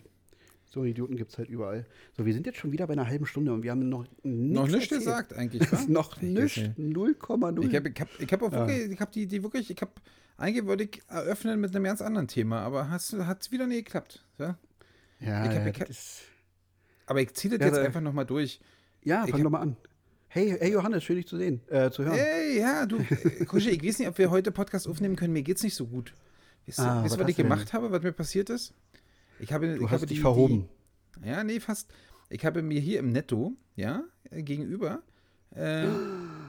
So 0.66 0.86
Idioten 0.86 1.18
gibt 1.18 1.32
es 1.32 1.38
halt 1.38 1.50
überall. 1.50 1.86
So, 2.16 2.26
wir 2.26 2.34
sind 2.34 2.46
jetzt 2.46 2.58
schon 2.58 2.72
wieder 2.72 2.88
bei 2.88 2.94
einer 2.94 3.06
halben 3.06 3.26
Stunde 3.26 3.52
und 3.52 3.64
wir 3.64 3.72
haben 3.72 3.90
noch 3.90 4.06
nichts 4.24 4.24
Noch 4.24 4.68
nichts 4.70 4.90
gesagt 4.90 5.34
eigentlich, 5.34 5.70
noch 5.90 6.22
nichts, 6.22 6.58
0,0. 6.58 7.68
Ich 7.68 7.76
habe 7.76 7.90
ich 7.90 8.00
hab, 8.00 8.20
ich 8.22 8.32
hab 8.32 8.42
auch 8.44 8.52
ja. 8.54 8.60
wirklich, 8.60 8.92
ich 8.92 9.02
habe 9.02 9.12
die, 9.12 9.28
die 9.28 9.44
wirklich, 9.44 9.70
ich 9.70 9.82
habe, 9.82 9.92
eigentlich 10.38 10.66
wollte 10.66 10.86
ich 10.86 11.02
eröffnen 11.10 11.60
mit 11.60 11.76
einem 11.76 11.84
ganz 11.84 12.02
anderen 12.02 12.30
Thema, 12.30 12.62
aber 12.62 12.90
hat 12.90 13.02
es 13.02 13.52
wieder 13.52 13.68
nie 13.68 13.84
geklappt. 13.84 14.24
Ja, 14.40 14.58
ja, 15.20 15.52
ich 15.52 15.58
hab, 15.58 15.66
ja 15.66 15.68
ich 15.68 15.82
hab, 15.82 15.90
aber 17.08 17.22
ich 17.22 17.34
ziehe 17.34 17.58
das 17.58 17.60
ja, 17.60 17.76
jetzt 17.76 17.86
einfach 17.86 18.02
nochmal 18.02 18.26
durch. 18.26 18.62
Ja, 19.04 19.28
fang 19.28 19.44
doch 19.44 19.50
mal 19.50 19.60
an. 19.60 19.76
Hey, 20.34 20.58
hey 20.60 20.72
Johannes, 20.72 21.04
schön 21.04 21.18
dich 21.18 21.28
zu 21.28 21.38
sehen, 21.38 21.62
äh, 21.68 21.92
zu 21.92 22.04
hören. 22.04 22.16
Hey, 22.16 22.58
ja, 22.58 22.88
du, 22.88 22.98
äh, 22.98 23.46
Kusche, 23.46 23.70
ich 23.70 23.84
weiß 23.84 24.00
nicht, 24.00 24.08
ob 24.08 24.18
wir 24.18 24.32
heute 24.32 24.52
Podcast 24.52 24.88
aufnehmen 24.88 25.16
können. 25.16 25.32
Mir 25.32 25.44
geht's 25.44 25.62
nicht 25.62 25.76
so 25.76 25.86
gut. 25.86 26.16
Weißt 26.66 26.80
du, 26.80 26.82
ah, 26.82 27.04
weißt, 27.04 27.14
was, 27.14 27.20
was 27.20 27.30
ich 27.30 27.36
gemacht 27.36 27.72
habe, 27.72 27.92
was 27.92 28.02
mir 28.02 28.14
passiert 28.14 28.50
ist? 28.50 28.74
Ich 29.38 29.54
habe, 29.54 29.68
du 29.68 29.76
ich 29.76 29.82
hast 29.84 29.92
habe 29.92 30.08
dich 30.08 30.18
die, 30.18 30.22
verhoben. 30.22 30.68
Die, 31.22 31.30
ja, 31.30 31.44
nee, 31.44 31.60
fast. 31.60 31.88
Ich 32.30 32.44
habe 32.46 32.64
mir 32.64 32.82
hier 32.82 32.98
im 32.98 33.12
Netto, 33.12 33.54
ja, 33.76 34.06
gegenüber, 34.32 35.04
äh, 35.52 35.86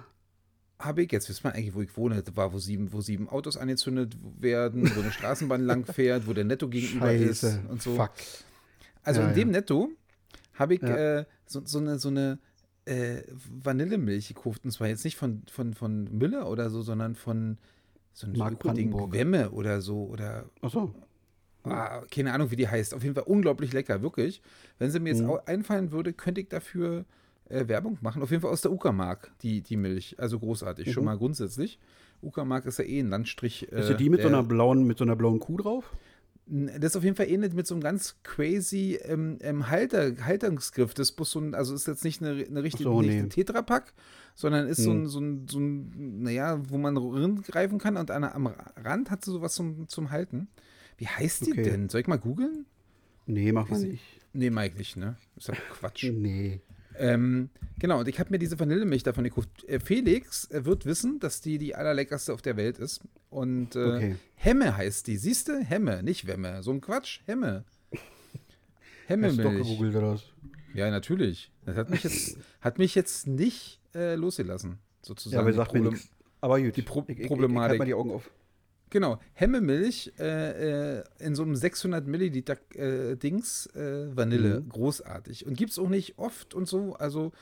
habe 0.79 1.03
ich, 1.03 1.13
jetzt 1.13 1.29
wisst 1.29 1.45
man 1.45 1.53
eigentlich, 1.53 1.75
wo 1.75 1.83
ich 1.83 1.95
wohne, 1.95 2.23
war, 2.35 2.55
wo 2.55 2.59
sieben, 2.59 2.91
wo 2.91 3.03
sieben 3.03 3.29
Autos 3.29 3.59
angezündet 3.59 4.17
werden, 4.41 4.97
wo 4.97 5.01
eine 5.03 5.13
Straßenbahn 5.13 5.61
lang 5.61 5.85
fährt, 5.85 6.27
wo 6.27 6.33
der 6.33 6.45
Netto 6.45 6.71
gegenüber 6.71 7.09
Scheiße, 7.09 7.49
ist 7.49 7.61
und 7.69 7.83
so. 7.83 7.97
Fuck. 7.97 8.13
Also 9.03 9.21
ja, 9.21 9.29
in 9.29 9.35
dem 9.35 9.51
Netto 9.51 9.91
habe 10.55 10.77
ich 10.77 10.81
ja. 10.81 11.19
äh, 11.19 11.25
so, 11.45 11.61
so 11.67 11.81
eine, 11.81 11.99
so 11.99 12.09
eine 12.09 12.39
äh, 12.87 13.23
Vanillemilch 13.63 14.29
gekauft. 14.29 14.65
Und 14.65 14.71
zwar 14.71 14.89
jetzt 14.89 15.05
nicht 15.05 15.17
von, 15.17 15.43
von, 15.51 15.75
von 15.75 16.05
Müller 16.17 16.49
oder 16.49 16.71
so, 16.71 16.83
sondern 16.83 17.15
von 17.15 17.59
so 18.13 18.27
einem 18.27 18.59
Ding 18.75 18.93
Wemme 19.13 19.51
oder 19.51 19.81
so. 19.81 20.05
Oder, 20.05 20.45
Ach 20.63 20.71
so. 20.71 20.95
Ah, 21.65 22.03
keine 22.11 22.33
Ahnung, 22.33 22.51
wie 22.51 22.57
die 22.57 22.69
heißt. 22.69 22.95
Auf 22.95 23.03
jeden 23.03 23.15
Fall 23.15 23.25
unglaublich 23.25 23.73
lecker, 23.73 24.03
wirklich. 24.03 24.43
Wenn 24.79 24.91
sie 24.91 25.01
mir 25.01 25.11
jetzt 25.11 25.23
mhm. 25.23 25.39
einfallen 25.47 25.93
würde, 25.93 26.13
könnte 26.13 26.43
ich 26.43 26.49
dafür 26.49 27.07
äh, 27.49 27.67
Werbung 27.69 27.99
machen. 28.03 28.23
Auf 28.23 28.31
jeden 28.31 28.43
Fall 28.43 28.51
aus 28.51 28.61
der 28.61 28.71
Uckermark, 28.71 29.33
die, 29.43 29.63
die 29.63 29.77
Milch. 29.77 30.17
Also 30.19 30.39
großartig, 30.39 30.89
mhm. 30.89 30.93
schon 30.93 31.05
mal 31.05 31.17
grundsätzlich. 31.17 31.79
Uckermark 32.23 32.67
ist 32.67 32.79
ja 32.79 32.85
eh 32.85 33.01
ein 33.01 33.09
Landstrich. 33.09 33.73
Äh, 33.73 33.81
ist 33.81 33.91
ja 33.91 33.97
die 33.97 34.11
mit 34.11 34.23
so 34.23 34.29
einer 34.29 34.43
blauen, 34.43 34.87
mit 34.87 34.99
so 34.99 35.05
einer 35.05 35.17
blauen 35.17 35.41
Kuh 35.41 35.57
drauf? 35.57 35.97
Das 36.47 36.93
ist 36.93 36.97
auf 36.97 37.05
jeden 37.05 37.17
Fall 37.17 37.29
ähnlich 37.31 37.55
mit 37.55 37.67
so 37.67 37.75
einem 37.75 37.83
ganz 37.83 38.17
crazy 38.23 38.99
ähm, 39.03 39.39
ähm, 39.41 39.71
Halter, 39.71 40.13
Haltungsgriff. 40.25 40.93
Das 40.93 41.11
ist 41.11 41.17
so 41.31 41.41
ein, 41.41 41.55
also 41.55 41.75
ist 41.75 41.87
jetzt 41.87 42.05
nicht 42.05 42.23
eine, 42.23 42.45
eine 42.45 42.63
richtige 42.63 42.85
so, 42.85 43.01
nee. 43.01 43.23
Tetrapack, 43.25 43.95
sondern 44.35 44.67
ist 44.69 44.79
hm. 44.79 44.85
so, 44.85 44.91
ein, 44.91 45.07
so, 45.09 45.21
ein, 45.21 45.49
so 45.49 45.59
ein, 45.59 46.23
naja, 46.23 46.61
wo 46.69 46.77
man 46.77 47.43
greifen 47.43 47.79
kann 47.79 47.97
und 47.97 48.11
an, 48.11 48.25
am 48.25 48.49
Rand 48.77 49.11
hat 49.11 49.25
sie 49.25 49.31
sowas 49.31 49.55
zum, 49.55 49.89
zum 49.89 50.11
Halten. 50.11 50.49
Wie 50.99 51.07
heißt 51.07 51.47
die 51.47 51.53
okay. 51.53 51.63
denn? 51.63 51.89
Soll 51.89 52.03
ich 52.03 52.07
mal 52.07 52.19
googeln? 52.19 52.67
Nee, 53.27 53.53
mach 53.53 53.69
mal 53.71 53.81
nicht. 53.81 54.05
Nee, 54.35 54.51
mach 54.51 54.65
ich 54.65 54.75
nicht, 54.75 54.97
ne? 54.97 55.17
Ist 55.37 55.49
ja 55.49 55.55
Quatsch. 55.55 56.11
nee. 56.13 56.61
Ähm, 56.99 57.51
genau, 57.79 58.01
und 58.01 58.09
ich 58.09 58.19
habe 58.19 58.31
mir 58.31 58.39
diese 58.39 58.59
Vanillemilch 58.59 59.03
davon 59.03 59.25
gekauft. 59.25 59.49
Äh, 59.67 59.81
Felix 59.81 60.51
äh, 60.51 60.65
wird 60.65 60.87
wissen, 60.87 61.19
dass 61.21 61.41
die 61.41 61.59
die 61.59 61.75
allerleckerste 61.75 62.33
auf 62.33 62.43
der 62.43 62.57
Welt 62.57 62.79
ist. 62.79 63.01
Und 63.31 63.77
äh, 63.77 63.79
okay. 63.79 64.17
Hemme 64.37 64.77
heißt 64.77 65.07
die. 65.07 65.17
Siehst 65.17 65.49
du? 65.49 65.59
Hemme, 65.59 66.03
nicht 66.03 66.27
Wemme. 66.27 66.63
So 66.63 66.71
ein 66.73 66.81
Quatsch. 66.81 67.21
Hemme. 67.27 67.65
Hemme-Milch. 69.07 69.39
Hast 69.45 69.59
du 69.59 69.63
gegoogelt 69.63 69.97
oder 69.97 70.15
was? 70.15 70.25
Ja, 70.75 70.91
natürlich. 70.91 71.51
Das 71.65 71.77
hat 71.77 71.91
mich 71.91 72.03
jetzt, 72.03 72.39
hat 72.61 72.79
mich 72.79 72.95
jetzt 72.95 73.27
nicht 73.27 73.81
äh, 73.95 74.17
losgelassen, 74.17 74.79
sozusagen. 75.03 75.35
Ja, 75.37 75.41
aber 75.41 75.53
sagt 75.53 75.73
mir 75.73 75.81
nichts. 75.81 76.11
Aber 76.41 76.61
gut. 76.61 76.77
Die 76.77 76.83
Pro 76.83 77.05
ich, 77.07 77.27
Problematik. 77.27 77.27
Ich, 77.27 77.57
ich, 77.57 77.69
halt 77.71 77.79
mal 77.79 77.85
die 77.85 77.95
Augen 77.95 78.11
auf. 78.11 78.31
Genau, 78.95 79.19
Hemmemilch 79.33 80.13
äh, 80.21 80.99
äh, 80.99 81.05
in 81.19 81.35
so 81.35 81.43
einem 81.43 81.57
600 81.57 82.07
Milliliter 82.07 82.57
äh, 82.77 83.17
Dings 83.17 83.67
äh, 83.75 84.17
Vanille, 84.17 84.61
mhm. 84.61 84.69
großartig. 84.69 85.47
Und 85.47 85.59
gibt 85.59 85.73
es 85.73 85.81
auch 85.81 85.89
nicht 85.89 86.17
oft 86.17 86.55
und 86.55 86.69
so. 86.69 86.95
Also, 86.95 87.33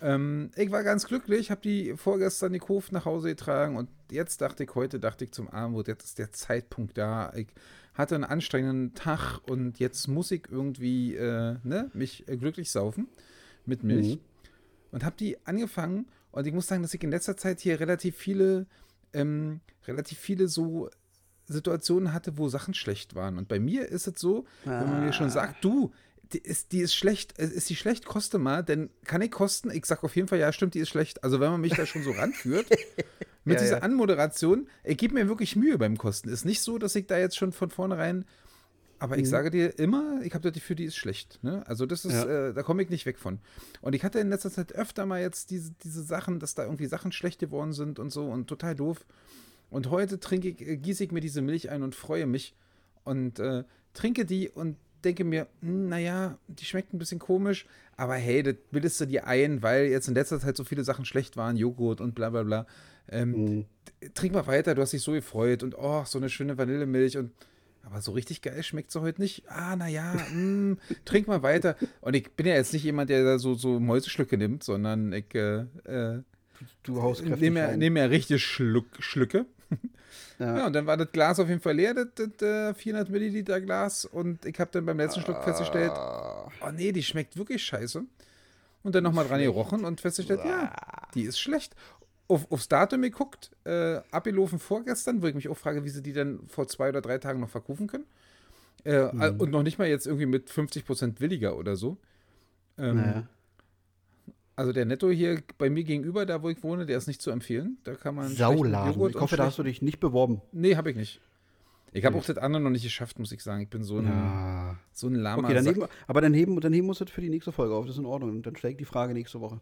ähm, 0.00 0.52
ich 0.54 0.70
war 0.70 0.84
ganz 0.84 1.08
glücklich, 1.08 1.50
habe 1.50 1.62
die 1.62 1.94
vorgestern 1.96 2.52
die 2.52 2.60
Hof 2.60 2.92
nach 2.92 3.06
Hause 3.06 3.30
getragen 3.30 3.76
und 3.76 3.88
jetzt 4.12 4.40
dachte 4.40 4.62
ich, 4.62 4.74
heute 4.76 5.00
dachte 5.00 5.24
ich 5.24 5.32
zum 5.32 5.48
Abendbrot, 5.48 5.88
jetzt 5.88 6.04
ist 6.04 6.20
der 6.20 6.30
Zeitpunkt 6.30 6.96
da. 6.96 7.32
Ich 7.34 7.48
hatte 7.94 8.14
einen 8.14 8.22
anstrengenden 8.22 8.94
Tag 8.94 9.40
und 9.48 9.80
jetzt 9.80 10.06
muss 10.06 10.30
ich 10.30 10.44
irgendwie 10.48 11.16
äh, 11.16 11.56
ne, 11.64 11.90
mich 11.92 12.28
äh, 12.28 12.36
glücklich 12.36 12.70
saufen 12.70 13.08
mit 13.66 13.82
Milch. 13.82 14.14
Mhm. 14.14 14.20
Und 14.92 15.04
habe 15.04 15.16
die 15.18 15.44
angefangen 15.44 16.06
und 16.30 16.46
ich 16.46 16.52
muss 16.52 16.68
sagen, 16.68 16.82
dass 16.82 16.94
ich 16.94 17.02
in 17.02 17.10
letzter 17.10 17.36
Zeit 17.36 17.58
hier 17.58 17.80
relativ 17.80 18.14
viele 18.14 18.66
ähm, 19.14 19.60
relativ 19.86 20.18
viele 20.18 20.48
so 20.48 20.90
Situationen 21.46 22.12
hatte, 22.12 22.38
wo 22.38 22.48
Sachen 22.48 22.74
schlecht 22.74 23.14
waren. 23.14 23.38
Und 23.38 23.48
bei 23.48 23.58
mir 23.58 23.88
ist 23.88 24.06
es 24.06 24.18
so, 24.18 24.46
ah. 24.64 24.80
wenn 24.80 24.90
man 24.90 25.04
mir 25.04 25.12
schon 25.12 25.30
sagt, 25.30 25.64
du, 25.64 25.92
die 26.32 26.38
ist, 26.38 26.72
die 26.72 26.80
ist 26.80 26.94
schlecht, 26.94 27.38
äh, 27.38 27.46
ist 27.46 27.68
die 27.68 27.76
schlecht, 27.76 28.06
koste 28.06 28.38
mal, 28.38 28.62
denn 28.62 28.90
kann 29.04 29.22
ich 29.22 29.30
kosten? 29.30 29.70
Ich 29.70 29.84
sag 29.86 30.04
auf 30.04 30.16
jeden 30.16 30.28
Fall, 30.28 30.38
ja, 30.38 30.52
stimmt, 30.52 30.74
die 30.74 30.80
ist 30.80 30.88
schlecht. 30.88 31.22
Also 31.22 31.40
wenn 31.40 31.50
man 31.50 31.60
mich 31.60 31.74
da 31.74 31.86
schon 31.86 32.02
so 32.02 32.12
ranführt, 32.12 32.66
mit 33.44 33.56
ja, 33.56 33.62
dieser 33.62 33.76
ja. 33.78 33.82
Anmoderation, 33.82 34.68
ich 34.82 34.96
gebe 34.96 35.14
mir 35.14 35.28
wirklich 35.28 35.54
Mühe 35.56 35.78
beim 35.78 35.98
Kosten. 35.98 36.28
Ist 36.28 36.44
nicht 36.44 36.62
so, 36.62 36.78
dass 36.78 36.94
ich 36.96 37.06
da 37.06 37.18
jetzt 37.18 37.36
schon 37.36 37.52
von 37.52 37.70
vornherein 37.70 38.24
aber 38.98 39.16
ich 39.16 39.24
mhm. 39.24 39.30
sage 39.30 39.50
dir 39.50 39.78
immer, 39.78 40.20
ich 40.22 40.34
habe 40.34 40.42
das 40.42 40.52
Gefühl, 40.52 40.76
die 40.76 40.84
ist 40.84 40.96
schlecht. 40.96 41.38
Ne? 41.42 41.66
Also 41.66 41.86
das 41.86 42.04
ist, 42.04 42.14
ja. 42.14 42.48
äh, 42.48 42.54
da 42.54 42.62
komme 42.62 42.82
ich 42.82 42.90
nicht 42.90 43.06
weg 43.06 43.18
von. 43.18 43.38
Und 43.80 43.94
ich 43.94 44.04
hatte 44.04 44.18
in 44.18 44.28
letzter 44.28 44.50
Zeit 44.50 44.72
öfter 44.72 45.06
mal 45.06 45.20
jetzt 45.20 45.50
diese, 45.50 45.72
diese 45.82 46.02
Sachen, 46.02 46.40
dass 46.40 46.54
da 46.54 46.64
irgendwie 46.64 46.86
Sachen 46.86 47.12
schlecht 47.12 47.40
geworden 47.40 47.72
sind 47.72 47.98
und 47.98 48.10
so 48.10 48.26
und 48.26 48.46
total 48.46 48.74
doof. 48.74 49.04
Und 49.70 49.90
heute 49.90 50.20
trinke 50.20 50.48
ich, 50.48 50.60
äh, 50.60 50.76
gieße 50.76 51.04
ich 51.04 51.12
mir 51.12 51.20
diese 51.20 51.42
Milch 51.42 51.70
ein 51.70 51.82
und 51.82 51.94
freue 51.94 52.26
mich 52.26 52.54
und 53.04 53.38
äh, 53.38 53.64
trinke 53.92 54.24
die 54.24 54.48
und 54.48 54.76
denke 55.04 55.24
mir, 55.24 55.46
hm, 55.60 55.88
naja, 55.88 56.38
die 56.48 56.64
schmeckt 56.64 56.94
ein 56.94 56.98
bisschen 56.98 57.18
komisch, 57.18 57.66
aber 57.96 58.14
hey, 58.14 58.42
das 58.42 58.54
bildest 58.70 59.00
du 59.00 59.06
dir 59.06 59.26
ein, 59.26 59.62
weil 59.62 59.86
jetzt 59.86 60.08
in 60.08 60.14
letzter 60.14 60.40
Zeit 60.40 60.56
so 60.56 60.64
viele 60.64 60.84
Sachen 60.84 61.04
schlecht 61.04 61.36
waren, 61.36 61.56
Joghurt 61.56 62.00
und 62.00 62.14
bla 62.14 62.30
bla 62.30 62.42
bla. 62.42 62.66
Ähm, 63.08 63.30
mhm. 63.30 63.64
Trink 64.14 64.34
mal 64.34 64.46
weiter, 64.46 64.74
du 64.74 64.82
hast 64.82 64.92
dich 64.92 65.02
so 65.02 65.12
gefreut 65.12 65.62
und 65.62 65.76
oh, 65.76 66.04
so 66.06 66.18
eine 66.18 66.30
schöne 66.30 66.56
Vanillemilch 66.56 67.18
und 67.18 67.32
aber 67.86 68.00
so 68.00 68.12
richtig 68.12 68.42
geil 68.42 68.62
schmeckt 68.62 68.90
sie 68.90 69.00
heute 69.00 69.20
nicht. 69.20 69.44
Ah, 69.48 69.76
naja, 69.76 70.14
mm, 70.32 70.78
trink 71.04 71.28
mal 71.28 71.42
weiter. 71.42 71.76
Und 72.00 72.14
ich 72.14 72.32
bin 72.32 72.46
ja 72.46 72.54
jetzt 72.54 72.72
nicht 72.72 72.84
jemand, 72.84 73.10
der 73.10 73.24
da 73.24 73.38
so, 73.38 73.54
so 73.54 73.80
Mäuseschlücke 73.80 74.36
nimmt, 74.36 74.64
sondern 74.64 75.12
ich 75.12 75.34
äh, 75.34 75.60
äh, 75.84 76.22
du 76.82 77.02
haust 77.02 77.24
nehme 77.24 77.60
ja, 77.60 77.76
nehm 77.76 77.96
ja 77.96 78.06
richtig 78.06 78.44
Schluck, 78.44 78.86
Schlücke. 79.00 79.46
Ja. 80.38 80.58
ja. 80.58 80.66
und 80.66 80.72
dann 80.72 80.86
war 80.86 80.96
das 80.96 81.12
Glas 81.12 81.38
auf 81.38 81.48
jeden 81.48 81.60
Fall 81.60 81.74
leer, 81.76 81.94
das, 81.94 82.08
das 82.38 82.76
400 82.76 83.08
Milliliter 83.08 83.60
Glas. 83.60 84.04
Und 84.04 84.44
ich 84.44 84.58
habe 84.58 84.70
dann 84.72 84.84
beim 84.84 84.98
letzten 84.98 85.20
Schluck 85.20 85.44
festgestellt, 85.44 85.92
oh 85.94 86.70
nee, 86.74 86.90
die 86.90 87.02
schmeckt 87.02 87.36
wirklich 87.36 87.62
scheiße. 87.62 88.02
Und 88.82 88.94
dann 88.94 89.04
nochmal 89.04 89.26
dran 89.26 89.40
gerochen 89.40 89.84
und 89.84 90.00
festgestellt, 90.00 90.40
ja, 90.44 90.72
die 91.14 91.22
ist 91.22 91.38
schlecht 91.38 91.74
auf, 92.28 92.50
aufs 92.50 92.68
Datum 92.68 93.02
geguckt, 93.02 93.50
äh, 93.64 94.00
abgelaufen 94.10 94.58
vorgestern, 94.58 95.22
wo 95.22 95.26
ich 95.26 95.34
mich 95.34 95.48
auch 95.48 95.56
frage, 95.56 95.84
wie 95.84 95.90
sie 95.90 96.02
die 96.02 96.12
denn 96.12 96.40
vor 96.48 96.66
zwei 96.68 96.88
oder 96.88 97.00
drei 97.00 97.18
Tagen 97.18 97.40
noch 97.40 97.50
verkaufen 97.50 97.86
können. 97.86 98.06
Äh, 98.84 99.12
mhm. 99.12 99.40
Und 99.40 99.50
noch 99.50 99.62
nicht 99.62 99.78
mal 99.78 99.88
jetzt 99.88 100.06
irgendwie 100.06 100.26
mit 100.26 100.50
50% 100.50 101.20
williger 101.20 101.56
oder 101.56 101.76
so. 101.76 101.96
Ähm, 102.78 102.96
naja. 102.96 103.28
Also 104.56 104.72
der 104.72 104.84
Netto 104.84 105.10
hier 105.10 105.42
bei 105.58 105.68
mir 105.68 105.82
gegenüber, 105.82 106.26
da 106.26 106.42
wo 106.42 106.48
ich 106.48 106.62
wohne, 106.62 106.86
der 106.86 106.96
ist 106.96 107.08
nicht 107.08 107.20
zu 107.20 107.30
empfehlen. 107.30 107.78
Da 107.84 107.94
kann 107.94 108.14
man. 108.14 108.28
Sauladen. 108.28 109.08
Ich 109.10 109.16
hoffe, 109.16 109.36
da 109.36 109.46
hast 109.46 109.58
du 109.58 109.64
dich 109.64 109.82
nicht 109.82 109.98
beworben. 109.98 110.42
Nee, 110.52 110.76
habe 110.76 110.90
ich 110.90 110.96
nicht. 110.96 111.20
Ich 111.92 112.04
habe 112.04 112.16
auch 112.18 112.24
das 112.24 112.38
andere 112.38 112.62
noch 112.62 112.70
nicht 112.70 112.82
geschafft, 112.82 113.18
muss 113.20 113.30
ich 113.30 113.40
sagen. 113.40 113.62
Ich 113.62 113.70
bin 113.70 113.84
so 113.84 113.98
ein, 113.98 114.06
ja. 114.06 114.76
so 114.92 115.06
ein 115.06 115.14
Lama. 115.14 115.44
Okay, 115.44 115.54
dann 115.54 115.64
heben, 115.64 115.84
aber 116.08 116.20
dann 116.20 116.34
heben, 116.34 116.60
dann 116.60 116.72
heben 116.72 116.88
wir 116.88 116.92
es 116.92 117.10
für 117.10 117.20
die 117.20 117.30
nächste 117.30 117.52
Folge 117.52 117.74
auf. 117.74 117.86
Das 117.86 117.94
ist 117.94 118.00
in 118.00 118.06
Ordnung. 118.06 118.30
Und 118.30 118.46
dann 118.46 118.56
stelle 118.56 118.72
ich 118.72 118.78
die 118.78 118.84
Frage 118.84 119.12
nächste 119.12 119.40
Woche. 119.40 119.60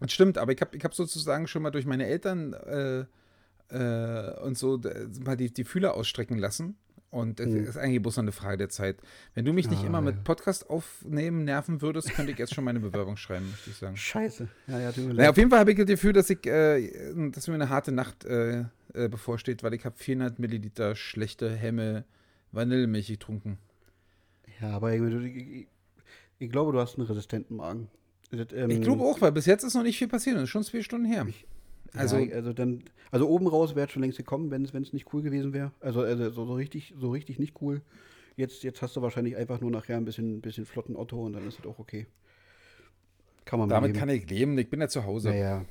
Das 0.00 0.12
stimmt, 0.12 0.38
aber 0.38 0.52
ich 0.52 0.60
habe 0.60 0.76
ich 0.76 0.84
hab 0.84 0.94
sozusagen 0.94 1.46
schon 1.46 1.62
mal 1.62 1.70
durch 1.70 1.86
meine 1.86 2.06
Eltern 2.06 2.52
äh, 2.52 3.04
äh, 3.70 4.40
und 4.40 4.58
so 4.58 4.80
mal 5.24 5.36
die, 5.36 5.52
die 5.52 5.64
Fühler 5.64 5.94
ausstrecken 5.94 6.38
lassen. 6.38 6.76
Und 7.10 7.38
das 7.38 7.46
mhm. 7.46 7.64
ist 7.64 7.76
eigentlich 7.76 8.02
bloß 8.02 8.16
noch 8.16 8.24
eine 8.24 8.32
Frage 8.32 8.56
der 8.56 8.70
Zeit. 8.70 8.96
Wenn 9.34 9.44
du 9.44 9.52
mich 9.52 9.70
nicht 9.70 9.84
ah, 9.84 9.86
immer 9.86 10.00
mit 10.00 10.24
Podcast 10.24 10.68
aufnehmen 10.68 11.44
nerven 11.44 11.80
würdest, 11.80 12.12
könnte 12.12 12.32
ich 12.32 12.38
jetzt 12.38 12.52
schon 12.52 12.64
meine 12.64 12.80
Bewerbung 12.80 13.16
schreiben, 13.16 13.48
möchte 13.50 13.70
ich 13.70 13.76
sagen. 13.76 13.96
Scheiße. 13.96 14.48
Ja, 14.66 14.80
ja, 14.80 14.90
du 14.90 15.02
naja, 15.12 15.30
auf 15.30 15.36
jeden 15.36 15.48
Fall 15.48 15.60
habe 15.60 15.70
ich 15.70 15.76
das 15.76 15.86
Gefühl, 15.86 16.12
dass 16.12 16.28
ich, 16.28 16.44
äh, 16.44 16.90
dass 17.30 17.46
mir 17.46 17.54
eine 17.54 17.68
harte 17.68 17.92
Nacht 17.92 18.24
äh, 18.24 18.64
äh 18.94 19.08
bevorsteht, 19.08 19.62
weil 19.62 19.74
ich 19.74 19.84
habe 19.84 19.96
400 19.96 20.40
Milliliter 20.40 20.96
schlechte 20.96 21.54
Hemme 21.54 22.04
Vanillemilch 22.50 23.06
getrunken. 23.06 23.58
Ja, 24.60 24.70
aber 24.70 24.92
ich, 24.92 25.02
ich, 25.02 25.68
ich 26.40 26.50
glaube, 26.50 26.72
du 26.72 26.80
hast 26.80 26.98
einen 26.98 27.06
resistenten 27.06 27.56
Magen. 27.56 27.88
Das, 28.36 28.46
ähm, 28.52 28.70
ich 28.70 28.80
glaube 28.80 29.02
auch, 29.02 29.20
weil 29.20 29.32
bis 29.32 29.46
jetzt 29.46 29.64
ist 29.64 29.74
noch 29.74 29.82
nicht 29.82 29.98
viel 29.98 30.08
passiert. 30.08 30.36
Das 30.36 30.44
ist 30.44 30.50
schon 30.50 30.64
zwei 30.64 30.82
Stunden 30.82 31.06
her. 31.06 31.26
Ich, 31.28 31.46
also, 31.94 32.16
ja, 32.18 32.34
also, 32.34 32.52
dann, 32.52 32.82
also 33.10 33.28
oben 33.28 33.46
raus 33.46 33.74
wäre 33.74 33.86
es 33.86 33.92
schon 33.92 34.02
längst 34.02 34.18
gekommen, 34.18 34.50
wenn 34.50 34.64
es 34.64 34.92
nicht 34.92 35.12
cool 35.12 35.22
gewesen 35.22 35.52
wäre. 35.52 35.72
Also, 35.80 36.00
also 36.00 36.30
so, 36.30 36.44
so, 36.44 36.54
richtig, 36.54 36.94
so 36.98 37.10
richtig 37.10 37.38
nicht 37.38 37.60
cool. 37.60 37.82
Jetzt, 38.36 38.64
jetzt 38.64 38.82
hast 38.82 38.96
du 38.96 39.02
wahrscheinlich 39.02 39.36
einfach 39.36 39.60
nur 39.60 39.70
nachher 39.70 39.96
ein 39.96 40.04
bisschen, 40.04 40.40
bisschen 40.40 40.66
flotten 40.66 40.96
Otto 40.96 41.24
und 41.24 41.34
dann 41.34 41.46
ist 41.46 41.60
es 41.60 41.66
auch 41.66 41.78
okay. 41.78 42.06
Kann 43.44 43.60
man 43.60 43.68
Damit 43.68 43.94
kann 43.94 44.08
ich 44.08 44.28
leben, 44.28 44.58
ich 44.58 44.68
bin 44.70 44.80
ja 44.80 44.88
zu 44.88 45.04
Hause. 45.04 45.28
Naja. 45.28 45.64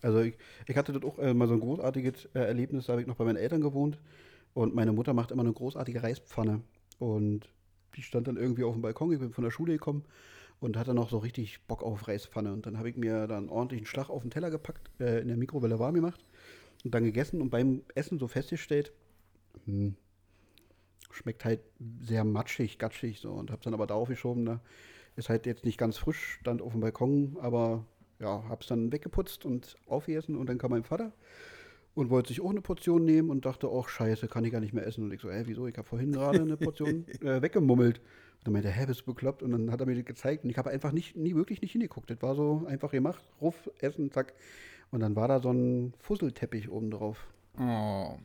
Also 0.00 0.20
ich, 0.20 0.34
ich 0.66 0.76
hatte 0.76 0.92
dort 0.92 1.04
auch 1.04 1.18
äh, 1.18 1.32
mal 1.32 1.46
so 1.46 1.54
ein 1.54 1.60
großartiges 1.60 2.30
äh, 2.34 2.40
Erlebnis, 2.40 2.86
da 2.86 2.92
habe 2.92 3.02
ich 3.02 3.06
noch 3.06 3.16
bei 3.16 3.24
meinen 3.24 3.36
Eltern 3.36 3.60
gewohnt 3.60 3.98
und 4.54 4.74
meine 4.74 4.92
Mutter 4.92 5.14
macht 5.14 5.30
immer 5.30 5.42
eine 5.42 5.52
großartige 5.52 6.02
Reispfanne 6.02 6.60
und 6.98 7.48
die 7.94 8.02
stand 8.02 8.26
dann 8.26 8.36
irgendwie 8.36 8.64
auf 8.64 8.72
dem 8.72 8.82
Balkon, 8.82 9.12
ich 9.12 9.20
bin 9.20 9.32
von 9.32 9.44
der 9.44 9.52
Schule 9.52 9.74
gekommen 9.74 10.04
und 10.62 10.76
hatte 10.76 10.94
noch 10.94 11.10
so 11.10 11.18
richtig 11.18 11.60
Bock 11.66 11.82
auf 11.82 12.06
Reispfanne. 12.06 12.52
Und 12.52 12.66
dann 12.66 12.78
habe 12.78 12.88
ich 12.88 12.96
mir 12.96 13.26
dann 13.26 13.48
ordentlichen 13.48 13.86
Schlag 13.86 14.08
auf 14.08 14.22
den 14.22 14.30
Teller 14.30 14.50
gepackt, 14.50 14.90
äh, 15.00 15.20
in 15.20 15.28
der 15.28 15.36
Mikrowelle 15.36 15.78
warm 15.78 15.94
gemacht 15.94 16.20
und 16.84 16.94
dann 16.94 17.04
gegessen 17.04 17.42
und 17.42 17.50
beim 17.50 17.82
Essen 17.94 18.18
so 18.18 18.28
festgestellt, 18.28 18.92
hm, 19.64 19.96
schmeckt 21.10 21.44
halt 21.44 21.60
sehr 22.00 22.24
matschig, 22.24 22.78
gatschig 22.78 23.20
so 23.20 23.32
und 23.32 23.50
habe 23.50 23.62
dann 23.62 23.74
aber 23.74 23.86
darauf 23.86 24.08
geschoben, 24.08 24.44
ne, 24.44 24.60
ist 25.16 25.28
halt 25.28 25.46
jetzt 25.46 25.64
nicht 25.64 25.78
ganz 25.78 25.98
frisch, 25.98 26.38
stand 26.40 26.62
auf 26.62 26.72
dem 26.72 26.80
Balkon, 26.80 27.36
aber 27.40 27.84
ja, 28.20 28.44
hab's 28.48 28.68
dann 28.68 28.92
weggeputzt 28.92 29.44
und 29.44 29.76
aufgegessen 29.86 30.36
und 30.36 30.48
dann 30.48 30.58
kam 30.58 30.70
mein 30.70 30.84
Vater 30.84 31.12
und 31.94 32.10
wollte 32.10 32.28
sich 32.28 32.40
auch 32.40 32.50
eine 32.50 32.62
Portion 32.62 33.04
nehmen 33.04 33.30
und 33.30 33.44
dachte, 33.44 33.70
oh 33.70 33.84
scheiße, 33.84 34.28
kann 34.28 34.44
ich 34.44 34.52
gar 34.52 34.60
nicht 34.60 34.72
mehr 34.72 34.86
essen. 34.86 35.04
Und 35.04 35.12
ich 35.12 35.20
so, 35.20 35.30
hä, 35.30 35.42
wieso? 35.46 35.66
Ich 35.66 35.76
habe 35.76 35.86
vorhin 35.86 36.12
gerade 36.12 36.40
eine 36.40 36.56
Portion 36.56 37.04
äh, 37.20 37.42
weggemummelt. 37.42 37.98
Und 37.98 38.46
dann 38.46 38.52
meinte 38.54 38.68
er, 38.68 38.74
hä, 38.74 38.86
bist 38.86 39.02
du 39.02 39.06
bekloppt? 39.06 39.42
Und 39.42 39.52
dann 39.52 39.70
hat 39.70 39.80
er 39.80 39.86
mir 39.86 39.94
das 39.94 40.04
gezeigt 40.04 40.44
und 40.44 40.50
ich 40.50 40.58
habe 40.58 40.70
einfach 40.70 40.92
nicht, 40.92 41.16
nie 41.16 41.34
wirklich 41.34 41.60
nicht 41.60 41.72
hingeguckt. 41.72 42.10
Das 42.10 42.22
war 42.22 42.34
so 42.34 42.64
einfach 42.66 42.90
gemacht, 42.90 43.22
ruff, 43.40 43.70
essen, 43.78 44.10
zack. 44.10 44.34
Und 44.90 45.00
dann 45.00 45.16
war 45.16 45.28
da 45.28 45.40
so 45.40 45.50
ein 45.50 45.94
Fusselteppich 45.98 46.70
oben 46.70 46.90
drauf. 46.90 47.26
Oh. 47.58 48.16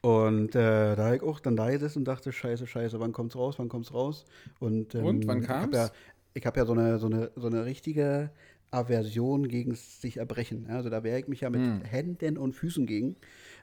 Und 0.00 0.54
äh, 0.54 0.94
da 0.94 1.06
habe 1.06 1.16
ich 1.16 1.22
auch 1.22 1.40
dann 1.40 1.56
da 1.56 1.70
gesessen 1.70 2.00
und 2.00 2.04
dachte, 2.04 2.32
scheiße, 2.32 2.66
scheiße, 2.66 3.00
wann 3.00 3.12
kommt's 3.12 3.34
raus, 3.34 3.58
wann 3.58 3.68
kommt's 3.68 3.92
raus? 3.92 4.24
Und, 4.60 4.94
ähm, 4.94 5.04
und 5.04 5.26
wann 5.26 5.40
kam's? 5.40 5.74
Ich 5.74 5.78
habe 5.78 5.90
ja, 6.34 6.44
hab 6.44 6.56
ja 6.56 6.66
so, 6.66 6.72
eine, 6.74 6.98
so, 6.98 7.06
eine, 7.06 7.30
so 7.34 7.48
eine 7.48 7.64
richtige 7.64 8.30
Aversion 8.70 9.48
gegen 9.48 9.74
sich 9.74 10.18
erbrechen. 10.18 10.66
Also 10.68 10.90
da 10.90 11.02
wehre 11.02 11.18
ich 11.18 11.28
mich 11.28 11.40
ja 11.40 11.50
mit 11.50 11.60
hm. 11.60 11.80
Händen 11.82 12.38
und 12.38 12.54
Füßen 12.54 12.86
gegen. 12.86 13.16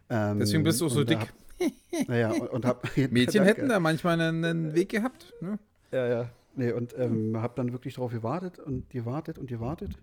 Ähm, 0.09 0.39
Deswegen 0.39 0.63
bist 0.63 0.81
du 0.81 0.87
auch 0.87 0.89
so 0.89 1.03
dick. 1.03 1.19
Hab, 1.19 2.07
naja, 2.07 2.31
und, 2.31 2.49
und 2.49 2.65
hab, 2.65 2.85
Mädchen 3.11 3.43
hätten 3.43 3.69
da 3.69 3.79
manchmal 3.79 4.19
einen, 4.19 4.73
Weg 4.73 4.89
gehabt. 4.89 5.33
Ne? 5.41 5.59
Ja, 5.91 6.07
ja. 6.07 6.29
Nee, 6.55 6.71
und 6.71 6.95
ähm, 6.97 7.37
habe 7.37 7.53
dann 7.57 7.73
wirklich 7.73 7.95
darauf 7.95 8.11
gewartet 8.11 8.59
und 8.59 8.89
gewartet 8.89 9.37
und 9.37 9.47
gewartet. 9.47 9.97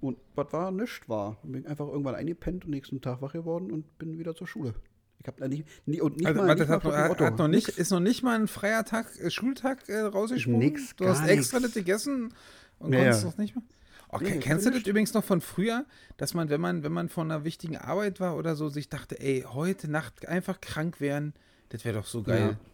Und 0.00 0.18
was 0.34 0.52
war? 0.52 0.70
Nichts 0.72 1.08
war. 1.08 1.36
Bin 1.42 1.66
einfach 1.66 1.86
irgendwann 1.86 2.14
eingepennt 2.14 2.64
und 2.64 2.70
nächsten 2.70 3.00
Tag 3.00 3.22
wach 3.22 3.32
geworden 3.32 3.70
und 3.70 3.98
bin 3.98 4.18
wieder 4.18 4.34
zur 4.34 4.46
Schule. 4.46 4.74
Ich 5.20 5.26
habe 5.26 5.38
da 5.38 5.48
nicht, 5.48 5.64
nie, 5.86 6.00
und 6.00 6.16
nicht 6.16 6.26
also, 6.26 6.42
mal, 6.42 6.54
nicht 6.54 6.68
hat, 6.68 6.82
mal 6.82 7.08
hat, 7.10 7.20
hat 7.20 7.38
noch 7.38 7.48
nicht, 7.48 7.68
ist 7.68 7.90
noch 7.90 8.00
nicht 8.00 8.22
mal 8.22 8.40
ein 8.40 8.48
freier 8.48 8.84
Tag, 8.84 9.06
äh, 9.20 9.30
Schultag 9.30 9.86
äh, 9.88 10.00
rausgesprungen? 10.00 10.60
Nix, 10.60 10.96
Du 10.96 11.06
hast 11.06 11.28
extra 11.28 11.60
das 11.60 11.74
gegessen 11.74 12.32
und 12.78 12.90
naja. 12.90 13.04
konntest 13.04 13.24
noch 13.26 13.36
nicht 13.36 13.54
mehr? 13.54 13.64
Okay, 14.12 14.32
nee, 14.34 14.38
kennst 14.40 14.66
du 14.66 14.70
das 14.70 14.82
übrigens 14.82 15.14
noch 15.14 15.22
von 15.22 15.40
früher, 15.40 15.84
dass 16.16 16.34
man, 16.34 16.50
wenn 16.50 16.60
man, 16.60 16.82
wenn 16.82 16.92
man 16.92 17.08
von 17.08 17.30
einer 17.30 17.44
wichtigen 17.44 17.76
Arbeit 17.76 18.18
war 18.18 18.36
oder 18.36 18.56
so, 18.56 18.68
sich 18.68 18.88
dachte, 18.88 19.20
ey, 19.20 19.44
heute 19.48 19.88
Nacht 19.88 20.26
einfach 20.26 20.60
krank 20.60 21.00
werden, 21.00 21.32
das 21.68 21.84
wäre 21.84 21.98
doch 21.98 22.06
so 22.06 22.22
geil. 22.22 22.58
Ja. 22.58 22.70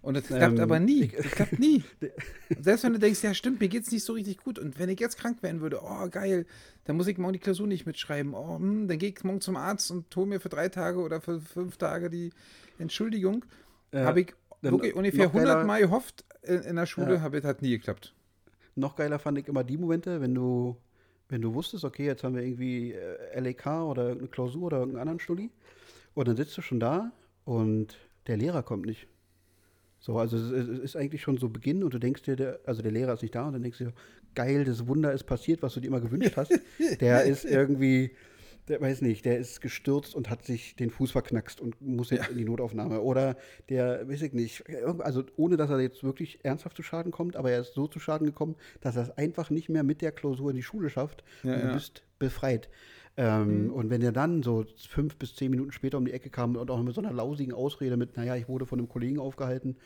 Und 0.00 0.14
das 0.14 0.26
klappt 0.26 0.56
ähm, 0.56 0.60
aber 0.60 0.80
nie. 0.80 1.08
Das 1.08 1.30
klappt 1.30 1.58
nie. 1.58 1.84
Selbst 2.58 2.82
wenn 2.82 2.94
du 2.94 2.98
denkst, 2.98 3.22
ja 3.22 3.34
stimmt, 3.34 3.60
mir 3.60 3.68
geht's 3.68 3.92
nicht 3.92 4.02
so 4.02 4.14
richtig 4.14 4.38
gut. 4.38 4.58
Und 4.58 4.78
wenn 4.78 4.88
ich 4.88 4.98
jetzt 4.98 5.16
krank 5.16 5.42
werden 5.42 5.60
würde, 5.60 5.80
oh 5.82 6.08
geil, 6.08 6.44
dann 6.84 6.96
muss 6.96 7.06
ich 7.06 7.18
morgen 7.18 7.34
die 7.34 7.38
Klausur 7.38 7.68
nicht 7.68 7.86
mitschreiben. 7.86 8.34
Oh, 8.34 8.56
hm, 8.56 8.88
dann 8.88 8.98
gehe 8.98 9.10
ich 9.10 9.22
morgen 9.22 9.40
zum 9.40 9.56
Arzt 9.56 9.90
und 9.92 10.14
hole 10.16 10.26
mir 10.26 10.40
für 10.40 10.48
drei 10.48 10.68
Tage 10.68 10.98
oder 10.98 11.20
für 11.20 11.40
fünf 11.40 11.76
Tage 11.76 12.10
die 12.10 12.32
Entschuldigung. 12.78 13.44
Äh, 13.92 14.00
Habe 14.00 14.22
ich 14.22 14.34
wirklich 14.60 14.94
ungefähr 14.94 15.26
100 15.26 15.66
Mal 15.66 15.82
gehofft 15.82 16.24
in, 16.42 16.62
in 16.62 16.76
der 16.76 16.86
Schule, 16.86 17.14
ja. 17.14 17.20
habe 17.20 17.38
es 17.38 17.44
hat 17.44 17.62
nie 17.62 17.70
geklappt. 17.70 18.12
Noch 18.74 18.96
geiler 18.96 19.18
fand 19.18 19.38
ich 19.38 19.48
immer 19.48 19.64
die 19.64 19.76
Momente, 19.76 20.20
wenn 20.20 20.34
du, 20.34 20.76
wenn 21.28 21.42
du 21.42 21.54
wusstest, 21.54 21.84
okay, 21.84 22.06
jetzt 22.06 22.24
haben 22.24 22.34
wir 22.34 22.42
irgendwie 22.42 22.92
äh, 22.92 23.40
LEK 23.40 23.66
oder 23.66 24.04
irgendeine 24.04 24.28
Klausur 24.30 24.64
oder 24.64 24.78
irgendeinen 24.78 25.02
anderen 25.02 25.20
Studi. 25.20 25.50
Und 26.14 26.28
dann 26.28 26.36
sitzt 26.36 26.56
du 26.56 26.62
schon 26.62 26.80
da 26.80 27.12
und 27.44 27.96
der 28.26 28.36
Lehrer 28.36 28.62
kommt 28.62 28.86
nicht. 28.86 29.08
So, 29.98 30.18
also 30.18 30.36
es 30.36 30.68
ist 30.68 30.96
eigentlich 30.96 31.22
schon 31.22 31.38
so 31.38 31.48
Beginn 31.48 31.84
und 31.84 31.94
du 31.94 31.98
denkst 31.98 32.22
dir, 32.22 32.34
der, 32.34 32.60
also 32.66 32.82
der 32.82 32.90
Lehrer 32.90 33.14
ist 33.14 33.22
nicht 33.22 33.34
da 33.34 33.46
und 33.46 33.52
dann 33.52 33.62
denkst 33.62 33.78
du 33.78 33.84
dir, 33.84 33.92
geil, 34.34 34.64
das 34.64 34.86
Wunder 34.88 35.12
ist 35.12 35.24
passiert, 35.24 35.62
was 35.62 35.74
du 35.74 35.80
dir 35.80 35.88
immer 35.88 36.00
gewünscht 36.00 36.36
hast. 36.36 36.58
Der 37.00 37.24
ist 37.24 37.44
irgendwie, 37.44 38.10
der 38.68 38.80
weiß 38.80 39.02
nicht, 39.02 39.24
der 39.24 39.38
ist 39.38 39.60
gestürzt 39.60 40.14
und 40.14 40.30
hat 40.30 40.44
sich 40.44 40.76
den 40.76 40.90
Fuß 40.90 41.10
verknackst 41.12 41.60
und 41.60 41.80
muss 41.80 42.10
jetzt 42.10 42.26
ja. 42.26 42.30
in 42.30 42.38
die 42.38 42.44
Notaufnahme. 42.44 43.00
Oder 43.00 43.36
der, 43.68 44.08
weiß 44.08 44.22
ich 44.22 44.32
nicht, 44.32 44.64
also 45.00 45.24
ohne 45.36 45.56
dass 45.56 45.70
er 45.70 45.80
jetzt 45.80 46.04
wirklich 46.04 46.44
ernsthaft 46.44 46.76
zu 46.76 46.82
Schaden 46.82 47.10
kommt, 47.10 47.36
aber 47.36 47.50
er 47.50 47.60
ist 47.60 47.74
so 47.74 47.88
zu 47.88 47.98
Schaden 47.98 48.26
gekommen, 48.26 48.56
dass 48.80 48.96
er 48.96 49.02
es 49.02 49.10
einfach 49.10 49.50
nicht 49.50 49.68
mehr 49.68 49.82
mit 49.82 50.00
der 50.00 50.12
Klausur 50.12 50.50
in 50.50 50.56
die 50.56 50.62
Schule 50.62 50.90
schafft 50.90 51.24
ja, 51.42 51.54
und 51.54 51.62
du 51.64 51.72
bist 51.72 52.04
befreit. 52.18 52.68
Ähm, 53.16 53.64
mhm. 53.64 53.72
Und 53.72 53.90
wenn 53.90 54.00
er 54.00 54.12
dann 54.12 54.42
so 54.42 54.64
fünf 54.88 55.16
bis 55.16 55.34
zehn 55.34 55.50
Minuten 55.50 55.72
später 55.72 55.98
um 55.98 56.04
die 56.04 56.12
Ecke 56.12 56.30
kam 56.30 56.56
und 56.56 56.70
auch 56.70 56.82
mit 56.82 56.94
so 56.94 57.00
einer 57.00 57.12
lausigen 57.12 57.52
Ausrede 57.52 57.96
mit, 57.96 58.16
naja, 58.16 58.36
ich 58.36 58.48
wurde 58.48 58.64
von 58.64 58.78
einem 58.78 58.88
Kollegen 58.88 59.18
aufgehalten, 59.18 59.76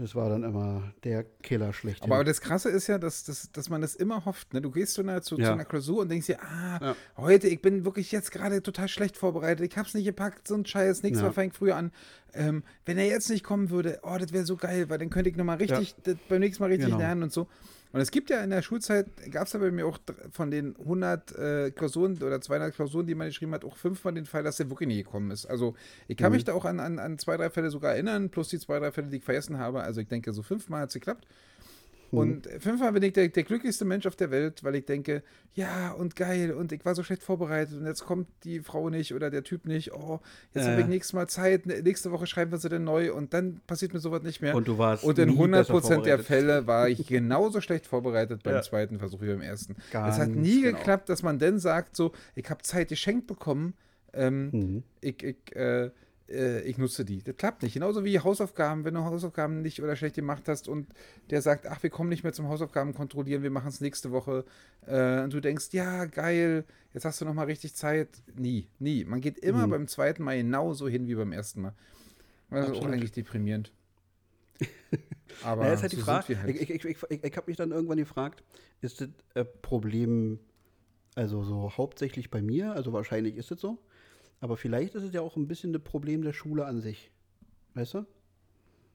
das 0.00 0.14
war 0.14 0.30
dann 0.30 0.42
immer 0.44 0.94
der 1.04 1.24
Killer 1.42 1.72
schlecht. 1.74 2.02
Aber 2.02 2.24
das 2.24 2.40
Krasse 2.40 2.70
ist 2.70 2.86
ja, 2.86 2.98
dass, 2.98 3.24
dass, 3.24 3.52
dass 3.52 3.68
man 3.68 3.82
das 3.82 3.94
immer 3.94 4.24
hofft. 4.24 4.54
Ne? 4.54 4.62
Du 4.62 4.70
gehst 4.70 4.94
zu 4.94 5.02
einer, 5.02 5.20
zu, 5.20 5.36
ja. 5.36 5.46
zu 5.46 5.52
einer 5.52 5.66
Klausur 5.66 6.00
und 6.00 6.10
denkst 6.10 6.26
dir, 6.26 6.42
ah, 6.42 6.78
ja. 6.80 6.96
heute, 7.18 7.48
ich 7.48 7.60
bin 7.60 7.84
wirklich 7.84 8.10
jetzt 8.10 8.32
gerade 8.32 8.62
total 8.62 8.88
schlecht 8.88 9.18
vorbereitet. 9.18 9.70
Ich 9.70 9.76
hab's 9.76 9.92
nicht 9.92 10.06
gepackt, 10.06 10.48
so 10.48 10.54
ein 10.54 10.64
Scheiß, 10.64 11.02
nichts 11.02 11.18
ja. 11.18 11.26
Mal 11.26 11.32
fängt 11.32 11.54
früher 11.54 11.76
an. 11.76 11.92
Ähm, 12.32 12.62
wenn 12.86 12.96
er 12.96 13.06
jetzt 13.06 13.28
nicht 13.28 13.44
kommen 13.44 13.68
würde, 13.70 14.00
oh, 14.02 14.16
das 14.18 14.32
wäre 14.32 14.46
so 14.46 14.56
geil, 14.56 14.88
weil 14.88 14.98
dann 14.98 15.10
könnte 15.10 15.28
ich 15.28 15.36
nochmal 15.36 15.58
richtig, 15.58 15.94
beim 16.28 16.40
nächsten 16.40 16.62
Mal 16.62 16.70
richtig 16.70 16.86
genau. 16.86 16.98
lernen 16.98 17.24
und 17.24 17.32
so. 17.32 17.46
Und 17.92 18.00
es 18.00 18.10
gibt 18.10 18.30
ja 18.30 18.42
in 18.42 18.50
der 18.50 18.62
Schulzeit, 18.62 19.06
gab 19.32 19.46
es 19.46 19.52
ja 19.52 19.58
bei 19.58 19.70
mir 19.70 19.86
auch 19.86 19.98
von 20.30 20.50
den 20.50 20.76
100 20.76 21.36
äh, 21.36 21.70
Klausuren 21.72 22.22
oder 22.22 22.40
200 22.40 22.74
Klausuren, 22.74 23.06
die 23.06 23.16
man 23.16 23.26
geschrieben 23.26 23.52
hat, 23.52 23.64
auch 23.64 23.76
fünfmal 23.76 24.14
den 24.14 24.26
Fall, 24.26 24.44
dass 24.44 24.58
der 24.58 24.70
wirklich 24.70 24.88
nie 24.88 25.02
gekommen 25.02 25.30
ist. 25.32 25.46
Also 25.46 25.74
ich 26.06 26.16
kann 26.16 26.30
mhm. 26.30 26.36
mich 26.36 26.44
da 26.44 26.52
auch 26.52 26.64
an, 26.64 26.78
an, 26.78 27.00
an 27.00 27.18
zwei, 27.18 27.36
drei 27.36 27.50
Fälle 27.50 27.70
sogar 27.70 27.92
erinnern, 27.94 28.30
plus 28.30 28.48
die 28.48 28.60
zwei, 28.60 28.78
drei 28.78 28.92
Fälle, 28.92 29.08
die 29.08 29.16
ich 29.16 29.24
vergessen 29.24 29.58
habe. 29.58 29.82
Also 29.82 30.00
ich 30.00 30.08
denke, 30.08 30.32
so 30.32 30.42
fünfmal 30.42 30.82
hat 30.82 30.90
es 30.90 30.94
geklappt. 30.94 31.26
Mhm. 32.10 32.18
Und 32.18 32.48
fünfmal 32.58 32.92
bin 32.92 33.02
ich 33.02 33.12
der, 33.12 33.28
der, 33.28 33.42
glücklichste 33.42 33.84
Mensch 33.84 34.06
auf 34.06 34.16
der 34.16 34.30
Welt, 34.30 34.64
weil 34.64 34.74
ich 34.74 34.84
denke, 34.84 35.22
ja 35.54 35.92
und 35.92 36.16
geil 36.16 36.52
und 36.52 36.72
ich 36.72 36.84
war 36.84 36.94
so 36.94 37.02
schlecht 37.02 37.22
vorbereitet 37.22 37.78
und 37.78 37.86
jetzt 37.86 38.04
kommt 38.04 38.26
die 38.44 38.60
Frau 38.60 38.90
nicht 38.90 39.14
oder 39.14 39.30
der 39.30 39.42
Typ 39.42 39.66
nicht. 39.66 39.92
Oh, 39.92 40.20
jetzt 40.54 40.66
äh. 40.66 40.70
habe 40.70 40.80
ich 40.82 40.86
nächstes 40.86 41.12
Mal 41.12 41.28
Zeit, 41.28 41.66
nächste 41.66 42.10
Woche 42.10 42.26
schreiben 42.26 42.50
wir 42.50 42.58
sie 42.58 42.68
dann 42.68 42.84
neu 42.84 43.12
und 43.12 43.32
dann 43.34 43.60
passiert 43.66 43.92
mir 43.92 44.00
sowas 44.00 44.22
nicht 44.22 44.42
mehr. 44.42 44.54
Und 44.54 44.66
du 44.66 44.78
warst 44.78 45.04
Und 45.04 45.18
in 45.18 45.30
100% 45.30 46.02
der 46.02 46.18
Fälle 46.18 46.66
war 46.66 46.88
ich 46.88 47.06
genauso 47.08 47.60
schlecht 47.60 47.86
vorbereitet 47.86 48.42
beim 48.42 48.54
ja. 48.54 48.62
zweiten 48.62 48.98
Versuch 48.98 49.20
wie 49.22 49.28
beim 49.28 49.42
ersten. 49.42 49.76
Ganz 49.90 50.16
es 50.16 50.20
hat 50.20 50.30
nie 50.30 50.62
genau. 50.62 50.76
geklappt, 50.76 51.08
dass 51.08 51.22
man 51.22 51.38
dann 51.38 51.58
sagt, 51.58 51.96
so, 51.96 52.12
ich 52.34 52.48
habe 52.50 52.62
Zeit 52.62 52.88
geschenkt 52.88 53.26
bekommen. 53.26 53.74
Ähm, 54.12 54.50
mhm. 54.50 54.82
Ich, 55.00 55.22
ich 55.22 55.56
äh, 55.56 55.90
äh, 56.30 56.62
ich 56.62 56.78
nutze 56.78 57.04
die. 57.04 57.22
Das 57.22 57.36
klappt 57.36 57.62
nicht. 57.62 57.74
Genauso 57.74 58.04
wie 58.04 58.18
Hausaufgaben, 58.18 58.84
wenn 58.84 58.94
du 58.94 59.04
Hausaufgaben 59.04 59.62
nicht 59.62 59.82
oder 59.82 59.96
schlecht 59.96 60.16
gemacht 60.16 60.48
hast 60.48 60.68
und 60.68 60.88
der 61.30 61.42
sagt, 61.42 61.66
ach, 61.66 61.82
wir 61.82 61.90
kommen 61.90 62.08
nicht 62.08 62.22
mehr 62.22 62.32
zum 62.32 62.48
Hausaufgaben 62.48 62.94
kontrollieren, 62.94 63.42
wir 63.42 63.50
machen 63.50 63.68
es 63.68 63.80
nächste 63.80 64.10
Woche. 64.10 64.44
Äh, 64.86 65.22
und 65.22 65.32
du 65.32 65.40
denkst, 65.40 65.68
ja, 65.72 66.04
geil, 66.06 66.64
jetzt 66.94 67.04
hast 67.04 67.20
du 67.20 67.24
noch 67.24 67.34
mal 67.34 67.46
richtig 67.46 67.74
Zeit. 67.74 68.08
Nie, 68.36 68.68
nie. 68.78 69.04
Man 69.04 69.20
geht 69.20 69.38
immer 69.38 69.66
mhm. 69.66 69.70
beim 69.70 69.88
zweiten 69.88 70.22
Mal 70.22 70.36
genauso 70.36 70.88
hin 70.88 71.06
wie 71.06 71.14
beim 71.14 71.32
ersten 71.32 71.62
Mal. 71.62 71.74
Das 72.50 72.68
ist 72.68 72.76
auch 72.76 72.86
eigentlich 72.86 73.12
deprimierend. 73.12 73.72
Aber 75.44 75.66
ja, 75.66 75.72
ist 75.72 75.82
halt 75.82 75.92
die 75.92 75.96
Frage. 75.96 76.40
Halt. 76.40 76.60
Ich, 76.60 76.70
ich, 76.70 76.84
ich, 76.84 77.24
ich 77.24 77.36
habe 77.36 77.44
mich 77.46 77.56
dann 77.56 77.70
irgendwann 77.70 77.98
gefragt, 77.98 78.42
ist 78.80 79.00
das 79.00 79.08
ein 79.34 79.46
Problem, 79.62 80.38
also 81.14 81.44
so 81.44 81.72
hauptsächlich 81.76 82.30
bei 82.30 82.42
mir, 82.42 82.72
also 82.72 82.92
wahrscheinlich 82.92 83.36
ist 83.36 83.50
es 83.50 83.60
so, 83.60 83.78
aber 84.40 84.56
vielleicht 84.56 84.94
ist 84.94 85.02
es 85.02 85.12
ja 85.12 85.20
auch 85.20 85.36
ein 85.36 85.46
bisschen 85.46 85.74
ein 85.74 85.82
Problem 85.82 86.22
der 86.22 86.32
Schule 86.32 86.64
an 86.66 86.80
sich. 86.80 87.10
Weißt 87.74 87.94
du? 87.94 88.06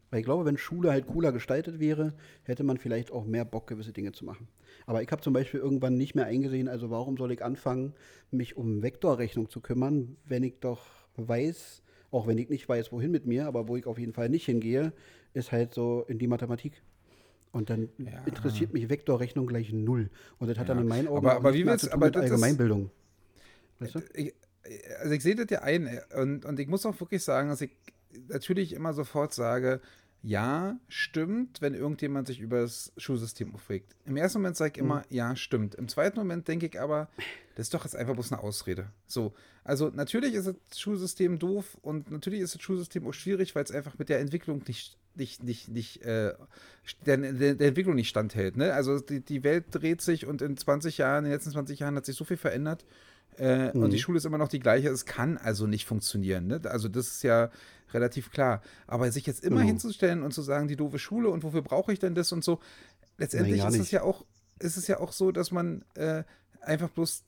Weil 0.10 0.20
ich 0.20 0.26
glaube, 0.26 0.46
wenn 0.46 0.58
Schule 0.58 0.92
halt 0.92 1.08
cooler 1.08 1.32
gestaltet 1.32 1.80
wäre, 1.80 2.14
hätte 2.44 2.64
man 2.64 2.78
vielleicht 2.78 3.12
auch 3.12 3.26
mehr 3.26 3.46
Bock, 3.46 3.68
gewisse 3.68 3.92
Dinge 3.92 4.12
zu 4.12 4.24
machen. 4.24 4.48
Aber 4.86 5.02
ich 5.02 5.12
habe 5.12 5.22
zum 5.22 5.34
Beispiel 5.34 5.60
irgendwann 5.60 5.98
nicht 5.98 6.16
mehr 6.16 6.26
eingesehen, 6.26 6.68
also 6.68 6.90
warum 6.90 7.18
soll 7.18 7.32
ich 7.32 7.44
anfangen, 7.44 7.94
mich 8.32 8.56
um 8.56 8.84
Vektorrechnung 8.84 9.50
zu 9.50 9.62
kümmern, 9.62 10.18
wenn 10.26 10.44
ich 10.44 10.60
doch 10.60 10.86
weiß, 11.18 11.82
auch 12.12 12.28
wenn 12.28 12.38
ich 12.38 12.50
nicht 12.50 12.68
weiß, 12.70 12.92
wohin 12.92 13.12
mit 13.12 13.26
mir, 13.26 13.48
aber 13.48 13.68
wo 13.68 13.76
ich 13.78 13.88
auf 13.88 13.98
jeden 13.98 14.14
Fall 14.14 14.30
nicht 14.30 14.46
hingehe, 14.46 14.94
ist 15.34 15.52
halt 15.52 15.74
so 15.74 16.06
in 16.08 16.20
die 16.20 16.28
Mathematik. 16.28 16.82
Und 17.52 17.70
dann 17.70 17.90
ja. 17.98 18.22
interessiert 18.26 18.74
mich 18.74 18.90
Vektorrechnung 18.90 19.48
gleich 19.48 19.72
null. 19.72 20.10
Und 20.40 20.50
das 20.50 20.58
hat 20.58 20.68
ja. 20.68 20.74
dann 20.76 20.84
in 20.84 20.90
meinen 20.90 21.08
Augen 21.08 21.26
aber, 21.26 21.36
aber 21.38 21.54
wie 21.54 21.66
willst, 21.66 21.92
aber 21.92 22.08
mit 22.08 22.18
Allgemeinbildung. 22.18 22.92
Weißt 23.80 23.96
du? 23.96 24.00
ich, 24.14 24.34
also 25.00 25.14
ich 25.14 25.24
sehe 25.24 25.36
das 25.36 25.48
ja 25.50 25.62
ein 25.62 26.00
und, 26.16 26.46
und 26.46 26.60
ich 26.60 26.68
muss 26.68 26.86
auch 26.86 27.00
wirklich 27.00 27.24
sagen, 27.24 27.50
dass 27.50 27.62
ich 27.62 27.72
natürlich 28.28 28.74
immer 28.74 28.94
sofort 28.94 29.34
sage, 29.34 29.82
ja, 30.26 30.80
stimmt, 30.88 31.62
wenn 31.62 31.76
irgendjemand 31.76 32.26
sich 32.26 32.40
über 32.40 32.62
das 32.62 32.92
Schulsystem 32.98 33.54
aufregt. 33.54 33.96
Im 34.06 34.18
ersten 34.18 34.40
Moment 34.40 34.58
sage 34.58 34.72
ich 34.74 34.80
immer, 34.80 35.00
mhm. 35.00 35.04
ja, 35.10 35.36
stimmt. 35.36 35.76
Im 35.76 35.88
zweiten 35.88 36.18
Moment 36.18 36.48
denke 36.48 36.66
ich 36.66 36.82
aber, 36.82 37.10
das 37.54 37.68
ist 37.68 37.76
doch 37.76 37.84
jetzt 37.84 37.96
einfach 37.96 38.16
bloß 38.16 38.32
eine 38.32 38.42
Ausrede. 38.42 38.92
So, 39.06 39.36
also 39.64 39.90
natürlich 39.90 40.34
ist 40.34 40.48
das 40.48 40.80
Schulsystem 40.80 41.38
doof 41.38 41.78
und 41.84 42.10
natürlich 42.10 42.40
ist 42.40 42.56
das 42.56 42.62
Schulsystem 42.64 43.06
auch 43.06 43.14
schwierig, 43.14 43.54
weil 43.54 43.66
es 43.66 43.72
einfach 43.72 44.00
mit 44.00 44.10
der 44.10 44.20
Entwicklung 44.20 44.64
nicht, 44.68 44.98
nicht, 45.14 45.44
nicht, 45.44 45.70
nicht, 45.70 46.02
äh, 46.02 46.34
der, 47.06 47.18
der, 47.18 47.54
der, 47.54 47.68
Entwicklung 47.68 47.96
nicht 47.96 48.10
standhält. 48.10 48.58
Ne? 48.58 48.74
Also 48.74 49.00
die, 49.00 49.22
die 49.22 49.44
Welt 49.44 49.66
dreht 49.70 50.02
sich 50.02 50.26
und 50.26 50.42
in 50.42 50.58
20 50.58 50.98
Jahren, 50.98 51.26
in 51.26 51.30
den 51.30 51.34
letzten 51.34 51.52
20 51.52 51.78
Jahren 51.78 51.96
hat 51.96 52.06
sich 52.08 52.16
so 52.16 52.26
viel 52.26 52.38
verändert 52.38 52.84
äh, 53.38 53.74
mhm. 53.74 53.84
Und 53.84 53.92
die 53.92 53.98
mhm. 53.98 54.02
Schule 54.02 54.18
ist 54.18 54.26
immer 54.26 54.38
noch 54.38 54.48
die 54.48 54.60
gleiche. 54.60 54.90
Es 54.90 55.06
kann 55.06 55.38
also 55.38 55.68
nicht 55.68 55.86
funktionieren. 55.86 56.48
Ne? 56.48 56.62
Also 56.66 56.88
das 56.88 57.08
ist 57.08 57.24
ja 57.24 57.50
relativ 57.94 58.32
klar. 58.32 58.62
Aber 58.88 59.12
sich 59.12 59.26
jetzt 59.26 59.44
immer 59.44 59.58
genau. 59.58 59.70
hinzustellen 59.70 60.24
und 60.24 60.34
zu 60.34 60.42
sagen, 60.42 60.68
die 60.68 60.76
doofe 60.76 61.00
Schule 61.00 61.30
und 61.30 61.44
wofür 61.44 61.62
brauche 61.62 61.94
ich 61.94 62.00
denn 62.00 62.16
das 62.16 62.32
und 62.32 62.44
so, 62.44 62.60
letztendlich 63.18 63.62
Nein, 63.62 63.74
ist 63.74 63.80
es 63.80 63.92
ja 63.92 64.04
auch, 64.04 64.26
ist 64.60 64.78
es 64.78 64.88
ja 64.88 65.00
auch 65.00 65.12
so, 65.12 65.32
dass 65.32 65.52
man 65.52 65.84
äh, 65.96 66.24
einfach 66.62 66.90
bloß 66.90 67.24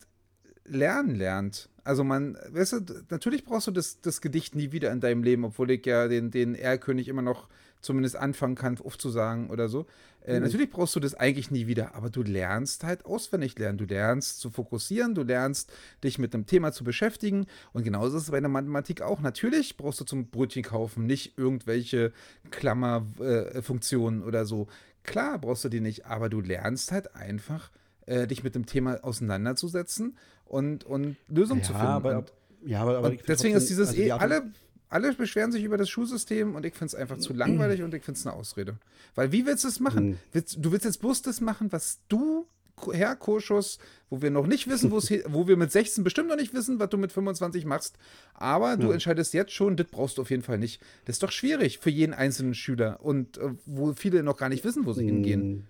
lernen 0.68 1.16
lernt. 1.16 1.70
Also 1.84 2.04
man, 2.04 2.38
weißt 2.50 2.74
du, 2.74 2.80
natürlich 3.10 3.46
brauchst 3.46 3.68
du 3.68 3.72
das, 3.72 4.02
das 4.02 4.22
Gedicht 4.22 4.56
nie 4.56 4.72
wieder 4.72 4.92
in 4.92 5.00
deinem 5.00 5.24
Leben, 5.24 5.46
obwohl 5.46 5.72
ich 5.72 5.86
ja 5.86 6.08
den, 6.08 6.32
den 6.32 6.54
Erlkönig 6.54 7.08
immer 7.08 7.22
noch 7.22 7.48
zumindest 7.82 8.16
anfangen 8.16 8.56
kann, 8.56 8.78
aufzusagen 8.80 9.50
oder 9.50 9.70
so. 9.70 9.86
Äh, 10.26 10.38
mhm. 10.38 10.46
Natürlich 10.46 10.70
brauchst 10.70 10.96
du 10.96 11.00
das 11.00 11.16
eigentlich 11.16 11.52
nie 11.52 11.68
wieder, 11.68 11.96
aber 11.96 12.10
du 12.10 12.24
lernst 12.24 12.84
halt 12.84 13.06
auswendig 13.06 13.58
lernen. 13.58 13.78
Du 13.78 13.86
lernst 13.86 14.40
zu 14.40 14.50
fokussieren, 14.50 15.16
du 15.16 15.24
lernst 15.24 15.72
dich 16.04 16.20
mit 16.20 16.34
einem 16.34 16.46
Thema 16.46 16.72
zu 16.72 16.84
beschäftigen 16.84 17.46
und 17.74 17.84
genauso 17.84 18.18
ist 18.18 18.24
es 18.24 18.32
bei 18.32 18.40
der 18.40 18.50
Mathematik 18.50 19.02
auch. 19.02 19.22
Natürlich 19.22 19.78
brauchst 19.78 20.02
du 20.02 20.06
zum 20.06 20.30
Brötchen 20.30 20.64
kaufen 20.64 21.06
nicht 21.06 21.38
irgendwelche 21.38 22.12
Klammerfunktionen 22.52 24.22
äh, 24.22 24.26
oder 24.26 24.46
so. 24.46 24.68
Klar 25.04 25.40
brauchst 25.40 25.64
du 25.64 25.70
die 25.70 25.80
nicht, 25.80 26.06
aber 26.06 26.28
du 26.28 26.42
lernst 26.42 26.92
halt 26.92 27.16
einfach, 27.16 27.72
äh, 28.08 28.28
dich 28.28 28.44
mit 28.44 28.56
dem 28.56 28.66
Thema 28.66 29.04
auseinanderzusetzen 29.04 30.18
und, 30.50 30.84
und 30.84 31.18
Lösungen 31.28 31.62
ja, 31.62 31.68
zu 31.68 31.74
finden. 31.74 31.88
Aber, 31.88 32.18
und, 32.20 32.34
ja, 32.66 32.82
aber, 32.82 32.98
aber 32.98 33.12
deswegen 33.12 33.56
ist 33.56 33.70
dieses 33.70 33.90
also 33.90 34.02
eh, 34.02 34.12
alle 34.12 34.52
alle 34.90 35.14
beschweren 35.14 35.52
sich 35.52 35.64
über 35.64 35.78
das 35.78 35.90
Schulsystem 35.90 36.56
und 36.56 36.66
ich 36.66 36.74
finde 36.74 36.88
es 36.88 36.96
einfach 36.96 37.18
zu 37.18 37.34
langweilig 37.34 37.82
und 37.84 37.94
ich 37.94 38.04
finde 38.04 38.20
es 38.20 38.26
eine 38.26 38.36
Ausrede. 38.36 38.78
Weil 39.16 39.32
wie 39.32 39.46
willst 39.46 39.64
du 39.64 39.68
es 39.68 39.80
machen? 39.80 40.10
Mhm. 40.10 40.18
Willst, 40.32 40.58
du 40.60 40.72
willst 40.72 40.86
jetzt 40.86 41.02
bloß 41.02 41.22
das 41.22 41.42
machen, 41.42 41.72
was 41.72 42.00
du, 42.08 42.48
Herr 42.92 43.16
Kurschus, 43.16 43.80
wo 44.10 44.22
wir 44.22 44.30
noch 44.30 44.46
nicht 44.46 44.70
wissen, 44.70 44.92
wo 44.92 45.48
wir 45.48 45.58
mit 45.58 45.72
16 45.72 46.04
bestimmt 46.04 46.30
noch 46.30 46.36
nicht 46.36 46.54
wissen, 46.54 46.80
was 46.80 46.90
du 46.90 46.98
mit 46.98 47.12
25 47.12 47.66
machst, 47.66 47.98
aber 48.34 48.78
du 48.78 48.92
entscheidest 48.92 49.34
jetzt 49.34 49.52
schon, 49.52 49.76
das 49.76 49.88
brauchst 49.88 50.18
du 50.18 50.22
auf 50.22 50.30
jeden 50.30 50.44
Fall 50.44 50.60
nicht. 50.60 50.80
Das 51.06 51.16
ist 51.16 51.24
doch 51.24 51.32
schwierig 51.32 51.80
für 51.80 51.90
jeden 51.90 52.14
einzelnen 52.14 52.54
Schüler 52.54 53.00
und 53.02 53.40
äh, 53.40 53.50
wo 53.66 53.94
viele 53.94 54.22
noch 54.24 54.38
gar 54.38 54.50
nicht 54.50 54.64
wissen, 54.64 54.86
wo 54.86 54.94
sie 54.94 55.04
mhm. 55.04 55.08
hingehen. 55.10 55.68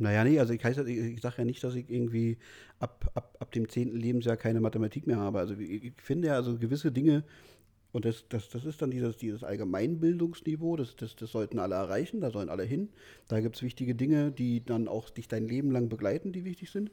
Naja, 0.00 0.24
nee, 0.24 0.38
also 0.38 0.54
ich, 0.54 0.64
ich, 0.64 0.88
ich 0.88 1.20
sage 1.20 1.36
ja 1.38 1.44
nicht, 1.44 1.62
dass 1.62 1.74
ich 1.74 1.90
irgendwie 1.90 2.38
ab, 2.78 3.10
ab, 3.14 3.36
ab 3.38 3.52
dem 3.52 3.68
10. 3.68 3.94
Lebensjahr 3.94 4.38
keine 4.38 4.60
Mathematik 4.60 5.06
mehr 5.06 5.18
habe. 5.18 5.38
Also 5.38 5.54
ich, 5.54 5.84
ich 5.84 5.92
finde 6.02 6.28
ja, 6.28 6.34
also 6.34 6.58
gewisse 6.58 6.90
Dinge 6.90 7.22
und 7.92 8.04
das, 8.04 8.24
das, 8.28 8.48
das 8.48 8.64
ist 8.64 8.80
dann 8.80 8.90
dieses, 8.90 9.16
dieses 9.16 9.44
Allgemeinbildungsniveau, 9.44 10.76
das, 10.76 10.96
das, 10.96 11.16
das 11.16 11.32
sollten 11.32 11.58
alle 11.58 11.74
erreichen, 11.74 12.20
da 12.20 12.30
sollen 12.30 12.48
alle 12.48 12.62
hin. 12.62 12.88
Da 13.28 13.40
gibt 13.40 13.56
es 13.56 13.62
wichtige 13.62 13.94
Dinge, 13.94 14.30
die 14.30 14.64
dann 14.64 14.88
auch 14.88 15.10
dich 15.10 15.28
dein 15.28 15.46
Leben 15.46 15.70
lang 15.70 15.88
begleiten, 15.88 16.32
die 16.32 16.44
wichtig 16.44 16.70
sind. 16.70 16.90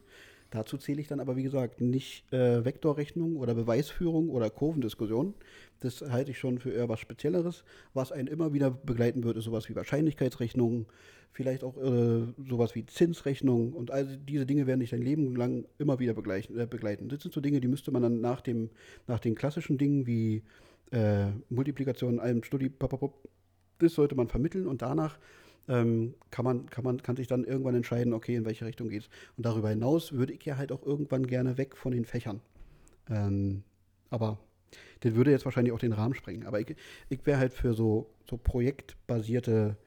Dazu 0.49 0.77
zähle 0.77 1.01
ich 1.01 1.07
dann 1.07 1.19
aber, 1.19 1.35
wie 1.35 1.43
gesagt, 1.43 1.81
nicht 1.81 2.31
äh, 2.31 2.63
Vektorrechnung 2.63 3.35
oder 3.37 3.53
Beweisführung 3.53 4.29
oder 4.29 4.49
Kurvendiskussion. 4.49 5.33
Das 5.79 6.01
halte 6.01 6.31
ich 6.31 6.39
schon 6.39 6.59
für 6.59 6.71
eher 6.71 6.89
was 6.89 6.99
Spezielleres. 6.99 7.63
Was 7.93 8.11
einen 8.11 8.27
immer 8.27 8.53
wieder 8.53 8.71
begleiten 8.71 9.23
wird, 9.23 9.37
ist 9.37 9.45
sowas 9.45 9.69
wie 9.69 9.75
Wahrscheinlichkeitsrechnung, 9.75 10.87
vielleicht 11.31 11.63
auch 11.63 11.77
äh, 11.77 12.23
sowas 12.47 12.75
wie 12.75 12.85
Zinsrechnung 12.85 13.73
und 13.73 13.91
all 13.91 14.17
diese 14.17 14.45
Dinge 14.45 14.67
werden 14.67 14.79
dich 14.79 14.89
dein 14.91 15.01
Leben 15.01 15.35
lang 15.35 15.65
immer 15.77 15.99
wieder 15.99 16.13
begleiten. 16.13 16.57
Äh, 16.57 16.65
begleiten. 16.65 17.09
Das 17.09 17.21
sind 17.21 17.33
so 17.33 17.41
Dinge, 17.41 17.59
die 17.59 17.67
müsste 17.67 17.91
man 17.91 18.01
dann 18.01 18.21
nach, 18.21 18.41
dem, 18.41 18.69
nach 19.05 19.19
den 19.19 19.35
klassischen 19.35 19.77
Dingen 19.77 20.07
wie 20.07 20.43
äh, 20.91 21.27
Multiplikation, 21.49 22.19
allem 22.19 22.43
Studi, 22.43 22.71
das 23.79 23.93
sollte 23.93 24.15
man 24.15 24.27
vermitteln 24.29 24.67
und 24.67 24.81
danach 24.81 25.19
ähm, 25.67 26.13
kann 26.31 26.45
man, 26.45 26.69
kann 26.69 26.83
man, 26.83 27.01
kann 27.01 27.15
sich 27.15 27.27
dann 27.27 27.43
irgendwann 27.43 27.75
entscheiden, 27.75 28.13
okay, 28.13 28.35
in 28.35 28.45
welche 28.45 28.65
Richtung 28.65 28.89
geht's. 28.89 29.09
Und 29.35 29.45
darüber 29.45 29.69
hinaus 29.69 30.13
würde 30.13 30.33
ich 30.33 30.43
ja 30.45 30.57
halt 30.57 30.71
auch 30.71 30.83
irgendwann 30.83 31.27
gerne 31.27 31.57
weg 31.57 31.75
von 31.75 31.91
den 31.91 32.05
Fächern. 32.05 32.41
Ähm, 33.09 33.63
aber 34.09 34.39
das 35.01 35.15
würde 35.15 35.31
jetzt 35.31 35.45
wahrscheinlich 35.45 35.73
auch 35.73 35.79
den 35.79 35.93
Rahmen 35.93 36.15
sprengen. 36.15 36.45
Aber 36.45 36.59
ich, 36.59 36.75
ich 37.09 37.25
wäre 37.25 37.39
halt 37.39 37.53
für 37.53 37.73
so, 37.73 38.09
so 38.29 38.37
projektbasierte 38.37 39.77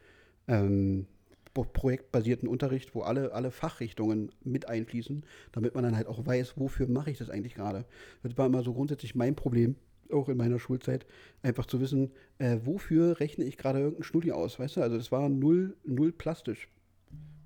ähm, 0.49 1.07
projektbasierten 1.53 2.49
Unterricht, 2.49 2.95
wo 2.95 3.03
alle, 3.03 3.33
alle 3.33 3.51
Fachrichtungen 3.51 4.31
mit 4.45 4.68
einfließen, 4.68 5.24
damit 5.53 5.74
man 5.74 5.85
dann 5.85 5.97
halt 5.97 6.07
auch 6.07 6.24
weiß, 6.24 6.55
wofür 6.57 6.87
mache 6.87 7.11
ich 7.11 7.18
das 7.18 7.28
eigentlich 7.28 7.55
gerade. 7.55 7.85
Das 8.22 8.39
war 8.39 8.47
immer 8.47 8.62
so 8.62 8.72
grundsätzlich 8.72 9.14
mein 9.14 9.35
Problem 9.35 9.76
auch 10.13 10.29
in 10.29 10.37
meiner 10.37 10.59
Schulzeit, 10.59 11.07
einfach 11.43 11.67
zu 11.67 11.81
wissen, 11.81 12.13
äh, 12.39 12.59
wofür 12.65 13.21
rechne 13.21 13.45
ich 13.45 13.57
gerade 13.57 13.81
irgendein 13.81 14.05
Schnulli 14.05 14.33
aus, 14.33 14.59
weißt 14.59 14.77
du? 14.77 14.83
Also 14.83 14.97
das 14.97 15.13
war 15.13 15.29
null, 15.29 15.77
null 15.85 16.13
plastisch. 16.13 16.69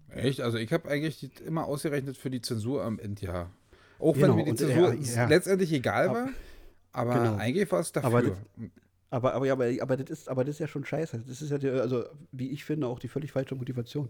Echt? 0.09 0.41
Also 0.41 0.59
ich 0.59 0.73
habe 0.73 0.89
eigentlich 0.89 1.41
immer 1.43 1.67
ausgerechnet 1.67 2.17
für 2.17 2.31
die 2.31 2.41
Zensur 2.41 2.85
am 2.85 2.99
Endjahr. 2.99 3.51
Auch 3.99 4.15
genau, 4.15 4.29
wenn 4.29 4.37
mir 4.37 4.45
die 4.45 4.55
Zensur 4.55 4.95
ja, 4.95 5.15
ja. 5.23 5.29
letztendlich 5.29 5.73
egal 5.73 6.09
war, 6.09 6.29
aber 6.93 7.15
genau. 7.15 7.37
eigentlich 7.37 7.71
war 7.71 7.81
es 7.81 7.93
dafür. 7.93 8.09
Aber 8.09 8.23
das, 8.23 8.39
aber, 9.11 9.35
aber, 9.35 9.53
aber, 9.53 9.71
aber, 9.81 9.97
das 9.97 10.11
ist, 10.11 10.29
aber 10.29 10.45
das 10.45 10.57
ist 10.57 10.59
ja 10.59 10.67
schon 10.67 10.85
scheiße. 10.85 11.23
Das 11.27 11.41
ist 11.41 11.51
ja, 11.51 11.59
die, 11.59 11.69
also 11.69 12.05
wie 12.33 12.51
ich 12.51 12.65
finde, 12.65 12.87
auch 12.89 12.99
die 12.99 13.09
völlig 13.09 13.33
falsche 13.33 13.55
Motivation. 13.55 14.09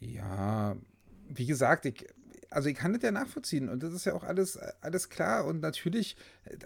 Ja, 0.00 0.76
wie 1.28 1.46
gesagt, 1.46 1.86
ich, 1.86 2.06
also 2.54 2.68
ich 2.68 2.76
kann 2.76 2.92
das 2.92 3.02
ja 3.02 3.10
nachvollziehen 3.10 3.68
und 3.68 3.82
das 3.82 3.92
ist 3.92 4.04
ja 4.06 4.14
auch 4.14 4.22
alles, 4.22 4.56
alles 4.80 5.08
klar 5.08 5.44
und 5.44 5.60
natürlich, 5.60 6.16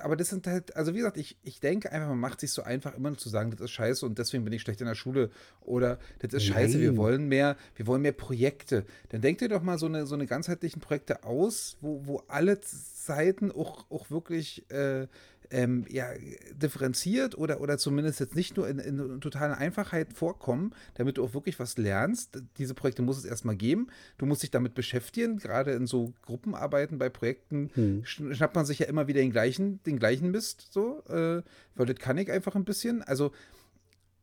aber 0.00 0.16
das 0.16 0.28
sind 0.28 0.46
halt, 0.46 0.76
also 0.76 0.92
wie 0.92 0.98
gesagt, 0.98 1.16
ich, 1.16 1.38
ich 1.42 1.60
denke 1.60 1.90
einfach, 1.90 2.08
man 2.08 2.20
macht 2.20 2.40
sich 2.40 2.52
so 2.52 2.62
einfach 2.62 2.94
immer 2.94 3.08
nur 3.08 3.18
zu 3.18 3.30
sagen, 3.30 3.50
das 3.50 3.60
ist 3.60 3.70
scheiße 3.70 4.04
und 4.04 4.18
deswegen 4.18 4.44
bin 4.44 4.52
ich 4.52 4.62
schlecht 4.62 4.80
in 4.80 4.86
der 4.86 4.94
Schule 4.94 5.30
oder 5.62 5.98
das 6.18 6.34
ist 6.34 6.44
scheiße, 6.44 6.74
Nein. 6.74 6.82
wir 6.82 6.96
wollen 6.96 7.28
mehr, 7.28 7.56
wir 7.74 7.86
wollen 7.86 8.02
mehr 8.02 8.12
Projekte. 8.12 8.84
Dann 9.08 9.22
denkt 9.22 9.40
ihr 9.40 9.48
doch 9.48 9.62
mal 9.62 9.78
so 9.78 9.86
eine, 9.86 10.06
so 10.06 10.14
eine 10.14 10.26
ganzheitlichen 10.26 10.80
Projekte 10.80 11.24
aus, 11.24 11.78
wo, 11.80 12.06
wo 12.06 12.22
alle 12.28 12.60
Seiten 12.62 13.50
auch, 13.50 13.90
auch 13.90 14.10
wirklich 14.10 14.70
äh, 14.70 15.06
ähm, 15.50 15.84
ja, 15.88 16.08
differenziert 16.52 17.36
oder, 17.36 17.60
oder 17.60 17.78
zumindest 17.78 18.20
jetzt 18.20 18.34
nicht 18.34 18.56
nur 18.56 18.68
in, 18.68 18.78
in 18.78 19.20
totaler 19.20 19.58
Einfachheit 19.58 20.12
vorkommen, 20.12 20.74
damit 20.94 21.18
du 21.18 21.24
auch 21.24 21.34
wirklich 21.34 21.58
was 21.58 21.78
lernst. 21.78 22.42
Diese 22.58 22.74
Projekte 22.74 23.02
muss 23.02 23.18
es 23.18 23.24
erstmal 23.24 23.56
geben. 23.56 23.88
Du 24.18 24.26
musst 24.26 24.42
dich 24.42 24.50
damit 24.50 24.74
beschäftigen. 24.74 25.38
Gerade 25.38 25.72
in 25.72 25.86
so 25.86 26.12
Gruppenarbeiten 26.22 26.98
bei 26.98 27.08
Projekten 27.08 27.70
hm. 27.74 28.04
schnappt 28.04 28.54
man 28.54 28.66
sich 28.66 28.80
ja 28.80 28.86
immer 28.86 29.06
wieder 29.06 29.20
den 29.20 29.30
gleichen, 29.30 29.82
den 29.84 29.98
gleichen 29.98 30.30
Mist, 30.30 30.68
so, 30.70 31.02
äh, 31.08 31.42
weil 31.74 31.86
das 31.86 31.96
kann 31.96 32.18
ich 32.18 32.30
einfach 32.30 32.54
ein 32.54 32.64
bisschen. 32.64 33.02
Also, 33.02 33.32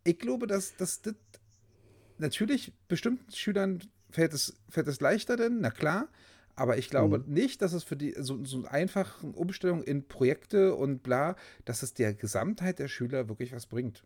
ich 0.04 0.20
glaube, 0.20 0.48
dass, 0.48 0.76
dass 0.76 1.02
das 1.02 1.16
natürlich 2.18 2.74
bestimmten 2.88 3.32
Schülern 3.32 3.80
fällt 4.12 4.34
es, 4.34 4.56
fällt 4.70 4.88
es 4.88 5.02
leichter 5.02 5.36
denn, 5.36 5.60
na 5.62 5.72
klar. 5.72 6.08
Aber 6.56 6.78
ich 6.78 6.90
glaube 6.90 7.20
mhm. 7.20 7.34
nicht, 7.34 7.62
dass 7.62 7.74
es 7.74 7.84
für 7.84 7.96
die 7.96 8.16
so, 8.18 8.44
so 8.44 8.64
einfache 8.66 9.28
Umstellung 9.28 9.84
in 9.84 10.08
Projekte 10.08 10.76
und 10.76 11.04
bla, 11.04 11.36
dass 11.66 11.84
es 11.84 11.94
der 11.94 12.14
Gesamtheit 12.14 12.80
der 12.80 12.88
Schüler 12.88 13.28
wirklich 13.28 13.54
was 13.54 13.66
bringt. 13.66 14.04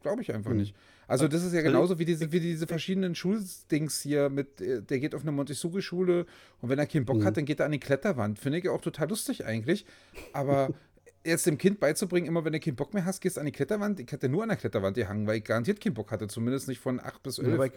Glaube 0.00 0.22
ich 0.22 0.32
einfach 0.32 0.50
mhm. 0.50 0.58
nicht. 0.58 0.74
Also 1.06 1.28
das 1.28 1.44
ist 1.44 1.52
ja 1.52 1.60
genauso 1.60 1.98
wie 1.98 2.04
diese, 2.04 2.32
wie 2.32 2.40
diese 2.40 2.66
verschiedenen 2.66 3.14
Schuldings 3.14 4.00
hier 4.00 4.30
mit, 4.30 4.60
äh, 4.60 4.80
der 4.80 5.00
geht 5.00 5.14
auf 5.14 5.22
eine 5.22 5.32
Montessori-Schule 5.32 6.24
und 6.60 6.68
wenn 6.68 6.78
er 6.78 6.86
keinen 6.86 7.04
Bock 7.04 7.18
mhm. 7.18 7.24
hat, 7.24 7.36
dann 7.36 7.44
geht 7.44 7.60
er 7.60 7.66
an 7.66 7.72
die 7.72 7.80
Kletterwand. 7.80 8.38
Finde 8.38 8.58
ich 8.58 8.68
auch 8.68 8.80
total 8.80 9.08
lustig 9.08 9.44
eigentlich. 9.44 9.84
Aber 10.32 10.70
jetzt 11.24 11.46
dem 11.46 11.58
Kind 11.58 11.80
beizubringen, 11.80 12.26
immer 12.26 12.44
wenn 12.44 12.52
du 12.52 12.60
keinen 12.60 12.76
Bock 12.76 12.94
mehr 12.94 13.04
hast, 13.04 13.20
gehst 13.20 13.36
du 13.36 13.40
an 13.40 13.46
die 13.46 13.52
Kletterwand. 13.52 14.00
Ich 14.00 14.10
hätte 14.10 14.28
nur 14.28 14.42
an 14.42 14.48
der 14.48 14.58
Kletterwand 14.58 14.96
gehangen, 14.96 15.26
weil 15.26 15.38
ich 15.38 15.44
garantiert 15.44 15.80
keinen 15.80 15.94
Bock 15.94 16.10
hatte, 16.12 16.28
zumindest 16.28 16.68
nicht 16.68 16.80
von 16.80 17.00
8 17.00 17.22
bis 17.22 17.38
11. 17.38 17.58
Ja, 17.58 17.70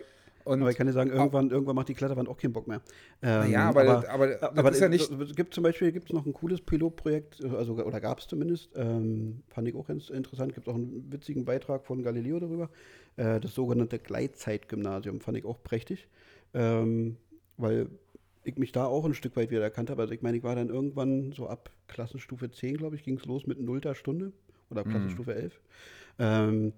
und 0.45 0.61
aber 0.61 0.71
ich 0.71 0.77
kann 0.77 0.87
dir 0.87 0.93
sagen, 0.93 1.09
irgendwann, 1.09 1.49
irgendwann 1.49 1.75
macht 1.75 1.89
die 1.89 1.93
Kletterwand 1.93 2.27
auch 2.27 2.37
keinen 2.37 2.53
Bock 2.53 2.67
mehr. 2.67 2.81
Ähm, 3.21 3.51
ja, 3.51 3.69
aber, 3.69 3.81
aber, 3.81 4.09
aber, 4.09 4.57
aber 4.57 4.71
ist 4.71 4.79
ja 4.79 4.89
nicht. 4.89 5.09
Es 5.11 5.35
gibt 5.35 5.53
zum 5.53 5.63
Beispiel 5.63 5.91
gibt's 5.91 6.11
noch 6.11 6.25
ein 6.25 6.33
cooles 6.33 6.61
Pilotprojekt, 6.61 7.43
also, 7.45 7.73
oder 7.73 7.99
gab 8.01 8.19
es 8.19 8.27
zumindest, 8.27 8.69
ähm, 8.75 9.43
fand 9.49 9.67
ich 9.67 9.75
auch 9.75 9.87
ganz 9.87 10.09
interessant. 10.09 10.53
Gibt 10.53 10.67
auch 10.67 10.75
einen 10.75 11.11
witzigen 11.11 11.45
Beitrag 11.45 11.85
von 11.85 12.03
Galileo 12.03 12.39
darüber. 12.39 12.69
Äh, 13.15 13.39
das 13.39 13.53
sogenannte 13.55 13.99
Gleitzeitgymnasium 13.99 15.21
fand 15.21 15.37
ich 15.37 15.45
auch 15.45 15.61
prächtig, 15.63 16.07
ähm, 16.53 17.17
weil 17.57 17.87
ich 18.43 18.57
mich 18.57 18.71
da 18.71 18.85
auch 18.85 19.05
ein 19.05 19.13
Stück 19.13 19.35
weit 19.35 19.51
wieder 19.51 19.61
erkannt 19.61 19.89
habe. 19.89 20.01
Also 20.01 20.13
ich 20.13 20.21
meine, 20.21 20.37
ich 20.37 20.43
war 20.43 20.55
dann 20.55 20.69
irgendwann 20.69 21.31
so 21.31 21.47
ab 21.47 21.69
Klassenstufe 21.87 22.51
10, 22.51 22.77
glaube 22.77 22.95
ich, 22.95 23.03
ging 23.03 23.17
es 23.17 23.25
los 23.25 23.47
mit 23.47 23.59
nullter 23.59 23.95
Stunde 23.95 24.33
oder 24.69 24.85
mhm. 24.85 24.89
Klassenstufe 24.89 25.31
mhm. 25.31 25.37
11, 25.37 25.61
ähm, 26.19 26.73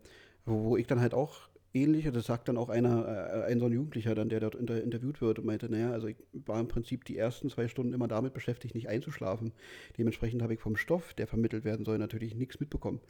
wo, 0.45 0.63
wo 0.65 0.77
ich 0.77 0.87
dann 0.87 1.01
halt 1.01 1.13
auch 1.13 1.49
ähnlich. 1.75 2.09
Das 2.11 2.25
sagt 2.25 2.47
dann 2.47 2.57
auch 2.57 2.69
einer, 2.69 3.05
äh, 3.07 3.51
ein 3.51 3.59
so 3.59 3.65
ein 3.65 3.71
Jugendlicher 3.73 4.15
dann, 4.15 4.29
der 4.29 4.39
dort 4.39 4.55
inter 4.55 4.81
interviewt 4.81 5.21
wird 5.21 5.39
und 5.39 5.45
meinte, 5.45 5.69
naja, 5.69 5.91
also 5.91 6.07
ich 6.07 6.15
war 6.33 6.59
im 6.59 6.67
Prinzip 6.67 7.05
die 7.05 7.17
ersten 7.17 7.49
zwei 7.49 7.67
Stunden 7.67 7.93
immer 7.93 8.07
damit 8.07 8.33
beschäftigt, 8.33 8.75
nicht 8.75 8.89
einzuschlafen. 8.89 9.51
Dementsprechend 9.97 10.41
habe 10.41 10.53
ich 10.53 10.59
vom 10.59 10.77
Stoff, 10.77 11.13
der 11.13 11.27
vermittelt 11.27 11.65
werden 11.65 11.85
soll, 11.85 11.97
natürlich 11.97 12.35
nichts 12.35 12.59
mitbekommen. 12.59 13.01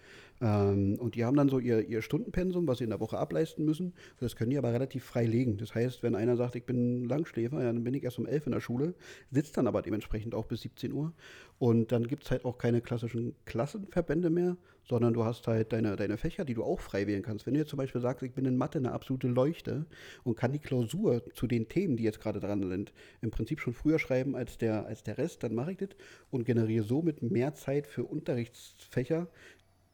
Ähm, 0.41 0.97
und 0.99 1.15
die 1.15 1.23
haben 1.23 1.37
dann 1.37 1.49
so 1.49 1.59
ihr, 1.59 1.87
ihr 1.87 2.01
Stundenpensum, 2.01 2.67
was 2.67 2.79
sie 2.79 2.83
in 2.83 2.89
der 2.89 2.99
Woche 2.99 3.17
ableisten 3.17 3.63
müssen. 3.63 3.93
Das 4.19 4.35
können 4.35 4.49
die 4.49 4.57
aber 4.57 4.73
relativ 4.73 5.03
frei 5.03 5.25
legen. 5.25 5.57
Das 5.57 5.75
heißt, 5.75 6.03
wenn 6.03 6.15
einer 6.15 6.35
sagt, 6.35 6.55
ich 6.55 6.65
bin 6.65 7.05
Langschläfer, 7.05 7.59
dann 7.61 7.83
bin 7.83 7.93
ich 7.93 8.03
erst 8.03 8.19
um 8.19 8.25
elf 8.25 8.45
in 8.45 8.51
der 8.51 8.61
Schule, 8.61 8.95
sitzt 9.31 9.57
dann 9.57 9.67
aber 9.67 9.81
dementsprechend 9.81 10.33
auch 10.33 10.45
bis 10.45 10.61
17 10.61 10.91
Uhr. 10.91 11.13
Und 11.57 11.91
dann 11.91 12.07
gibt 12.07 12.25
es 12.25 12.31
halt 12.31 12.43
auch 12.43 12.57
keine 12.57 12.81
klassischen 12.81 13.33
Klassenverbände 13.45 14.29
mehr, 14.29 14.57
sondern 14.83 15.13
du 15.13 15.23
hast 15.23 15.47
halt 15.47 15.73
deine, 15.73 15.95
deine 15.95 16.17
Fächer, 16.17 16.45
die 16.45 16.53
du 16.53 16.63
auch 16.63 16.79
frei 16.79 17.07
wählen 17.07 17.23
kannst. 17.23 17.45
Wenn 17.45 17.53
du 17.53 17.59
jetzt 17.59 17.69
zum 17.69 17.77
Beispiel 17.77 18.01
sagst, 18.01 18.23
ich 18.23 18.33
bin 18.33 18.45
in 18.45 18.57
Mathe 18.57 18.77
eine 18.77 18.91
absolute 18.91 19.27
Leuchte 19.27 19.85
und 20.23 20.35
kann 20.35 20.51
die 20.51 20.59
Klausur 20.59 21.23
zu 21.33 21.47
den 21.47 21.67
Themen, 21.69 21.97
die 21.97 22.03
jetzt 22.03 22.19
gerade 22.19 22.39
dran 22.39 22.67
sind, 22.67 22.93
im 23.21 23.31
Prinzip 23.31 23.59
schon 23.61 23.73
früher 23.73 23.99
schreiben 23.99 24.35
als 24.35 24.57
der, 24.57 24.85
als 24.85 25.03
der 25.03 25.17
Rest, 25.17 25.43
dann 25.43 25.55
mache 25.55 25.71
ich 25.71 25.77
das 25.77 25.89
und 26.29 26.45
generiere 26.45 26.83
somit 26.83 27.21
mehr 27.21 27.53
Zeit 27.53 27.87
für 27.87 28.03
Unterrichtsfächer, 28.03 29.27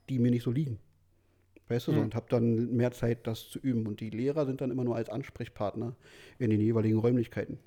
die 0.09 0.19
mir 0.19 0.31
nicht 0.31 0.43
so 0.43 0.51
liegen. 0.51 0.79
Weißt 1.69 1.87
du, 1.87 1.91
mhm. 1.91 1.95
so, 1.95 2.01
und 2.01 2.15
habe 2.15 2.25
dann 2.29 2.75
mehr 2.75 2.91
Zeit, 2.91 3.27
das 3.27 3.49
zu 3.49 3.59
üben. 3.59 3.87
Und 3.87 4.01
die 4.01 4.09
Lehrer 4.09 4.45
sind 4.45 4.59
dann 4.61 4.71
immer 4.71 4.83
nur 4.83 4.95
als 4.95 5.09
Ansprechpartner 5.09 5.95
in 6.37 6.49
den 6.49 6.59
jeweiligen 6.59 6.97
Räumlichkeiten. 6.97 7.59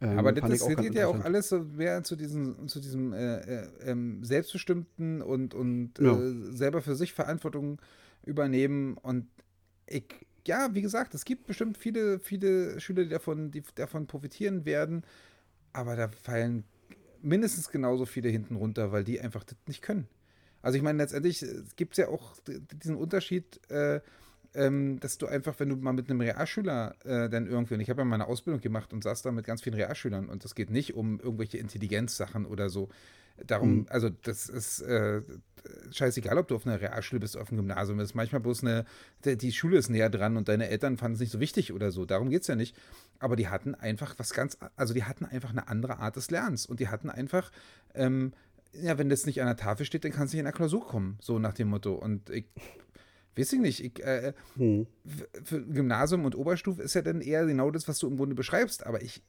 Ähm, 0.00 0.18
aber 0.18 0.32
das, 0.32 0.60
das 0.60 0.76
geht 0.76 0.94
ja 0.94 1.06
auch 1.06 1.24
alles 1.24 1.48
so 1.48 1.60
mehr 1.60 2.02
zu 2.02 2.16
diesem, 2.16 2.68
zu 2.68 2.80
diesem 2.80 3.12
äh, 3.12 3.36
äh, 3.36 3.68
ähm, 3.84 4.24
selbstbestimmten 4.24 5.22
und, 5.22 5.54
und 5.54 5.92
ja. 5.98 6.18
äh, 6.18 6.52
selber 6.52 6.82
für 6.82 6.94
sich 6.94 7.12
Verantwortung 7.12 7.80
übernehmen. 8.24 8.96
Und 8.96 9.26
ich, 9.86 10.26
ja, 10.46 10.74
wie 10.74 10.82
gesagt, 10.82 11.14
es 11.14 11.24
gibt 11.24 11.46
bestimmt 11.46 11.78
viele, 11.78 12.18
viele 12.18 12.80
Schüler, 12.80 13.04
die 13.04 13.10
davon, 13.10 13.50
die 13.50 13.62
davon 13.74 14.06
profitieren 14.06 14.64
werden, 14.64 15.04
aber 15.72 15.96
da 15.96 16.08
fallen 16.08 16.64
mindestens 17.22 17.70
genauso 17.70 18.04
viele 18.04 18.28
hinten 18.28 18.56
runter, 18.56 18.92
weil 18.92 19.04
die 19.04 19.20
einfach 19.20 19.44
das 19.44 19.56
nicht 19.66 19.82
können. 19.82 20.08
Also 20.62 20.76
ich 20.76 20.82
meine, 20.82 20.98
letztendlich 20.98 21.44
gibt 21.76 21.92
es 21.92 21.98
ja 21.98 22.08
auch 22.08 22.36
diesen 22.82 22.96
Unterschied, 22.96 23.60
äh, 23.70 24.00
ähm, 24.54 25.00
dass 25.00 25.18
du 25.18 25.26
einfach, 25.26 25.58
wenn 25.58 25.68
du 25.68 25.76
mal 25.76 25.92
mit 25.92 26.08
einem 26.08 26.20
Realschüler 26.20 26.94
äh, 27.04 27.28
dann 27.28 27.46
irgendwie, 27.46 27.74
und 27.74 27.80
ich 27.80 27.90
habe 27.90 28.02
ja 28.02 28.04
meine 28.04 28.26
Ausbildung 28.26 28.60
gemacht 28.60 28.92
und 28.92 29.02
saß 29.02 29.22
da 29.22 29.32
mit 29.32 29.44
ganz 29.44 29.62
vielen 29.62 29.74
Realschülern 29.74 30.28
und 30.28 30.44
das 30.44 30.54
geht 30.54 30.70
nicht 30.70 30.94
um 30.94 31.20
irgendwelche 31.20 31.58
Intelligenzsachen 31.58 32.46
oder 32.46 32.68
so. 32.68 32.88
Darum, 33.46 33.78
mhm. 33.78 33.86
also 33.88 34.10
das 34.10 34.48
ist 34.48 34.80
äh, 34.82 35.22
scheißegal, 35.90 36.38
ob 36.38 36.46
du 36.48 36.54
auf 36.54 36.66
einer 36.66 36.80
Realschule 36.80 37.18
bist, 37.18 37.34
oder 37.34 37.42
auf 37.42 37.50
einem 37.50 37.58
Gymnasium 37.58 37.98
bist. 37.98 38.14
Manchmal 38.14 38.40
bloß 38.40 38.62
eine, 38.62 38.84
die 39.24 39.52
Schule 39.52 39.76
ist 39.76 39.88
näher 39.88 40.08
dran 40.08 40.36
und 40.36 40.48
deine 40.48 40.68
Eltern 40.68 40.98
fanden 40.98 41.14
es 41.14 41.20
nicht 41.20 41.32
so 41.32 41.40
wichtig 41.40 41.72
oder 41.72 41.90
so. 41.90 42.04
Darum 42.04 42.30
geht 42.30 42.42
es 42.42 42.46
ja 42.46 42.54
nicht. 42.54 42.76
Aber 43.18 43.34
die 43.34 43.48
hatten 43.48 43.74
einfach 43.74 44.14
was 44.18 44.34
ganz, 44.34 44.56
also 44.76 44.94
die 44.94 45.02
hatten 45.02 45.24
einfach 45.24 45.50
eine 45.50 45.66
andere 45.66 45.98
Art 45.98 46.14
des 46.14 46.30
Lernens 46.30 46.66
und 46.66 46.78
die 46.78 46.88
hatten 46.88 47.10
einfach, 47.10 47.50
ähm, 47.94 48.32
ja, 48.72 48.98
wenn 48.98 49.08
das 49.08 49.26
nicht 49.26 49.40
an 49.40 49.48
der 49.48 49.56
Tafel 49.56 49.84
steht, 49.84 50.04
dann 50.04 50.12
kannst 50.12 50.32
du 50.32 50.36
nicht 50.36 50.40
in 50.40 50.46
der 50.46 50.52
Klausur 50.52 50.86
kommen, 50.86 51.18
so 51.20 51.38
nach 51.40 51.54
dem 51.54 51.68
Motto. 51.68 51.94
Und 51.94 52.30
ich 52.30 52.46
weiß 53.36 53.52
ich 53.54 53.60
nicht. 53.60 53.84
Ich, 53.84 54.04
äh, 54.04 54.32
hm. 54.56 54.86
Für 55.44 55.62
Gymnasium 55.62 56.24
und 56.24 56.36
Oberstufe 56.36 56.82
ist 56.82 56.94
ja 56.94 57.02
dann 57.02 57.20
eher 57.20 57.46
genau 57.46 57.70
das, 57.70 57.88
was 57.88 57.98
du 57.98 58.08
im 58.08 58.16
Grunde 58.16 58.34
beschreibst. 58.34 58.86
Aber 58.86 59.02
ich 59.02 59.22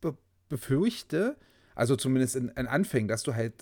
be 0.00 0.16
befürchte, 0.48 1.36
also 1.74 1.96
zumindest 1.96 2.36
in, 2.36 2.48
in, 2.48 2.66
Anfängen, 2.66 3.08
dass 3.08 3.22
du 3.22 3.34
halt 3.34 3.54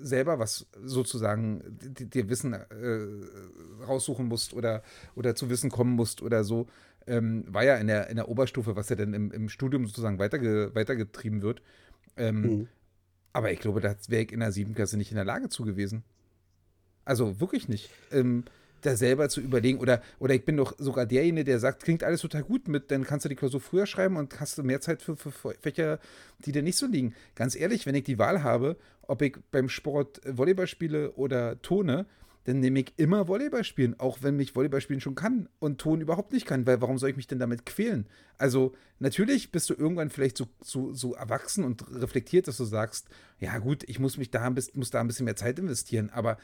selber 0.00 0.38
was 0.38 0.66
sozusagen 0.84 1.62
dir 1.68 2.28
Wissen 2.28 2.52
äh, 2.52 3.84
raussuchen 3.84 4.26
musst 4.26 4.54
oder, 4.54 4.82
oder 5.14 5.34
zu 5.34 5.50
Wissen 5.50 5.70
kommen 5.70 5.92
musst 5.92 6.22
oder 6.22 6.44
so. 6.44 6.66
Ähm, 7.06 7.44
war 7.48 7.64
ja 7.64 7.76
in 7.76 7.86
der, 7.86 8.10
in 8.10 8.16
der 8.16 8.28
Oberstufe, 8.28 8.76
was 8.76 8.88
ja 8.90 8.96
dann 8.96 9.14
im, 9.14 9.32
im 9.32 9.48
Studium 9.48 9.86
sozusagen 9.86 10.18
weiterge 10.18 10.74
weitergetrieben 10.74 11.42
wird. 11.42 11.62
Ähm, 12.16 12.44
hm. 12.44 12.68
Aber 13.32 13.52
ich 13.52 13.60
glaube, 13.60 13.80
da 13.80 13.94
wäre 14.08 14.22
ich 14.22 14.32
in 14.32 14.40
der 14.40 14.52
siebten 14.52 14.74
Klasse 14.74 14.96
nicht 14.96 15.10
in 15.10 15.16
der 15.16 15.24
Lage 15.24 15.48
zu 15.48 15.64
gewesen. 15.64 16.04
Also 17.04 17.40
wirklich 17.40 17.68
nicht. 17.68 17.90
Ähm, 18.12 18.44
da 18.82 18.96
selber 18.96 19.28
zu 19.28 19.40
überlegen. 19.40 19.78
Oder, 19.78 20.02
oder 20.18 20.34
ich 20.34 20.44
bin 20.44 20.56
doch 20.56 20.74
sogar 20.78 21.06
derjenige, 21.06 21.44
der 21.44 21.58
sagt, 21.58 21.82
klingt 21.82 22.04
alles 22.04 22.20
total 22.20 22.42
gut 22.42 22.68
mit, 22.68 22.90
dann 22.90 23.04
kannst 23.04 23.24
du 23.24 23.28
die 23.28 23.36
Klausur 23.36 23.60
früher 23.60 23.86
schreiben 23.86 24.16
und 24.16 24.38
hast 24.40 24.58
du 24.58 24.62
mehr 24.62 24.80
Zeit 24.80 25.02
für, 25.02 25.16
für, 25.16 25.32
Fächer, 25.60 25.98
die 26.44 26.52
dir 26.52 26.62
nicht 26.62 26.78
so 26.78 26.86
liegen. 26.86 27.14
Ganz 27.34 27.56
ehrlich, 27.56 27.86
wenn 27.86 27.94
ich 27.94 28.04
die 28.04 28.18
Wahl 28.18 28.42
habe, 28.42 28.76
ob 29.02 29.22
ich 29.22 29.36
beim 29.50 29.68
Sport 29.68 30.20
Volleyball 30.24 30.66
spiele 30.66 31.12
oder 31.12 31.60
Tone, 31.62 32.06
dann 32.48 32.60
nehme 32.60 32.80
ich 32.80 32.94
immer 32.96 33.28
Volleyball 33.28 33.62
spielen, 33.62 34.00
auch 34.00 34.22
wenn 34.22 34.36
mich 34.36 34.56
Volleyball 34.56 34.80
spielen 34.80 35.02
schon 35.02 35.14
kann 35.14 35.50
und 35.58 35.78
Ton 35.78 36.00
überhaupt 36.00 36.32
nicht 36.32 36.46
kann, 36.46 36.66
weil 36.66 36.80
warum 36.80 36.96
soll 36.96 37.10
ich 37.10 37.16
mich 37.16 37.26
denn 37.26 37.38
damit 37.38 37.66
quälen? 37.66 38.06
Also 38.38 38.74
natürlich 39.00 39.52
bist 39.52 39.68
du 39.68 39.74
irgendwann 39.74 40.08
vielleicht 40.08 40.38
so, 40.38 40.46
so, 40.62 40.94
so 40.94 41.12
erwachsen 41.12 41.62
und 41.62 41.84
reflektiert, 41.92 42.48
dass 42.48 42.56
du 42.56 42.64
sagst, 42.64 43.08
ja 43.38 43.58
gut, 43.58 43.84
ich 43.86 43.98
muss 43.98 44.16
mich 44.16 44.30
da 44.30 44.44
ein 44.44 44.54
bisschen, 44.54 44.78
muss 44.78 44.88
da 44.88 45.00
ein 45.00 45.06
bisschen 45.06 45.26
mehr 45.26 45.36
Zeit 45.36 45.58
investieren, 45.58 46.08
aber 46.08 46.38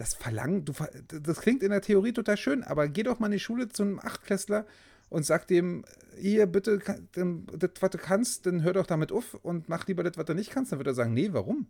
das 0.00 0.14
Verlangen, 0.14 0.64
du, 0.64 0.72
das 1.08 1.42
klingt 1.42 1.62
in 1.62 1.68
der 1.68 1.82
Theorie 1.82 2.14
total 2.14 2.38
schön, 2.38 2.64
aber 2.64 2.88
geh 2.88 3.02
doch 3.02 3.18
mal 3.18 3.26
in 3.26 3.32
die 3.32 3.38
Schule 3.38 3.68
zu 3.68 3.82
einem 3.82 3.98
Achtklässler 3.98 4.64
und 5.10 5.26
sag 5.26 5.46
dem, 5.46 5.84
hier, 6.18 6.46
bitte, 6.46 6.78
das, 6.78 7.70
was 7.80 7.90
du 7.90 7.98
kannst, 7.98 8.46
dann 8.46 8.62
hör 8.62 8.72
doch 8.72 8.86
damit 8.86 9.12
auf 9.12 9.34
und 9.42 9.68
mach 9.68 9.86
lieber 9.88 10.02
das, 10.02 10.16
was 10.16 10.24
du 10.24 10.32
nicht 10.32 10.52
kannst. 10.52 10.72
Dann 10.72 10.78
wird 10.78 10.86
er 10.86 10.94
sagen, 10.94 11.12
nee, 11.12 11.28
warum? 11.32 11.66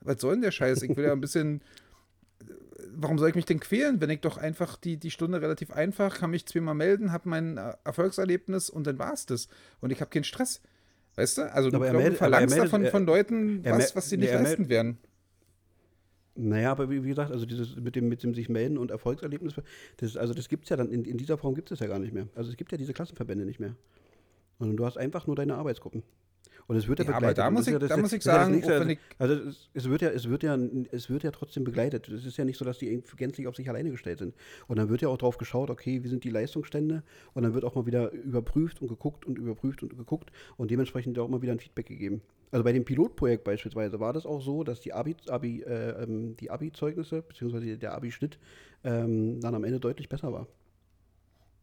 Was 0.00 0.20
soll 0.20 0.32
denn 0.32 0.42
der 0.42 0.50
Scheiß? 0.50 0.82
Ich 0.82 0.96
will 0.96 1.04
ja 1.04 1.12
ein 1.12 1.20
bisschen, 1.20 1.62
warum 2.96 3.16
soll 3.16 3.28
ich 3.28 3.36
mich 3.36 3.44
denn 3.44 3.60
quälen, 3.60 4.00
wenn 4.00 4.10
ich 4.10 4.22
doch 4.22 4.38
einfach 4.38 4.76
die, 4.76 4.96
die 4.96 5.12
Stunde 5.12 5.40
relativ 5.40 5.70
einfach, 5.70 6.18
kann 6.18 6.30
mich 6.32 6.46
zweimal 6.46 6.74
melden, 6.74 7.12
habe 7.12 7.28
mein 7.28 7.58
Erfolgserlebnis 7.84 8.70
und 8.70 8.88
dann 8.88 8.98
war 8.98 9.12
es 9.12 9.24
das. 9.24 9.46
Und 9.80 9.92
ich 9.92 10.00
habe 10.00 10.10
keinen 10.10 10.24
Stress. 10.24 10.62
Weißt 11.14 11.38
du? 11.38 11.52
Also 11.52 11.70
du, 11.70 11.78
glaub, 11.78 11.92
meldet, 11.92 12.18
verlangst 12.18 12.56
meldet, 12.56 12.72
davon 12.72 12.86
von 12.86 13.06
Leuten 13.06 13.64
was, 13.64 13.94
was 13.94 14.08
sie 14.08 14.16
nicht 14.16 14.32
leisten 14.32 14.68
werden. 14.68 14.98
Naja, 16.40 16.70
aber 16.70 16.88
wie, 16.88 17.02
wie, 17.02 17.08
gesagt, 17.08 17.32
also 17.32 17.44
dieses 17.44 17.74
mit 17.74 17.96
dem, 17.96 18.08
mit 18.08 18.22
dem 18.22 18.32
sich 18.32 18.48
melden 18.48 18.78
und 18.78 18.92
Erfolgserlebnis, 18.92 19.54
das, 19.96 20.16
also 20.16 20.34
das 20.34 20.48
gibt 20.48 20.64
es 20.64 20.70
ja 20.70 20.76
dann, 20.76 20.88
in, 20.88 21.04
in 21.04 21.18
dieser 21.18 21.36
Form 21.36 21.56
gibt 21.56 21.72
es 21.72 21.80
ja 21.80 21.88
gar 21.88 21.98
nicht 21.98 22.14
mehr. 22.14 22.28
Also 22.36 22.48
es 22.50 22.56
gibt 22.56 22.70
ja 22.70 22.78
diese 22.78 22.92
Klassenverbände 22.92 23.44
nicht 23.44 23.58
mehr. 23.58 23.74
Und 24.60 24.76
du 24.76 24.86
hast 24.86 24.96
einfach 24.96 25.26
nur 25.26 25.34
deine 25.34 25.56
Arbeitsgruppen. 25.56 26.04
Und 26.68 26.76
es 26.76 26.86
wird 26.86 26.98
ja, 26.98 27.06
ja 27.06 27.12
begleitet. 27.12 27.38
Aber 27.38 27.48
da 27.48 27.50
muss 27.50 27.66
ich, 27.66 27.72
ja, 27.72 27.78
da 27.78 27.96
muss 27.96 28.12
ich 28.12 28.22
sagen, 28.22 28.62
ja 28.62 28.68
also, 28.68 28.94
also 29.18 29.34
es, 29.48 29.70
es, 29.72 29.88
wird 29.88 30.02
ja, 30.02 30.10
es 30.10 30.28
wird 30.28 30.42
ja, 30.42 30.56
es 30.92 31.08
wird 31.08 31.22
ja 31.22 31.30
trotzdem 31.30 31.64
begleitet. 31.64 32.08
Es 32.08 32.26
ist 32.26 32.36
ja 32.36 32.44
nicht 32.44 32.58
so, 32.58 32.64
dass 32.64 32.76
die 32.76 33.02
gänzlich 33.16 33.46
auf 33.46 33.56
sich 33.56 33.70
alleine 33.70 33.90
gestellt 33.90 34.18
sind. 34.18 34.34
Und 34.66 34.78
dann 34.78 34.90
wird 34.90 35.00
ja 35.00 35.08
auch 35.08 35.16
drauf 35.16 35.38
geschaut, 35.38 35.70
okay, 35.70 36.04
wie 36.04 36.08
sind 36.08 36.24
die 36.24 36.30
Leistungsstände? 36.30 37.02
Und 37.32 37.42
dann 37.42 37.54
wird 37.54 37.64
auch 37.64 37.74
mal 37.74 37.86
wieder 37.86 38.12
überprüft 38.12 38.82
und 38.82 38.88
geguckt 38.88 39.24
und 39.24 39.38
überprüft 39.38 39.82
und 39.82 39.96
geguckt 39.96 40.30
und 40.58 40.70
dementsprechend 40.70 41.18
auch 41.18 41.28
mal 41.28 41.40
wieder 41.40 41.52
ein 41.52 41.58
Feedback 41.58 41.86
gegeben. 41.86 42.20
Also 42.50 42.64
bei 42.64 42.72
dem 42.72 42.84
Pilotprojekt 42.84 43.44
beispielsweise 43.44 43.98
war 43.98 44.12
das 44.12 44.26
auch 44.26 44.42
so, 44.42 44.62
dass 44.62 44.80
die 44.80 44.92
Abi, 44.92 45.16
Abi, 45.28 45.62
äh, 45.62 46.02
ähm, 46.02 46.36
die 46.36 46.50
Abi-Zeugnisse 46.50 47.22
bzw. 47.22 47.76
der 47.76 47.94
Abi-Schnitt 47.94 48.38
ähm, 48.84 49.40
dann 49.40 49.54
am 49.54 49.64
Ende 49.64 49.80
deutlich 49.80 50.10
besser 50.10 50.32
war. 50.34 50.46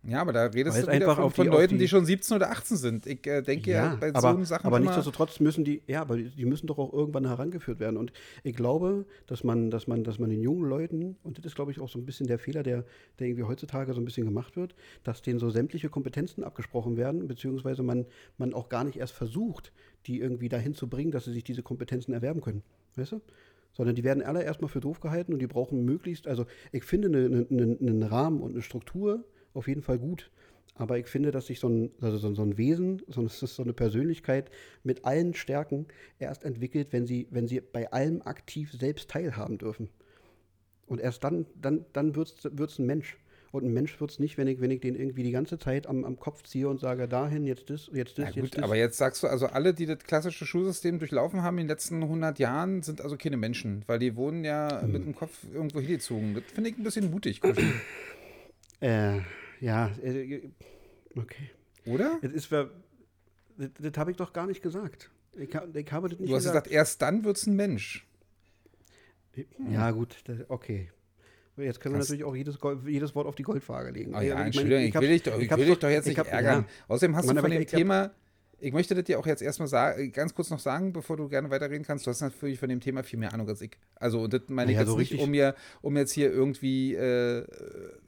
Ja, 0.08 0.22
aber 0.22 0.34
da 0.34 0.46
redest 0.46 0.84
du 0.84 0.88
einfach 0.88 1.16
von, 1.16 1.32
von 1.32 1.46
die, 1.46 1.52
Leuten, 1.52 1.74
die, 1.76 1.80
die, 1.80 1.88
schon 1.88 2.06
17 2.06 2.36
oder 2.36 2.52
18 2.52 2.78
sind. 2.78 3.08
Ich 3.08 3.26
äh, 3.26 3.42
denke 3.42 3.72
ja, 3.72 3.92
ja, 3.92 3.96
bei 3.96 4.14
aber, 4.14 4.36
so 4.36 4.44
Sachen. 4.44 4.68
Aber 4.68 4.80
nichtsdestotrotz 4.80 5.40
müssen 5.40 5.64
die, 5.64 5.82
ja, 5.88 6.02
aber 6.02 6.18
die 6.18 6.46
müssen 6.46 6.68
doch 6.68 6.78
auch 6.78 6.94
irgendwann 6.94 7.26
herangeführt 7.26 7.80
werden. 7.80 7.98
Und 7.98 8.14
ich 8.44 8.56
glaube, 8.56 9.06
dass 9.26 9.44
man, 9.44 9.72
dass 9.72 9.88
man, 9.88 10.04
dass 10.04 10.20
man 10.20 10.30
den 10.30 10.42
jungen 10.42 10.70
Leuten, 10.70 11.18
und 11.24 11.40
das 11.40 11.46
ist, 11.46 11.56
glaube 11.56 11.72
ich, 11.72 11.80
auch 11.80 11.90
so 11.90 11.98
ein 11.98 12.06
bisschen 12.06 12.28
der 12.28 12.38
Fehler, 12.38 12.62
der, 12.62 12.86
der 13.20 13.28
irgendwie 13.28 13.44
heutzutage 13.44 13.94
so 13.94 14.02
ein 14.02 14.06
bisschen 14.06 14.26
gemacht 14.26 14.56
wird, 14.56 14.76
dass 15.04 15.24
denen 15.24 15.40
so 15.40 15.50
sämtliche 15.50 15.90
Kompetenzen 15.90 16.44
abgesprochen 16.44 16.98
werden, 16.98 17.28
beziehungsweise 17.28 17.82
man, 17.82 18.06
man 18.38 18.54
auch 18.54 18.70
gar 18.70 18.84
nicht 18.84 18.98
erst 18.98 19.14
versucht, 19.14 19.72
die 20.06 20.20
irgendwie 20.20 20.50
dahin 20.50 20.76
zu 20.76 20.88
bringen, 20.88 21.12
dass 21.12 21.26
sie 21.26 21.34
sich 21.34 21.44
diese 21.44 21.64
Kompetenzen 21.64 22.14
erwerben 22.14 22.42
können. 22.42 22.62
Weißt 22.96 23.14
du? 23.14 23.22
sondern 23.76 23.96
die 23.96 24.06
werden 24.06 24.24
alle 24.24 24.42
erstmal 24.42 24.70
für 24.70 24.80
doof 24.80 25.02
gehalten 25.02 25.34
und 25.34 25.40
die 25.40 25.48
brauchen 25.48 25.84
möglichst, 25.84 26.28
also 26.28 26.46
ich 26.72 26.86
finde 26.86 27.10
einen 27.10 27.46
eine, 27.50 27.78
eine 27.78 28.10
Rahmen 28.10 28.40
und 28.40 28.54
eine 28.54 28.62
Struktur, 28.62 29.26
auf 29.56 29.68
jeden 29.68 29.82
Fall 29.82 30.00
gut. 30.00 30.32
Aber 30.78 31.00
ich 31.00 31.08
finde, 31.08 31.32
dass 31.32 31.48
sich 31.48 31.60
so 31.60 31.70
ein, 31.70 31.92
also 32.02 32.18
so, 32.18 32.42
ein 32.42 32.58
Wesen, 32.58 33.02
so, 33.08 33.28
so 33.28 33.64
eine 33.64 33.74
Persönlichkeit 33.74 34.52
mit 34.84 35.06
allen 35.06 35.34
Stärken 35.34 35.88
erst 36.20 36.44
entwickelt, 36.44 36.90
wenn 36.92 37.08
sie, 37.08 37.28
wenn 37.32 37.48
sie 37.48 37.62
bei 37.62 37.92
allem 37.92 38.22
aktiv 38.22 38.72
selbst 38.74 39.10
teilhaben 39.10 39.58
dürfen. 39.58 39.90
Und 40.86 41.02
erst 41.02 41.24
dann, 41.24 41.46
dann, 41.60 41.86
dann 41.94 42.16
wird 42.16 42.46
es 42.46 42.80
ein 42.80 42.86
Mensch. 42.86 43.18
Und 43.52 43.64
ein 43.64 43.74
Mensch 43.74 44.02
wird 44.02 44.12
es 44.12 44.20
nicht, 44.20 44.38
wenn 44.38 44.48
ich, 44.48 44.60
wenn 44.60 44.70
ich 44.70 44.82
den 44.82 44.96
irgendwie 44.96 45.24
die 45.24 45.32
ganze 45.32 45.58
Zeit 45.58 45.88
am, 45.88 46.04
am 46.04 46.20
Kopf 46.20 46.44
ziehe 46.44 46.68
und 46.68 46.82
sage, 46.82 47.08
dahin, 47.08 47.46
jetzt 47.46 47.70
das, 47.70 47.90
jetzt 47.94 48.18
das, 48.18 48.36
ja, 48.36 48.42
jetzt 48.42 48.56
gut, 48.56 48.64
Aber 48.64 48.76
jetzt 48.76 48.98
sagst 48.98 49.24
du, 49.24 49.28
also 49.28 49.48
alle, 49.48 49.74
die 49.74 49.86
das 49.86 50.00
klassische 50.00 50.46
Schulsystem 50.46 51.00
durchlaufen 51.00 51.42
haben 51.42 51.58
in 51.58 51.64
den 51.64 51.70
letzten 51.70 52.04
100 52.04 52.38
Jahren, 52.38 52.82
sind 52.82 53.00
also 53.00 53.16
keine 53.16 53.38
Menschen, 53.38 53.84
weil 53.88 53.98
die 53.98 54.18
wurden 54.18 54.44
ja 54.44 54.82
hm. 54.82 54.92
mit 54.92 55.06
dem 55.06 55.16
Kopf 55.16 55.46
irgendwo 55.54 55.80
hingezogen. 55.80 56.34
Das 56.34 56.44
finde 56.54 56.70
ich 56.70 56.78
ein 56.78 56.84
bisschen 56.84 57.10
mutig. 57.10 57.42
äh, 58.82 59.20
ja, 59.62 59.92
äh, 60.04 60.50
okay. 61.16 61.52
Oder? 61.86 62.20
Das, 62.22 62.32
ist, 62.32 62.52
das, 62.52 62.68
das 63.58 63.98
habe 63.98 64.12
ich 64.12 64.18
doch 64.18 64.34
gar 64.34 64.48
nicht 64.48 64.62
gesagt. 64.62 65.12
Ich, 65.34 65.50
ich 65.50 65.92
habe 65.92 66.10
das 66.10 66.20
nicht 66.20 66.32
du 66.32 66.36
hast 66.36 66.44
gesagt. 66.44 66.66
gesagt, 66.66 66.68
erst 66.68 67.02
dann 67.02 67.24
wird 67.24 67.38
es 67.38 67.48
ein 67.48 67.56
Mensch. 67.56 68.08
Ja, 69.70 69.92
gut, 69.92 70.16
das, 70.26 70.50
okay. 70.50 70.92
Jetzt 71.58 71.80
können 71.80 71.96
wir 71.96 72.00
natürlich 72.00 72.24
auch 72.24 72.36
jedes, 72.36 72.58
jedes 72.86 73.16
Wort 73.16 73.28
auf 73.28 73.36
die 73.36 73.44
Goldwaage 73.44 73.92
legen. 73.92 74.14
Oh 74.14 74.20
ja, 74.20 74.44
Entschuldigung, 74.44 74.84
ich, 74.84 74.94
ich, 74.94 75.02
will 75.02 75.08
dich 75.08 75.24
doch, 75.24 75.40
ich 75.40 75.50
will 75.50 75.66
dich 75.66 75.80
doch 75.80 75.90
jetzt 75.90 76.06
nicht 76.06 76.20
hab, 76.20 76.28
ärgern. 76.28 76.66
Ja. 76.68 76.94
Außerdem 76.94 77.16
hast 77.16 77.28
Mann, 77.28 77.36
du 77.38 77.42
von 77.42 77.52
dem 77.52 77.66
Thema, 77.66 78.12
ich 78.60 78.74
möchte 78.74 78.96
das 78.96 79.04
dir 79.04 79.20
auch 79.20 79.28
jetzt 79.28 79.42
erstmal 79.42 79.68
sagen, 79.68 80.12
ganz 80.12 80.34
kurz 80.34 80.50
noch 80.50 80.60
sagen, 80.60 80.94
bevor 80.94 81.18
du 81.18 81.28
gerne 81.28 81.50
weiterreden 81.50 81.86
kannst. 81.86 82.06
Du 82.06 82.12
hast 82.12 82.22
natürlich 82.22 82.60
von 82.60 82.70
dem 82.70 82.80
Thema 82.80 83.04
viel 83.04 83.20
mehr 83.20 83.34
Ahnung 83.34 83.48
als 83.48 83.62
ich. 83.62 83.78
Also, 83.96 84.28
das 84.28 84.42
meine 84.48 84.72
ich 84.72 84.76
ja, 84.76 84.82
jetzt 84.82 84.92
so 84.92 84.98
nicht, 84.98 85.20
um, 85.20 85.30
mir, 85.30 85.56
um 85.82 85.96
jetzt 85.98 86.12
hier 86.12 86.32
irgendwie, 86.32 86.96
äh, 86.96 87.46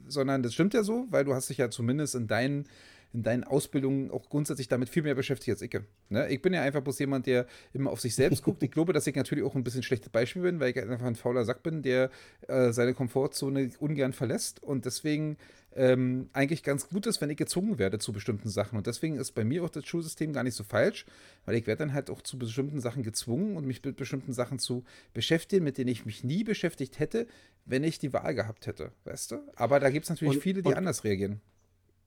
sondern 0.06 0.42
das 0.42 0.54
stimmt 0.54 0.74
ja 0.74 0.82
so, 0.82 1.06
weil 1.10 1.24
du 1.24 1.34
hast 1.34 1.50
dich 1.50 1.58
ja 1.58 1.70
zumindest 1.70 2.14
in 2.14 2.26
deinen 2.26 2.66
in 3.14 3.22
deinen 3.22 3.44
Ausbildungen 3.44 4.10
auch 4.10 4.28
grundsätzlich 4.28 4.68
damit 4.68 4.90
viel 4.90 5.02
mehr 5.02 5.14
beschäftigt 5.14 5.50
als 5.50 5.62
ich. 5.62 5.72
Ne? 6.10 6.28
Ich 6.28 6.42
bin 6.42 6.52
ja 6.52 6.62
einfach 6.62 6.82
bloß 6.82 6.98
jemand, 6.98 7.26
der 7.26 7.46
immer 7.72 7.90
auf 7.90 8.00
sich 8.00 8.14
selbst 8.14 8.42
guckt. 8.42 8.62
Ich 8.62 8.70
glaube, 8.70 8.92
dass 8.92 9.06
ich 9.06 9.14
natürlich 9.14 9.44
auch 9.44 9.54
ein 9.54 9.64
bisschen 9.64 9.82
schlechtes 9.82 10.10
Beispiel 10.10 10.42
bin, 10.42 10.60
weil 10.60 10.70
ich 10.70 10.78
einfach 10.78 11.06
ein 11.06 11.14
fauler 11.14 11.44
Sack 11.44 11.62
bin, 11.62 11.82
der 11.82 12.10
äh, 12.48 12.70
seine 12.72 12.92
Komfortzone 12.92 13.70
ungern 13.78 14.12
verlässt 14.12 14.62
und 14.62 14.84
deswegen 14.84 15.38
ähm, 15.78 16.28
eigentlich 16.32 16.64
ganz 16.64 16.88
gut 16.88 17.06
ist, 17.06 17.20
wenn 17.20 17.30
ich 17.30 17.36
gezwungen 17.36 17.78
werde 17.78 17.98
zu 17.98 18.12
bestimmten 18.12 18.48
Sachen. 18.48 18.76
Und 18.76 18.86
deswegen 18.86 19.16
ist 19.16 19.32
bei 19.32 19.44
mir 19.44 19.64
auch 19.64 19.70
das 19.70 19.86
Schulsystem 19.86 20.32
gar 20.32 20.42
nicht 20.42 20.54
so 20.54 20.64
falsch, 20.64 21.06
weil 21.44 21.54
ich 21.54 21.66
werde 21.66 21.80
dann 21.80 21.94
halt 21.94 22.10
auch 22.10 22.20
zu 22.20 22.38
bestimmten 22.38 22.80
Sachen 22.80 23.04
gezwungen 23.04 23.56
und 23.56 23.64
mich 23.64 23.82
mit 23.84 23.96
bestimmten 23.96 24.32
Sachen 24.32 24.58
zu 24.58 24.84
beschäftigen, 25.14 25.64
mit 25.64 25.78
denen 25.78 25.88
ich 25.88 26.04
mich 26.04 26.24
nie 26.24 26.42
beschäftigt 26.42 26.98
hätte, 26.98 27.28
wenn 27.64 27.84
ich 27.84 27.98
die 27.98 28.12
Wahl 28.12 28.34
gehabt 28.34 28.66
hätte, 28.66 28.90
weißt 29.04 29.30
du? 29.30 29.36
Aber 29.54 29.78
da 29.78 29.90
gibt 29.90 30.04
es 30.04 30.10
natürlich 30.10 30.36
und, 30.36 30.42
viele, 30.42 30.62
die 30.62 30.74
anders 30.74 31.04
reagieren. 31.04 31.40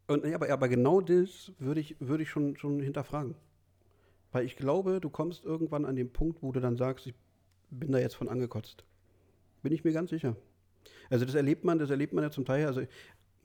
Und, 0.07 0.25
ja, 0.25 0.35
aber, 0.35 0.49
aber 0.49 0.67
genau 0.67 0.99
das 0.99 1.53
würde 1.57 1.79
ich, 1.79 1.95
würd 1.99 2.21
ich 2.21 2.29
schon, 2.29 2.57
schon 2.57 2.81
hinterfragen. 2.81 3.35
Weil 4.33 4.45
ich 4.45 4.57
glaube, 4.57 4.99
du 4.99 5.09
kommst 5.09 5.45
irgendwann 5.45 5.85
an 5.85 5.95
den 5.95 6.11
Punkt, 6.11 6.43
wo 6.43 6.51
du 6.51 6.59
dann 6.59 6.75
sagst, 6.75 7.07
ich 7.07 7.13
bin 7.69 7.91
da 7.91 7.99
jetzt 7.99 8.15
von 8.15 8.27
angekotzt. 8.27 8.83
Bin 9.63 9.71
ich 9.71 9.83
mir 9.83 9.93
ganz 9.93 10.09
sicher. 10.09 10.35
Also 11.09 11.25
das 11.25 11.35
erlebt 11.35 11.63
man, 11.63 11.79
das 11.79 11.89
erlebt 11.89 12.13
man 12.13 12.23
ja 12.23 12.31
zum 12.31 12.45
Teil. 12.45 12.65
Also 12.65 12.81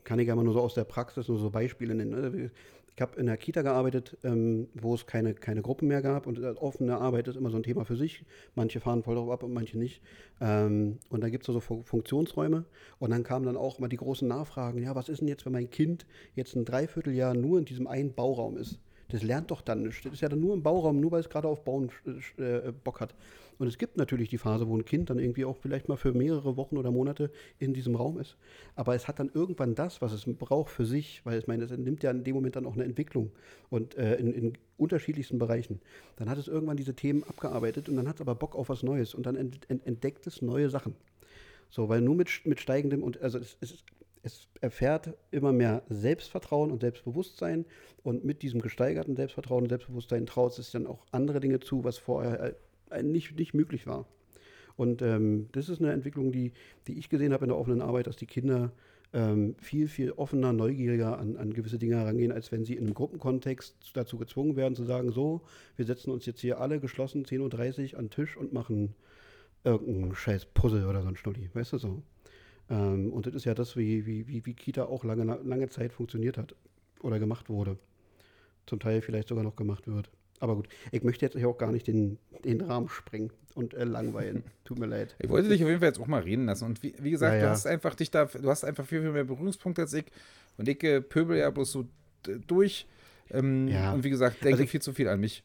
kann 0.07 0.19
ich 0.19 0.29
ja 0.29 0.37
mal 0.37 0.45
nur 0.45 0.55
so 0.55 0.61
aus 0.61 0.75
der 0.75 0.85
Praxis 0.85 1.29
nur 1.29 1.39
so 1.39 1.51
Beispiele 1.51 1.95
nennen. 1.95 2.11
Ne? 2.11 2.51
Ich 2.95 3.03
habe 3.03 3.21
in 3.21 3.27
der 3.27 3.37
Kita 3.37 3.61
gearbeitet, 3.61 4.17
ähm, 4.25 4.69
wo 4.73 4.95
es 4.95 5.05
keine, 5.05 5.35
keine 5.35 5.61
Gruppen 5.61 5.87
mehr 5.89 6.01
gab 6.01 6.27
und 6.27 6.43
offene 6.43 6.97
Arbeit 6.97 7.29
ist 7.29 7.37
immer 7.37 7.51
so 7.51 7.59
ein 7.59 7.63
Thema 7.63 7.85
für 7.85 7.97
sich. 7.97 8.25
Manche 8.55 8.81
fahren 8.81 9.03
voll 9.03 9.17
drauf 9.17 9.29
ab 9.29 9.43
und 9.43 9.53
manche 9.53 9.77
nicht. 9.77 10.01
Ähm, 10.41 10.99
und 11.11 11.23
da 11.23 11.29
gibt 11.29 11.47
es 11.47 11.53
so 11.53 11.61
Funktionsräume 11.61 12.65
und 12.99 13.11
dann 13.11 13.23
kamen 13.23 13.45
dann 13.45 13.59
auch 13.59 13.81
mal 13.81 13.89
die 13.89 13.99
großen 13.99 14.27
Nachfragen, 14.27 14.81
ja, 14.83 14.95
was 14.95 15.11
ist 15.11 15.21
denn 15.21 15.29
jetzt, 15.29 15.45
wenn 15.45 15.53
mein 15.53 15.69
Kind 15.69 16.07
jetzt 16.35 16.57
ein 16.57 16.65
Dreivierteljahr 16.65 17.35
nur 17.35 17.59
in 17.59 17.67
diesem 17.67 17.87
einen 17.87 18.15
Bauraum 18.15 18.57
ist? 18.57 18.79
Das 19.09 19.23
lernt 19.23 19.51
doch 19.51 19.61
dann 19.61 19.83
nicht. 19.83 20.05
Das 20.05 20.15
ist 20.15 20.23
ja 20.23 20.29
dann 20.29 20.41
nur 20.41 20.55
im 20.55 20.63
Bauraum, 20.63 20.99
nur 20.99 21.13
weil 21.13 21.21
es 21.21 21.29
gerade 21.29 21.49
auf 21.49 21.65
Bauen 21.65 21.91
äh, 22.39 22.73
Bock 22.73 23.01
hat. 23.01 23.15
Und 23.59 23.67
es 23.67 23.79
gibt 23.79 23.97
natürlich 23.97 24.29
die 24.29 24.39
Phase, 24.39 24.69
wo 24.69 24.77
ein 24.77 24.85
Kind 24.85 25.11
dann 25.11 25.19
irgendwie 25.19 25.45
auch 25.45 25.57
vielleicht 25.57 25.89
mal 25.89 25.97
für 25.97 26.13
mehrere 26.13 26.57
Wochen 26.57 26.77
oder 26.77 26.91
Monate 26.91 27.31
in 27.59 27.73
diesem 27.75 27.95
Raum 27.95 28.19
ist. 28.19 28.37
Aber 28.75 28.95
es 28.95 29.09
hat 29.09 29.19
dann 29.19 29.31
irgendwann 29.33 29.75
das, 29.75 30.03
was 30.03 30.13
es 30.13 30.25
braucht 30.27 30.71
für 30.71 30.85
sich, 30.85 31.23
weil 31.25 31.39
ich 31.39 31.47
meine, 31.47 31.65
es 31.65 31.71
nimmt 31.71 32.03
ja 32.03 32.11
in 32.11 32.25
dem 32.25 32.35
Moment 32.35 32.57
dann 32.57 32.67
auch 32.67 32.75
eine 32.75 32.85
Entwicklung 32.85 33.31
und 33.71 33.97
äh, 33.97 34.17
in, 34.17 34.33
in, 34.33 34.53
unterschiedlichsten 34.77 35.39
Bereichen. 35.39 35.81
Dann 36.17 36.29
hat 36.29 36.39
es 36.39 36.49
irgendwann 36.49 36.77
diese 36.77 36.95
Themen 36.95 37.25
abgearbeitet 37.25 37.89
und 37.89 37.97
dann 37.97 38.09
hat 38.09 38.17
es 38.17 38.21
aber 38.21 38.35
Bock 38.35 38.55
auf 38.55 38.69
was 38.69 38.83
Neues 38.83 39.15
und 39.15 39.25
dann 39.25 39.37
ent, 39.37 39.71
ent, 39.71 39.87
entdeckt 39.87 40.27
es 40.27 40.43
neue 40.43 40.69
Sachen. 40.69 40.95
So, 41.71 41.89
weil 41.89 42.01
nur 42.01 42.15
mit, 42.15 42.29
mit 42.45 42.61
steigendem 42.61 43.03
und 43.03 43.21
also 43.23 43.39
es, 43.39 43.57
es, 43.61 43.85
es 44.23 44.49
erfährt 44.61 45.15
immer 45.31 45.53
mehr 45.53 45.83
Selbstvertrauen 45.89 46.71
und 46.71 46.81
Selbstbewusstsein 46.81 47.65
und 48.03 48.25
mit 48.25 48.43
diesem 48.43 48.61
gesteigerten 48.61 49.17
Selbstvertrauen 49.17 49.65
und 49.65 49.69
Selbstbewusstsein 49.69 50.27
traut 50.27 50.59
es 50.59 50.71
dann 50.73 50.87
auch 50.87 51.07
andere 51.13 51.41
Dinge 51.41 51.61
zu, 51.61 51.85
was 51.85 51.99
vorher 51.99 52.57
nicht, 53.03 53.39
nicht 53.39 53.55
möglich 53.55 53.87
war. 53.87 54.07
Und 54.77 55.01
ähm, 55.03 55.49
das 55.53 55.69
ist 55.69 55.81
eine 55.81 55.93
Entwicklung, 55.93 56.33
die, 56.33 56.53
die 56.87 56.99
ich 56.99 57.09
gesehen 57.09 57.33
habe 57.33 57.45
in 57.45 57.49
der 57.49 57.59
offenen 57.59 57.81
Arbeit, 57.81 58.07
dass 58.07 58.17
die 58.17 58.27
Kinder 58.27 58.73
ähm, 59.13 59.55
viel, 59.59 59.89
viel 59.89 60.13
offener, 60.13 60.53
neugieriger 60.53 61.19
an, 61.19 61.37
an 61.37 61.55
gewisse 61.55 61.79
Dinge 61.79 61.97
herangehen, 61.97 62.33
als 62.33 62.53
wenn 62.53 62.65
sie 62.65 62.75
in 62.75 62.85
einem 62.85 62.95
Gruppenkontext 62.95 63.93
dazu 63.95 64.19
gezwungen 64.19 64.57
werden, 64.57 64.75
zu 64.75 64.85
sagen, 64.85 65.13
so, 65.13 65.43
wir 65.77 65.87
setzen 65.87 66.11
uns 66.11 66.27
jetzt 66.27 66.41
hier 66.41 66.61
alle 66.61 66.81
geschlossen 66.81 67.25
10.30 67.25 67.93
Uhr 67.93 67.99
an 67.99 68.07
den 68.07 68.11
Tisch 68.11 68.37
und 68.37 68.53
machen 68.53 68.95
irgendeinen 69.65 70.15
scheiß 70.15 70.47
Puzzle 70.47 70.87
oder 70.87 71.03
so 71.03 71.09
ein 71.09 71.17
Schnulli, 71.17 71.51
weißt 71.55 71.73
du 71.73 71.79
so. 71.79 72.03
Ähm, 72.69 73.13
und 73.13 73.27
das 73.27 73.35
ist 73.35 73.45
ja 73.45 73.55
das, 73.55 73.77
wie, 73.77 74.07
wie, 74.07 74.29
wie, 74.29 74.45
wie 74.45 74.55
Kita 74.55 74.85
auch 74.85 75.05
lange, 75.05 75.25
lange 75.25 75.69
Zeit 75.69 75.93
funktioniert 75.93 76.37
hat 76.37 76.55
oder 77.01 77.19
gemacht 77.19 77.49
wurde. 77.49 77.79
Zum 78.67 78.81
Teil 78.81 79.01
vielleicht 79.01 79.29
sogar 79.29 79.45
noch 79.45 79.57
gemacht 79.57 79.87
wird. 79.87 80.11
Aber 80.41 80.57
gut, 80.57 80.69
ich 80.93 81.03
möchte 81.03 81.25
jetzt 81.25 81.37
auch 81.45 81.59
gar 81.59 81.73
nicht 81.73 81.87
den, 81.87 82.19
den 82.45 82.61
Rahmen 82.61 82.89
sprengen 82.89 83.31
und 83.55 83.75
äh, 83.75 83.85
langweilen. 83.85 84.45
Tut 84.65 84.79
mir 84.79 84.87
leid. 84.87 85.17
Ich 85.19 85.29
wollte 85.29 85.49
dich 85.49 85.63
auf 85.63 85.69
jeden 85.69 85.81
Fall 85.81 85.89
jetzt 85.89 86.01
auch 86.01 86.07
mal 86.07 86.23
reden 86.23 86.47
lassen. 86.47 86.65
Und 86.65 86.83
wie, 86.83 86.95
wie 86.99 87.11
gesagt, 87.11 87.35
ja, 87.35 87.39
ja. 87.39 87.45
du 87.47 87.51
hast 87.51 87.67
einfach 87.67 87.95
dich 87.95 88.11
da, 88.11 88.27
du 88.27 88.49
hast 88.49 88.65
einfach 88.65 88.85
viel, 88.85 89.01
viel 89.01 89.13
mehr 89.13 89.25
Berührungspunkte 89.25 89.83
als 89.83 89.93
ich. 89.95 90.07
Und 90.59 90.69
ich 90.69 90.83
äh, 90.85 91.01
pöbel 91.01 91.39
ja 91.39 91.51
bloß 91.51 91.73
so 91.73 91.87
durch. 92.47 92.87
Ähm, 93.31 93.69
ja. 93.69 93.93
Und 93.93 94.05
wie 94.05 94.11
gesagt, 94.11 94.37
denke 94.37 94.55
also 94.55 94.65
ich, 94.65 94.71
viel 94.71 94.81
zu 94.81 94.93
viel 94.93 95.09
an 95.09 95.21
mich. 95.21 95.43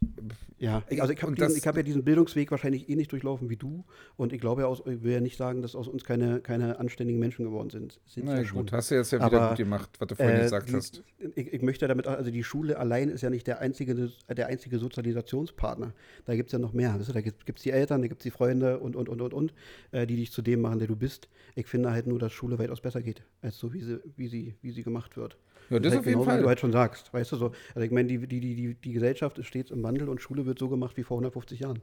Ja, 0.58 0.84
ich, 0.90 1.02
also 1.02 1.14
ich 1.14 1.22
habe 1.24 1.36
hab 1.36 1.76
ja 1.78 1.84
diesen 1.84 2.04
Bildungsweg 2.04 2.52
wahrscheinlich 2.52 2.88
eh 2.90 2.96
nicht 2.96 3.12
durchlaufen 3.12 3.50
wie 3.50 3.56
du. 3.56 3.84
Und 4.18 4.34
ich 4.34 4.40
glaube 4.40 4.62
ja, 4.62 4.68
aus, 4.68 4.84
ich 4.86 5.02
will 5.02 5.14
ja 5.14 5.20
nicht 5.20 5.38
sagen, 5.38 5.64
dass 5.64 5.76
aus 5.76 5.88
uns 5.88 6.04
keine, 6.04 6.40
keine 6.42 6.80
anständigen 6.80 7.20
Menschen 7.20 7.46
geworden 7.46 7.72
sind. 7.72 8.00
sind 8.06 8.26
Na 8.26 8.36
ja 8.36 8.42
gut, 8.42 8.70
schon. 8.70 8.72
hast 8.72 8.92
du 8.92 8.96
jetzt 8.96 9.12
ja 9.12 9.18
wieder 9.26 9.42
Aber, 9.42 9.50
gut 9.50 9.58
gemacht, 9.58 9.90
was 9.98 10.08
du 10.10 10.16
vorhin 10.16 10.38
äh, 10.38 10.44
gesagt 10.44 10.70
die, 10.70 10.76
hast. 10.76 11.04
Ich, 11.36 11.54
ich, 11.54 11.62
möchte 11.64 11.88
damit, 11.88 12.06
also 12.06 12.30
die 12.30 12.44
Schule 12.44 12.78
allein 12.78 13.10
ist 13.10 13.22
ja 13.22 13.32
nicht 13.32 13.48
der 13.48 13.60
einzige, 13.60 14.12
der 14.30 14.48
einzige 14.48 14.78
Sozialisationspartner. 14.78 15.94
Da 16.26 16.36
gibt 16.36 16.50
es 16.50 16.54
ja 16.54 16.60
noch 16.60 16.74
mehr. 16.74 16.94
Weißt 17.00 17.10
du, 17.10 17.14
da 17.14 17.22
gibt 17.22 17.50
es 17.50 17.64
die 17.64 17.72
Eltern, 17.72 18.02
da 18.02 18.08
gibt 18.08 18.22
es 18.22 18.24
die 18.24 18.32
Freunde 18.32 18.80
und, 18.80 18.96
und, 18.96 19.10
und, 19.10 19.22
und, 19.22 19.34
und, 19.34 19.54
äh, 19.92 20.06
die 20.06 20.16
dich 20.16 20.32
zu 20.32 20.44
dem 20.44 20.62
machen, 20.62 20.78
der 20.78 20.88
du 20.88 20.96
bist. 20.96 21.28
Ich 21.56 21.66
finde 21.66 21.92
halt 21.92 22.06
nur, 22.06 22.20
dass 22.20 22.32
Schule 22.32 22.60
weitaus 22.60 22.82
besser 22.82 23.02
geht, 23.02 23.24
als 23.42 23.58
so, 23.58 23.74
wie 23.74 23.82
sie, 23.82 24.00
wie 24.16 24.28
sie, 24.28 24.56
wie 24.62 24.72
sie 24.72 24.84
gemacht 24.84 25.18
wird. 25.18 25.38
Ja, 25.72 25.80
das, 25.80 25.94
das 25.94 26.00
auf 26.00 26.06
jeden 26.06 26.20
genau, 26.20 26.30
Fall. 26.30 26.40
Wie 26.40 26.44
du 26.44 26.48
halt 26.50 26.60
schon 26.60 26.72
sagst, 26.72 27.14
weißt 27.14 27.32
du 27.32 27.38
so. 27.38 27.52
Also 27.74 27.86
ich 27.86 27.92
meine, 27.92 28.08
die, 28.10 28.28
die, 28.28 28.40
die, 28.40 28.76
die 28.76 28.92
Gesellschaft 28.92 29.38
ist 29.40 29.48
stets 29.48 29.72
im 29.72 29.82
Wandel 29.84 30.10
und 30.10 30.22
Schule 30.22 30.46
wird 30.46 30.60
so 30.60 30.68
gemacht 30.68 30.98
wie 30.98 31.04
vor 31.04 31.18
150 31.18 31.62
Jahren. 31.62 31.80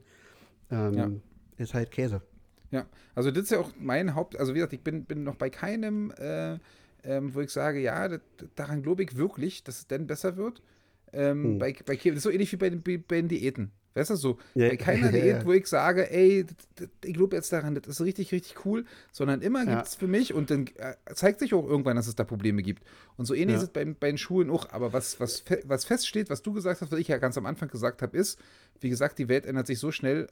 Ähm, 0.71 0.95
ja. 0.95 1.11
Ist 1.57 1.75
halt 1.75 1.91
Käse. 1.91 2.21
Ja, 2.71 2.87
also 3.15 3.31
das 3.31 3.45
ist 3.45 3.51
ja 3.51 3.61
auch 3.61 3.73
mein 3.79 4.15
Haupt, 4.15 4.39
also 4.39 4.53
wie 4.53 4.59
gesagt, 4.59 4.75
ich 4.75 4.83
bin, 4.83 5.05
bin 5.05 5.25
noch 5.25 5.37
bei 5.37 5.49
keinem, 5.49 6.13
äh, 6.19 6.59
ähm, 7.03 7.35
wo 7.35 7.41
ich 7.41 7.51
sage, 7.51 7.81
ja, 7.81 8.09
das, 8.09 8.21
daran 8.57 8.83
glaube 8.83 9.03
ich 9.05 9.17
wirklich, 9.17 9.65
dass 9.65 9.79
es 9.79 9.87
denn 9.87 10.07
besser 10.07 10.37
wird. 10.37 10.63
Ähm, 11.13 11.45
hm. 11.45 11.59
bei, 11.59 11.77
bei, 11.85 11.97
das 11.97 12.17
ist 12.17 12.23
so 12.23 12.31
ähnlich 12.31 12.53
wie 12.53 12.57
bei 12.57 12.71
den, 12.71 12.83
bei 12.83 13.17
den 13.17 13.29
Diäten. 13.29 13.73
Weißt 13.95 14.11
du, 14.11 14.17
so 14.17 14.39
yeah. 14.55 14.69
bei 14.69 14.77
keiner 14.77 15.11
Diät, 15.13 15.45
wo 15.45 15.53
ich 15.53 15.67
sage, 15.67 16.11
ey, 16.11 16.47
ich 17.05 17.15
glaube 17.15 17.35
jetzt 17.35 17.53
daran, 17.53 17.75
das 17.75 17.87
ist 17.87 18.01
richtig, 18.01 18.31
richtig 18.33 18.65
cool, 18.65 18.85
sondern 19.13 19.43
immer 19.43 19.65
ja. 19.65 19.77
gibt 19.77 19.89
es 19.89 19.95
für 19.97 20.07
mich 20.07 20.35
und 20.35 20.51
dann 20.51 20.69
äh, 20.77 20.95
zeigt 21.15 21.41
sich 21.41 21.53
auch 21.53 21.67
irgendwann, 21.67 21.97
dass 21.97 22.07
es 22.07 22.15
da 22.15 22.25
Probleme 22.25 22.63
gibt. 22.63 22.85
Und 23.17 23.25
so 23.25 23.35
ähnlich 23.35 23.55
ja. 23.55 23.57
ist 23.57 23.63
es 23.65 23.71
bei, 23.71 23.85
bei 23.85 24.09
den 24.09 24.19
Schulen 24.19 24.51
auch. 24.51 24.71
Aber 24.71 24.93
was, 24.93 25.19
was, 25.19 25.43
was 25.65 25.85
feststeht, 25.85 26.31
was 26.31 26.43
du 26.43 26.53
gesagt 26.53 26.81
hast, 26.81 26.93
was 26.93 26.99
ich 26.99 27.09
ja 27.09 27.19
ganz 27.19 27.37
am 27.37 27.47
Anfang 27.47 27.69
gesagt 27.69 28.03
habe, 28.03 28.17
ist, 28.17 28.39
wie 28.81 28.89
gesagt, 28.89 29.19
die 29.19 29.29
Welt 29.29 29.47
ändert 29.47 29.67
sich 29.67 29.79
so 29.81 29.91
schnell 29.91 30.29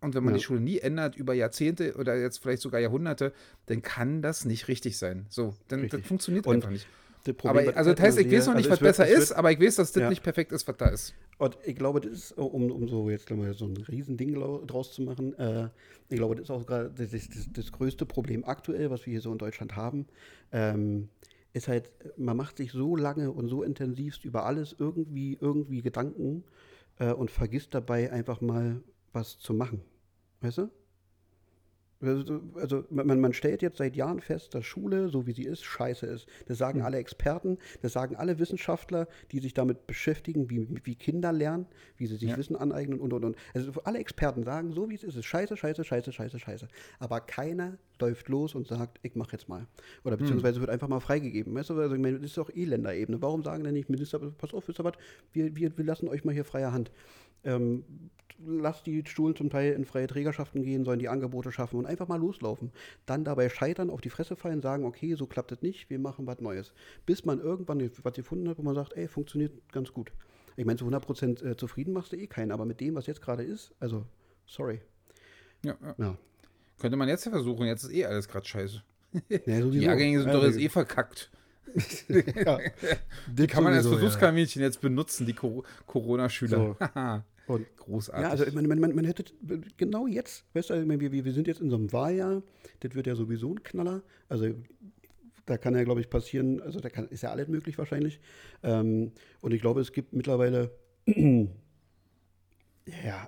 und 0.00 0.14
wenn 0.14 0.24
man 0.24 0.34
ja. 0.34 0.38
die 0.38 0.44
Schule 0.44 0.60
nie 0.60 0.78
ändert 0.78 1.16
über 1.16 1.32
Jahrzehnte 1.32 1.94
oder 1.94 2.16
jetzt 2.16 2.38
vielleicht 2.38 2.60
sogar 2.60 2.80
Jahrhunderte, 2.80 3.32
dann 3.66 3.80
kann 3.80 4.20
das 4.20 4.44
nicht 4.44 4.68
richtig 4.68 4.98
sein. 4.98 5.26
So, 5.30 5.54
dann 5.68 5.88
das 5.88 6.02
funktioniert 6.02 6.46
und 6.46 6.56
einfach 6.56 6.70
nicht. 6.70 6.86
Problem, 7.34 7.68
aber, 7.68 7.76
also 7.76 7.92
das 7.92 8.00
heißt, 8.00 8.18
ich 8.18 8.30
weiß 8.30 8.46
noch 8.46 8.54
nicht, 8.54 8.70
also 8.70 8.72
was 8.72 8.80
besser 8.80 9.06
wird, 9.08 9.18
ist, 9.18 9.32
aber 9.32 9.52
ich 9.52 9.60
weiß, 9.60 9.76
dass 9.76 9.92
das 9.92 10.02
ja. 10.02 10.08
nicht 10.08 10.22
perfekt 10.22 10.52
ist, 10.52 10.66
was 10.66 10.76
da 10.76 10.86
ist. 10.88 11.14
Und 11.38 11.58
ich 11.64 11.76
glaube, 11.76 12.00
das 12.00 12.12
ist, 12.12 12.32
um, 12.32 12.70
um 12.70 12.88
so 12.88 13.10
jetzt 13.10 13.30
mal 13.30 13.52
so 13.54 13.66
ein 13.66 13.76
Riesending 13.76 14.34
draus 14.66 14.92
zu 14.92 15.02
machen, 15.02 15.38
äh, 15.38 15.68
ich 16.08 16.16
glaube, 16.16 16.34
das 16.34 16.44
ist 16.44 16.50
auch 16.50 16.64
gerade 16.66 16.90
das, 16.90 17.10
das, 17.10 17.48
das, 17.52 17.72
größte 17.72 18.06
Problem 18.06 18.44
aktuell, 18.44 18.90
was 18.90 19.06
wir 19.06 19.12
hier 19.12 19.20
so 19.20 19.32
in 19.32 19.38
Deutschland 19.38 19.76
haben, 19.76 20.06
ähm, 20.52 21.08
ist 21.52 21.68
halt, 21.68 21.90
man 22.16 22.36
macht 22.36 22.58
sich 22.58 22.72
so 22.72 22.96
lange 22.96 23.30
und 23.30 23.48
so 23.48 23.62
intensivst 23.62 24.24
über 24.24 24.44
alles 24.44 24.76
irgendwie, 24.78 25.38
irgendwie 25.40 25.82
Gedanken 25.82 26.44
äh, 26.98 27.12
und 27.12 27.30
vergisst 27.30 27.74
dabei 27.74 28.12
einfach 28.12 28.40
mal 28.40 28.82
was 29.12 29.38
zu 29.38 29.54
machen. 29.54 29.80
Weißt 30.40 30.58
du? 30.58 30.70
Also, 32.00 32.84
man, 32.90 33.20
man, 33.20 33.32
stellt 33.32 33.62
jetzt 33.62 33.78
seit 33.78 33.96
Jahren 33.96 34.20
fest, 34.20 34.54
dass 34.54 34.66
Schule, 34.66 35.08
so 35.08 35.26
wie 35.26 35.32
sie 35.32 35.44
ist, 35.44 35.64
scheiße 35.64 36.04
ist. 36.04 36.26
Das 36.46 36.58
sagen 36.58 36.80
mhm. 36.80 36.84
alle 36.84 36.98
Experten, 36.98 37.56
das 37.80 37.94
sagen 37.94 38.16
alle 38.16 38.38
Wissenschaftler, 38.38 39.08
die 39.32 39.38
sich 39.38 39.54
damit 39.54 39.86
beschäftigen, 39.86 40.50
wie, 40.50 40.68
wie 40.84 40.94
Kinder 40.94 41.32
lernen, 41.32 41.66
wie 41.96 42.06
sie 42.06 42.16
sich 42.16 42.28
ja. 42.28 42.36
Wissen 42.36 42.54
aneignen 42.54 43.00
und 43.00 43.14
und 43.14 43.24
und. 43.24 43.36
Also 43.54 43.72
alle 43.84 43.98
Experten 43.98 44.44
sagen, 44.44 44.72
so 44.72 44.90
wie 44.90 44.94
es 44.94 45.04
ist, 45.04 45.16
ist 45.16 45.24
scheiße, 45.24 45.56
scheiße, 45.56 45.84
scheiße, 45.84 46.12
scheiße, 46.12 46.38
scheiße. 46.38 46.68
Aber 46.98 47.20
keiner 47.20 47.78
läuft 47.98 48.28
los 48.28 48.54
und 48.54 48.66
sagt, 48.66 48.98
ich 49.02 49.14
mache 49.14 49.32
jetzt 49.32 49.48
mal. 49.48 49.66
Oder 50.04 50.16
hm. 50.16 50.24
beziehungsweise 50.24 50.60
wird 50.60 50.68
einfach 50.68 50.88
mal 50.88 51.00
freigegeben. 51.00 51.54
Weißt 51.54 51.70
du, 51.70 51.80
also 51.80 51.96
das 51.96 52.22
ist 52.22 52.36
doch 52.36 52.50
eh 52.54 52.64
Länderebene. 52.66 53.22
Warum 53.22 53.42
sagen 53.42 53.64
denn 53.64 53.72
nicht 53.72 53.88
Minister, 53.88 54.18
pass 54.18 54.52
auf, 54.52 54.68
wisst 54.68 54.80
ihr 54.80 54.84
was, 54.84 54.94
wir, 55.32 55.56
wir, 55.56 55.76
wir 55.76 55.84
lassen 55.84 56.08
euch 56.08 56.24
mal 56.26 56.34
hier 56.34 56.44
freie 56.44 56.72
Hand. 56.72 56.90
Ähm, 57.44 57.84
lasst 58.44 58.86
die 58.86 59.02
Schulen 59.06 59.36
zum 59.36 59.50
Teil 59.50 59.72
in 59.72 59.84
freie 59.84 60.06
Trägerschaften 60.06 60.62
gehen, 60.62 60.84
sollen 60.84 60.98
die 60.98 61.08
Angebote 61.08 61.52
schaffen 61.52 61.78
und 61.78 61.86
einfach 61.86 62.08
mal 62.08 62.18
loslaufen. 62.18 62.70
Dann 63.06 63.24
dabei 63.24 63.48
scheitern, 63.48 63.90
auf 63.90 64.00
die 64.00 64.10
Fresse 64.10 64.36
fallen, 64.36 64.62
sagen, 64.62 64.84
okay, 64.84 65.14
so 65.14 65.26
klappt 65.26 65.52
es 65.52 65.62
nicht, 65.62 65.90
wir 65.90 65.98
machen 65.98 66.26
was 66.26 66.40
Neues. 66.40 66.72
Bis 67.06 67.24
man 67.24 67.40
irgendwann 67.40 67.90
was 68.02 68.12
gefunden 68.14 68.48
hat, 68.48 68.58
wo 68.58 68.62
man 68.62 68.74
sagt, 68.74 68.94
ey, 68.94 69.08
funktioniert 69.08 69.52
ganz 69.72 69.92
gut. 69.92 70.12
Ich 70.56 70.64
meine, 70.64 70.78
zu 70.78 70.86
100% 70.86 71.44
äh, 71.44 71.56
zufrieden 71.56 71.92
machst 71.92 72.12
du 72.12 72.16
eh 72.16 72.26
keinen, 72.26 72.50
aber 72.50 72.64
mit 72.64 72.80
dem, 72.80 72.94
was 72.94 73.06
jetzt 73.06 73.20
gerade 73.20 73.42
ist, 73.42 73.74
also, 73.78 74.04
sorry. 74.46 74.80
Ja, 75.62 75.76
ja. 75.82 75.94
ja. 75.98 76.18
Könnte 76.78 76.96
man 76.96 77.08
jetzt 77.08 77.24
ja 77.24 77.30
versuchen, 77.30 77.66
jetzt 77.66 77.84
ist 77.84 77.92
eh 77.92 78.04
alles 78.04 78.28
gerade 78.28 78.46
scheiße. 78.46 78.82
Ja, 79.28 79.60
die 79.60 79.80
Jahrgänge 79.80 80.18
sind 80.20 80.28
ja, 80.28 80.34
doch 80.34 80.44
jetzt 80.44 80.58
eh 80.58 80.68
verkackt. 80.68 81.30
ja, 82.08 82.58
die 83.26 83.46
kann 83.46 83.64
man 83.64 83.72
als 83.72 83.86
Versuchskaninchen 83.86 84.62
jetzt 84.62 84.80
benutzen, 84.80 85.26
die 85.26 85.34
Corona-Schüler. 85.86 86.56
So. 86.56 86.76
Und, 87.46 87.66
Großartig. 87.76 88.22
Ja, 88.22 88.30
also 88.30 88.44
man, 88.54 88.66
man, 88.66 88.94
man 88.94 89.04
hätte 89.04 89.24
genau 89.76 90.06
jetzt, 90.06 90.44
weißt 90.54 90.70
du, 90.70 91.00
wir, 91.00 91.12
wir 91.24 91.32
sind 91.32 91.46
jetzt 91.46 91.60
in 91.60 91.70
so 91.70 91.76
einem 91.76 91.92
Wahljahr, 91.92 92.42
das 92.80 92.94
wird 92.94 93.06
ja 93.06 93.14
sowieso 93.14 93.52
ein 93.52 93.62
Knaller. 93.62 94.02
Also 94.28 94.52
da 95.46 95.56
kann 95.56 95.74
ja, 95.76 95.84
glaube 95.84 96.00
ich, 96.00 96.10
passieren, 96.10 96.60
also 96.60 96.80
da 96.80 96.90
kann, 96.90 97.08
ist 97.08 97.22
ja 97.22 97.30
alles 97.30 97.48
möglich 97.48 97.78
wahrscheinlich. 97.78 98.20
Ähm, 98.62 99.12
und 99.40 99.54
ich 99.54 99.60
glaube, 99.60 99.80
es 99.80 99.92
gibt 99.92 100.12
mittlerweile, 100.12 100.72
ja, 101.06 101.48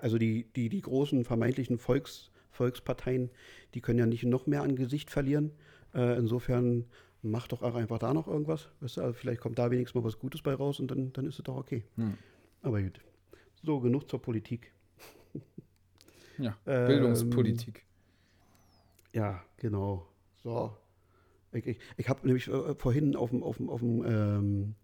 also 0.02 0.18
die, 0.18 0.44
die, 0.54 0.68
die 0.68 0.80
großen 0.80 1.24
vermeintlichen 1.24 1.78
Volks, 1.78 2.32
Volksparteien, 2.50 3.30
die 3.74 3.80
können 3.80 4.00
ja 4.00 4.06
nicht 4.06 4.24
noch 4.24 4.48
mehr 4.48 4.62
an 4.62 4.74
Gesicht 4.74 5.10
verlieren. 5.10 5.52
Äh, 5.94 6.18
insofern 6.18 6.86
mach 7.22 7.46
doch 7.46 7.62
auch 7.62 7.76
einfach 7.76 8.00
da 8.00 8.12
noch 8.12 8.26
irgendwas. 8.26 8.68
Weißt 8.80 8.96
du, 8.96 9.02
also 9.02 9.12
vielleicht 9.12 9.40
kommt 9.40 9.58
da 9.58 9.70
wenigstens 9.70 9.94
mal 9.94 10.04
was 10.04 10.18
Gutes 10.18 10.42
bei 10.42 10.54
raus 10.54 10.80
und 10.80 10.90
dann, 10.90 11.12
dann 11.12 11.24
ist 11.24 11.38
es 11.38 11.44
doch 11.44 11.56
okay. 11.56 11.84
Hm. 11.94 12.14
Aber 12.62 12.82
gut. 12.82 13.00
So, 13.62 13.80
genug 13.80 14.08
zur 14.08 14.22
Politik. 14.22 14.72
Ja, 16.40 16.56
ähm, 16.66 16.86
Bildungspolitik. 16.86 17.84
Ja, 19.12 19.42
genau. 19.56 20.06
So. 20.44 20.76
Ich, 21.50 21.66
ich, 21.66 21.78
ich 21.96 22.08
habe 22.08 22.24
nämlich 22.24 22.46
äh, 22.46 22.76
vorhin 22.76 23.16
auf 23.16 23.30
dem, 23.30 23.42
auf 23.42 23.56
dem, 23.56 23.68
auf 23.68 23.80
dem, 23.80 24.04
ähm, 24.06 24.74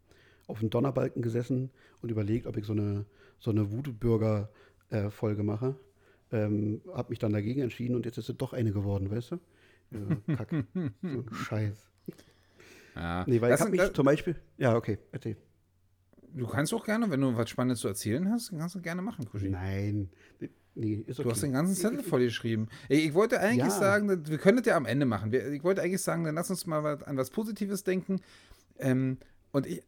auf 0.48 0.58
dem 0.58 0.70
Donnerbalken 0.70 1.22
gesessen 1.22 1.70
und 2.02 2.10
überlegt, 2.10 2.48
ob 2.48 2.56
ich 2.56 2.64
so 2.64 2.72
eine, 2.72 3.06
so 3.38 3.52
eine 3.52 3.70
Voodoo-Bürger-Folge 3.70 5.42
äh, 5.42 5.44
mache. 5.44 5.76
Ähm, 6.32 6.80
hab 6.92 7.10
mich 7.10 7.20
dann 7.20 7.32
dagegen 7.32 7.60
entschieden 7.60 7.94
und 7.94 8.04
jetzt 8.04 8.18
ist 8.18 8.28
es 8.28 8.36
doch 8.36 8.52
eine 8.52 8.72
geworden, 8.72 9.08
weißt 9.10 9.30
du? 9.32 9.38
Ja, 9.92 10.36
Kacke. 10.36 10.66
so 10.74 11.08
ein 11.20 11.28
Scheiß. 11.32 11.88
Ja. 12.96 13.24
Nee, 13.28 13.40
weil 13.40 13.50
das 13.50 13.60
ich 13.60 13.66
hab 13.66 13.72
mich 13.72 13.92
zum 13.92 14.06
Beispiel. 14.06 14.36
Ja, 14.58 14.74
okay, 14.74 14.98
erzähl. 15.12 15.36
Du 16.34 16.46
kannst 16.46 16.74
auch 16.74 16.84
gerne, 16.84 17.10
wenn 17.10 17.20
du 17.20 17.36
was 17.36 17.48
Spannendes 17.48 17.80
zu 17.80 17.88
erzählen 17.88 18.30
hast, 18.30 18.50
kannst 18.50 18.74
du 18.74 18.80
gerne 18.80 19.02
machen, 19.02 19.24
Kushi. 19.26 19.48
Nein. 19.48 20.10
Nee, 20.74 21.04
okay. 21.08 21.22
Du 21.22 21.30
hast 21.30 21.42
den 21.42 21.52
ganzen 21.52 21.76
Zettel 21.76 22.02
vollgeschrieben. 22.02 22.68
Ich, 22.88 23.06
ich 23.06 23.14
wollte 23.14 23.38
eigentlich 23.38 23.58
ja. 23.58 23.70
sagen, 23.70 24.26
wir 24.26 24.38
können 24.38 24.58
das 24.58 24.66
ja 24.66 24.76
am 24.76 24.86
Ende 24.86 25.06
machen. 25.06 25.32
Ich 25.32 25.62
wollte 25.62 25.82
eigentlich 25.82 26.02
sagen, 26.02 26.24
dann 26.24 26.34
lass 26.34 26.50
uns 26.50 26.66
mal 26.66 26.84
an 27.04 27.16
was 27.16 27.30
Positives 27.30 27.84
denken. 27.84 28.20
Ähm, 28.78 29.18
und 29.52 29.66
ich, 29.66 29.78
äh, 29.78 29.82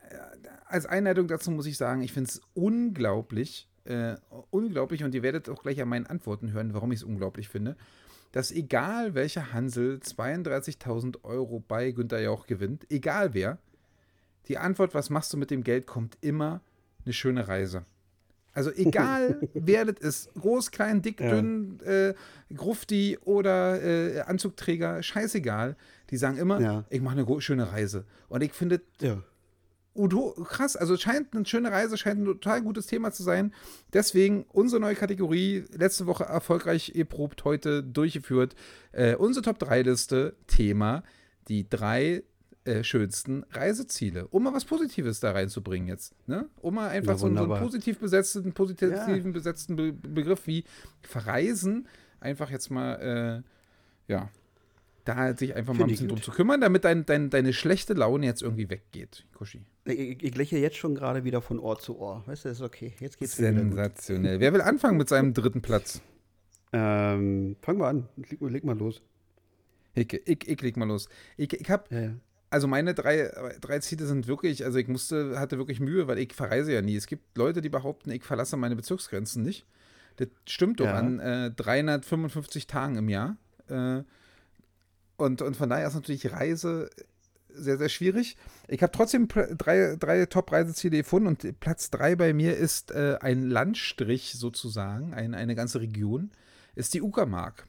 als 0.67 0.87
Einleitung 0.87 1.27
dazu 1.27 1.51
muss 1.51 1.67
ich 1.67 1.77
sagen, 1.77 2.03
ich 2.03 2.13
finde 2.13 2.31
es 2.31 2.41
unglaublich, 2.55 3.69
äh, 3.85 4.15
unglaublich, 4.51 5.03
und 5.03 5.13
ihr 5.15 5.25
werdet 5.25 5.49
auch 5.49 5.63
gleich 5.63 5.83
an 5.83 5.89
meinen 5.89 6.07
Antworten 6.07 6.53
hören, 6.53 6.73
warum 6.73 6.93
ich 6.93 7.01
es 7.01 7.05
unglaublich 7.05 7.49
finde, 7.49 7.77
dass 8.31 8.53
egal 8.53 9.15
welcher 9.15 9.53
Hansel 9.53 9.99
32.000 9.99 11.25
Euro 11.25 11.59
bei 11.67 11.91
Günter 11.91 12.21
Jauch 12.21 12.47
gewinnt, 12.47 12.87
egal 12.91 13.35
wer, 13.35 13.59
die 14.49 14.59
Antwort, 14.59 14.95
was 14.95 15.11
machst 15.11 15.33
du 15.33 15.37
mit 15.37 15.51
dem 15.51 15.65
Geld, 15.65 15.87
kommt 15.87 16.17
immer 16.21 16.61
eine 17.05 17.13
schöne 17.13 17.49
Reise. 17.49 17.85
Also 18.57 18.71
egal, 18.73 19.39
wer 19.53 19.85
das 19.85 19.99
ist, 20.01 20.35
groß, 20.35 20.71
klein, 20.71 21.03
dick, 21.03 21.21
ja. 21.21 21.29
dünn, 21.29 21.79
äh, 21.81 22.15
Grufti 22.55 23.19
oder 23.23 23.83
äh, 23.83 24.21
Anzugträger, 24.21 25.03
scheißegal. 25.03 25.77
Die 26.09 26.17
sagen 26.17 26.39
immer, 26.39 26.59
ja. 26.59 26.85
ich 26.89 27.03
mache 27.03 27.19
eine 27.19 27.41
schöne 27.43 27.71
Reise. 27.71 28.07
Und 28.29 28.43
ich 28.43 28.55
finde, 28.55 28.81
ja. 28.99 29.23
Udo, 29.95 30.33
krass, 30.45 30.75
also 30.75 30.97
scheint 30.97 31.35
eine 31.35 31.45
schöne 31.45 31.71
Reise, 31.71 31.99
scheint 31.99 32.21
ein 32.21 32.25
total 32.25 32.63
gutes 32.63 32.87
Thema 32.87 33.13
zu 33.13 33.23
sein. 33.23 33.53
Deswegen 33.93 34.47
unsere 34.53 34.81
neue 34.81 34.95
Kategorie, 34.95 35.65
letzte 35.73 36.07
Woche 36.07 36.25
erfolgreich 36.25 36.93
erprobt, 36.95 37.45
heute 37.45 37.83
durchgeführt. 37.83 38.55
Äh, 38.93 39.17
unsere 39.17 39.45
Top-3-Liste, 39.45 40.35
Thema, 40.47 41.03
die 41.49 41.69
drei 41.69 42.23
äh, 42.67 42.85
schönsten 42.85 43.45
Reiseziele. 43.51 44.27
Um 44.29 44.43
mal 44.43 44.53
was 44.53 44.65
Positives 44.65 45.21
da 45.21 45.33
reinzubringen 45.33 45.89
jetzt. 45.89 46.15
Ne? 46.27 46.49
Um 46.61 46.75
mal 46.75 46.89
einfach 46.89 47.13
ja, 47.13 47.19
so, 47.19 47.35
so, 47.35 47.43
einen 47.53 47.61
positiv 47.61 47.99
besetzten, 47.99 48.53
positiv 48.53 48.91
ja. 48.91 49.19
besetzten 49.19 49.77
Be 49.77 49.93
Begriff 49.93 50.47
wie 50.47 50.65
Verreisen 51.03 51.87
einfach 52.21 52.51
jetzt 52.51 52.71
mal, 52.71 53.45
äh, 54.09 54.13
ja, 54.13 54.31
da 55.05 55.37
sich 55.37 55.55
einfach 55.55 55.75
Find 55.75 55.79
mal 55.79 55.85
ein 55.87 55.91
bisschen 55.91 56.09
drum 56.09 56.21
zu 56.21 56.33
kümmern, 56.33 56.61
damit 56.61 56.85
dein, 56.85 57.07
dein, 57.07 57.31
deine 57.31 57.53
schlechte 57.53 57.95
Laune 57.95 58.27
jetzt 58.27 58.43
irgendwie 58.43 58.69
weggeht, 58.69 59.25
Kushi. 59.35 59.65
Ich, 59.85 60.23
ich 60.23 60.37
lächle 60.37 60.59
jetzt 60.59 60.77
schon 60.77 60.97
gerade 60.97 61.23
wieder 61.23 61.41
von 61.41 61.61
Ohr 61.61 61.79
zu 61.79 61.99
Ohr. 61.99 62.25
Weißt 62.27 62.45
du, 62.45 62.49
ist 62.49 62.61
okay. 62.61 62.95
Jetzt 62.99 63.19
geht's 63.19 63.37
Sensationell. 63.37 64.41
Wer 64.41 64.53
will 64.53 64.61
anfangen 64.61 64.97
mit 64.97 65.09
seinem 65.09 65.33
dritten 65.33 65.63
Platz? 65.63 66.03
Ähm, 66.73 67.57
fang 67.61 67.79
mal 67.79 67.91
an. 67.91 68.09
Leg, 68.17 68.41
leg 68.41 68.65
mal 68.65 68.77
los. 68.77 69.01
Ich, 69.95 70.13
ich, 70.13 70.49
ich 70.49 70.61
leg 70.61 70.77
mal 70.77 70.89
los. 70.89 71.09
Ich, 71.37 71.53
ich 71.53 71.71
habe 71.71 71.85
ja, 71.95 72.01
ja 72.01 72.15
also 72.57 72.69
meine 72.69 72.95
drei, 72.95 73.31
drei 73.61 73.81
Ziele 73.81 74.07
sind 74.07 74.29
wirklich, 74.29 74.65
also 74.65 74.79
ich 74.79 74.89
musste, 74.89 75.39
hatte 75.39 75.59
wirklich 75.59 75.79
Mühe, 75.79 76.09
weil 76.09 76.19
ich 76.19 76.33
verreise 76.33 76.73
ja 76.73 76.81
nie. 76.81 76.97
Es 76.97 77.07
gibt 77.07 77.37
Leute, 77.37 77.61
die 77.61 77.69
behaupten, 77.69 78.11
ich 78.11 78.25
verlasse 78.25 78.57
meine 78.57 78.75
Bezirksgrenzen 78.75 79.43
nicht. 79.43 79.67
Das 80.17 80.29
stimmt 80.47 80.81
doch 80.81 80.87
ja. 80.87 80.95
an 80.95 81.21
äh, 81.21 81.51
355 81.51 82.67
Tagen 82.67 82.97
im 82.97 83.11
Jahr. 83.11 83.37
Äh, 83.69 84.05
und, 85.19 85.43
und 85.43 85.55
von 85.55 85.69
daher 85.69 85.87
ist 85.87 85.97
natürlich 85.97 86.33
Reise 86.33 86.89
sehr, 87.51 87.77
sehr 87.77 87.91
schwierig. 87.91 88.39
Ich 88.69 88.83
habe 88.83 88.93
trotzdem 88.93 89.29
drei, 89.29 89.97
drei 90.01 90.25
Top-Reiseziele 90.25 90.97
gefunden 90.97 91.29
und 91.29 91.61
Platz 91.61 91.91
drei 91.91 92.17
bei 92.17 92.33
mir 92.33 92.57
ist 92.57 92.91
äh, 92.91 93.19
ein 93.21 93.43
Landstrich 93.43 94.33
sozusagen, 94.33 95.13
ein, 95.13 95.35
eine 95.35 95.55
ganze 95.55 95.83
Region, 95.83 96.31
ist 96.75 96.95
die 96.95 97.03
Uckermark. 97.03 97.67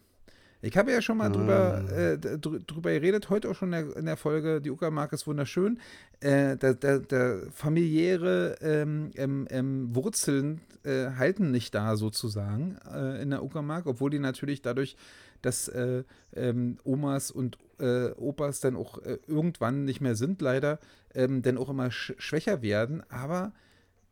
Ich 0.62 0.76
habe 0.76 0.92
ja 0.92 1.02
schon 1.02 1.18
mal 1.18 1.30
drüber, 1.30 1.84
ah. 1.88 1.94
äh, 1.94 2.18
drüber 2.18 2.92
geredet, 2.92 3.30
heute 3.30 3.50
auch 3.50 3.56
schon 3.56 3.74
in 3.74 3.90
der, 3.90 3.98
in 3.98 4.06
der 4.06 4.18
Folge, 4.18 4.60
die 4.60 4.72
Uckermark 4.72 5.14
ist 5.14 5.28
wunderschön. 5.28 5.80
Äh, 6.20 6.58
der, 6.58 6.74
der, 6.74 7.00
der, 7.00 7.42
familiäre 7.52 8.58
ähm, 8.62 9.12
ähm, 9.16 9.48
ähm, 9.52 9.96
Wurzeln 9.96 10.62
äh, 10.84 11.12
halten 11.12 11.52
nicht 11.52 11.76
da 11.76 11.96
sozusagen 11.96 12.78
äh, 12.92 13.22
in 13.22 13.30
der 13.30 13.44
Uckermark, 13.44 13.86
obwohl 13.86 14.10
die 14.10 14.20
natürlich 14.20 14.64
dadurch, 14.64 14.98
dass 15.44 15.68
äh, 15.68 16.04
ähm, 16.36 16.80
Omas 16.84 17.30
und 17.30 17.60
äh, 17.80 18.10
Opas 18.14 18.60
dann 18.60 18.76
auch 18.76 19.00
irgendwann 19.28 19.86
nicht 19.86 20.02
mehr 20.02 20.16
sind, 20.16 20.42
leider, 20.42 20.80
ähm, 21.14 21.44
dann 21.44 21.60
auch 21.60 21.70
immer 21.70 21.92
sch 21.92 22.14
schwächer 22.18 22.64
werden. 22.64 23.04
Aber 23.10 23.54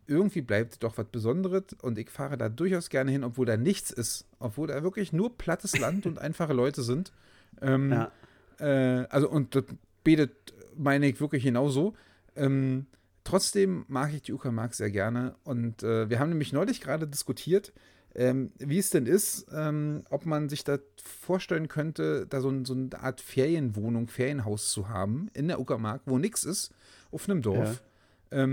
irgendwie 0.08 0.42
bleibt 0.42 0.84
doch 0.84 0.98
was 0.98 1.08
Besonderes 1.08 1.64
und 1.82 1.98
ich 1.98 2.10
fahre 2.10 2.38
da 2.38 2.50
durchaus 2.50 2.90
gerne 2.90 3.12
hin, 3.12 3.24
obwohl 3.24 3.46
da 3.46 3.58
nichts 3.58 3.92
ist, 3.92 4.26
obwohl 4.40 4.68
da 4.68 4.84
wirklich 4.84 5.14
nur 5.14 5.38
plattes 5.38 5.78
Land 5.78 6.06
und 6.06 6.20
einfache 6.20 6.54
Leute 6.54 6.84
sind. 6.84 7.12
Ähm, 7.62 7.92
ja. 7.92 8.12
äh, 8.60 9.06
also, 9.10 9.30
und 9.30 9.56
das 9.56 9.66
betet, 10.04 10.54
meine 10.76 11.08
ich 11.08 11.20
wirklich 11.20 11.44
genauso. 11.44 11.96
Ähm, 12.36 12.86
trotzdem 13.24 13.86
mag 13.88 14.14
ich 14.14 14.22
die 14.22 14.34
Uckermark 14.34 14.74
sehr 14.74 14.92
gerne 14.92 15.36
und 15.44 15.84
äh, 15.84 16.10
wir 16.10 16.20
haben 16.20 16.30
nämlich 16.30 16.54
neulich 16.54 16.82
gerade 16.82 17.08
diskutiert, 17.08 17.74
ähm, 18.14 18.52
wie 18.60 18.78
es 18.78 18.92
denn 18.92 19.08
ist, 19.08 19.48
ähm, 19.54 20.04
ob 20.10 20.26
man 20.26 20.48
sich 20.48 20.64
da 20.64 20.78
vorstellen 21.04 21.68
könnte, 21.68 22.26
da 22.28 22.40
so, 22.40 22.64
so, 22.64 22.74
eine 22.74 23.00
Art 23.02 23.20
Ferienwohnung, 23.20 24.08
Ferienhaus 24.08 24.72
zu 24.72 24.88
haben 24.88 25.30
in 25.34 25.50
der 25.50 25.60
Uckermark, 25.60 26.02
wo 26.06 26.18
nichts 26.18 26.46
ist, 26.46 26.74
auf 27.12 27.30
einem 27.30 27.42
Dorf. 27.42 27.84
Ja. 28.32 28.44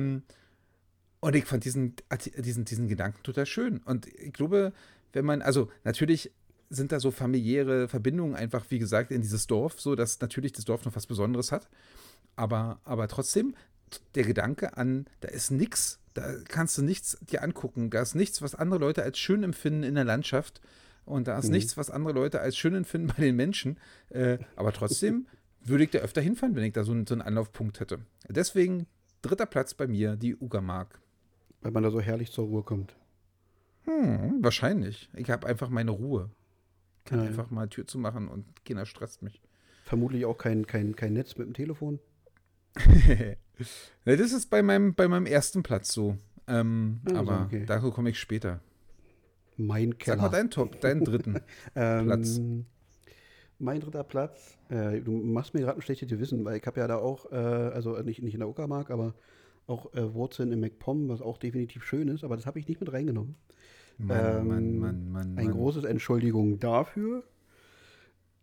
Und 1.23 1.37
ich 1.37 1.45
fand 1.45 1.65
diesen, 1.65 1.95
diesen, 2.37 2.65
diesen 2.65 2.89
Gedanken 2.89 3.23
total 3.23 3.47
schön. 3.47 3.79
Und 3.85 4.09
ich 4.09 4.33
glaube, 4.33 4.73
wenn 5.13 5.25
man, 5.25 5.41
also 5.41 5.71
natürlich 5.85 6.33
sind 6.69 6.91
da 6.91 6.99
so 6.99 7.13
familiäre 7.13 7.87
Verbindungen 7.87 8.35
einfach, 8.35 8.65
wie 8.71 8.81
gesagt, 8.81 9.13
in 9.13 9.23
dieses 9.23 9.47
Dorf, 9.47 9.81
so 9.81 9.95
dass 9.95 10.21
natürlich 10.21 10.51
das 10.51 10.65
Dorf 10.65 10.85
noch 10.85 10.97
was 10.97 11.07
Besonderes 11.07 11.53
hat. 11.53 11.69
Aber, 12.35 12.81
aber 12.83 13.07
trotzdem, 13.07 13.55
der 14.17 14.25
Gedanke 14.25 14.77
an, 14.77 15.07
da 15.21 15.29
ist 15.29 15.53
nichts, 15.53 16.01
da 16.15 16.35
kannst 16.49 16.77
du 16.79 16.83
nichts 16.83 17.17
dir 17.31 17.45
angucken, 17.45 17.91
da 17.91 18.03
ist 18.03 18.17
nichts, 18.17 18.43
was 18.43 18.57
andere 18.57 18.81
Leute 18.81 19.05
als 19.05 19.17
schön 19.17 19.45
empfinden 19.45 19.85
in 19.85 19.95
der 19.95 20.05
Landschaft. 20.05 20.61
Und 21.05 21.29
da 21.29 21.39
ist 21.39 21.47
mhm. 21.47 21.53
nichts, 21.53 21.77
was 21.77 21.89
andere 21.89 22.15
Leute 22.15 22.41
als 22.41 22.57
schön 22.57 22.75
empfinden 22.75 23.07
bei 23.07 23.23
den 23.23 23.37
Menschen. 23.37 23.79
Äh, 24.09 24.39
aber 24.57 24.73
trotzdem 24.73 25.29
würde 25.61 25.85
ich 25.85 25.91
da 25.91 26.01
öfter 26.01 26.21
hinfahren, 26.21 26.57
wenn 26.57 26.65
ich 26.65 26.73
da 26.73 26.83
so, 26.83 26.93
so 27.07 27.15
einen 27.15 27.23
Anlaufpunkt 27.23 27.79
hätte. 27.79 28.01
Deswegen 28.29 28.89
dritter 29.21 29.47
Platz 29.47 29.75
bei 29.75 29.87
mir, 29.87 30.17
die 30.17 30.35
Ugermark. 30.35 31.02
Weil 31.63 31.73
man 31.73 31.83
da 31.83 31.91
so 31.91 32.01
herrlich 32.01 32.31
zur 32.31 32.47
Ruhe 32.47 32.63
kommt. 32.63 32.95
Hm, 33.85 34.43
wahrscheinlich. 34.43 35.09
Ich 35.15 35.31
habe 35.31 35.47
einfach 35.47 35.69
meine 35.69 35.91
Ruhe. 35.91 36.31
Ich 36.99 37.11
kann 37.11 37.21
ja, 37.21 37.27
einfach 37.27 37.51
mal 37.51 37.69
Tür 37.69 37.87
zu 37.87 37.99
machen 37.99 38.29
und 38.29 38.65
keiner 38.65 38.87
stresst 38.87 39.23
mich. 39.23 39.41
Vermutlich 39.85 40.25
auch 40.25 40.39
kein, 40.39 40.67
kein, 40.67 40.95
kein 40.95 41.15
Netz 41.15 41.37
mit 41.37 41.47
dem 41.49 41.55
Telefon. 41.55 41.99
das 44.05 44.33
ist 44.33 44.51
bei 44.51 44.63
meinem, 44.63 44.95
bei 44.95 45.09
meinem 45.09 45.27
ersten 45.27 45.63
Platz 45.63 45.93
so. 45.93 46.17
Ähm, 46.47 47.01
also, 47.05 47.19
aber 47.19 47.45
okay. 47.47 47.65
dazu 47.67 47.91
komme 47.91 48.11
ich 48.11 48.19
später. 48.19 48.61
Mein 49.57 49.99
Keller. 49.99 50.17
Sag 50.17 50.23
mal 50.23 50.37
deinen 50.37 50.51
Top, 50.51 50.81
deinen 50.81 51.05
dritten 51.05 51.41
ähm, 51.75 52.07
Platz. 52.07 52.41
Mein 53.59 53.81
dritter 53.81 54.03
Platz, 54.03 54.59
äh, 54.71 55.01
du 55.01 55.13
machst 55.13 55.55
mir 55.55 55.61
gerade 55.61 55.79
ein 55.79 55.83
schlechtes 55.83 56.09
Gewissen, 56.09 56.45
weil 56.45 56.57
ich 56.57 56.67
habe 56.67 56.81
ja 56.81 56.89
da 56.89 56.97
auch, 56.97 57.31
äh, 57.31 57.37
also 57.37 57.97
nicht, 58.01 58.23
nicht 58.23 58.35
in 58.35 58.41
der 58.41 58.49
Uckermark, 58.49 58.91
aber 58.91 59.15
auch 59.67 59.93
äh, 59.95 60.15
Wurzeln 60.15 60.53
im 60.53 60.61
MacPom, 60.61 61.09
was 61.09 61.21
auch 61.21 61.39
definitiv 61.39 61.85
schön 61.85 62.09
ist, 62.09 62.25
aber 62.25 62.37
das 62.37 62.47
habe 62.47 62.59
ich 62.59 62.69
nicht 62.69 62.81
mit 62.81 62.93
reingenommen. 62.93 63.37
Mann, 63.99 64.19
ähm, 64.19 64.49
Mann, 64.49 64.79
Mann, 64.79 65.13
Mann, 65.13 65.39
Ein 65.39 65.51
großes 65.51 65.85
Entschuldigung 65.85 66.59
dafür. 66.59 67.23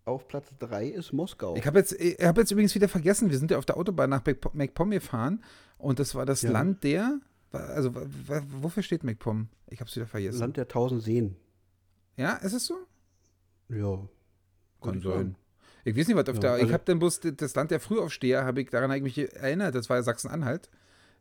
Auf 0.06 0.28
Platz 0.28 0.48
3 0.60 0.88
ist 0.88 1.14
Moskau. 1.14 1.56
Ich 1.56 1.68
habe 1.68 1.80
jetzt, 1.80 1.94
hab 1.94 2.38
jetzt 2.38 2.52
übrigens 2.52 2.74
wieder 2.74 2.88
vergessen, 2.88 3.30
wir 3.30 3.38
sind 3.38 3.52
ja 3.52 3.58
auf 3.58 3.66
der 3.66 3.78
Autobahn 3.78 4.10
nach 4.10 4.24
MacPom 4.54 4.90
gefahren 4.90 5.44
und 5.78 6.00
das 6.00 6.16
war 6.16 6.26
das 6.26 6.42
ja. 6.42 6.52
Land 6.52 6.84
der, 6.84 7.20
also 7.52 7.94
wofür 8.62 8.82
steht 8.82 9.04
MacPom? 9.04 9.50
Ich 9.68 9.80
habe 9.82 9.90
es 9.90 9.96
wieder 9.96 10.08
vergessen. 10.08 10.40
Land 10.40 10.58
der 10.58 10.68
tausend 10.68 11.04
Seen. 11.04 11.36
Ja, 12.18 12.36
ist 12.36 12.54
es 12.54 12.66
so? 12.66 12.76
Ja. 13.70 14.08
Kann 14.82 15.02
sein. 15.02 15.36
Ich 15.84 15.96
weiß 15.96 16.08
nicht, 16.08 16.18
was 16.18 16.28
auf 16.28 16.36
ja, 16.36 16.42
der. 16.42 16.52
Also 16.54 16.66
ich 16.66 16.74
habe 16.74 16.84
dann 16.86 17.00
bloß 17.00 17.22
das 17.36 17.56
Land 17.56 17.72
der 17.72 17.80
Frühaufsteher, 17.80 18.46
habe 18.46 18.62
ich 18.62 18.70
daran 18.70 18.92
eigentlich 18.92 19.34
erinnert, 19.36 19.76
das 19.76 19.90
war 19.90 19.98
ja 19.98 20.04
Sachsen-Anhalt 20.04 20.70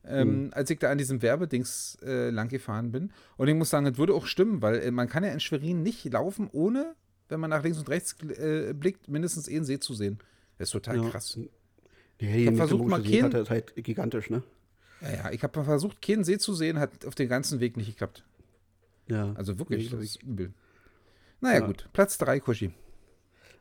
ähm, 0.04 0.44
mhm. 0.44 0.50
als 0.52 0.70
ich 0.70 0.78
da 0.78 0.90
an 0.90 0.98
diesem 0.98 1.22
Werbedings 1.22 1.98
äh, 2.02 2.30
lang 2.30 2.48
gefahren 2.48 2.92
bin. 2.92 3.12
Und 3.36 3.48
ich 3.48 3.54
muss 3.54 3.70
sagen, 3.70 3.84
das 3.84 3.98
würde 3.98 4.14
auch 4.14 4.26
stimmen, 4.26 4.62
weil 4.62 4.76
äh, 4.76 4.90
man 4.90 5.08
kann 5.08 5.24
ja 5.24 5.30
in 5.30 5.40
Schwerin 5.40 5.82
nicht 5.82 6.04
laufen, 6.12 6.48
ohne, 6.52 6.94
wenn 7.28 7.40
man 7.40 7.50
nach 7.50 7.62
links 7.62 7.78
und 7.78 7.88
rechts 7.88 8.16
äh, 8.22 8.72
blickt, 8.74 9.08
mindestens 9.08 9.48
einen 9.48 9.64
See 9.64 9.78
zu 9.78 9.94
sehen. 9.94 10.18
Das 10.58 10.68
ist 10.68 10.72
total 10.72 11.02
ja. 11.02 11.10
krass. 11.10 11.38
Ja, 12.20 12.28
ich 12.28 12.46
habe 12.46 12.56
versucht, 12.56 12.88
mal 12.88 13.02
keinen, 13.02 13.32
ist 13.32 13.50
halt 13.50 13.76
gigantisch, 13.76 14.30
ne? 14.30 14.42
Ja, 15.00 15.12
ja, 15.12 15.30
ich 15.30 15.42
habe 15.44 15.62
versucht, 15.62 16.02
keinen 16.02 16.24
See 16.24 16.38
zu 16.38 16.54
sehen, 16.54 16.80
hat 16.80 17.06
auf 17.06 17.14
dem 17.14 17.28
ganzen 17.28 17.60
Weg 17.60 17.76
nicht 17.76 17.86
geklappt. 17.86 18.24
Ja. 19.06 19.32
Also 19.34 19.58
wirklich, 19.58 19.90
das 19.90 20.02
ist 20.02 20.22
übel. 20.22 20.52
Naja, 21.40 21.60
ja. 21.60 21.66
gut. 21.66 21.88
Platz 21.92 22.18
3, 22.18 22.40
Kushi. 22.40 22.72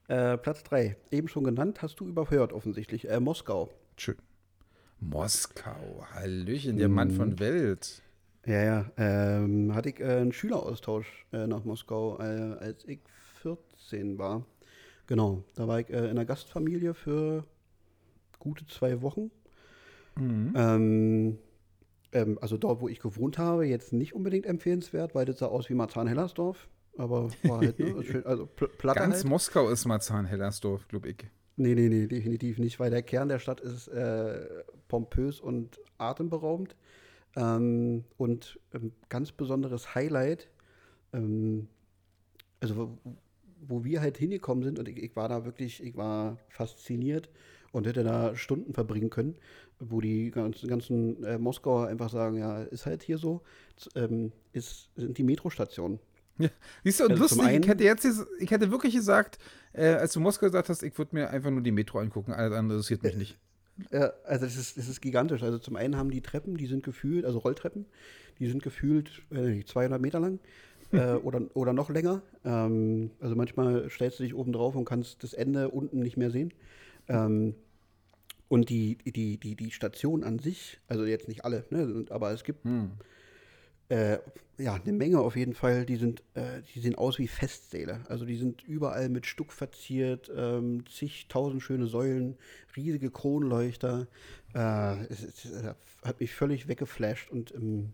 Äh, 0.08 0.38
Platz 0.38 0.64
3, 0.64 0.96
eben 1.12 1.28
schon 1.28 1.44
genannt, 1.44 1.82
hast 1.82 2.00
du 2.00 2.08
überhört 2.08 2.54
offensichtlich. 2.54 3.10
Äh, 3.10 3.20
Moskau. 3.20 3.70
Schön. 3.98 4.16
Moskau, 5.00 6.06
Hallöchen, 6.14 6.78
der 6.78 6.90
mhm. 6.90 6.96
Mann 6.96 7.12
von 7.12 7.40
Welt. 7.40 8.02
Ja, 8.46 8.64
ja. 8.64 8.92
Ähm, 8.98 9.76
hatte 9.76 9.90
ich 9.90 10.00
äh, 10.00 10.06
einen 10.06 10.32
Schüleraustausch 10.32 11.26
äh, 11.34 11.48
nach 11.48 11.66
Moskau, 11.66 12.20
äh, 12.20 12.58
als 12.60 12.86
ich 12.86 13.00
14 13.42 14.18
war. 14.18 14.46
Genau, 15.06 15.44
da 15.56 15.68
war 15.68 15.80
ich 15.80 15.90
äh, 15.90 15.98
in 15.98 16.12
einer 16.12 16.26
Gastfamilie 16.26 16.94
für 16.94 17.46
gute 18.40 18.66
zwei 18.68 19.02
Wochen. 19.02 19.32
Mhm. 20.16 20.54
Ähm, 20.56 21.38
ähm, 22.12 22.40
also 22.42 22.58
dort, 22.58 22.82
wo 22.82 22.88
ich 22.88 23.00
gewohnt 23.00 23.38
habe, 23.38 23.66
jetzt 23.66 23.94
nicht 23.94 24.14
unbedingt 24.14 24.46
empfehlenswert, 24.46 25.14
weil 25.14 25.26
das 25.26 25.40
sah 25.40 25.48
aus 25.48 25.70
wie 25.70 25.74
Marzahn-Hellersdorf. 25.74 26.68
Aber 26.98 27.30
war 27.44 27.60
halt, 27.60 27.80
ne, 27.80 28.04
schön, 28.04 28.26
also 28.26 28.48
Platte 28.48 29.00
Ganz 29.00 29.16
halt. 29.16 29.26
Moskau 29.26 29.70
ist 29.70 29.86
Marzahn-Hellersdorf, 29.86 30.88
glaube 30.88 31.10
ich. 31.10 31.26
Nee, 31.60 31.74
nee, 31.74 31.90
nee, 31.90 32.06
definitiv 32.06 32.60
nicht, 32.60 32.80
weil 32.80 32.92
der 32.92 33.02
Kern 33.02 33.30
der 33.30 33.40
Stadt 33.40 33.62
ist 33.62 33.88
äh, 33.88 34.48
pompös 34.88 35.40
und 35.42 35.80
atemberaubend. 35.98 36.76
Ähm, 37.36 38.04
und 38.18 38.60
ähm, 38.74 38.92
ganz 39.10 39.32
besonderes 39.32 39.96
Highlight, 39.96 40.50
ähm, 41.14 41.68
also 42.60 42.78
wo, 42.78 42.98
wo, 43.68 43.84
wir 43.84 44.02
halt 44.02 44.18
hingekommen 44.18 44.64
sind, 44.64 44.80
und 44.80 44.88
ich, 44.88 44.98
ich, 44.98 45.16
war 45.16 45.30
da 45.30 45.46
wirklich, 45.46 45.84
ich 45.84 45.98
war 45.98 46.38
fasziniert 46.50 47.30
und 47.72 47.88
hätte 47.88 48.04
da 48.04 48.36
Stunden 48.36 48.74
verbringen 48.74 49.10
können, 49.10 49.36
wo 49.80 50.00
die 50.00 50.32
ganzen, 50.32 50.70
ganzen 50.70 51.24
äh, 51.24 51.38
Moskauer 51.38 51.88
einfach 51.88 52.10
sagen, 52.10 52.38
ja, 52.38 52.64
ist 52.64 52.86
halt 52.86 53.04
hier 53.04 53.18
so, 53.18 53.42
ähm, 53.96 54.32
ist, 54.54 54.90
sind 54.96 55.18
die 55.18 55.24
Metrostationen. 55.24 56.00
Ja, 56.38 56.50
siehst 56.84 57.00
du, 57.00 57.06
und 57.06 57.12
also 57.12 57.24
lustig, 57.24 57.42
einen, 57.42 57.64
ich 57.64 57.70
hätte 57.70 57.84
jetzt, 57.84 58.08
ich 58.40 58.52
hätte 58.52 58.72
wirklich 58.72 58.94
gesagt, 58.94 59.38
äh, 59.74 59.88
als 59.88 60.14
du 60.14 60.20
Moskau 60.20 60.48
gesagt 60.48 60.70
hast, 60.70 60.84
ich 60.84 60.98
würde 60.98 61.16
mir 61.16 61.30
einfach 61.30 61.52
nur 61.52 61.62
die 61.62 61.72
Metro 61.72 62.00
angucken, 62.00 62.34
alles 62.34 62.54
andere 62.54 62.78
interessiert 62.78 63.04
mich 63.04 63.16
nicht. 63.16 63.38
Ja, 63.92 64.12
also 64.26 64.46
das 64.46 64.58
ist, 64.58 64.78
das 64.78 64.88
ist 64.88 65.02
gigantisch. 65.02 65.44
Also 65.44 65.60
zum 65.60 65.76
einen 65.76 65.98
haben 65.98 66.10
die 66.10 66.22
Treppen, 66.22 66.58
die 66.58 66.66
sind 66.66 66.84
gefühlt, 66.84 67.26
also 67.26 67.40
Rolltreppen, 67.40 67.86
die 68.40 68.48
sind 68.48 68.64
gefühlt 68.64 69.24
äh, 69.32 69.64
200 69.64 70.02
Meter 70.02 70.20
lang 70.20 70.40
äh, 70.92 71.14
oder, 71.24 71.42
oder 71.54 71.74
noch 71.74 71.90
länger. 71.90 72.22
Ähm, 72.44 73.12
also 73.20 73.36
manchmal 73.36 73.90
stellst 73.90 74.20
du 74.20 74.24
dich 74.24 74.34
oben 74.34 74.54
drauf 74.54 74.76
und 74.76 74.86
kannst 74.86 75.24
das 75.24 75.34
Ende 75.34 75.70
unten 75.70 76.00
nicht 76.00 76.18
mehr 76.18 76.32
sehen. 76.32 76.54
Ähm, 77.08 77.56
und 78.50 78.70
die, 78.70 78.98
die, 79.06 79.38
die, 79.38 79.56
die 79.56 79.72
Station 79.72 80.24
an 80.24 80.40
sich, 80.40 80.80
also 80.88 81.06
jetzt 81.06 81.28
nicht 81.28 81.44
alle, 81.44 81.66
ne, 81.70 82.06
aber 82.10 82.32
es 82.32 82.44
gibt 82.44 82.64
hm. 82.64 82.92
Äh, 83.90 84.18
ja 84.58 84.74
eine 84.74 84.94
Menge 84.94 85.20
auf 85.20 85.36
jeden 85.36 85.54
Fall, 85.54 85.86
die 85.86 85.98
sind, 85.98 86.24
äh, 86.34 86.62
die 86.74 86.80
sehen 86.80 86.96
aus 86.96 87.20
wie 87.20 87.28
Festsäle. 87.28 88.02
Also 88.10 88.26
die 88.26 88.38
sind 88.38 88.64
überall 88.64 89.10
mit 89.10 89.26
Stuck 89.26 89.54
verziert, 89.54 90.32
ähm, 90.36 90.86
zigtausend 90.88 91.62
schöne 91.62 91.88
Säulen, 91.88 92.38
riesige 92.76 93.12
Kronleuchter. 93.12 94.08
Äh, 94.54 95.04
es, 95.06 95.24
es, 95.24 95.46
es, 95.46 95.64
hat 96.04 96.20
mich 96.20 96.34
völlig 96.34 96.68
weggeflasht 96.68 97.30
und 97.32 97.54
ähm, 97.54 97.94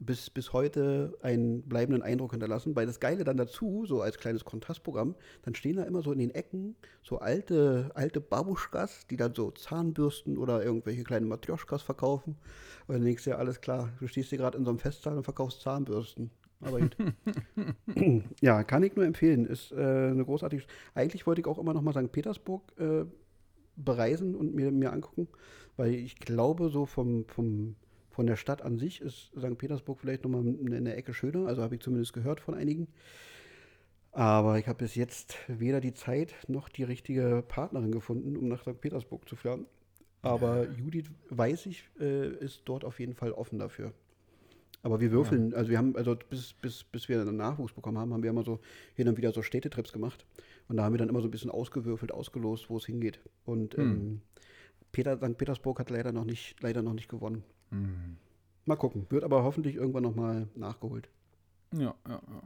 bis, 0.00 0.30
bis 0.30 0.52
heute 0.52 1.16
einen 1.22 1.62
bleibenden 1.62 2.02
Eindruck 2.02 2.32
hinterlassen. 2.32 2.76
Weil 2.76 2.86
das 2.86 3.00
Geile 3.00 3.24
dann 3.24 3.36
dazu, 3.36 3.84
so 3.86 4.00
als 4.00 4.18
kleines 4.18 4.44
Kontrastprogramm, 4.44 5.14
dann 5.42 5.54
stehen 5.54 5.76
da 5.76 5.84
immer 5.84 6.02
so 6.02 6.12
in 6.12 6.18
den 6.18 6.30
Ecken 6.30 6.76
so 7.02 7.18
alte, 7.18 7.90
alte 7.94 8.20
Babuschkas, 8.20 9.06
die 9.08 9.16
dann 9.16 9.34
so 9.34 9.50
Zahnbürsten 9.50 10.38
oder 10.38 10.62
irgendwelche 10.62 11.04
kleinen 11.04 11.28
Matrioschkas 11.28 11.82
verkaufen. 11.82 12.36
Und 12.86 12.94
dann 12.94 13.04
denkst 13.04 13.24
du 13.24 13.30
ja, 13.30 13.36
alles 13.36 13.60
klar, 13.60 13.90
du 14.00 14.06
stehst 14.06 14.30
hier 14.30 14.38
gerade 14.38 14.58
in 14.58 14.64
so 14.64 14.70
einem 14.70 14.78
Festsaal 14.78 15.16
und 15.16 15.24
verkaufst 15.24 15.62
Zahnbürsten. 15.62 16.30
Aber 16.60 16.80
gut. 16.80 16.96
ja, 18.40 18.64
kann 18.64 18.82
ich 18.82 18.96
nur 18.96 19.04
empfehlen. 19.04 19.46
Ist 19.46 19.72
äh, 19.72 19.76
eine 19.76 20.24
großartige. 20.24 20.64
Eigentlich 20.94 21.26
wollte 21.26 21.40
ich 21.40 21.46
auch 21.46 21.58
immer 21.58 21.72
noch 21.72 21.82
mal 21.82 21.92
St. 21.92 22.10
Petersburg 22.10 22.62
äh, 22.78 23.04
bereisen 23.76 24.34
und 24.34 24.54
mir, 24.54 24.72
mir 24.72 24.92
angucken, 24.92 25.28
weil 25.76 25.94
ich 25.94 26.16
glaube, 26.16 26.68
so 26.68 26.84
vom, 26.84 27.26
vom 27.26 27.76
von 28.18 28.26
der 28.26 28.34
Stadt 28.34 28.62
an 28.62 28.78
sich 28.78 29.00
ist 29.00 29.30
St. 29.38 29.56
Petersburg 29.56 30.00
vielleicht 30.00 30.24
nochmal 30.24 30.44
in 30.44 30.84
der 30.84 30.98
Ecke 30.98 31.14
schöner, 31.14 31.46
also 31.46 31.62
habe 31.62 31.76
ich 31.76 31.80
zumindest 31.80 32.12
gehört 32.12 32.40
von 32.40 32.52
einigen. 32.52 32.88
Aber 34.10 34.58
ich 34.58 34.66
habe 34.66 34.78
bis 34.78 34.96
jetzt 34.96 35.36
weder 35.46 35.80
die 35.80 35.94
Zeit 35.94 36.34
noch 36.48 36.68
die 36.68 36.82
richtige 36.82 37.44
Partnerin 37.46 37.92
gefunden, 37.92 38.36
um 38.36 38.48
nach 38.48 38.62
St. 38.62 38.80
Petersburg 38.80 39.28
zu 39.28 39.36
fahren. 39.36 39.66
Aber. 40.20 40.66
Judith, 40.68 41.04
weiß 41.30 41.66
ich, 41.66 41.84
äh, 42.00 42.30
ist 42.38 42.62
dort 42.64 42.84
auf 42.84 42.98
jeden 42.98 43.14
Fall 43.14 43.30
offen 43.30 43.60
dafür. 43.60 43.92
Aber 44.82 44.98
wir 44.98 45.12
würfeln, 45.12 45.52
ja. 45.52 45.56
also 45.56 45.70
wir 45.70 45.78
haben, 45.78 45.94
also 45.94 46.16
bis, 46.28 46.54
bis, 46.54 46.82
bis 46.82 47.08
wir 47.08 47.20
einen 47.20 47.36
Nachwuchs 47.36 47.72
bekommen 47.72 47.98
haben, 47.98 48.12
haben 48.12 48.24
wir 48.24 48.30
immer 48.30 48.42
so 48.42 48.58
hin 48.96 49.06
und 49.06 49.16
wieder 49.16 49.30
so 49.30 49.42
Städtetrips 49.42 49.92
gemacht. 49.92 50.26
Und 50.66 50.78
da 50.78 50.82
haben 50.82 50.92
wir 50.92 50.98
dann 50.98 51.08
immer 51.08 51.20
so 51.20 51.28
ein 51.28 51.30
bisschen 51.30 51.52
ausgewürfelt, 51.52 52.10
ausgelost, 52.10 52.68
wo 52.68 52.78
es 52.78 52.86
hingeht. 52.86 53.20
Und 53.44 53.76
hm. 53.76 53.80
ähm, 53.80 54.20
Peter, 54.90 55.16
St. 55.18 55.38
Petersburg 55.38 55.78
hat 55.78 55.90
leider 55.90 56.10
noch 56.10 56.24
nicht, 56.24 56.60
leider 56.60 56.82
noch 56.82 56.94
nicht 56.94 57.08
gewonnen. 57.08 57.44
Mhm. 57.70 58.16
Mal 58.64 58.76
gucken. 58.76 59.06
Wird 59.10 59.24
aber 59.24 59.44
hoffentlich 59.44 59.76
irgendwann 59.76 60.02
nochmal 60.02 60.48
nachgeholt. 60.54 61.08
Ja, 61.72 61.94
ja, 62.06 62.20
ja. 62.28 62.42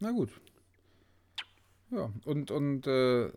Na 0.00 0.10
gut. 0.10 0.30
Ja, 1.90 2.12
und, 2.24 2.50
und 2.50 2.86
äh, 2.88 3.30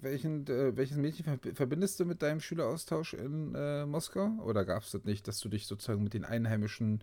welchen, 0.00 0.46
äh, 0.46 0.74
welches 0.76 0.96
Mädchen 0.96 1.38
verbindest 1.54 2.00
du 2.00 2.06
mit 2.06 2.22
deinem 2.22 2.40
Schüleraustausch 2.40 3.12
in 3.14 3.54
äh, 3.54 3.84
Moskau? 3.84 4.30
Oder 4.42 4.64
gab 4.64 4.82
es 4.84 4.92
das 4.92 5.04
nicht, 5.04 5.28
dass 5.28 5.38
du 5.40 5.50
dich 5.50 5.66
sozusagen 5.66 6.02
mit 6.02 6.14
den 6.14 6.24
Einheimischen 6.24 7.02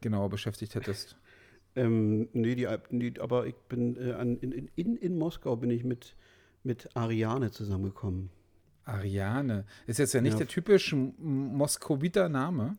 genauer 0.00 0.30
beschäftigt 0.30 0.74
hättest? 0.74 1.16
ähm, 1.76 2.28
nee, 2.32 2.54
die, 2.54 2.66
die, 2.90 3.20
aber 3.20 3.46
ich 3.46 3.56
bin 3.68 3.96
äh, 3.96 4.12
an, 4.12 4.38
in, 4.38 4.70
in, 4.74 4.96
in 4.96 5.18
Moskau 5.18 5.56
bin 5.56 5.70
ich 5.70 5.84
mit, 5.84 6.16
mit 6.62 6.88
Ariane 6.96 7.50
zusammengekommen. 7.50 8.30
Ariane. 8.84 9.64
Ist 9.86 9.98
jetzt 9.98 10.14
ja 10.14 10.20
nicht 10.20 10.34
ja. 10.34 10.38
der 10.38 10.48
typische 10.48 10.96
Moskowiter 10.96 12.28
Name. 12.28 12.76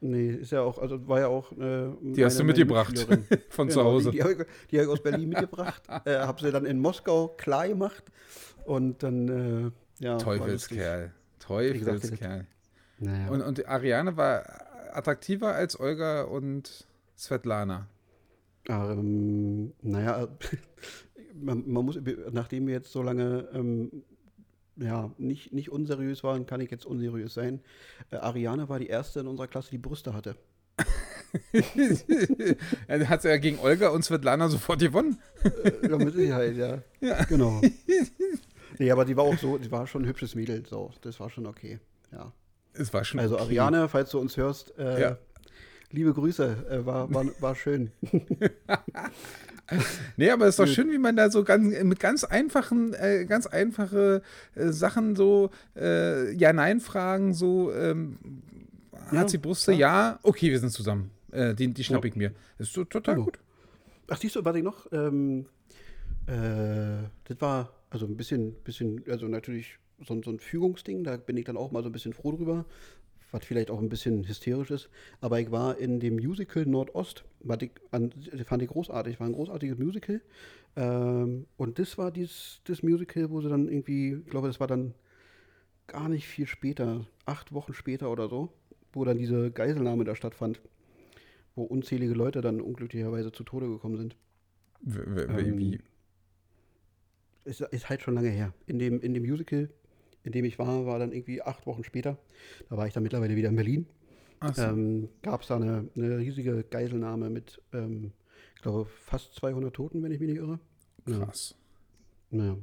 Nee, 0.00 0.30
ist 0.30 0.52
ja 0.52 0.60
auch, 0.60 0.78
also 0.78 1.08
war 1.08 1.20
ja 1.20 1.28
auch. 1.28 1.52
Äh, 1.52 1.90
die 2.02 2.24
hast 2.24 2.38
du 2.38 2.44
mitgebracht 2.44 2.98
von 3.48 3.68
genau, 3.68 3.80
zu 3.80 3.84
Hause. 3.84 4.10
Die, 4.10 4.18
die, 4.18 4.22
habe 4.22 4.46
ich, 4.68 4.78
ich 4.78 4.86
aus 4.86 5.02
Berlin 5.02 5.30
mitgebracht. 5.30 5.82
äh, 6.04 6.18
habe 6.18 6.40
sie 6.40 6.52
dann 6.52 6.66
in 6.66 6.78
Moskau 6.78 7.28
klar 7.28 7.68
gemacht 7.68 8.04
und 8.64 9.02
dann, 9.02 9.72
äh, 10.00 10.04
ja. 10.04 10.18
Teufelskerl. 10.18 11.12
Teufelskerl. 11.38 12.46
Naja. 12.98 13.28
Und, 13.30 13.42
und 13.42 13.66
Ariane 13.66 14.16
war 14.16 14.44
attraktiver 14.92 15.54
als 15.54 15.78
Olga 15.78 16.22
und 16.22 16.86
Svetlana. 17.16 17.88
Ähm, 18.68 19.72
naja, 19.82 20.28
man, 21.34 21.64
man, 21.70 21.84
muss, 21.84 21.98
nachdem 22.32 22.66
wir 22.66 22.74
jetzt 22.74 22.92
so 22.92 23.02
lange 23.02 23.48
ähm, 23.52 24.04
ja, 24.76 25.10
nicht, 25.18 25.52
nicht 25.52 25.70
unseriös 25.70 26.22
waren, 26.24 26.46
kann 26.46 26.60
ich 26.60 26.70
jetzt 26.70 26.86
unseriös 26.86 27.34
sein. 27.34 27.60
Äh, 28.10 28.16
Ariane 28.16 28.68
war 28.68 28.78
die 28.78 28.88
erste 28.88 29.20
in 29.20 29.26
unserer 29.26 29.48
Klasse, 29.48 29.70
die 29.70 29.78
Brüste 29.78 30.14
hatte. 30.14 30.36
hat 33.08 33.22
sie 33.22 33.28
ja 33.28 33.36
gegen 33.38 33.58
Olga 33.58 33.88
und 33.88 34.04
Svetlana 34.04 34.48
sofort 34.48 34.80
gewonnen. 34.80 35.18
Äh, 35.42 35.88
ja, 35.88 35.96
mit 35.96 36.14
Sicherheit, 36.14 36.56
ja. 36.56 36.82
ja. 37.00 37.24
Genau. 37.24 37.60
Nee, 38.78 38.90
aber 38.90 39.06
die 39.06 39.16
war 39.16 39.24
auch 39.24 39.38
so, 39.38 39.56
die 39.56 39.70
war 39.70 39.86
schon 39.86 40.02
ein 40.02 40.08
hübsches 40.08 40.34
Mädel, 40.34 40.66
so. 40.66 40.90
Das 41.00 41.18
war 41.18 41.30
schon 41.30 41.46
okay, 41.46 41.78
ja. 42.12 42.30
Es 42.74 42.92
war 42.92 43.04
schon 43.04 43.20
Also 43.20 43.36
okay. 43.36 43.44
Ariane, 43.44 43.88
falls 43.88 44.10
du 44.10 44.18
uns 44.18 44.36
hörst, 44.36 44.76
äh, 44.78 45.00
ja. 45.00 45.18
liebe 45.92 46.12
Grüße, 46.12 46.66
äh, 46.68 46.84
war, 46.84 47.10
war, 47.14 47.24
war 47.40 47.54
schön. 47.54 47.90
nee, 50.16 50.30
aber 50.30 50.46
es 50.46 50.50
ist 50.50 50.58
doch 50.58 50.66
schön, 50.66 50.90
wie 50.92 50.98
man 50.98 51.16
da 51.16 51.30
so 51.30 51.44
ganz, 51.44 51.82
mit 51.82 51.98
ganz 52.00 52.24
einfachen, 52.24 52.94
äh, 52.94 53.24
ganz 53.26 53.46
einfache 53.46 54.22
äh, 54.54 54.68
Sachen 54.68 55.16
so 55.16 55.50
äh, 55.76 56.32
Ja-Nein-Fragen 56.32 57.34
so 57.34 57.72
ähm, 57.72 58.18
ja, 59.12 59.20
hat 59.20 59.30
sie 59.30 59.38
Brüste? 59.38 59.72
Ja. 59.72 60.18
okay, 60.22 60.50
wir 60.50 60.58
sind 60.58 60.70
zusammen. 60.70 61.10
Äh, 61.32 61.54
die 61.54 61.72
die 61.72 61.84
schnapp 61.84 62.04
ich 62.04 62.16
mir. 62.16 62.32
Das 62.58 62.68
ist 62.68 62.74
so, 62.74 62.84
total 62.84 63.16
gut. 63.16 63.38
Ach, 64.08 64.16
siehst 64.16 64.36
du, 64.36 64.44
was 64.44 64.56
ich 64.56 64.62
noch? 64.62 64.86
Ähm, 64.92 65.46
äh, 66.26 67.08
das 67.24 67.40
war 67.40 67.72
also 67.90 68.06
ein 68.06 68.16
bisschen, 68.16 68.54
bisschen, 68.62 69.02
also 69.08 69.26
natürlich 69.26 69.78
so, 70.06 70.20
so 70.22 70.30
ein 70.30 70.38
Fügungsding, 70.38 71.04
da 71.04 71.16
bin 71.16 71.36
ich 71.36 71.44
dann 71.44 71.56
auch 71.56 71.72
mal 71.72 71.82
so 71.82 71.88
ein 71.88 71.92
bisschen 71.92 72.12
froh 72.12 72.32
drüber 72.32 72.64
was 73.30 73.44
vielleicht 73.44 73.70
auch 73.70 73.80
ein 73.80 73.88
bisschen 73.88 74.26
hysterisch 74.26 74.70
ist. 74.70 74.88
Aber 75.20 75.40
ich 75.40 75.50
war 75.50 75.78
in 75.78 76.00
dem 76.00 76.16
Musical 76.16 76.64
Nordost, 76.66 77.24
was 77.40 77.58
ich 77.62 77.72
an, 77.90 78.12
fand 78.44 78.62
ich 78.62 78.68
großartig, 78.68 79.20
war 79.20 79.26
ein 79.26 79.32
großartiges 79.32 79.78
Musical. 79.78 80.20
Ähm, 80.76 81.46
und 81.56 81.78
das 81.78 81.98
war 81.98 82.10
dieses, 82.10 82.60
das 82.64 82.82
Musical, 82.82 83.30
wo 83.30 83.40
sie 83.40 83.48
dann 83.48 83.68
irgendwie, 83.68 84.14
ich 84.14 84.26
glaube, 84.26 84.48
das 84.48 84.60
war 84.60 84.66
dann 84.66 84.94
gar 85.86 86.08
nicht 86.08 86.26
viel 86.26 86.46
später, 86.46 87.06
acht 87.24 87.52
Wochen 87.52 87.74
später 87.74 88.10
oder 88.10 88.28
so, 88.28 88.52
wo 88.92 89.04
dann 89.04 89.18
diese 89.18 89.50
Geiselnahme 89.50 90.04
da 90.04 90.14
stattfand, 90.14 90.60
wo 91.54 91.62
unzählige 91.62 92.14
Leute 92.14 92.40
dann 92.40 92.60
unglücklicherweise 92.60 93.32
zu 93.32 93.44
Tode 93.44 93.68
gekommen 93.68 93.96
sind. 93.96 94.16
Wie? 94.80 95.74
Ähm, 95.74 95.78
ist, 97.44 97.60
ist 97.60 97.88
halt 97.88 98.02
schon 98.02 98.14
lange 98.14 98.28
her. 98.28 98.52
In 98.66 98.78
dem, 98.78 99.00
in 99.00 99.14
dem 99.14 99.22
Musical 99.24 99.70
in 100.26 100.32
dem 100.32 100.44
ich 100.44 100.58
war, 100.58 100.86
war 100.86 100.98
dann 100.98 101.12
irgendwie 101.12 101.42
acht 101.42 101.66
Wochen 101.66 101.84
später. 101.84 102.18
Da 102.68 102.76
war 102.76 102.86
ich 102.86 102.92
dann 102.92 103.02
mittlerweile 103.02 103.36
wieder 103.36 103.48
in 103.48 103.56
Berlin. 103.56 103.86
So. 104.54 104.62
Ähm, 104.62 105.08
Gab 105.22 105.42
es 105.42 105.48
da 105.48 105.56
eine, 105.56 105.88
eine, 105.96 106.18
riesige 106.18 106.62
Geiselnahme 106.64 107.30
mit, 107.30 107.62
ähm, 107.72 108.12
ich 108.54 108.62
glaube, 108.62 108.86
fast 108.86 109.34
200 109.34 109.72
Toten, 109.72 110.02
wenn 110.02 110.12
ich 110.12 110.20
mich 110.20 110.28
nicht 110.28 110.38
irre. 110.38 110.58
Krass. 111.06 111.54
Naja. 112.30 112.56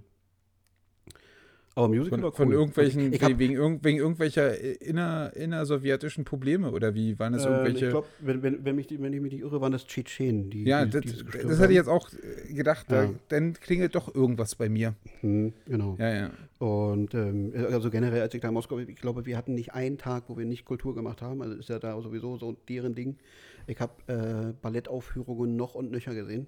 Aber 1.75 1.87
Musical 1.87 2.19
von, 2.19 2.23
cool. 2.23 2.31
von 2.33 2.51
irgendwelchen, 2.51 3.13
hab, 3.13 3.39
wegen, 3.39 3.57
wegen, 3.57 3.83
wegen, 3.83 3.97
irgendwelcher 3.97 4.59
inner, 4.79 5.35
innersowjetischen 5.35 6.23
Probleme 6.23 6.71
oder 6.71 6.93
wie 6.93 7.17
waren 7.17 7.33
das 7.33 7.45
äh, 7.45 7.49
irgendwelche? 7.49 7.85
Ich 7.85 7.91
glaube, 7.91 8.07
wenn, 8.19 8.43
wenn, 8.43 8.63
wenn, 8.63 8.77
wenn 8.77 9.13
ich 9.13 9.21
mich 9.21 9.33
nicht 9.33 9.41
irre, 9.41 9.59
waren 9.59 9.71
das 9.71 9.87
Tschetschenen, 9.87 10.51
die. 10.51 10.65
Ja, 10.65 10.85
die, 10.85 10.91
das, 10.91 11.03
das, 11.03 11.41
das 11.41 11.59
hatte 11.59 11.71
ich 11.71 11.77
jetzt 11.77 11.89
auch 11.89 12.09
äh, 12.13 12.53
gedacht, 12.53 12.91
ja. 12.91 13.05
da, 13.05 13.13
dann 13.29 13.53
klingelt 13.53 13.95
doch 13.95 14.13
irgendwas 14.13 14.53
bei 14.55 14.69
mir. 14.69 14.93
Hm, 15.21 15.53
genau. 15.65 15.95
Ja, 15.97 16.13
ja. 16.13 16.29
Und 16.59 17.13
ähm, 17.15 17.51
also 17.71 17.89
generell, 17.89 18.21
als 18.21 18.33
ich 18.35 18.41
da 18.41 18.49
in 18.49 18.53
Moskau, 18.53 18.77
ich 18.77 18.95
glaube, 18.95 19.25
wir 19.25 19.35
hatten 19.35 19.55
nicht 19.55 19.73
einen 19.73 19.97
Tag, 19.97 20.25
wo 20.27 20.37
wir 20.37 20.45
nicht 20.45 20.65
Kultur 20.65 20.93
gemacht 20.93 21.21
haben. 21.21 21.41
Also 21.41 21.55
ist 21.55 21.69
ja 21.69 21.79
da 21.79 21.99
sowieso 21.99 22.37
so 22.37 22.55
deren 22.69 22.93
Ding. 22.93 23.17
Ich 23.65 23.79
habe 23.79 23.93
äh, 24.07 24.53
Ballettaufführungen 24.61 25.55
noch 25.55 25.75
und 25.75 25.91
nöcher 25.91 26.13
gesehen. 26.13 26.47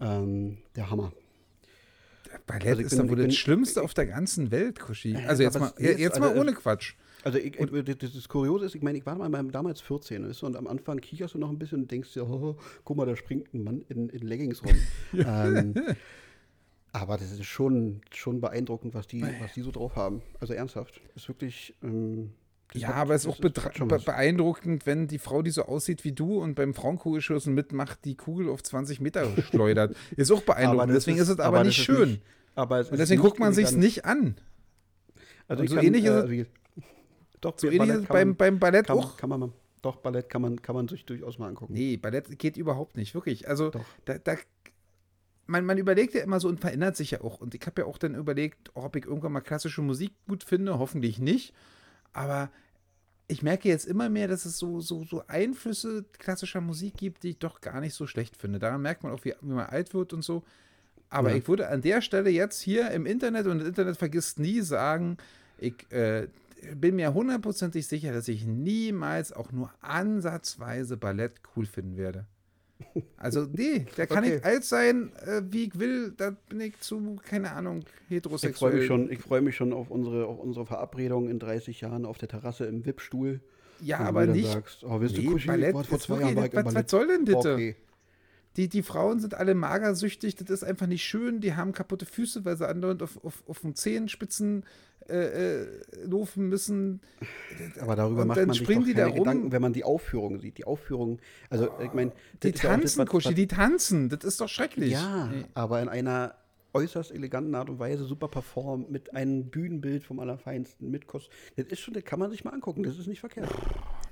Ähm, 0.00 0.58
der 0.74 0.90
Hammer. 0.90 1.12
Ballett 2.46 2.68
also 2.68 2.82
ist 2.82 2.98
doch 2.98 3.08
wohl 3.08 3.16
das 3.16 3.34
Schlimmste 3.34 3.82
auf 3.82 3.94
der 3.94 4.06
ganzen 4.06 4.50
Welt, 4.50 4.80
Kushi. 4.80 5.16
Also 5.26 5.42
jetzt 5.42 5.58
mal, 5.58 5.72
jetzt, 5.78 5.98
jetzt 5.98 6.20
mal 6.20 6.30
also, 6.30 6.40
ohne 6.40 6.52
Quatsch. 6.52 6.94
Also 7.24 7.38
ich, 7.38 7.58
ich, 7.58 7.98
das 7.98 8.28
Kuriose 8.28 8.66
ist, 8.66 8.74
ich 8.74 8.82
meine, 8.82 8.98
ich 8.98 9.06
war 9.06 9.16
mal 9.16 9.44
damals 9.48 9.80
14 9.80 10.28
weißt 10.28 10.42
du, 10.42 10.46
und 10.46 10.56
am 10.56 10.66
Anfang 10.66 11.00
kicherst 11.00 11.34
du 11.34 11.38
noch 11.38 11.50
ein 11.50 11.58
bisschen 11.58 11.82
und 11.82 11.90
denkst 11.90 12.12
dir, 12.14 12.28
oh, 12.28 12.56
guck 12.84 12.96
mal, 12.96 13.06
da 13.06 13.16
springt 13.16 13.52
ein 13.52 13.64
Mann 13.64 13.84
in, 13.88 14.08
in 14.10 14.26
Leggings 14.26 14.62
rum. 14.64 14.74
ähm, 15.12 15.74
aber 16.92 17.16
das 17.16 17.32
ist 17.32 17.44
schon, 17.44 18.00
schon 18.14 18.40
beeindruckend, 18.40 18.94
was 18.94 19.06
die, 19.06 19.22
was 19.40 19.52
die 19.54 19.62
so 19.62 19.70
drauf 19.70 19.96
haben. 19.96 20.22
Also 20.40 20.54
ernsthaft. 20.54 21.00
Ist 21.14 21.28
wirklich. 21.28 21.74
Ähm, 21.82 22.32
ja, 22.74 22.88
hat, 22.88 22.96
aber 22.96 23.14
es 23.14 23.24
ist 23.24 23.30
auch 23.30 23.38
be 23.38 23.50
beeindruckend, 23.50 24.86
wenn 24.86 25.06
die 25.06 25.18
Frau, 25.18 25.42
die 25.42 25.50
so 25.50 25.62
aussieht 25.62 26.04
wie 26.04 26.12
du 26.12 26.38
und 26.40 26.54
beim 26.54 26.74
Frauenkugelschießen 26.74 27.52
mitmacht, 27.52 28.04
die 28.04 28.16
Kugel 28.16 28.48
auf 28.48 28.62
20 28.62 29.00
Meter 29.00 29.26
schleudert. 29.50 29.96
ist 30.16 30.30
auch 30.30 30.42
beeindruckend. 30.42 30.94
deswegen 30.94 31.16
ist, 31.18 31.24
ist 31.24 31.34
es 31.34 31.40
aber, 31.40 31.58
aber 31.58 31.66
nicht 31.66 31.82
schön. 31.82 32.10
Nicht, 32.10 32.22
aber 32.54 32.80
und 32.90 32.98
deswegen 32.98 33.22
guckt 33.22 33.38
man 33.38 33.52
sich 33.52 33.72
nicht 33.72 34.04
an. 34.04 34.36
Also 35.48 35.62
und 35.62 35.68
so 35.68 35.76
kann, 35.76 35.84
ähnlich 35.84 36.04
ist 36.04 36.10
äh, 36.10 36.40
es. 36.40 36.48
Doch, 37.40 37.58
so 37.58 37.68
ähnlich 37.68 37.90
ist 37.90 38.02
es 38.02 38.06
beim, 38.06 38.34
beim 38.34 38.58
Ballett 38.58 38.88
kann, 38.88 38.98
auch. 38.98 39.16
Kann 39.16 39.30
man, 39.30 39.52
doch, 39.82 39.96
Ballett 39.96 40.28
kann 40.28 40.42
man, 40.42 40.60
kann 40.60 40.74
man 40.74 40.88
sich 40.88 41.04
durchaus 41.04 41.38
mal 41.38 41.48
angucken. 41.48 41.72
Nee, 41.72 41.96
Ballett 41.96 42.38
geht 42.38 42.56
überhaupt 42.56 42.96
nicht, 42.96 43.14
wirklich. 43.14 43.48
Also, 43.48 43.70
da, 44.04 44.18
da 44.18 44.36
man, 45.46 45.64
man, 45.64 45.78
überlegt 45.78 46.14
ja 46.14 46.22
immer 46.22 46.40
so 46.40 46.48
und 46.48 46.60
verändert 46.60 46.96
sich 46.96 47.12
ja 47.12 47.20
auch. 47.20 47.40
Und 47.40 47.54
ich 47.54 47.64
habe 47.66 47.82
ja 47.82 47.86
auch 47.86 47.98
dann 47.98 48.14
überlegt, 48.14 48.70
ob 48.74 48.96
ich 48.96 49.04
irgendwann 49.04 49.32
mal 49.32 49.40
klassische 49.40 49.82
Musik 49.82 50.12
gut 50.26 50.42
finde. 50.42 50.78
Hoffentlich 50.78 51.20
nicht. 51.20 51.54
Aber 52.16 52.50
ich 53.28 53.42
merke 53.42 53.68
jetzt 53.68 53.86
immer 53.86 54.08
mehr, 54.08 54.26
dass 54.26 54.46
es 54.46 54.58
so, 54.58 54.80
so, 54.80 55.04
so 55.04 55.22
Einflüsse 55.26 56.04
klassischer 56.18 56.62
Musik 56.62 56.96
gibt, 56.96 57.22
die 57.22 57.30
ich 57.30 57.38
doch 57.38 57.60
gar 57.60 57.80
nicht 57.80 57.94
so 57.94 58.06
schlecht 58.06 58.36
finde. 58.36 58.58
Daran 58.58 58.80
merkt 58.80 59.02
man 59.02 59.12
auch, 59.12 59.24
wie, 59.24 59.34
wie 59.42 59.52
man 59.52 59.66
alt 59.66 59.92
wird 59.92 60.14
und 60.14 60.22
so. 60.22 60.42
Aber 61.10 61.30
ja. 61.30 61.36
ich 61.36 61.46
würde 61.46 61.68
an 61.68 61.82
der 61.82 62.00
Stelle 62.00 62.30
jetzt 62.30 62.60
hier 62.60 62.90
im 62.90 63.04
Internet, 63.04 63.46
und 63.46 63.58
das 63.58 63.68
Internet 63.68 63.98
vergisst 63.98 64.40
nie, 64.40 64.62
sagen, 64.62 65.18
ich 65.58 65.74
äh, 65.92 66.28
bin 66.74 66.96
mir 66.96 67.12
hundertprozentig 67.12 67.86
sicher, 67.86 68.12
dass 68.12 68.28
ich 68.28 68.46
niemals 68.46 69.32
auch 69.32 69.52
nur 69.52 69.70
ansatzweise 69.82 70.96
Ballett 70.96 71.40
cool 71.54 71.66
finden 71.66 71.96
werde. 71.96 72.26
Also, 73.16 73.46
nee, 73.52 73.86
da 73.96 74.06
kann 74.06 74.24
okay. 74.24 74.36
ich 74.36 74.44
alt 74.44 74.64
sein, 74.64 75.12
äh, 75.26 75.42
wie 75.50 75.64
ich 75.64 75.78
will, 75.78 76.12
da 76.16 76.36
bin 76.48 76.60
ich 76.60 76.78
zu, 76.80 77.16
keine 77.28 77.52
Ahnung, 77.52 77.84
heterosexuell. 78.08 78.80
Ich 78.80 78.86
freue 78.86 78.98
mich, 78.98 79.18
freu 79.20 79.40
mich 79.40 79.56
schon 79.56 79.72
auf 79.72 79.90
unsere, 79.90 80.26
auf 80.26 80.38
unsere 80.38 80.66
Verabredung 80.66 81.28
in 81.28 81.38
30 81.38 81.80
Jahren 81.80 82.04
auf 82.04 82.18
der 82.18 82.28
Terrasse 82.28 82.66
im 82.66 82.84
Wippstuhl. 82.84 83.40
Ja, 83.80 83.98
aber 83.98 84.26
nicht. 84.26 84.50
Sagst, 84.50 84.84
oh, 84.84 85.00
willst 85.00 85.16
nee, 85.16 85.24
du 85.24 85.32
Kuschel? 85.32 85.48
Ballett, 85.48 85.86
vor 85.86 85.98
zwei 85.98 86.20
Jahren 86.20 86.36
war 86.36 86.64
was, 86.64 86.74
was 86.74 86.90
soll 86.90 87.06
denn 87.08 87.24
bitte? 87.24 87.54
Okay. 87.54 87.76
Die, 88.56 88.68
die 88.68 88.82
Frauen 88.82 89.20
sind 89.20 89.34
alle 89.34 89.54
magersüchtig, 89.54 90.36
das 90.36 90.48
ist 90.50 90.64
einfach 90.64 90.86
nicht 90.86 91.04
schön. 91.04 91.40
Die 91.40 91.54
haben 91.54 91.72
kaputte 91.72 92.06
Füße, 92.06 92.44
weil 92.44 92.56
sie 92.56 92.66
andauernd 92.66 93.02
auf, 93.02 93.22
auf, 93.24 93.42
auf 93.46 93.60
den 93.60 93.74
Zehenspitzen 93.74 94.64
äh, 95.08 95.60
äh, 95.60 95.66
laufen 96.04 96.48
müssen. 96.48 97.00
Aber 97.80 97.94
darüber 97.94 98.22
und 98.22 98.28
macht 98.28 98.44
man 98.44 98.52
sich 98.54 98.66
doch 98.66 98.72
keine 98.72 98.94
da 98.94 99.10
Gedanken, 99.10 99.52
wenn 99.52 99.62
man 99.62 99.72
die 99.72 99.84
Aufführung 99.84 100.40
sieht. 100.40 100.58
Die 100.58 100.64
Aufführung, 100.64 101.20
also 101.48 101.70
oh, 101.70 101.82
ich 101.82 101.92
meine... 101.92 102.12
Die 102.42 102.52
tanzen, 102.52 102.98
das, 102.98 103.08
Kuschi, 103.08 103.34
die 103.34 103.46
tanzen, 103.46 104.08
das 104.08 104.24
ist 104.24 104.40
doch 104.40 104.48
schrecklich. 104.48 104.92
Ja, 104.92 105.30
aber 105.54 105.80
in 105.80 105.88
einer 105.88 106.34
äußerst 106.72 107.12
eleganten 107.12 107.54
Art 107.54 107.70
und 107.70 107.78
Weise 107.78 108.04
super 108.04 108.28
performt, 108.28 108.90
mit 108.90 109.14
einem 109.14 109.48
Bühnenbild 109.48 110.04
vom 110.04 110.18
Allerfeinsten, 110.18 110.90
mit 110.90 111.06
Kost. 111.06 111.30
Das 111.56 111.66
ist 111.66 111.80
schon, 111.80 111.94
das 111.94 112.04
kann 112.04 112.18
man 112.18 112.30
sich 112.30 112.44
mal 112.44 112.50
angucken, 112.50 112.82
das 112.82 112.98
ist 112.98 113.06
nicht 113.06 113.20
verkehrt. 113.20 113.48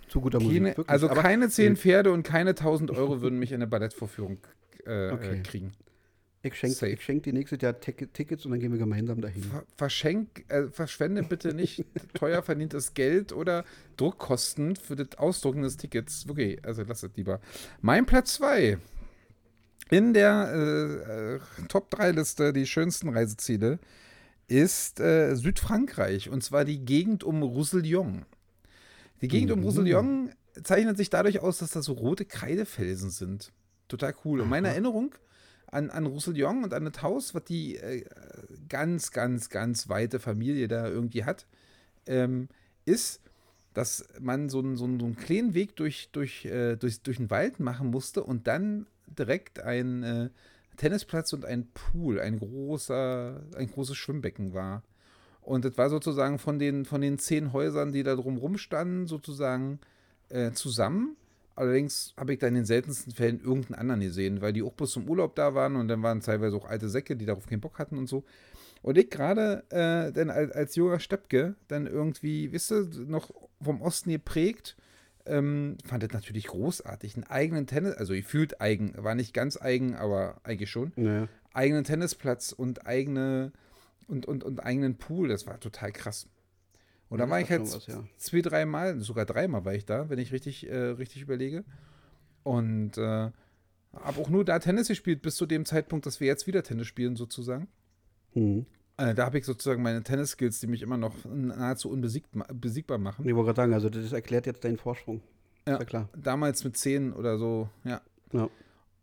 Zu 0.09 0.21
guter 0.21 0.39
keine, 0.39 0.51
Musik. 0.51 0.65
Wirklich. 0.65 0.89
Also 0.89 1.09
keine 1.09 1.49
zehn 1.49 1.77
Pferde 1.77 2.13
und 2.13 2.23
keine 2.23 2.51
1000 2.51 2.91
Euro 2.91 3.21
würden 3.21 3.39
mich 3.39 3.53
in 3.53 3.57
eine 3.57 3.67
Ballettvorführung 3.67 4.39
äh, 4.87 5.11
okay. 5.11 5.43
kriegen. 5.43 5.73
Ich 6.47 6.57
schenke 6.57 6.99
schenk 7.01 7.23
dir 7.23 7.33
nächstes 7.33 7.63
Jahr 7.63 7.81
Tickets 7.81 8.45
und 8.45 8.51
dann 8.51 8.61
gehen 8.61 8.71
wir 8.71 8.79
gemeinsam 8.79 9.23
dahin. 9.23 9.45
Ver 9.45 9.65
verschenk, 9.77 10.45
äh, 10.49 10.65
verschwende 10.69 11.23
bitte 11.23 11.55
nicht 11.55 11.87
teuer 12.15 12.43
verdientes 12.43 12.93
Geld 12.93 13.33
oder 13.33 13.65
Druckkosten 13.97 14.77
für 14.77 14.95
das 14.95 15.17
Ausdrucken 15.17 15.63
des 15.63 15.79
Tickets. 15.79 16.27
Okay, 16.29 16.59
also 16.63 16.83
lass 16.87 17.03
es 17.03 17.17
lieber. 17.17 17.41
Mein 17.81 18.05
Platz 18.05 18.35
2. 18.35 18.77
In 19.91 20.13
der 20.13 20.53
äh, 20.53 21.37
äh 21.37 21.41
Top 21.69 21.91
3 21.91 22.11
Liste, 22.11 22.53
die 22.53 22.67
schönsten 22.67 23.09
Reiseziele, 23.09 23.79
ist 24.47 25.01
äh, 25.01 25.35
Südfrankreich 25.37 26.29
und 26.29 26.45
zwar 26.45 26.67
die 26.67 26.85
Gegend 26.85 27.25
um 27.25 27.43
Roussillon. 27.43 28.27
Die 29.25 29.29
Gegend 29.29 29.51
mhm. 29.51 29.59
um 29.59 29.65
Roussillon 29.65 30.31
zeichnet 30.63 30.99
sich 30.99 31.09
dadurch 31.09 31.41
aus, 31.41 31.59
dass 31.59 31.71
da 31.71 31.81
so 31.81 31.95
rote 31.95 32.27
Kreidefelsen 32.27 33.09
sind. 33.09 33.53
Total 33.89 34.15
cool. 34.25 34.41
Und 34.43 34.51
meine 34.51 34.69
Erinnerung 34.69 35.15
an, 35.67 35.89
an 35.89 36.05
Roussillon 36.05 36.63
und 36.63 36.75
an 36.75 36.85
das 36.85 37.03
Haus, 37.03 37.35
was 37.35 37.45
die 37.45 37.77
äh, 37.77 38.05
ganz, 38.69 39.13
ganz, 39.13 39.49
ganz 39.49 39.89
weite 39.89 40.21
Familie 40.21 40.69
da 40.69 40.87
irgendwie 40.87 41.25
hat, 41.25 41.47
ähm, 42.07 42.49
ist, 42.85 43.23
dass 43.73 44.07
man 44.21 44.51
so 44.51 44.59
einen, 44.59 44.77
so 44.77 44.85
einen, 44.85 45.01
so 45.01 45.07
einen 45.07 45.17
kleinen 45.17 45.55
Weg 45.55 45.75
durch, 45.77 46.11
durch, 46.13 46.45
äh, 46.45 46.77
durch, 46.77 47.01
durch 47.01 47.17
den 47.17 47.31
Wald 47.31 47.61
machen 47.61 47.91
musste 47.91 48.23
und 48.23 48.47
dann 48.47 48.87
direkt 49.07 49.61
ein 49.61 50.03
äh, 50.03 50.29
Tennisplatz 50.77 51.33
und 51.33 51.47
ein 51.47 51.67
Pool, 51.73 52.21
ein 52.21 52.39
großer, 52.39 53.41
ein 53.57 53.71
großes 53.71 53.97
Schwimmbecken 53.97 54.53
war. 54.53 54.83
Und 55.45 55.65
das 55.65 55.77
war 55.77 55.91
sozusagen 55.91 56.39
von 56.39 56.59
den, 56.59 56.85
von 56.85 57.01
den 57.01 57.19
zehn 57.19 57.53
Häusern, 57.53 57.93
die 57.93 58.03
da 58.03 58.15
drumrum 58.15 58.57
standen, 58.57 59.07
sozusagen 59.07 59.79
äh, 60.31 60.53
zusammen. 60.53 61.17
Allerdings 61.55 62.15
habe 62.17 62.33
ich 62.33 62.39
da 62.41 62.49
in 62.49 62.55
den 62.55 62.65
seltensten 62.65 63.13
Fällen 63.13 63.41
irgendeinen 63.41 63.79
anderen 63.79 64.01
gesehen, 64.01 64.41
weil 64.41 64.53
die 64.53 64.63
auch 64.63 64.73
bloß 64.73 64.93
zum 64.93 65.09
Urlaub 65.09 65.37
da 65.37 65.55
waren 65.55 65.77
und 65.77 65.87
dann 65.89 66.03
waren 66.03 66.21
teilweise 66.21 66.57
auch 66.57 66.65
alte 66.65 66.89
Säcke, 66.89 67.15
die 67.15 67.27
darauf 67.27 67.47
keinen 67.47 67.61
Bock 67.61 67.79
hatten 67.79 67.99
und 67.99 68.09
so. 68.09 68.25
Und 68.83 68.99
ich 68.99 69.09
gerade 69.09 69.65
äh, 69.71 70.13
dann 70.13 70.31
als, 70.31 70.51
als 70.53 70.75
junger 70.75 70.99
Steppke 70.99 71.55
dann 71.69 71.87
irgendwie, 71.87 72.53
wisst 72.53 72.73
ihr, 72.73 72.89
noch 73.07 73.31
vom 73.63 73.81
Osten 73.83 74.11
geprägt, 74.11 74.77
ähm, 75.27 75.79
fand 75.85 76.03
das 76.03 76.13
natürlich 76.13 76.49
großartig. 76.49 77.15
Einen 77.15 77.25
eigenen 77.25 77.67
Tennis, 77.67 77.95
also 77.97 78.13
ich 78.13 78.27
fühlt 78.27 78.61
eigen, 78.61 78.93
war 78.97 79.15
nicht 79.15 79.33
ganz 79.33 79.61
eigen, 79.61 79.95
aber 79.95 80.41
eigentlich 80.43 80.71
schon. 80.71 80.93
Naja. 80.97 81.29
Eigenen 81.53 81.85
Tennisplatz 81.85 82.53
und 82.53 82.87
eigene 82.87 83.53
und, 84.09 84.27
und, 84.27 84.45
und 84.45 84.61
eigenen 84.61 84.97
Pool, 84.97 85.29
das 85.29 85.47
war 85.47 85.59
total 85.61 85.93
krass. 85.93 86.29
Und 87.09 87.19
da 87.19 87.31
war 87.31 87.41
ich 87.41 87.51
halt 87.51 87.63
was, 87.63 87.87
ja. 87.87 88.03
zwei, 88.17 88.41
dreimal, 88.41 88.99
sogar 89.01 89.25
dreimal 89.25 89.65
war 89.65 89.75
ich 89.75 89.85
da, 89.85 90.09
wenn 90.09 90.19
ich 90.19 90.33
richtig, 90.33 90.69
äh, 90.69 90.77
richtig 90.77 91.23
überlege. 91.23 91.65
Und 92.43 92.99
äh, 92.99 93.31
habe 93.93 94.21
auch 94.21 94.29
nur 94.29 94.45
da 94.45 94.59
Tennis 94.59 94.89
gespielt, 94.89 95.23
bis 95.23 95.37
zu 95.37 95.47
dem 95.47 95.65
Zeitpunkt, 95.65 96.07
dass 96.07 96.21
wir 96.21 96.27
jetzt 96.27 96.47
wieder 96.47 96.63
Tennis 96.63 96.87
spielen, 96.87 97.17
sozusagen. 97.17 97.69
Mhm. 98.35 98.67
Äh, 98.97 99.15
da 99.15 99.27
habe 99.27 99.39
ich 99.39 99.45
sozusagen 99.45 99.83
meine 99.83 100.03
Tennis-Skills, 100.03 100.61
die 100.61 100.67
mich 100.67 100.83
immer 100.83 100.97
noch 100.97 101.15
nahezu 101.25 101.91
unbesiegbar 101.91 102.99
machen. 102.99 103.29
Ich 103.29 103.35
wollte 103.35 103.47
gerade 103.47 103.57
sagen, 103.57 103.75
also 103.75 103.91
das 103.91 104.13
erklärt 104.13 104.47
jetzt 104.47 104.65
deinen 104.65 104.79
Vorsprung. 104.79 105.21
Ja, 105.67 105.79
ja 105.79 105.85
klar. 105.85 106.09
Damals 106.17 106.65
mit 106.65 106.77
zehn 106.77 107.13
oder 107.13 107.39
so, 107.39 107.69
ja. 107.85 108.01
Ja. 108.33 108.49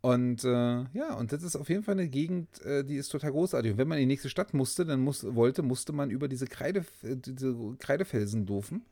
Und 0.02 0.42
äh, 0.42 0.48
ja, 0.92 1.14
und 1.16 1.32
das 1.32 1.44
ist 1.44 1.54
auf 1.54 1.68
jeden 1.68 1.84
Fall 1.84 1.94
eine 1.94 2.08
Gegend, 2.08 2.60
äh, 2.62 2.84
die 2.84 2.96
ist 2.96 3.08
total 3.08 3.30
großartig. 3.30 3.72
Und 3.72 3.78
wenn 3.78 3.86
man 3.86 3.98
in 3.98 4.02
die 4.02 4.14
nächste 4.14 4.28
Stadt 4.28 4.52
musste, 4.52 4.84
dann 4.84 5.00
muss, 5.00 5.24
wollte, 5.34 5.62
musste 5.62 5.92
man 5.92 6.10
über 6.10 6.26
diese, 6.26 6.46
Kreide, 6.46 6.84
diese 7.02 7.56
Kreidefelsen 7.78 8.44
doofen. 8.44 8.82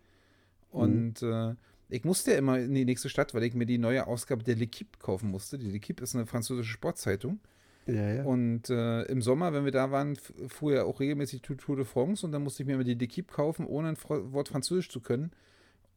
Und 0.71 1.21
mhm. 1.21 1.33
äh, 1.33 1.55
ich 1.89 2.05
musste 2.05 2.31
ja 2.31 2.39
immer 2.39 2.61
in 2.61 2.73
die 2.73 2.85
nächste 2.85 3.09
Stadt, 3.09 3.35
weil 3.35 3.43
ich 3.43 3.55
mir 3.55 3.67
die 3.67 3.79
neue 3.79 4.07
Ausgabe 4.07 4.45
der 4.45 4.57
L'Equipe 4.57 5.01
kaufen 5.01 5.33
musste. 5.33 5.59
Die 5.59 5.73
L'Equipe 5.73 6.01
ist 6.01 6.15
eine 6.15 6.27
französische 6.27 6.71
Sportzeitung. 6.71 7.41
Ja, 7.87 8.15
ja. 8.15 8.23
Und 8.23 8.71
äh, 8.71 9.03
im 9.07 9.21
Sommer, 9.21 9.53
wenn 9.53 9.65
wir 9.65 9.73
da 9.73 9.91
waren, 9.91 10.17
fuhr 10.47 10.75
ja 10.75 10.85
auch 10.85 11.01
regelmäßig 11.01 11.43
Tour 11.43 11.75
de 11.75 11.85
France 11.85 12.25
und 12.25 12.31
dann 12.31 12.45
musste 12.45 12.63
ich 12.63 12.69
mir 12.69 12.75
immer 12.75 12.85
die 12.85 12.95
L'Equipe 12.95 13.33
kaufen, 13.33 13.67
ohne 13.67 13.89
ein 13.89 13.97
Wort 14.33 14.49
Französisch 14.49 14.91
zu 14.91 15.01
können. 15.01 15.33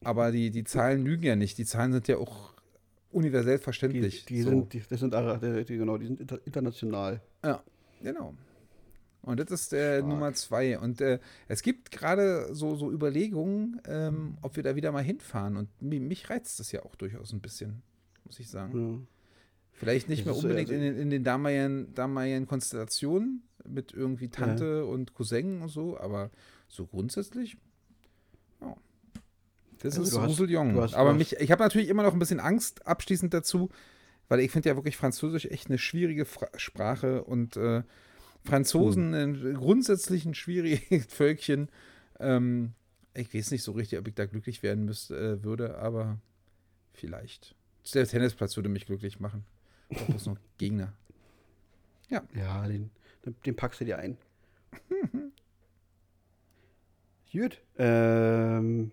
Aber 0.03 0.31
die, 0.31 0.49
die 0.49 0.63
Zahlen 0.63 1.05
lügen 1.05 1.23
ja 1.23 1.35
nicht. 1.35 1.59
Die 1.59 1.65
Zahlen 1.65 1.93
sind 1.93 2.07
ja 2.07 2.17
auch 2.17 2.53
universell 3.13 3.59
verständlich. 3.59 4.25
Die, 4.25 4.35
die 4.35 4.41
so. 4.41 4.49
sind, 4.49 4.73
die, 4.73 4.83
das 4.87 4.99
sind, 4.99 5.13
die, 5.13 5.77
genau, 5.77 5.97
die 5.97 6.07
sind 6.07 6.31
international. 6.45 7.21
Ja, 7.43 7.63
genau. 8.01 8.33
Und 9.23 9.39
das 9.39 9.49
ist 9.51 9.71
der 9.71 9.99
Stark. 9.99 10.09
Nummer 10.09 10.33
zwei. 10.33 10.77
Und 10.77 10.99
äh, 10.99 11.19
es 11.47 11.61
gibt 11.61 11.91
gerade 11.91 12.53
so, 12.53 12.75
so 12.75 12.91
Überlegungen, 12.91 13.81
ähm, 13.87 14.37
ob 14.41 14.57
wir 14.57 14.63
da 14.63 14.75
wieder 14.75 14.91
mal 14.91 15.03
hinfahren. 15.03 15.55
Und 15.55 15.81
mich, 15.81 16.01
mich, 16.01 16.29
reizt 16.29 16.59
das 16.59 16.71
ja 16.73 16.83
auch 16.83 16.95
durchaus 16.95 17.31
ein 17.31 17.39
bisschen, 17.39 17.83
muss 18.25 18.39
ich 18.39 18.49
sagen. 18.49 18.77
Ja. 18.77 19.07
Vielleicht 19.71 20.09
nicht 20.09 20.27
das 20.27 20.35
mehr 20.35 20.43
unbedingt 20.43 20.69
also, 20.69 20.81
in, 20.81 20.97
in, 20.97 21.09
den 21.09 21.23
damaligen, 21.23 21.93
damaligen 21.93 22.47
Konstellationen 22.47 23.43
mit 23.65 23.93
irgendwie 23.93 24.27
Tante 24.27 24.79
ja. 24.79 24.83
und 24.83 25.13
Cousin 25.13 25.61
und 25.61 25.69
so, 25.69 25.97
aber 25.97 26.29
so 26.67 26.85
grundsätzlich. 26.85 27.57
Das 29.83 29.99
also 29.99 30.21
ist 30.21 30.39
Roussillon. 30.39 30.79
Aber 30.93 31.13
mich, 31.13 31.35
ich 31.35 31.51
habe 31.51 31.61
natürlich 31.61 31.89
immer 31.89 32.03
noch 32.03 32.13
ein 32.13 32.19
bisschen 32.19 32.39
Angst 32.39 32.87
abschließend 32.87 33.33
dazu, 33.33 33.69
weil 34.29 34.39
ich 34.39 34.49
finde 34.49 34.69
ja 34.69 34.75
wirklich 34.75 34.95
Französisch 34.95 35.45
echt 35.45 35.67
eine 35.67 35.77
schwierige 35.77 36.23
Fra 36.23 36.47
Sprache 36.55 37.25
und 37.25 37.57
äh, 37.57 37.83
Franzosen 38.45 39.13
hm. 39.13 39.53
grundsätzlich 39.55 40.25
ein 40.25 40.35
schwieriges 40.35 41.05
Völkchen. 41.09 41.69
Ähm, 42.19 42.71
ich 43.13 43.33
weiß 43.33 43.51
nicht 43.51 43.63
so 43.63 43.73
richtig, 43.73 43.99
ob 43.99 44.07
ich 44.07 44.15
da 44.15 44.25
glücklich 44.25 44.63
werden 44.63 44.85
müsste, 44.85 45.17
äh, 45.17 45.43
würde, 45.43 45.77
aber 45.77 46.17
vielleicht. 46.93 47.53
Der 47.93 48.07
Tennisplatz 48.07 48.55
würde 48.55 48.69
mich 48.69 48.85
glücklich 48.85 49.19
machen. 49.19 49.43
Da 49.89 49.99
muss 50.07 50.25
noch 50.25 50.37
Gegner. 50.57 50.93
Ja. 52.09 52.23
Ja, 52.33 52.65
den, 52.65 52.89
den 53.45 53.55
packst 53.57 53.81
du 53.81 53.85
dir 53.85 53.97
ein. 53.97 54.17
Gut. 57.33 57.61
Ähm, 57.77 58.91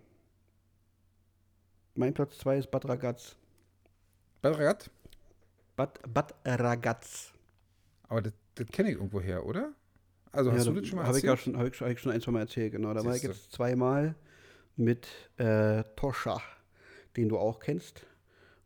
mein 2.00 2.14
Platz 2.14 2.38
2 2.38 2.58
ist 2.58 2.70
Bad 2.70 2.88
Ragaz. 2.88 3.36
Bad 4.40 4.58
Ragaz? 4.58 4.90
Bad, 5.76 6.00
Bad 6.12 6.34
Ragaz. 6.44 7.32
Aber 8.08 8.22
das, 8.22 8.32
das 8.54 8.66
kenne 8.68 8.90
ich 8.90 8.96
irgendwo 8.96 9.20
her, 9.20 9.44
oder? 9.44 9.74
Also 10.32 10.50
hast 10.50 10.66
ja, 10.66 10.72
du 10.72 10.80
das 10.80 10.88
schon 10.88 10.98
mal 10.98 11.04
erzählt? 11.04 11.28
Habe 11.28 11.38
ich, 11.38 11.46
hab 11.54 11.66
ich, 11.74 11.80
hab 11.80 11.88
ich 11.88 12.00
schon 12.00 12.12
ein, 12.12 12.20
zwei 12.22 12.32
Mal 12.32 12.40
erzählt, 12.40 12.72
genau. 12.72 12.94
Da 12.94 13.04
war 13.04 13.14
ich 13.14 13.22
jetzt 13.22 13.52
zweimal 13.52 14.14
mit 14.76 15.08
äh, 15.36 15.84
Toscha, 15.96 16.40
den 17.16 17.28
du 17.28 17.38
auch 17.38 17.60
kennst. 17.60 18.06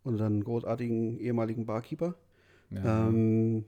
Unseren 0.04 0.44
großartigen 0.44 1.18
ehemaligen 1.18 1.66
Barkeeper. 1.66 2.14
Ja. 2.70 3.08
Ähm, 3.08 3.64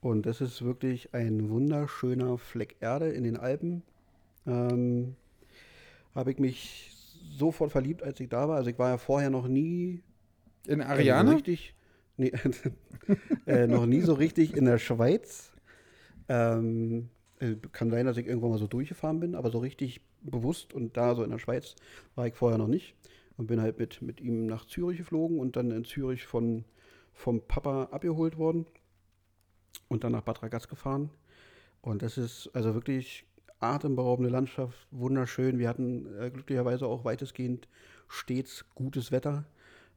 und 0.00 0.26
das 0.26 0.40
ist 0.40 0.64
wirklich 0.64 1.14
ein 1.14 1.50
wunderschöner 1.50 2.36
Fleck 2.36 2.76
Erde 2.80 3.10
in 3.10 3.22
den 3.22 3.36
Alpen. 3.36 3.82
Ähm, 4.44 5.14
Habe 6.14 6.32
ich 6.32 6.38
mich 6.38 6.95
sofort 7.30 7.72
verliebt, 7.72 8.02
als 8.02 8.20
ich 8.20 8.28
da 8.28 8.48
war. 8.48 8.56
Also 8.56 8.70
ich 8.70 8.78
war 8.78 8.90
ja 8.90 8.98
vorher 8.98 9.30
noch 9.30 9.48
nie 9.48 10.02
in 10.66 10.82
Ariane? 10.82 11.30
Äh, 11.30 11.34
richtig, 11.34 11.74
nee, 12.16 12.32
äh, 13.46 13.66
noch 13.66 13.86
nie 13.86 14.00
so 14.00 14.14
richtig 14.14 14.56
in 14.56 14.64
der 14.64 14.78
Schweiz. 14.78 15.52
Ähm, 16.28 17.08
äh, 17.38 17.54
kann 17.72 17.90
sein, 17.90 18.06
dass 18.06 18.16
ich 18.16 18.26
irgendwann 18.26 18.50
mal 18.50 18.58
so 18.58 18.66
durchgefahren 18.66 19.20
bin, 19.20 19.34
aber 19.34 19.50
so 19.50 19.58
richtig 19.58 20.00
bewusst 20.22 20.74
und 20.74 20.96
da 20.96 21.14
so 21.14 21.22
in 21.22 21.30
der 21.30 21.38
Schweiz 21.38 21.76
war 22.14 22.26
ich 22.26 22.34
vorher 22.34 22.58
noch 22.58 22.68
nicht. 22.68 22.94
Und 23.36 23.48
bin 23.48 23.60
halt 23.60 23.78
mit, 23.78 24.00
mit 24.00 24.20
ihm 24.22 24.46
nach 24.46 24.64
Zürich 24.64 24.98
geflogen 24.98 25.38
und 25.38 25.56
dann 25.56 25.70
in 25.70 25.84
Zürich 25.84 26.24
von, 26.24 26.64
vom 27.12 27.42
Papa 27.46 27.84
abgeholt 27.90 28.38
worden 28.38 28.64
und 29.88 30.04
dann 30.04 30.12
nach 30.12 30.22
Bad 30.22 30.42
Ragaz 30.42 30.68
gefahren. 30.68 31.10
Und 31.82 32.00
das 32.02 32.16
ist 32.16 32.50
also 32.54 32.74
wirklich 32.74 33.26
atemberaubende 33.60 34.30
Landschaft, 34.30 34.86
wunderschön. 34.90 35.58
Wir 35.58 35.68
hatten 35.68 36.06
äh, 36.20 36.30
glücklicherweise 36.30 36.86
auch 36.86 37.04
weitestgehend 37.04 37.68
stets 38.08 38.64
gutes 38.74 39.12
Wetter. 39.12 39.44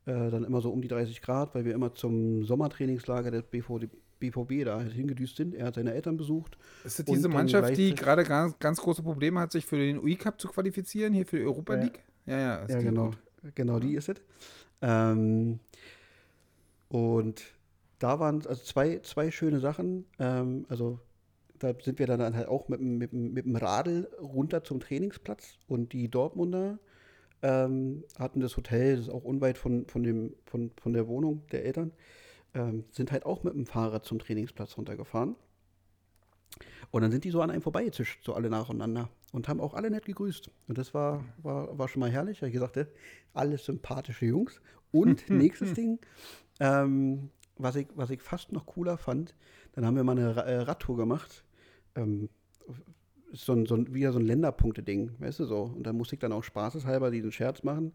Äh, 0.06 0.32
dann 0.32 0.44
immer 0.44 0.62
so 0.62 0.72
um 0.72 0.82
die 0.82 0.88
30 0.88 1.22
Grad, 1.22 1.54
weil 1.56 1.66
wir 1.66 1.74
immer 1.74 1.94
zum 1.94 2.44
Sommertrainingslager 2.46 3.32
des 3.32 3.44
BVD, 3.44 3.90
BVB 4.20 4.66
da 4.66 4.82
hingedüst 4.82 5.38
sind. 5.38 5.56
Er 5.56 5.68
hat 5.68 5.76
seine 5.76 5.94
Eltern 5.94 6.18
besucht. 6.18 6.58
Ist 6.84 7.00
das 7.00 7.06
diese 7.06 7.30
Mannschaft, 7.30 7.78
die 7.78 7.96
gerade 7.96 8.24
ganz, 8.24 8.58
ganz, 8.60 8.80
große 8.82 9.02
Probleme 9.02 9.40
hat, 9.40 9.52
sich 9.52 9.66
für 9.66 9.78
den 9.78 10.00
UI-Cup 10.00 10.40
zu 10.40 10.50
qualifizieren, 10.50 11.14
hier 11.14 11.26
für 11.26 11.38
die 11.38 11.46
Europa 11.46 11.76
League? 11.76 12.04
Ja, 12.26 12.38
ja, 12.38 12.66
ja 12.68 12.80
genau. 12.80 13.06
Gut. 13.06 13.18
Genau, 13.56 13.80
die 13.80 13.96
ist 13.96 14.10
es. 14.10 14.18
Ähm, 14.82 15.60
und 16.90 17.44
da 18.00 18.20
waren 18.20 18.46
also 18.46 18.64
zwei, 18.64 19.00
zwei 19.00 19.32
schöne 19.32 19.60
Sachen. 19.60 20.06
Ähm, 20.20 20.66
also 20.70 21.00
da 21.60 21.74
sind 21.82 22.00
wir 22.00 22.08
dann 22.08 22.36
halt 22.36 22.48
auch 22.48 22.70
mit, 22.70 22.82
mit, 22.82 23.14
mit 23.14 23.46
dem 23.46 23.56
Radl 23.56 24.10
runter 24.20 24.64
zum 24.64 24.80
Trainingsplatz 24.80 25.58
und 25.68 25.94
die 25.94 26.10
Dortmunder 26.10 26.80
ähm, 27.42 28.04
hatten 28.18 28.40
das 28.40 28.58
Hotel, 28.58 28.98
das 28.98 29.08
ist 29.08 29.14
auch 29.14 29.24
unweit 29.24 29.58
von, 29.58 29.86
von, 29.88 30.04
dem, 30.04 30.34
von, 30.46 30.72
von 30.82 30.94
der 30.94 31.08
Wohnung 31.08 31.44
der 31.52 31.66
Eltern, 31.66 31.92
ähm, 32.54 32.86
sind 32.92 33.12
halt 33.12 33.26
auch 33.26 33.44
mit 33.44 33.54
dem 33.54 33.66
Fahrrad 33.66 34.06
zum 34.06 34.20
Trainingsplatz 34.20 34.78
runtergefahren. 34.78 35.36
Und 36.92 37.02
dann 37.02 37.12
sind 37.12 37.24
die 37.24 37.30
so 37.30 37.42
an 37.42 37.52
einem 37.52 37.62
vorbeigezischt, 37.62 38.24
so 38.24 38.34
alle 38.34 38.50
nacheinander. 38.50 39.10
Und 39.32 39.48
haben 39.48 39.62
auch 39.62 39.76
alle 39.76 39.92
nett 39.92 40.06
gegrüßt. 40.06 40.50
Und 40.68 40.78
das 40.78 40.94
war, 40.94 41.24
war, 41.44 41.78
war 41.78 41.88
schon 41.88 42.00
mal 42.00 42.10
herrlich. 42.10 42.42
Ich 42.42 42.52
gesagt, 42.52 42.80
alle 43.34 43.58
sympathische 43.58 44.26
Jungs. 44.26 44.60
Und 44.92 45.30
nächstes 45.30 45.74
Ding, 45.74 46.00
ähm, 46.60 47.30
was, 47.58 47.76
ich, 47.76 47.88
was 47.94 48.10
ich 48.10 48.22
fast 48.22 48.52
noch 48.52 48.66
cooler 48.66 48.98
fand, 48.98 49.36
dann 49.74 49.86
haben 49.86 49.96
wir 49.96 50.04
mal 50.04 50.18
eine 50.18 50.34
äh, 50.34 50.56
Radtour 50.62 50.98
gemacht. 50.98 51.44
Ähm, 51.96 52.30
so 53.32 53.54
ein, 53.54 53.66
so 53.66 53.76
ein, 53.76 53.94
wieder 53.94 54.12
so 54.12 54.20
ein 54.20 54.26
Länderpunkte-Ding, 54.26 55.12
weißt 55.20 55.40
du 55.40 55.46
so. 55.46 55.62
Und 55.76 55.84
da 55.84 55.94
musste 55.94 56.16
ich 56.16 56.20
dann 56.20 56.32
auch 56.32 56.44
spaßeshalber 56.44 57.12
diesen 57.12 57.32
Scherz 57.32 57.64
machen. 57.64 57.94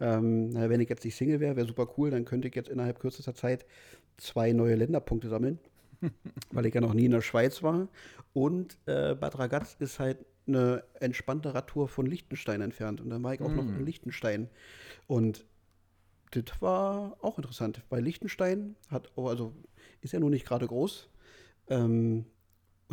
Ähm, 0.00 0.52
wenn 0.54 0.80
ich 0.80 0.88
jetzt 0.88 1.04
nicht 1.04 1.16
Single 1.16 1.40
wäre, 1.40 1.56
wäre 1.56 1.66
super 1.66 1.88
cool, 1.96 2.10
dann 2.10 2.24
könnte 2.24 2.48
ich 2.48 2.54
jetzt 2.54 2.68
innerhalb 2.68 2.98
kürzester 2.98 3.34
Zeit 3.34 3.64
zwei 4.16 4.52
neue 4.52 4.74
Länderpunkte 4.74 5.28
sammeln, 5.28 5.58
weil 6.50 6.66
ich 6.66 6.74
ja 6.74 6.80
noch 6.80 6.94
nie 6.94 7.06
in 7.06 7.12
der 7.12 7.20
Schweiz 7.20 7.62
war. 7.62 7.88
Und 8.32 8.76
äh, 8.86 9.14
Bad 9.14 9.38
Ragaz 9.38 9.76
ist 9.78 9.98
halt 9.98 10.18
eine 10.46 10.84
entspannte 11.00 11.54
Radtour 11.54 11.88
von 11.88 12.06
Liechtenstein 12.06 12.60
entfernt. 12.60 13.00
Und 13.00 13.10
dann 13.10 13.22
war 13.22 13.32
ich 13.32 13.40
auch 13.40 13.48
mm. 13.48 13.56
noch 13.56 13.66
in 13.66 13.82
mm. 13.82 13.86
Liechtenstein. 13.86 14.50
Und 15.06 15.46
das 16.32 16.60
war 16.60 17.16
auch 17.20 17.38
interessant, 17.38 17.82
weil 17.88 18.02
Liechtenstein 18.02 18.74
hat, 18.90 19.10
also 19.16 19.54
ist 20.02 20.12
ja 20.12 20.20
nun 20.20 20.30
nicht 20.30 20.46
gerade 20.46 20.66
groß. 20.66 21.08
Ähm, 21.68 22.26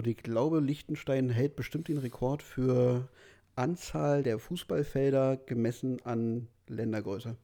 und 0.01 0.07
ich 0.07 0.17
glaube, 0.17 0.61
Liechtenstein 0.61 1.29
hält 1.29 1.55
bestimmt 1.55 1.87
den 1.87 1.99
Rekord 1.99 2.41
für 2.41 3.07
Anzahl 3.53 4.23
der 4.23 4.39
Fußballfelder 4.39 5.37
gemessen 5.37 6.03
an 6.03 6.47
Ländergröße. 6.67 7.37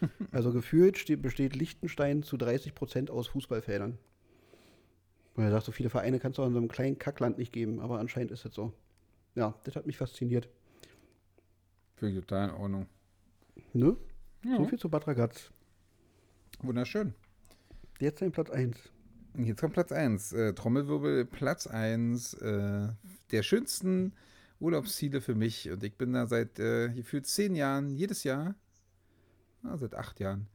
also 0.32 0.52
gefühlt 0.52 0.98
steht, 0.98 1.22
besteht 1.22 1.54
Liechtenstein 1.54 2.24
zu 2.24 2.36
30 2.36 2.74
Prozent 2.74 3.10
aus 3.12 3.28
Fußballfeldern. 3.28 3.96
Und 5.36 5.44
er 5.44 5.52
sagt, 5.52 5.66
so 5.66 5.70
viele 5.70 5.88
Vereine 5.88 6.18
kannst 6.18 6.38
du 6.38 6.42
auch 6.42 6.48
in 6.48 6.52
so 6.52 6.58
einem 6.58 6.66
kleinen 6.66 6.98
Kackland 6.98 7.38
nicht 7.38 7.52
geben, 7.52 7.78
aber 7.78 8.00
anscheinend 8.00 8.32
ist 8.32 8.44
es 8.44 8.54
so. 8.56 8.72
Ja, 9.36 9.54
das 9.62 9.76
hat 9.76 9.86
mich 9.86 9.96
fasziniert. 9.96 10.48
Finde 11.94 12.14
ich 12.14 12.20
total 12.26 12.48
in 12.48 12.54
Ordnung. 12.56 12.86
Ne? 13.72 13.96
Ja. 14.44 14.56
So 14.56 14.64
viel 14.64 14.80
zu 14.80 14.88
Bad 14.88 15.06
Ragaz. 15.06 15.52
Wunderschön. 16.60 17.14
Jetzt 18.00 18.20
ein 18.20 18.32
Platz 18.32 18.50
1. 18.50 18.90
Jetzt 19.38 19.60
kommt 19.60 19.74
Platz 19.74 19.92
1. 19.92 20.32
Äh, 20.32 20.54
Trommelwirbel, 20.54 21.24
Platz 21.24 21.66
1 21.66 22.34
äh, 22.34 22.88
der 23.30 23.42
schönsten 23.42 24.12
Urlaubsziele 24.58 25.20
für 25.20 25.36
mich. 25.36 25.70
Und 25.70 25.84
ich 25.84 25.96
bin 25.96 26.12
da 26.12 26.26
seit 26.26 26.58
äh, 26.58 26.88
gefühlt 26.88 27.26
zehn 27.26 27.54
Jahren, 27.54 27.90
jedes 27.90 28.24
Jahr, 28.24 28.56
na, 29.62 29.76
seit 29.76 29.94
acht 29.94 30.18
Jahren, 30.20 30.48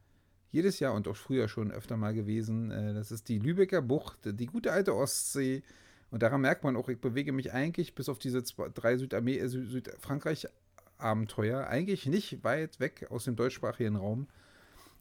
jedes 0.51 0.79
Jahr 0.79 0.93
und 0.93 1.07
auch 1.07 1.15
früher 1.15 1.47
schon 1.47 1.71
öfter 1.71 1.95
mal 1.95 2.13
gewesen. 2.13 2.71
Äh, 2.71 2.93
das 2.93 3.11
ist 3.11 3.29
die 3.29 3.39
Lübecker 3.39 3.81
Bucht, 3.81 4.19
die 4.25 4.45
gute 4.45 4.73
alte 4.73 4.93
Ostsee. 4.95 5.63
Und 6.11 6.21
daran 6.21 6.41
merkt 6.41 6.63
man 6.63 6.75
auch, 6.75 6.89
ich 6.89 6.99
bewege 6.99 7.31
mich 7.31 7.53
eigentlich 7.53 7.95
bis 7.95 8.09
auf 8.09 8.19
diese 8.19 8.43
zwei, 8.43 8.69
drei 8.69 8.97
Südamer 8.97 9.31
äh, 9.31 9.47
Südfrankreich-Abenteuer 9.47 11.67
eigentlich 11.67 12.05
nicht 12.07 12.43
weit 12.43 12.79
weg 12.79 13.07
aus 13.09 13.23
dem 13.23 13.37
deutschsprachigen 13.37 13.95
Raum. 13.95 14.27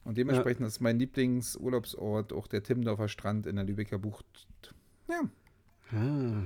Und 0.04 0.18
dementsprechend 0.18 0.60
ja. 0.60 0.66
ist 0.66 0.80
mein 0.80 0.98
Lieblingsurlaubsort 0.98 2.32
auch 2.32 2.46
der 2.46 2.62
Timmendorfer 2.62 3.08
Strand 3.08 3.46
in 3.46 3.56
der 3.56 3.64
Lübecker 3.64 3.98
Bucht. 3.98 4.46
Ja. 5.08 5.22
Ah. 5.92 6.42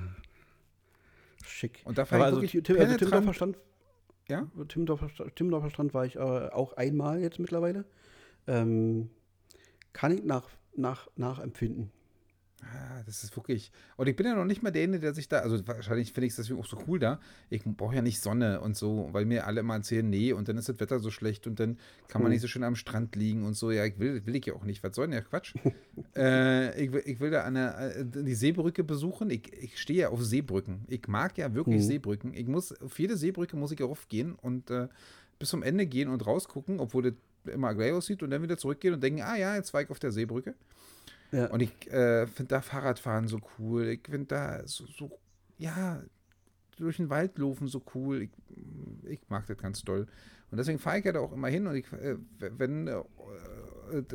Schick. 1.44 1.82
Und 1.84 1.98
da 1.98 2.02
ich 2.02 2.12
also, 2.12 2.40
wirklich 2.40 2.62
Tim, 2.62 2.78
also 2.78 2.96
Timmendorfer 2.96 3.34
Strand. 3.34 3.58
Ja? 4.28 4.46
Timmendorfer, 4.68 5.34
Timmendorfer 5.34 5.70
Strand 5.70 5.94
war 5.94 6.04
ich 6.04 6.16
äh, 6.16 6.18
auch 6.18 6.74
einmal 6.74 7.20
jetzt 7.20 7.38
mittlerweile. 7.38 7.84
Ähm, 8.46 9.10
kann 9.92 10.12
ich 10.12 10.22
nach, 10.22 10.48
nach, 10.76 11.08
nachempfinden. 11.16 11.90
Ah, 12.62 13.02
das 13.06 13.22
ist 13.22 13.36
wirklich. 13.36 13.70
Und 13.96 14.08
ich 14.08 14.16
bin 14.16 14.26
ja 14.26 14.34
noch 14.34 14.44
nicht 14.44 14.62
mal 14.62 14.70
derjenige, 14.70 15.00
der 15.00 15.14
sich 15.14 15.28
da. 15.28 15.38
Also 15.38 15.64
wahrscheinlich 15.66 16.12
finde 16.12 16.26
ich 16.26 16.32
es 16.32 16.36
deswegen 16.36 16.58
auch 16.58 16.66
so 16.66 16.78
cool 16.86 16.98
da. 16.98 17.20
Ich 17.50 17.62
brauche 17.64 17.94
ja 17.94 18.02
nicht 18.02 18.20
Sonne 18.20 18.60
und 18.60 18.76
so, 18.76 19.08
weil 19.12 19.26
mir 19.26 19.46
alle 19.46 19.60
immer 19.60 19.74
erzählen, 19.74 20.08
nee, 20.08 20.32
und 20.32 20.48
dann 20.48 20.56
ist 20.56 20.68
das 20.68 20.80
Wetter 20.80 20.98
so 20.98 21.10
schlecht 21.10 21.46
und 21.46 21.60
dann 21.60 21.78
kann 22.08 22.20
man 22.20 22.30
hm. 22.30 22.32
nicht 22.32 22.42
so 22.42 22.48
schön 22.48 22.64
am 22.64 22.74
Strand 22.74 23.14
liegen 23.14 23.44
und 23.44 23.54
so. 23.54 23.70
Ja, 23.70 23.84
ich 23.84 23.98
will, 23.98 24.26
will 24.26 24.34
ich 24.34 24.46
ja 24.46 24.54
auch 24.54 24.64
nicht. 24.64 24.82
Was 24.82 24.96
soll 24.96 25.06
denn 25.06 25.12
der 25.12 25.22
Quatsch? 25.22 25.54
äh, 26.16 26.84
ich, 26.84 26.92
ich 27.06 27.20
will 27.20 27.30
da 27.30 27.44
eine, 27.44 27.94
äh, 27.94 28.04
die 28.04 28.34
Seebrücke 28.34 28.82
besuchen. 28.82 29.30
Ich, 29.30 29.52
ich 29.52 29.80
stehe 29.80 30.00
ja 30.00 30.08
auf 30.08 30.24
Seebrücken. 30.24 30.84
Ich 30.88 31.06
mag 31.06 31.38
ja 31.38 31.54
wirklich 31.54 31.80
hm. 31.80 31.86
Seebrücken. 31.86 32.34
Ich 32.34 32.48
muss, 32.48 32.72
auf 32.80 32.98
jede 32.98 33.16
Seebrücke 33.16 33.56
muss 33.56 33.70
ich 33.70 33.78
ja 33.78 33.86
raufgehen 33.86 34.34
und 34.34 34.70
äh, 34.70 34.88
bis 35.38 35.50
zum 35.50 35.62
Ende 35.62 35.86
gehen 35.86 36.08
und 36.08 36.26
rausgucken, 36.26 36.80
obwohl 36.80 37.04
das 37.04 37.54
immer 37.54 37.74
gleich 37.74 37.92
aussieht 37.92 38.22
und 38.22 38.30
dann 38.30 38.42
wieder 38.42 38.58
zurückgehen 38.58 38.94
und 38.94 39.02
denken, 39.02 39.22
ah 39.22 39.36
ja, 39.36 39.54
jetzt 39.54 39.72
war 39.72 39.80
ich 39.80 39.90
auf 39.90 40.00
der 40.00 40.10
Seebrücke. 40.10 40.54
Ja. 41.32 41.46
Und 41.46 41.60
ich 41.60 41.90
äh, 41.92 42.26
finde 42.26 42.48
da 42.48 42.60
Fahrradfahren 42.60 43.28
so 43.28 43.40
cool. 43.58 43.88
Ich 43.88 44.00
finde 44.08 44.26
da 44.26 44.66
so, 44.66 44.86
so, 44.86 45.10
ja, 45.58 46.02
durch 46.76 46.96
den 46.96 47.10
Wald 47.10 47.38
laufen 47.38 47.68
so 47.68 47.82
cool. 47.94 48.22
Ich, 48.22 48.30
ich 49.04 49.20
mag 49.28 49.46
das 49.46 49.58
ganz 49.58 49.82
doll. 49.82 50.06
Und 50.50 50.56
deswegen 50.56 50.78
fahre 50.78 50.98
ich 50.98 51.04
ja 51.04 51.12
da 51.12 51.20
auch 51.20 51.32
immer 51.32 51.48
hin. 51.48 51.66
Und 51.66 51.76
ich, 51.76 51.92
äh, 51.92 52.16
wenn 52.38 52.88
äh, 52.88 53.02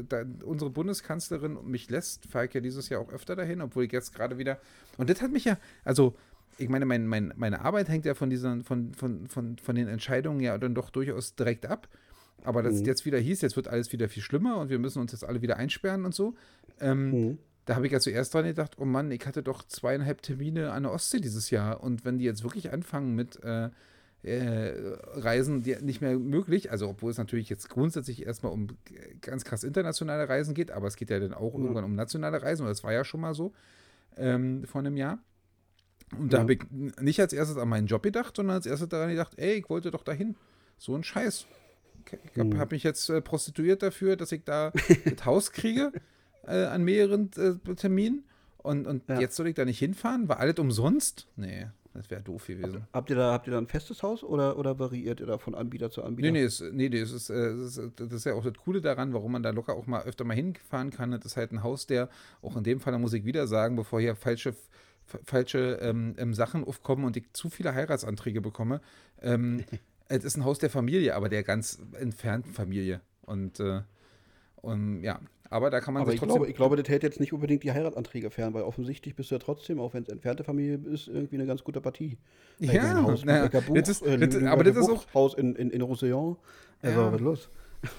da, 0.10 0.23
unsere 0.44 0.72
Bundeskanzlerin 0.72 1.60
mich 1.65 1.90
lässt, 1.90 2.26
fahre 2.26 2.48
ich 2.48 2.53
ja 2.53 2.61
dieses 2.61 2.90
Jahr 2.90 3.02
auch 3.02 3.11
öfter 3.11 3.35
dahin, 3.35 3.61
obwohl 3.61 3.85
ich 3.85 3.91
jetzt 3.91 4.14
gerade 4.14 4.38
wieder. 4.38 4.60
Und 4.98 5.10
das 5.10 5.22
hat 5.22 5.31
mich 5.31 5.45
ja, 5.45 5.57
also 5.84 6.15
ich 6.57 6.69
meine, 6.69 6.85
mein, 6.85 7.07
mein, 7.07 7.34
meine 7.35 7.61
Arbeit 7.61 7.90
hängt 7.90 8.06
ja 8.06 8.14
von, 8.14 8.30
diesen, 8.30 8.64
von, 8.64 8.94
von, 8.94 9.27
von, 9.27 9.57
von 9.57 9.76
den 9.76 9.88
Entscheidungen 9.88 10.40
ja 10.40 10.57
dann 10.57 10.76
doch 10.76 10.90
durchaus 10.90 11.35
direkt 11.35 11.65
ab. 11.65 11.88
Aber 12.43 12.61
das 12.61 12.79
mhm. 12.79 12.85
jetzt 12.85 13.05
wieder 13.05 13.19
hieß, 13.19 13.41
jetzt 13.41 13.55
wird 13.55 13.67
alles 13.67 13.91
wieder 13.91 14.09
viel 14.09 14.23
schlimmer 14.23 14.57
und 14.57 14.69
wir 14.69 14.79
müssen 14.79 14.99
uns 14.99 15.11
jetzt 15.11 15.23
alle 15.23 15.41
wieder 15.41 15.57
einsperren 15.57 16.05
und 16.05 16.13
so. 16.13 16.35
Ähm, 16.79 17.11
mhm. 17.11 17.37
Da 17.65 17.75
habe 17.75 17.85
ich 17.85 17.93
ja 17.93 17.99
zuerst 17.99 18.33
dran 18.33 18.45
gedacht, 18.45 18.75
oh 18.77 18.85
Mann, 18.85 19.09
ich 19.11 19.25
hatte 19.25 19.41
doch 19.41 19.63
zweieinhalb 19.63 20.21
Termine 20.21 20.71
an 20.71 20.83
der 20.83 20.91
Ostsee 20.91 21.19
dieses 21.19 21.49
Jahr. 21.49 21.81
Und 21.81 22.03
wenn 22.03 22.17
die 22.17 22.25
jetzt 22.25 22.43
wirklich 22.43 22.73
anfangen 22.73 23.15
mit 23.15 23.41
äh, 23.41 23.69
äh, 24.23 24.73
Reisen, 25.13 25.63
die 25.63 25.77
nicht 25.81 26.01
mehr 26.01 26.17
möglich, 26.19 26.71
also 26.71 26.89
obwohl 26.89 27.11
es 27.11 27.17
natürlich 27.17 27.49
jetzt 27.49 27.69
grundsätzlich 27.69 28.25
erstmal 28.25 28.51
um 28.51 28.67
ganz 29.21 29.45
krass 29.45 29.63
internationale 29.63 30.27
Reisen 30.27 30.53
geht, 30.53 30.71
aber 30.71 30.87
es 30.87 30.97
geht 30.97 31.09
ja 31.09 31.19
dann 31.19 31.33
auch 31.33 31.53
mhm. 31.55 31.63
irgendwann 31.63 31.85
um 31.85 31.95
nationale 31.95 32.41
Reisen, 32.41 32.63
und 32.63 32.69
das 32.69 32.83
war 32.83 32.91
ja 32.91 33.05
schon 33.05 33.21
mal 33.21 33.33
so 33.33 33.53
ähm, 34.17 34.65
vor 34.65 34.79
einem 34.79 34.97
Jahr. 34.97 35.19
Und 36.17 36.33
da 36.33 36.39
habe 36.39 36.53
ich 36.53 36.63
nicht 36.71 37.19
als 37.19 37.33
erstes 37.33 37.57
an 37.57 37.69
meinen 37.69 37.87
Job 37.87 38.03
gedacht, 38.03 38.35
sondern 38.35 38.57
als 38.57 38.65
erstes 38.65 38.89
daran 38.89 39.09
gedacht, 39.09 39.33
ey, 39.37 39.53
ich 39.53 39.69
wollte 39.69 39.89
doch 39.89 40.03
dahin. 40.03 40.35
So 40.77 40.95
ein 40.95 41.03
Scheiß. 41.03 41.47
Ich 42.34 42.39
habe 42.39 42.57
hab 42.57 42.71
mich 42.71 42.84
jetzt 42.84 43.09
äh, 43.09 43.21
prostituiert 43.21 43.81
dafür, 43.81 44.15
dass 44.15 44.31
ich 44.31 44.43
da 44.43 44.71
das 45.05 45.25
Haus 45.25 45.51
kriege 45.51 45.91
äh, 46.47 46.65
an 46.65 46.84
mehreren 46.84 47.30
äh, 47.38 47.75
Terminen. 47.75 48.23
Und, 48.57 48.88
und 48.88 49.07
ja. 49.09 49.19
jetzt 49.19 49.35
soll 49.35 49.47
ich 49.47 49.55
da 49.55 49.65
nicht 49.65 49.80
hinfahren? 49.80 50.30
War 50.30 50.39
alles 50.39 50.57
umsonst? 50.57 51.27
Nee, 51.35 51.67
das 51.93 52.09
wäre 52.09 52.21
doof 52.21 52.47
gewesen. 52.47 52.88
Habt 52.93 53.09
ihr, 53.09 53.15
da, 53.17 53.34
habt 53.34 53.45
ihr 53.47 53.51
da 53.51 53.57
ein 53.57 53.67
festes 53.67 54.01
Haus 54.03 54.23
oder, 54.23 54.57
oder 54.57 54.80
variiert 54.80 55.19
ihr 55.19 55.25
da 55.25 55.38
von 55.38 55.53
Anbieter 55.53 55.91
zu 55.91 56.01
Anbieter? 56.01 56.31
Nee, 56.31 56.39
nee, 56.39 56.45
es, 56.45 56.63
nee, 56.71 56.88
das, 56.88 57.11
ist, 57.11 57.30
äh, 57.30 57.55
das, 57.57 57.77
ist, 57.77 57.99
das 57.99 58.11
ist 58.11 58.25
ja 58.25 58.34
auch 58.34 58.43
das 58.43 58.53
Coole 58.53 58.80
daran, 58.80 59.13
warum 59.13 59.34
man 59.34 59.43
da 59.43 59.49
locker 59.49 59.75
auch 59.75 59.85
mal 59.85 60.03
öfter 60.03 60.23
mal 60.23 60.34
hinfahren 60.34 60.91
kann. 60.91 61.11
Das 61.11 61.25
ist 61.25 61.35
halt 61.35 61.51
ein 61.51 61.61
Haus, 61.61 61.88
der, 61.88 62.09
auch 62.41 62.55
in 62.55 62.63
dem 62.63 62.80
Fall, 62.80 62.93
da 62.93 62.99
muss 62.99 63.13
ich 63.13 63.25
wieder 63.25 63.47
sagen, 63.47 63.75
bevor 63.75 63.99
hier 63.99 64.15
falsche 64.15 64.55
falsche 65.05 65.80
ähm, 65.81 66.15
ähm, 66.17 66.34
Sachen 66.34 66.63
aufkommen 66.63 67.03
und 67.05 67.17
ich 67.17 67.34
zu 67.34 67.49
viele 67.49 67.73
Heiratsanträge 67.73 68.41
bekomme. 68.41 68.81
Ähm, 69.21 69.63
es 70.09 70.23
ist 70.23 70.38
ein 70.38 70.45
Haus 70.45 70.59
der 70.59 70.69
Familie, 70.69 71.15
aber 71.15 71.30
der 71.30 71.43
ganz 71.43 71.80
entfernten 71.99 72.53
Familie. 72.53 73.01
Und, 73.21 73.59
äh, 73.59 73.81
und 74.61 75.03
ja, 75.03 75.19
aber 75.49 75.69
da 75.69 75.81
kann 75.81 75.93
man 75.93 76.01
aber 76.01 76.11
sich 76.11 76.15
ich 76.15 76.19
trotzdem. 76.19 76.38
Glaube, 76.38 76.49
ich 76.49 76.55
glaube, 76.55 76.75
das 76.77 76.89
hält 76.89 77.03
jetzt 77.03 77.19
nicht 77.19 77.31
unbedingt 77.31 77.63
die 77.63 77.71
Heiratsanträge 77.71 78.31
fern, 78.31 78.55
weil 78.55 78.63
offensichtlich 78.63 79.15
bist 79.15 79.30
du 79.30 79.35
ja 79.35 79.39
trotzdem, 79.39 79.80
auch 79.80 79.93
wenn 79.93 80.01
es 80.01 80.09
entfernte 80.09 80.43
Familie 80.43 80.80
ist, 80.91 81.07
irgendwie 81.07 81.35
eine 81.35 81.45
ganz 81.45 81.63
gute 81.63 81.80
Partie. 81.80 82.17
Ja, 82.59 83.03
Haus 83.03 83.23
naja, 83.23 83.47
Buch, 83.47 83.75
das 83.75 83.89
ist, 83.89 84.01
äh, 84.01 84.17
das, 84.17 84.41
aber 84.43 84.63
das 84.63 84.75
ist 84.75 84.89
auch. 84.89 85.05
Haus 85.13 85.35
in, 85.35 85.55
in, 85.55 85.69
in 85.69 85.81
Roussillon. 85.81 86.38
Also, 86.81 86.99
ja. 86.99 87.13
was 87.13 87.21
los? 87.21 87.49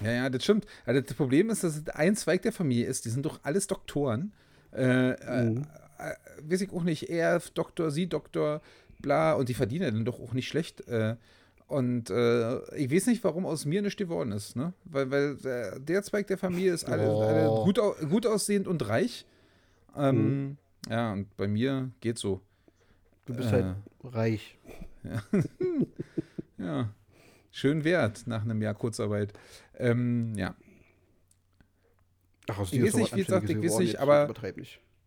Ja, 0.03 0.11
ja, 0.11 0.29
das 0.29 0.43
stimmt. 0.43 0.65
Also 0.85 0.99
das 1.01 1.13
Problem 1.13 1.49
ist, 1.49 1.63
dass 1.63 1.77
es 1.77 1.87
ein 1.89 2.15
Zweig 2.15 2.41
der 2.41 2.51
Familie 2.51 2.87
ist. 2.87 3.05
Die 3.05 3.09
sind 3.09 3.25
doch 3.25 3.39
alles 3.43 3.67
Doktoren. 3.67 4.33
Äh, 4.73 5.11
äh 5.11 5.43
mhm. 5.43 5.67
äh, 5.97 6.51
weiß 6.51 6.61
ich 6.61 6.73
auch 6.73 6.83
nicht, 6.83 7.09
er 7.09 7.39
Doktor, 7.53 7.91
sie 7.91 8.07
Doktor, 8.07 8.61
bla, 8.99 9.33
und 9.33 9.47
die 9.47 9.53
verdienen 9.53 9.93
dann 9.93 10.05
doch 10.05 10.19
auch 10.19 10.33
nicht 10.33 10.47
schlecht. 10.47 10.87
Äh, 10.87 11.15
und 11.67 12.09
äh, 12.11 12.75
ich 12.75 12.91
weiß 12.91 13.07
nicht, 13.07 13.23
warum 13.23 13.45
aus 13.45 13.65
mir 13.65 13.81
nichts 13.81 13.97
geworden 13.97 14.31
ist, 14.31 14.55
ne? 14.55 14.73
Weil, 14.83 15.09
weil 15.09 15.35
der, 15.37 15.79
der 15.79 16.03
Zweig 16.03 16.27
der 16.27 16.37
Familie 16.37 16.73
ist 16.73 16.85
alle, 16.85 17.09
oh. 17.09 17.21
alle 17.21 17.47
gut, 17.63 17.79
gut 18.09 18.27
aussehend 18.27 18.67
und 18.67 18.87
reich. 18.87 19.25
Ähm, 19.95 20.17
mhm. 20.17 20.57
Ja, 20.89 21.13
und 21.13 21.35
bei 21.37 21.47
mir 21.47 21.91
geht 22.01 22.19
so. 22.19 22.41
Du 23.25 23.33
bist 23.33 23.51
halt 23.51 23.63
äh, 23.63 23.67
halt 24.03 24.15
reich. 24.15 24.57
Ja. 25.03 25.23
ja. 26.57 26.89
Schön 27.49 27.83
wert 27.83 28.27
nach 28.27 28.43
einem 28.43 28.61
Jahr 28.61 28.75
Kurzarbeit. 28.75 29.33
Ähm, 29.75 30.33
ja. 30.35 30.55
Ach, 32.47 32.59
aus 32.59 32.73
ich 32.73 32.83
weiß 32.83 32.95
nicht, 32.95 33.15
wie 33.15 33.23
gesagt, 33.23 33.49
ich 33.49 33.57
weiß 33.57 33.79
nicht, 33.79 33.99
aber, 33.99 34.31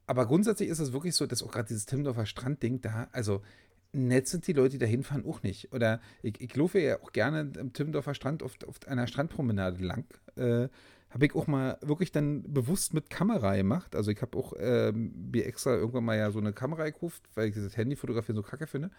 aber 0.07 0.27
grundsätzlich 0.27 0.69
ist 0.69 0.81
es 0.81 0.93
wirklich 0.93 1.15
so, 1.15 1.27
dass 1.27 1.43
auch 1.45 1.53
gerade 1.53 1.69
dieses 1.69 1.87
Timmendorfer 1.87 2.27
Strandding 2.27 2.81
da, 2.81 3.09
also 3.13 3.43
nett 3.93 4.29
sind 4.29 4.47
die 4.47 4.53
Leute, 4.53 4.71
die 4.71 4.79
da 4.79 4.87
hinfahren, 4.87 5.25
auch 5.25 5.43
nicht. 5.43 5.73
Oder 5.73 6.01
ich, 6.23 6.41
ich 6.41 6.55
laufe 6.57 6.79
ja 6.81 7.01
auch 7.01 7.13
gerne 7.13 7.53
am 7.59 7.73
Timmendorfer 7.73 8.15
Strand 8.15 8.43
auf, 8.43 8.55
auf 8.67 8.77
einer 8.87 9.07
Strandpromenade 9.07 9.83
lang. 9.83 10.05
Äh, 10.37 10.69
habe 11.11 11.25
ich 11.25 11.35
auch 11.35 11.47
mal 11.47 11.79
wirklich 11.81 12.13
dann 12.13 12.43
bewusst 12.53 12.93
mit 12.93 13.09
Kamera 13.09 13.57
gemacht. 13.57 13.97
Also 13.97 14.11
ich 14.11 14.21
habe 14.21 14.37
auch 14.37 14.53
äh, 14.55 14.93
mir 14.93 15.47
extra 15.47 15.75
irgendwann 15.75 16.05
mal 16.05 16.19
ja 16.19 16.31
so 16.31 16.39
eine 16.39 16.53
Kamera 16.53 16.85
gekauft, 16.85 17.23
weil 17.35 17.49
ich 17.49 17.55
das 17.55 17.77
Handyfotografieren 17.77 18.37
so 18.37 18.43
kacke 18.43 18.67
finde. 18.67 18.91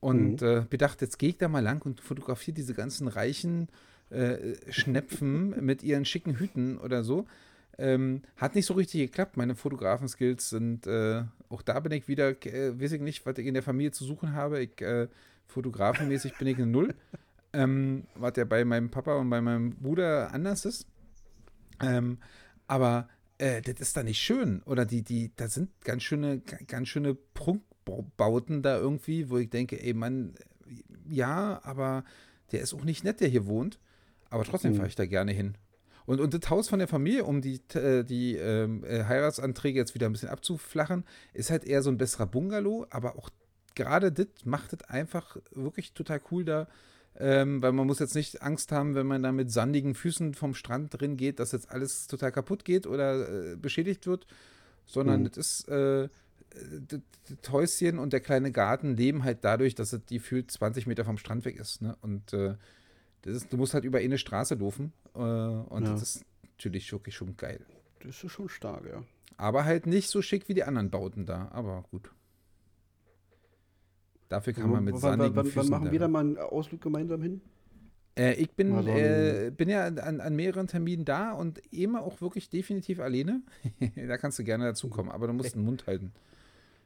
Und 0.00 0.42
mhm. 0.42 0.46
äh, 0.46 0.60
bedacht, 0.68 1.00
jetzt 1.00 1.18
gehe 1.18 1.30
ich 1.30 1.38
da 1.38 1.48
mal 1.48 1.62
lang 1.62 1.82
und 1.84 2.00
fotografiere 2.00 2.54
diese 2.54 2.74
ganzen 2.74 3.08
reichen 3.08 3.68
äh, 4.10 4.54
Schnepfen 4.70 5.50
mit 5.64 5.82
ihren 5.82 6.04
schicken 6.04 6.38
Hüten 6.38 6.78
oder 6.78 7.04
so. 7.04 7.26
Ähm, 7.80 8.20
hat 8.36 8.54
nicht 8.54 8.66
so 8.66 8.74
richtig 8.74 9.00
geklappt. 9.00 9.38
Meine 9.38 9.54
Fotografen-Skills 9.54 10.50
sind, 10.50 10.86
äh, 10.86 11.22
auch 11.48 11.62
da 11.62 11.80
bin 11.80 11.92
ich 11.92 12.08
wieder, 12.08 12.30
äh, 12.44 12.78
weiß 12.78 12.92
ich 12.92 13.00
nicht, 13.00 13.24
was 13.24 13.38
ich 13.38 13.46
in 13.46 13.54
der 13.54 13.62
Familie 13.62 13.90
zu 13.90 14.04
suchen 14.04 14.34
habe. 14.34 14.62
Ich, 14.62 14.82
äh, 14.82 15.08
fotografenmäßig 15.46 16.36
bin 16.36 16.48
ich 16.48 16.56
eine 16.56 16.66
Null. 16.66 16.94
Ähm, 17.52 18.04
was 18.14 18.34
ja 18.36 18.44
bei 18.44 18.64
meinem 18.64 18.92
Papa 18.92 19.16
und 19.16 19.28
bei 19.28 19.40
meinem 19.40 19.70
Bruder 19.74 20.32
anders 20.32 20.64
ist. 20.64 20.86
Ähm, 21.82 22.18
aber 22.68 23.08
äh, 23.38 23.60
das 23.60 23.80
ist 23.80 23.96
da 23.96 24.04
nicht 24.04 24.20
schön. 24.20 24.62
Oder 24.66 24.84
die, 24.84 25.02
die, 25.02 25.32
da 25.34 25.48
sind 25.48 25.68
ganz 25.82 26.04
schöne, 26.04 26.42
ganz 26.68 26.86
schöne 26.86 27.16
Prunkbauten 27.34 28.62
da 28.62 28.78
irgendwie, 28.78 29.30
wo 29.30 29.38
ich 29.38 29.50
denke, 29.50 29.82
ey 29.82 29.94
Mann, 29.94 30.34
ja, 31.08 31.60
aber 31.64 32.04
der 32.52 32.60
ist 32.60 32.72
auch 32.72 32.84
nicht 32.84 33.02
nett, 33.02 33.20
der 33.20 33.26
hier 33.26 33.46
wohnt. 33.46 33.80
Aber 34.28 34.44
trotzdem 34.44 34.74
mhm. 34.74 34.76
fahre 34.76 34.88
ich 34.88 34.94
da 34.94 35.06
gerne 35.06 35.32
hin. 35.32 35.56
Und, 36.06 36.20
und 36.20 36.34
das 36.34 36.50
Haus 36.50 36.68
von 36.68 36.78
der 36.78 36.88
Familie, 36.88 37.24
um 37.24 37.40
die, 37.40 37.60
äh, 37.74 38.04
die 38.04 38.36
ähm, 38.36 38.84
äh, 38.84 39.04
Heiratsanträge 39.04 39.78
jetzt 39.78 39.94
wieder 39.94 40.06
ein 40.06 40.12
bisschen 40.12 40.28
abzuflachen, 40.28 41.04
ist 41.34 41.50
halt 41.50 41.64
eher 41.64 41.82
so 41.82 41.90
ein 41.90 41.98
besserer 41.98 42.26
Bungalow, 42.26 42.86
aber 42.90 43.16
auch 43.16 43.30
gerade 43.74 44.12
das 44.12 44.26
macht 44.44 44.72
es 44.72 44.82
einfach 44.88 45.36
wirklich 45.52 45.92
total 45.92 46.20
cool 46.30 46.44
da. 46.44 46.68
Ähm, 47.18 47.60
weil 47.60 47.72
man 47.72 47.86
muss 47.86 47.98
jetzt 47.98 48.14
nicht 48.14 48.40
Angst 48.40 48.72
haben, 48.72 48.94
wenn 48.94 49.06
man 49.06 49.22
da 49.22 49.32
mit 49.32 49.50
sandigen 49.50 49.94
Füßen 49.94 50.34
vom 50.34 50.54
Strand 50.54 50.98
drin 50.98 51.16
geht, 51.16 51.40
dass 51.40 51.52
jetzt 51.52 51.70
alles 51.70 52.06
total 52.06 52.30
kaputt 52.30 52.64
geht 52.64 52.86
oder 52.86 53.52
äh, 53.52 53.56
beschädigt 53.56 54.06
wird, 54.06 54.26
sondern 54.86 55.22
mhm. 55.22 55.30
das 55.30 55.36
ist 55.36 55.68
äh, 55.68 56.08
das, 56.88 57.00
das, 57.28 57.52
Häuschen 57.52 57.98
und 57.98 58.12
der 58.12 58.20
kleine 58.20 58.52
Garten 58.52 58.96
leben 58.96 59.24
halt 59.24 59.38
dadurch, 59.42 59.74
dass 59.74 59.92
es 59.92 60.04
die 60.04 60.18
gefühlt 60.18 60.50
20 60.50 60.86
Meter 60.86 61.04
vom 61.04 61.18
Strand 61.18 61.44
weg 61.44 61.58
ist. 61.58 61.82
Ne? 61.82 61.96
Und 62.00 62.32
äh, 62.32 62.54
ist, 63.26 63.52
du 63.52 63.56
musst 63.56 63.74
halt 63.74 63.84
über 63.84 63.98
eine 63.98 64.18
Straße 64.18 64.54
laufen 64.54 64.92
äh, 65.14 65.18
und 65.18 65.84
ja. 65.84 65.92
das 65.92 66.02
ist 66.02 66.24
natürlich 66.56 66.90
wirklich 66.92 67.14
schon 67.14 67.36
geil. 67.36 67.64
Das 68.00 68.24
ist 68.24 68.32
schon 68.32 68.48
stark, 68.48 68.86
ja. 68.86 69.02
Aber 69.36 69.64
halt 69.64 69.86
nicht 69.86 70.08
so 70.10 70.22
schick 70.22 70.48
wie 70.48 70.54
die 70.54 70.64
anderen 70.64 70.90
Bauten 70.90 71.26
da, 71.26 71.48
aber 71.52 71.84
gut. 71.90 72.10
Dafür 74.28 74.52
kann 74.52 74.70
man 74.70 74.84
mit 74.84 74.96
sandigen 74.98 75.34
wann, 75.34 75.54
wann 75.54 75.68
machen 75.68 75.90
wir 75.90 75.98
da 75.98 76.08
mal 76.08 76.20
einen 76.20 76.38
Ausflug 76.38 76.80
gemeinsam 76.80 77.20
hin? 77.20 77.40
Äh, 78.16 78.34
ich 78.34 78.50
bin, 78.52 78.86
äh, 78.86 79.50
bin 79.56 79.68
ja 79.68 79.86
an, 79.86 80.20
an, 80.20 80.36
mehreren 80.36 80.66
Terminen 80.66 81.04
da 81.04 81.32
und 81.32 81.58
immer 81.72 82.02
auch 82.02 82.20
wirklich 82.20 82.48
definitiv 82.48 83.00
alleine. 83.00 83.42
da 83.96 84.18
kannst 84.18 84.38
du 84.38 84.44
gerne 84.44 84.64
dazukommen, 84.64 85.10
aber 85.10 85.26
du 85.26 85.32
musst 85.32 85.54
den 85.54 85.64
Mund 85.64 85.86
halten. 85.86 86.12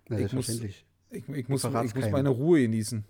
Ja, 0.08 0.18
ich, 0.18 0.32
muss, 0.32 0.48
ich, 0.48 0.84
ich, 1.10 1.48
muss, 1.48 1.64
ich 1.64 1.94
muss 1.94 2.10
meine 2.10 2.28
Ruhe 2.28 2.62
genießen. 2.62 3.04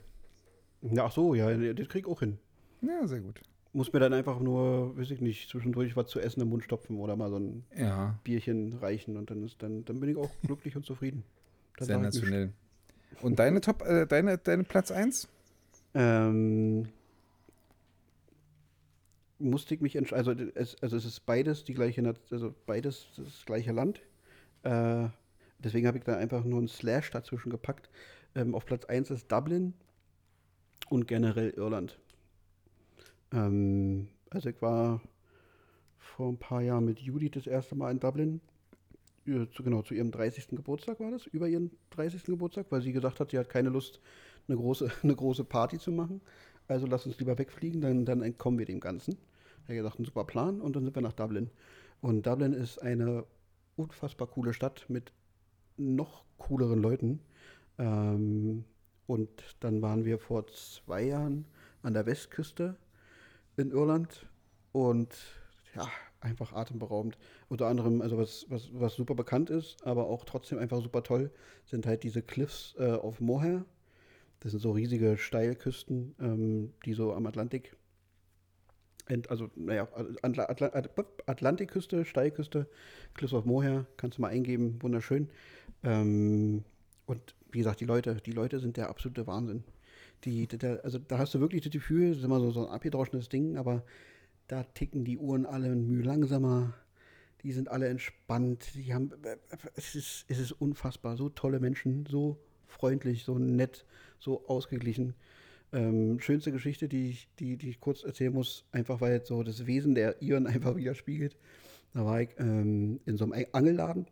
Ja, 0.82 1.06
ach 1.06 1.12
so, 1.12 1.34
ja, 1.34 1.54
das 1.74 1.88
krieg 1.88 2.06
ich 2.06 2.10
auch 2.10 2.20
hin. 2.20 2.38
Ja, 2.82 3.06
sehr 3.06 3.20
gut. 3.20 3.40
Muss 3.72 3.92
mir 3.92 3.98
dann 3.98 4.12
einfach 4.12 4.38
nur, 4.38 4.96
weiß 4.96 5.10
ich 5.10 5.20
nicht, 5.20 5.48
zwischendurch 5.48 5.96
was 5.96 6.08
zu 6.08 6.20
essen 6.20 6.40
im 6.40 6.48
Mund 6.48 6.62
stopfen 6.62 6.98
oder 6.98 7.16
mal 7.16 7.30
so 7.30 7.38
ein 7.38 7.64
ja. 7.76 8.18
Bierchen 8.22 8.72
reichen 8.74 9.16
und 9.16 9.30
dann 9.30 9.44
ist 9.44 9.62
dann, 9.62 9.84
dann 9.84 9.98
bin 9.98 10.10
ich 10.10 10.16
auch 10.16 10.30
glücklich 10.42 10.76
und 10.76 10.86
zufrieden. 10.86 11.24
Dann 11.78 11.88
Sensationell. 11.88 12.52
Und 13.20 13.38
deine 13.38 13.60
Top, 13.60 13.82
äh, 13.82 14.06
deine, 14.06 14.38
deine 14.38 14.64
Platz 14.64 14.90
1? 14.90 15.28
Ähm, 15.94 16.88
musste 19.38 19.74
ich 19.74 19.80
mich 19.80 19.96
entscheiden, 19.96 20.28
also 20.28 20.50
es, 20.54 20.82
also 20.82 20.96
es 20.96 21.04
ist 21.04 21.26
beides 21.26 21.64
die 21.64 21.74
gleiche, 21.74 22.14
also 22.30 22.54
beides 22.66 23.06
das 23.16 23.44
gleiche 23.44 23.72
Land. 23.72 24.00
Äh, 24.62 25.08
deswegen 25.58 25.86
habe 25.86 25.98
ich 25.98 26.04
da 26.04 26.16
einfach 26.16 26.44
nur 26.44 26.58
einen 26.58 26.68
Slash 26.68 27.10
dazwischen 27.10 27.50
gepackt. 27.50 27.90
Ähm, 28.34 28.54
auf 28.54 28.66
Platz 28.66 28.84
1 28.84 29.10
ist 29.10 29.30
Dublin 29.30 29.74
und 30.88 31.06
generell 31.06 31.50
Irland. 31.50 31.98
Ähm, 33.34 34.08
also 34.30 34.48
ich 34.48 34.62
war 34.62 35.00
vor 35.98 36.28
ein 36.28 36.38
paar 36.38 36.62
Jahren 36.62 36.84
mit 36.84 37.00
Judith 37.00 37.32
das 37.34 37.46
erste 37.46 37.74
Mal 37.74 37.90
in 37.90 38.00
Dublin. 38.00 38.40
Zu, 39.26 39.62
genau, 39.62 39.80
zu 39.82 39.94
ihrem 39.94 40.10
30. 40.10 40.48
Geburtstag 40.48 41.00
war 41.00 41.10
das, 41.10 41.26
über 41.26 41.48
ihren 41.48 41.70
30. 41.90 42.24
Geburtstag, 42.24 42.66
weil 42.70 42.82
sie 42.82 42.92
gesagt 42.92 43.20
hat, 43.20 43.30
sie 43.30 43.38
hat 43.38 43.48
keine 43.48 43.70
Lust, 43.70 44.00
eine 44.48 44.56
große, 44.56 44.90
eine 45.02 45.16
große 45.16 45.44
Party 45.44 45.78
zu 45.78 45.92
machen. 45.92 46.20
Also 46.68 46.86
lass 46.86 47.06
uns 47.06 47.18
lieber 47.18 47.38
wegfliegen, 47.38 47.80
dann, 47.80 48.04
dann 48.04 48.22
entkommen 48.22 48.58
wir 48.58 48.66
dem 48.66 48.80
Ganzen. 48.80 49.16
Er 49.66 49.68
hat 49.68 49.76
gesagt, 49.76 49.98
ein 49.98 50.04
super 50.04 50.24
Plan 50.24 50.60
und 50.60 50.76
dann 50.76 50.84
sind 50.84 50.94
wir 50.94 51.02
nach 51.02 51.12
Dublin. 51.12 51.50
Und 52.02 52.26
Dublin 52.26 52.52
ist 52.52 52.78
eine 52.78 53.24
unfassbar 53.76 54.28
coole 54.28 54.52
Stadt 54.52 54.84
mit 54.88 55.12
noch 55.76 56.24
cooleren 56.36 56.80
Leuten. 56.80 57.20
Ähm, 57.78 58.64
und 59.06 59.56
dann 59.60 59.82
waren 59.82 60.04
wir 60.04 60.18
vor 60.18 60.46
zwei 60.48 61.02
Jahren 61.02 61.46
an 61.82 61.94
der 61.94 62.06
Westküste 62.06 62.76
in 63.56 63.70
Irland 63.70 64.26
und 64.72 65.14
ja, 65.74 65.88
einfach 66.20 66.52
atemberaubend. 66.52 67.18
Unter 67.48 67.66
anderem, 67.66 68.00
also 68.00 68.18
was, 68.18 68.46
was, 68.48 68.70
was 68.72 68.94
super 68.94 69.14
bekannt 69.14 69.50
ist, 69.50 69.84
aber 69.86 70.06
auch 70.06 70.24
trotzdem 70.24 70.58
einfach 70.58 70.82
super 70.82 71.02
toll, 71.02 71.30
sind 71.64 71.86
halt 71.86 72.02
diese 72.02 72.22
Cliffs 72.22 72.74
äh, 72.78 72.92
auf 72.92 73.20
Moher. 73.20 73.64
Das 74.40 74.52
sind 74.52 74.60
so 74.60 74.72
riesige 74.72 75.16
Steilküsten, 75.16 76.14
ähm, 76.20 76.72
die 76.84 76.94
so 76.94 77.12
am 77.12 77.26
Atlantik, 77.26 77.76
also 79.28 79.50
naja, 79.54 79.86
Atl 80.22 80.40
Atl 80.40 81.04
Atlantikküste, 81.26 82.04
Steilküste, 82.04 82.66
Cliffs 83.14 83.34
of 83.34 83.44
Moher, 83.44 83.86
kannst 83.96 84.18
du 84.18 84.22
mal 84.22 84.28
eingeben, 84.28 84.80
wunderschön. 84.82 85.28
Ähm, 85.82 86.64
und 87.06 87.34
wie 87.50 87.58
gesagt, 87.58 87.80
die 87.80 87.84
Leute, 87.84 88.16
die 88.16 88.32
Leute 88.32 88.60
sind 88.60 88.76
der 88.76 88.88
absolute 88.88 89.26
Wahnsinn. 89.26 89.64
Die, 90.24 90.46
der, 90.46 90.84
also 90.84 90.98
da 90.98 91.18
hast 91.18 91.34
du 91.34 91.40
wirklich 91.40 91.62
das 91.62 91.72
Gefühl, 91.72 92.10
das 92.10 92.18
ist 92.18 92.24
immer 92.24 92.40
so, 92.40 92.50
so 92.50 92.66
ein 92.66 92.72
abgedroschenes 92.72 93.28
Ding, 93.28 93.56
aber 93.56 93.84
da 94.48 94.62
ticken 94.62 95.04
die 95.04 95.18
Uhren 95.18 95.46
alle 95.46 95.68
ein 95.68 95.86
Mühe 95.86 96.02
langsamer. 96.02 96.74
Die 97.42 97.52
sind 97.52 97.68
alle 97.68 97.88
entspannt. 97.88 98.74
Die 98.74 98.94
haben, 98.94 99.10
es 99.76 99.94
ist, 99.94 100.24
es 100.28 100.38
ist 100.38 100.52
unfassbar. 100.52 101.16
So 101.16 101.28
tolle 101.28 101.60
Menschen, 101.60 102.06
so 102.06 102.38
freundlich, 102.66 103.24
so 103.24 103.38
nett, 103.38 103.84
so 104.18 104.46
ausgeglichen. 104.48 105.14
Ähm, 105.72 106.20
schönste 106.20 106.52
Geschichte, 106.52 106.88
die 106.88 107.10
ich, 107.10 107.28
die, 107.38 107.56
die 107.56 107.70
ich 107.70 107.80
kurz 107.80 108.04
erzählen 108.04 108.32
muss, 108.32 108.64
einfach 108.72 109.00
weil 109.00 109.24
so 109.24 109.42
das 109.42 109.66
Wesen 109.66 109.94
der 109.94 110.22
Iren 110.22 110.46
einfach 110.46 110.76
widerspiegelt. 110.76 111.36
Da 111.92 112.04
war 112.04 112.20
ich 112.20 112.30
ähm, 112.38 113.00
in 113.06 113.16
so 113.16 113.24
einem 113.24 113.46
Angelladen, 113.52 114.06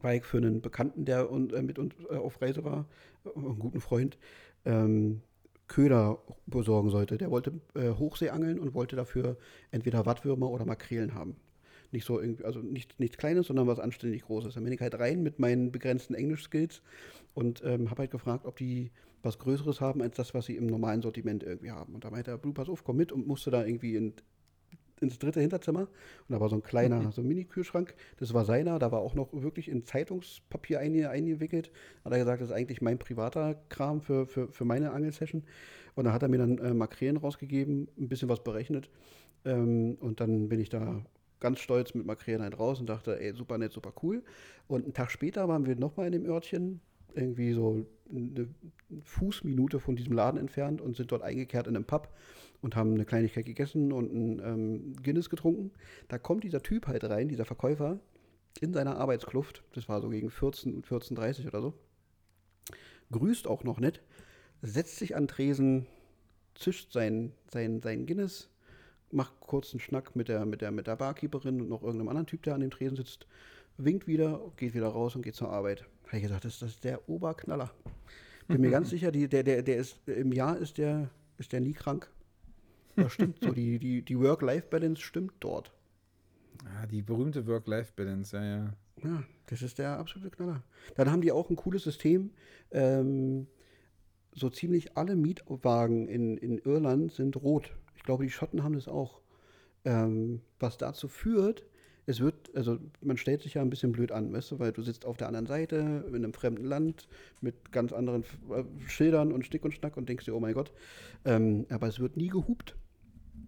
war 0.00 0.14
ich 0.14 0.24
für 0.24 0.38
einen 0.38 0.60
Bekannten, 0.60 1.04
der 1.04 1.30
un, 1.30 1.50
äh, 1.50 1.62
mit 1.62 1.78
uns 1.78 1.94
äh, 2.10 2.16
auf 2.16 2.40
Reise 2.40 2.64
war, 2.64 2.86
äh, 3.24 3.36
einen 3.36 3.58
guten 3.58 3.80
Freund, 3.80 4.18
ähm, 4.66 5.22
Köder 5.68 6.18
besorgen 6.46 6.90
sollte. 6.90 7.18
Der 7.18 7.30
wollte 7.30 7.52
äh, 7.74 7.90
Hochseeangeln 7.90 8.58
und 8.58 8.74
wollte 8.74 8.96
dafür 8.96 9.36
entweder 9.70 10.06
Wattwürmer 10.06 10.50
oder 10.50 10.64
Makrelen 10.64 11.14
haben. 11.14 11.36
Nicht 11.92 12.04
so 12.04 12.20
irgendwie, 12.20 12.44
also 12.44 12.60
nicht, 12.60 12.98
nichts 13.00 13.16
Kleines, 13.16 13.46
sondern 13.46 13.66
was 13.66 13.80
anständig 13.80 14.22
Großes. 14.22 14.54
Dann 14.54 14.64
bin 14.64 14.72
ich 14.72 14.80
halt 14.80 14.98
rein 14.98 15.22
mit 15.22 15.38
meinen 15.38 15.72
begrenzten 15.72 16.14
Englisch-Skills 16.14 16.82
und 17.34 17.62
ähm, 17.64 17.90
habe 17.90 18.02
halt 18.02 18.10
gefragt, 18.10 18.44
ob 18.44 18.56
die 18.56 18.90
was 19.22 19.38
Größeres 19.38 19.80
haben 19.80 20.02
als 20.02 20.16
das, 20.16 20.34
was 20.34 20.46
sie 20.46 20.56
im 20.56 20.66
normalen 20.66 21.02
Sortiment 21.02 21.42
irgendwie 21.42 21.70
haben. 21.70 21.94
Und 21.94 22.04
da 22.04 22.10
meinte 22.10 22.30
er, 22.30 22.38
pass 22.38 22.68
auf, 22.68 22.84
komm 22.84 22.96
mit 22.96 23.12
und 23.12 23.26
musste 23.26 23.50
da 23.50 23.64
irgendwie 23.64 23.96
in, 23.96 24.14
ins 25.00 25.18
dritte 25.18 25.40
Hinterzimmer. 25.40 25.80
Und 25.80 25.88
da 26.28 26.40
war 26.40 26.48
so 26.48 26.56
ein 26.56 26.62
kleiner, 26.62 27.00
mhm. 27.00 27.12
so 27.12 27.22
ein 27.22 27.28
Mini-Kühlschrank. 27.28 27.94
Das 28.18 28.34
war 28.34 28.44
seiner. 28.44 28.78
Da 28.78 28.92
war 28.92 29.00
auch 29.00 29.14
noch 29.14 29.28
wirklich 29.32 29.68
in 29.68 29.84
Zeitungspapier 29.84 30.80
eingewickelt. 30.80 31.70
Hat 32.04 32.12
er 32.12 32.18
gesagt, 32.18 32.40
das 32.40 32.50
ist 32.50 32.54
eigentlich 32.54 32.80
mein 32.80 32.98
privater 32.98 33.56
Kram 33.68 34.00
für, 34.00 34.26
für, 34.26 34.48
für 34.48 34.64
meine 34.64 34.92
Angelsession. 34.92 35.44
Und 35.94 36.04
da 36.04 36.12
hat 36.12 36.22
er 36.22 36.28
mir 36.28 36.38
dann 36.38 36.58
äh, 36.58 36.74
Makrelen 36.74 37.16
rausgegeben, 37.16 37.88
ein 37.98 38.08
bisschen 38.08 38.28
was 38.28 38.42
berechnet. 38.42 38.90
Ähm, 39.44 39.96
und 40.00 40.20
dann 40.20 40.48
bin 40.48 40.60
ich 40.60 40.68
da 40.68 41.02
ganz 41.40 41.60
stolz 41.60 41.94
mit 41.94 42.06
Makrelen 42.06 42.42
halt 42.42 42.58
raus 42.58 42.80
und 42.80 42.86
dachte, 42.88 43.20
ey, 43.20 43.34
super 43.34 43.58
nett, 43.58 43.72
super 43.72 43.92
cool. 44.02 44.22
Und 44.68 44.84
einen 44.84 44.94
Tag 44.94 45.10
später 45.10 45.48
waren 45.48 45.66
wir 45.66 45.76
nochmal 45.76 46.06
in 46.06 46.12
dem 46.12 46.26
Örtchen, 46.26 46.80
irgendwie 47.14 47.52
so 47.52 47.86
eine 48.10 48.48
Fußminute 49.02 49.80
von 49.80 49.96
diesem 49.96 50.12
Laden 50.12 50.38
entfernt 50.38 50.80
und 50.80 50.96
sind 50.96 51.12
dort 51.12 51.22
eingekehrt 51.22 51.66
in 51.66 51.76
einem 51.76 51.84
Pub 51.84 52.08
und 52.60 52.76
haben 52.76 52.94
eine 52.94 53.04
Kleinigkeit 53.04 53.46
gegessen 53.46 53.92
und 53.92 54.12
ein 54.12 54.42
ähm, 54.44 54.96
Guinness 55.02 55.30
getrunken. 55.30 55.72
Da 56.08 56.18
kommt 56.18 56.44
dieser 56.44 56.62
Typ 56.62 56.86
halt 56.86 57.04
rein, 57.04 57.28
dieser 57.28 57.44
Verkäufer, 57.44 58.00
in 58.60 58.72
seiner 58.72 58.96
Arbeitskluft. 58.96 59.62
Das 59.74 59.88
war 59.88 60.00
so 60.00 60.08
gegen 60.08 60.30
14, 60.30 60.82
14.30 60.82 61.46
oder 61.46 61.60
so. 61.60 61.74
Grüßt 63.12 63.46
auch 63.46 63.62
noch 63.64 63.78
nett, 63.78 64.02
setzt 64.62 64.96
sich 64.96 65.14
an 65.14 65.28
Tresen, 65.28 65.86
zischt 66.54 66.92
sein, 66.92 67.32
sein, 67.52 67.80
sein 67.82 68.06
Guinness, 68.06 68.48
macht 69.12 69.38
kurz 69.40 69.72
einen 69.72 69.80
Schnack 69.80 70.16
mit 70.16 70.28
der, 70.28 70.44
mit, 70.44 70.60
der, 70.60 70.70
mit 70.72 70.86
der 70.86 70.96
Barkeeperin 70.96 71.60
und 71.60 71.68
noch 71.68 71.82
irgendeinem 71.82 72.08
anderen 72.08 72.26
Typ, 72.26 72.42
der 72.42 72.54
an 72.54 72.60
dem 72.60 72.70
Tresen 72.70 72.96
sitzt, 72.96 73.26
winkt 73.76 74.06
wieder, 74.06 74.40
geht 74.56 74.74
wieder 74.74 74.88
raus 74.88 75.14
und 75.14 75.22
geht 75.22 75.34
zur 75.34 75.50
Arbeit. 75.50 75.84
Habe 76.06 76.16
ich 76.16 76.22
gedacht, 76.22 76.44
das, 76.44 76.58
das 76.58 76.70
ist 76.70 76.84
der 76.84 77.08
Oberknaller. 77.08 77.70
Bin 78.48 78.60
mir 78.60 78.70
ganz 78.72 78.90
sicher, 78.90 79.12
die, 79.12 79.28
der, 79.28 79.42
der, 79.42 79.62
der 79.62 79.76
ist, 79.76 80.08
im 80.08 80.32
Jahr 80.32 80.56
ist 80.56 80.78
der, 80.78 81.10
ist 81.38 81.52
der 81.52 81.60
nie 81.60 81.72
krank. 81.72 82.10
Das 82.96 83.12
stimmt 83.12 83.38
so. 83.42 83.52
Die, 83.52 83.78
die, 83.78 84.02
die 84.02 84.18
Work-Life-Balance 84.18 85.02
stimmt 85.02 85.34
dort. 85.40 85.72
Ah, 86.64 86.86
die 86.86 87.02
berühmte 87.02 87.46
Work-Life-Balance, 87.46 88.36
ja, 88.36 88.44
ja. 88.44 88.72
Ja, 89.04 89.22
das 89.46 89.62
ist 89.62 89.78
der 89.78 89.98
absolute 89.98 90.30
Knaller. 90.30 90.62
Dann 90.94 91.10
haben 91.10 91.20
die 91.20 91.32
auch 91.32 91.50
ein 91.50 91.56
cooles 91.56 91.82
System. 91.82 92.30
Ähm, 92.70 93.46
so 94.32 94.48
ziemlich 94.50 94.96
alle 94.96 95.16
Mietwagen 95.16 96.08
in, 96.08 96.36
in 96.38 96.58
Irland 96.58 97.12
sind 97.12 97.36
rot. 97.36 97.72
Ich 97.94 98.02
glaube, 98.02 98.24
die 98.24 98.30
Schotten 98.30 98.62
haben 98.62 98.74
das 98.74 98.88
auch. 98.88 99.20
Ähm, 99.84 100.40
was 100.58 100.78
dazu 100.78 101.08
führt, 101.08 101.64
es 102.06 102.20
wird, 102.20 102.54
also 102.54 102.78
man 103.00 103.16
stellt 103.16 103.42
sich 103.42 103.54
ja 103.54 103.62
ein 103.62 103.70
bisschen 103.70 103.92
blöd 103.92 104.12
an, 104.12 104.32
weißt 104.32 104.52
du, 104.52 104.58
weil 104.58 104.72
du 104.72 104.82
sitzt 104.82 105.04
auf 105.04 105.16
der 105.16 105.26
anderen 105.26 105.46
Seite 105.46 106.04
in 106.08 106.14
einem 106.14 106.32
fremden 106.32 106.64
Land 106.64 107.08
mit 107.40 107.72
ganz 107.72 107.92
anderen 107.92 108.22
äh, 108.50 108.64
Schildern 108.88 109.32
und 109.32 109.44
Stick 109.44 109.64
und 109.64 109.72
Schnack 109.72 109.96
und 109.96 110.08
denkst 110.08 110.24
dir, 110.24 110.34
oh 110.34 110.40
mein 110.40 110.54
Gott. 110.54 110.72
Ähm, 111.24 111.66
aber 111.68 111.88
es 111.88 111.98
wird 111.98 112.16
nie 112.16 112.28
gehupt. 112.28 112.76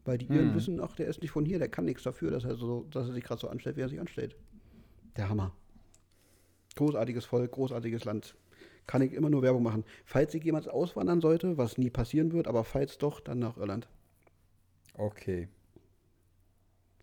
Weil 0.08 0.16
die 0.16 0.24
Iren 0.24 0.48
hm. 0.48 0.54
wissen, 0.54 0.80
ach, 0.80 0.96
der 0.96 1.06
ist 1.06 1.20
nicht 1.20 1.32
von 1.32 1.44
hier, 1.44 1.58
der 1.58 1.68
kann 1.68 1.84
nichts 1.84 2.02
dafür, 2.02 2.30
dass 2.30 2.42
er, 2.42 2.56
so, 2.56 2.86
dass 2.90 3.08
er 3.08 3.12
sich 3.12 3.22
gerade 3.22 3.42
so 3.42 3.48
anstellt, 3.48 3.76
wie 3.76 3.82
er 3.82 3.90
sich 3.90 4.00
anstellt. 4.00 4.36
Der 5.18 5.28
Hammer. 5.28 5.52
Großartiges 6.76 7.26
Volk, 7.26 7.52
großartiges 7.52 8.06
Land. 8.06 8.34
Kann 8.86 9.02
ich 9.02 9.12
immer 9.12 9.28
nur 9.28 9.42
Werbung 9.42 9.62
machen. 9.62 9.84
Falls 10.06 10.32
ich 10.32 10.42
jemals 10.42 10.66
auswandern 10.66 11.20
sollte, 11.20 11.58
was 11.58 11.76
nie 11.76 11.90
passieren 11.90 12.32
wird, 12.32 12.48
aber 12.48 12.64
falls 12.64 12.96
doch, 12.96 13.20
dann 13.20 13.38
nach 13.38 13.58
Irland. 13.58 13.86
Okay. 14.94 15.48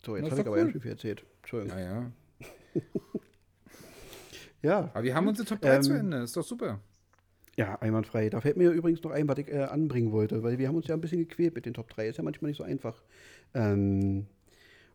So, 0.04 0.16
jetzt 0.16 0.32
habe 0.32 0.40
ich 0.40 0.46
aber 0.48 0.56
cool. 0.56 0.72
ja 0.74 0.80
viel 0.80 0.90
erzählt. 0.90 1.24
Entschuldigung. 1.42 1.78
Ja, 1.78 1.84
ja. 1.84 2.12
ja. 4.62 4.90
Aber 4.94 5.04
wir 5.04 5.14
haben 5.14 5.28
unsere 5.28 5.46
Top 5.46 5.60
3 5.60 5.76
ähm, 5.76 5.82
zu 5.82 5.92
Ende. 5.92 6.16
Ist 6.24 6.36
doch 6.36 6.42
super. 6.42 6.80
Ja, 7.56 7.76
einwandfrei. 7.76 8.28
Da 8.28 8.40
fällt 8.40 8.58
mir 8.58 8.70
übrigens 8.70 9.02
noch 9.02 9.12
ein, 9.12 9.28
was 9.28 9.38
ich 9.38 9.48
äh, 9.48 9.62
anbringen 9.62 10.12
wollte, 10.12 10.42
weil 10.42 10.58
wir 10.58 10.68
haben 10.68 10.76
uns 10.76 10.86
ja 10.86 10.94
ein 10.94 11.00
bisschen 11.00 11.20
gequält 11.20 11.54
mit 11.54 11.64
den 11.64 11.72
Top 11.72 11.88
3. 11.88 12.08
Ist 12.08 12.18
ja 12.18 12.24
manchmal 12.24 12.50
nicht 12.50 12.58
so 12.58 12.64
einfach. 12.64 13.02
Ähm, 13.54 14.26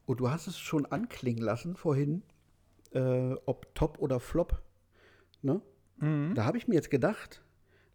und 0.06 0.20
du 0.20 0.30
hast 0.30 0.48
es 0.48 0.60
schon 0.60 0.86
anklingen 0.86 1.42
lassen 1.42 1.76
vorhin, 1.76 2.22
äh, 2.94 3.34
ob 3.46 3.74
Top 3.74 3.98
oder 4.00 4.20
Flop. 4.20 4.62
Ne? 5.42 5.62
Mhm. 5.98 6.36
Da 6.36 6.46
habe 6.46 6.58
ich 6.58 6.68
mir 6.68 6.76
jetzt 6.76 6.92
gedacht, 6.92 7.44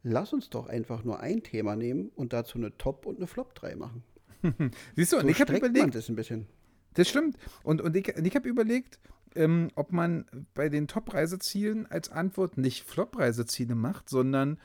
lass 0.03 0.33
uns 0.33 0.51
doch 0.51 0.67
einfach 0.67 1.05
nur 1.05 1.21
ein 1.21 1.45
Thema 1.45 1.77
nehmen 1.77 2.11
und 2.17 2.33
dazu 2.33 2.59
eine 2.59 2.77
Top 2.77 3.07
und 3.07 3.19
eine 3.19 3.29
Flop 3.29 3.55
3 3.55 3.77
machen. 3.77 4.03
Siehst 4.97 5.13
du, 5.13 5.17
so 5.17 5.23
und 5.23 5.29
ich 5.29 5.41
habe 5.41 5.57
überlegt. 5.57 5.95
Das 5.95 6.09
ein 6.09 6.17
bisschen. 6.17 6.47
Das 6.95 7.09
stimmt. 7.09 7.37
Und, 7.63 7.83
und 7.83 7.95
ich, 7.95 8.09
ich 8.09 8.35
habe 8.35 8.49
überlegt, 8.49 8.99
ähm, 9.37 9.71
ob 9.75 9.93
man 9.93 10.27
bei 10.55 10.69
den 10.69 10.89
Top-Reisezielen 10.89 11.87
als 11.87 12.11
Antwort 12.11 12.59
nicht 12.59 12.85
Flop-Reiseziele 12.85 13.75
macht, 13.75 14.09
sondern 14.09 14.59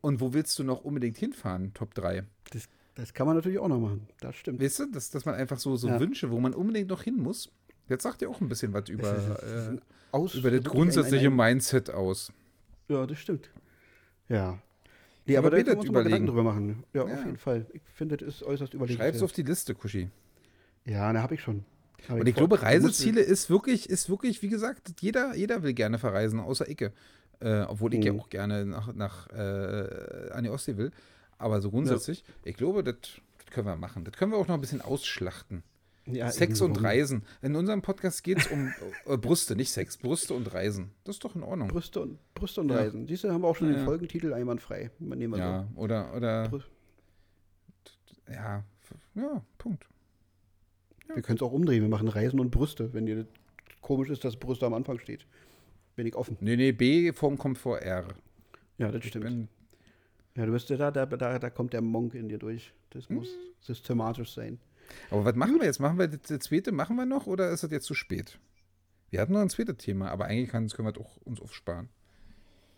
und 0.00 0.20
wo 0.20 0.32
willst 0.32 0.58
du 0.58 0.64
noch 0.64 0.84
unbedingt 0.84 1.16
hinfahren? 1.18 1.74
Top 1.74 1.94
3. 1.94 2.24
Das, 2.50 2.68
das 2.94 3.14
kann 3.14 3.26
man 3.26 3.36
natürlich 3.36 3.58
auch 3.58 3.68
noch 3.68 3.80
machen. 3.80 4.06
Das 4.20 4.36
stimmt. 4.36 4.60
Weißt 4.62 4.80
du, 4.80 4.86
dass, 4.86 5.10
dass 5.10 5.24
man 5.24 5.34
einfach 5.34 5.58
so, 5.58 5.76
so 5.76 5.88
ja. 5.88 6.00
Wünsche, 6.00 6.30
wo 6.30 6.38
man 6.38 6.54
unbedingt 6.54 6.88
noch 6.88 7.02
hin 7.02 7.16
muss. 7.16 7.50
Jetzt 7.88 8.02
sagt 8.02 8.22
ihr 8.22 8.30
auch 8.30 8.40
ein 8.40 8.48
bisschen 8.48 8.72
was 8.72 8.88
über, 8.88 9.08
äh, 9.42 9.78
aus, 10.12 10.34
über 10.34 10.50
das 10.50 10.62
grundsätzliche 10.64 11.26
ein, 11.26 11.32
ein, 11.32 11.36
Mindset 11.36 11.90
aus. 11.90 12.32
Ja, 12.88 13.06
das 13.06 13.18
stimmt. 13.18 13.50
Ja. 14.28 14.58
Nee, 15.26 15.36
aber, 15.36 15.48
aber 15.48 15.56
da 15.56 15.62
können 15.62 15.76
wir 15.76 15.80
uns 15.80 15.90
mal 15.90 16.04
Gedanken 16.04 16.26
drüber 16.26 16.42
machen. 16.42 16.84
Ja, 16.92 17.06
ja, 17.06 17.14
auf 17.14 17.24
jeden 17.24 17.38
Fall. 17.38 17.66
Ich 17.72 17.82
finde, 17.94 18.16
das 18.16 18.28
ist 18.28 18.42
äußerst 18.42 18.74
überlegt. 18.74 18.98
Schreib's 18.98 19.22
auf 19.22 19.32
die 19.32 19.42
Liste, 19.42 19.74
Kuschi. 19.74 20.10
Ja, 20.84 21.12
da 21.12 21.22
habe 21.22 21.34
ich 21.34 21.42
schon. 21.42 21.64
Hab 22.08 22.16
und 22.16 22.22
ich, 22.22 22.28
ich 22.28 22.34
glaube, 22.36 22.62
Reiseziele 22.62 23.20
ist 23.20 23.50
wirklich, 23.50 23.88
ist 23.88 24.08
wirklich, 24.08 24.42
wie 24.42 24.48
gesagt, 24.48 25.00
jeder, 25.00 25.34
jeder 25.34 25.62
will 25.62 25.74
gerne 25.74 25.98
verreisen, 25.98 26.40
außer 26.40 26.68
Icke. 26.68 26.92
Äh, 27.40 27.62
obwohl 27.62 27.94
ich 27.94 28.00
mhm. 28.00 28.06
ja 28.06 28.12
auch 28.12 28.28
gerne 28.30 28.66
nach, 28.66 28.92
nach 28.94 29.28
äh, 29.30 30.30
an 30.32 30.44
die 30.44 30.50
Ostsee 30.50 30.76
will. 30.76 30.90
Aber 31.38 31.60
so 31.60 31.70
grundsätzlich, 31.70 32.24
ja. 32.26 32.34
ich 32.44 32.56
glaube, 32.56 32.82
das, 32.82 32.96
können 33.50 33.66
wir 33.66 33.76
machen. 33.76 34.04
Das 34.04 34.14
können 34.14 34.32
wir 34.32 34.38
auch 34.38 34.48
noch 34.48 34.54
ein 34.54 34.60
bisschen 34.60 34.80
ausschlachten. 34.80 35.62
Ja, 36.06 36.30
Sex 36.30 36.60
und 36.62 36.82
Reisen. 36.82 37.22
In 37.42 37.54
unserem 37.54 37.82
Podcast 37.82 38.24
geht 38.24 38.38
es 38.38 38.46
um 38.46 38.72
äh, 39.06 39.18
Brüste, 39.18 39.56
nicht 39.56 39.70
Sex. 39.70 39.98
Brüste 39.98 40.32
und 40.32 40.52
Reisen. 40.52 40.90
Das 41.04 41.16
ist 41.16 41.24
doch 41.24 41.36
in 41.36 41.42
Ordnung. 41.42 41.68
Brüste 41.68 42.00
und, 42.00 42.18
Brüste 42.34 42.62
und 42.62 42.70
ja. 42.70 42.76
Reisen. 42.76 43.06
Diese 43.06 43.30
haben 43.30 43.42
wir 43.42 43.48
auch 43.48 43.56
schon 43.56 43.68
den 43.68 43.84
Folgentitel 43.84 44.32
einwandfrei. 44.32 44.90
Ja, 45.36 45.68
so. 45.74 45.80
oder, 45.80 46.14
oder. 46.14 46.48
Brü 46.48 46.60
ja, 48.30 48.62
ja, 49.14 49.42
Punkt. 49.56 49.86
Wir 51.14 51.22
können 51.22 51.36
es 51.36 51.42
auch 51.42 51.52
umdrehen. 51.52 51.82
Wir 51.82 51.88
machen 51.88 52.08
Reisen 52.08 52.40
und 52.40 52.50
Brüste, 52.50 52.92
wenn 52.92 53.06
dir 53.06 53.26
komisch 53.80 54.10
ist, 54.10 54.24
dass 54.24 54.36
Brüste 54.36 54.66
am 54.66 54.74
Anfang 54.74 54.98
steht. 54.98 55.26
Bin 55.96 56.06
ich 56.06 56.14
offen. 56.14 56.36
Nee, 56.40 56.56
nee, 56.56 56.72
B 56.72 57.12
Form 57.12 57.38
kommt 57.38 57.58
vor 57.58 57.78
R. 57.80 58.08
Ja, 58.78 58.90
das 58.92 59.04
stimmt. 59.04 59.48
Ja, 60.36 60.46
du 60.46 60.52
bist 60.52 60.70
ja 60.70 60.76
da, 60.76 60.90
da, 60.90 61.06
da, 61.06 61.38
da 61.38 61.50
kommt 61.50 61.72
der 61.72 61.80
Monk 61.80 62.14
in 62.14 62.28
dir 62.28 62.38
durch. 62.38 62.72
Das 62.90 63.08
hm. 63.08 63.16
muss 63.16 63.28
systematisch 63.60 64.32
sein. 64.32 64.60
Aber 65.10 65.24
was 65.24 65.34
machen 65.34 65.58
wir 65.58 65.66
jetzt? 65.66 65.80
Machen 65.80 65.98
wir 65.98 66.08
das 66.08 66.38
zweite, 66.40 66.72
machen 66.72 66.96
wir 66.96 67.06
noch 67.06 67.26
oder 67.26 67.50
ist 67.50 67.62
das 67.62 67.70
jetzt 67.70 67.86
zu 67.86 67.94
spät? 67.94 68.38
Wir 69.10 69.20
hatten 69.20 69.32
noch 69.32 69.40
ein 69.40 69.50
zweites 69.50 69.78
Thema, 69.78 70.10
aber 70.10 70.26
eigentlich 70.26 70.50
können 70.50 70.86
wir 70.86 70.92
das 70.92 71.02
auch 71.02 71.16
uns 71.18 71.40
aufsparen. 71.40 71.88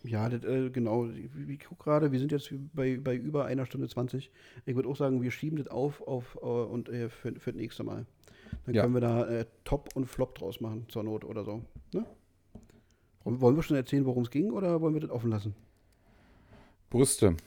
Ja, 0.03 0.29
das, 0.29 0.43
äh, 0.43 0.69
genau. 0.69 1.07
Ich, 1.47 1.59
gucke 1.59 1.83
gerade, 1.83 2.11
wir 2.11 2.19
sind 2.19 2.31
jetzt 2.31 2.51
bei, 2.73 2.97
bei 2.97 3.15
über 3.15 3.45
einer 3.45 3.65
Stunde 3.65 3.87
20. 3.87 4.31
Ich 4.65 4.75
würde 4.75 4.89
auch 4.89 4.95
sagen, 4.95 5.21
wir 5.21 5.31
schieben 5.31 5.57
das 5.57 5.67
auf, 5.67 6.01
auf 6.01 6.37
uh, 6.41 6.63
und 6.63 6.89
äh, 6.89 7.09
für, 7.09 7.33
für 7.39 7.51
das 7.51 7.59
nächste 7.59 7.83
Mal. 7.83 8.05
Dann 8.65 8.75
ja. 8.75 8.81
können 8.81 8.95
wir 8.95 9.01
da 9.01 9.27
äh, 9.27 9.45
Top 9.63 9.89
und 9.95 10.07
Flop 10.07 10.35
draus 10.35 10.59
machen, 10.59 10.85
zur 10.89 11.03
Not 11.03 11.23
oder 11.23 11.43
so. 11.43 11.63
Ne? 11.93 12.05
Wollen 13.23 13.55
wir 13.55 13.63
schon 13.63 13.77
erzählen, 13.77 14.05
worum 14.05 14.23
es 14.23 14.31
ging, 14.31 14.51
oder 14.51 14.81
wollen 14.81 14.95
wir 14.95 15.01
das 15.01 15.11
offen 15.11 15.29
lassen? 15.29 15.55
Brüste. 16.89 17.37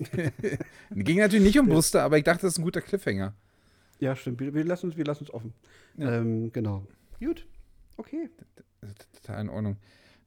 ging 0.90 1.18
natürlich 1.18 1.44
nicht 1.44 1.58
um 1.58 1.68
Brüste, 1.68 2.02
aber 2.02 2.18
ich 2.18 2.24
dachte, 2.24 2.42
das 2.42 2.54
ist 2.54 2.58
ein 2.58 2.64
guter 2.64 2.80
Cliffhanger. 2.80 3.34
Ja, 4.00 4.16
stimmt. 4.16 4.40
Wir, 4.40 4.52
wir 4.54 4.64
lassen 4.64 4.92
es 4.92 5.32
offen. 5.32 5.52
Ja. 5.96 6.18
Ähm, 6.18 6.52
genau. 6.52 6.86
Gut. 7.20 7.46
Okay. 7.96 8.30
Total 9.12 9.42
in 9.42 9.48
Ordnung. 9.50 9.76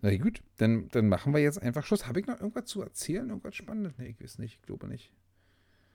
Na 0.04 0.14
gut, 0.18 0.44
dann, 0.58 0.90
dann 0.90 1.08
machen 1.08 1.34
wir 1.34 1.40
jetzt 1.40 1.62
einfach 1.62 1.86
Schluss. 1.86 2.08
Habe 2.08 2.20
ich 2.20 2.28
noch 2.28 2.38
irgendwas 2.42 2.66
zu 2.66 2.82
erzählen? 2.82 3.30
Irgendwas 3.30 3.56
Spannendes? 3.56 3.94
Nee, 3.98 4.10
ich 4.10 4.22
weiß 4.22 4.38
nicht. 4.38 4.56
Ich 4.56 4.62
glaube 4.62 4.86
nicht. 4.88 5.14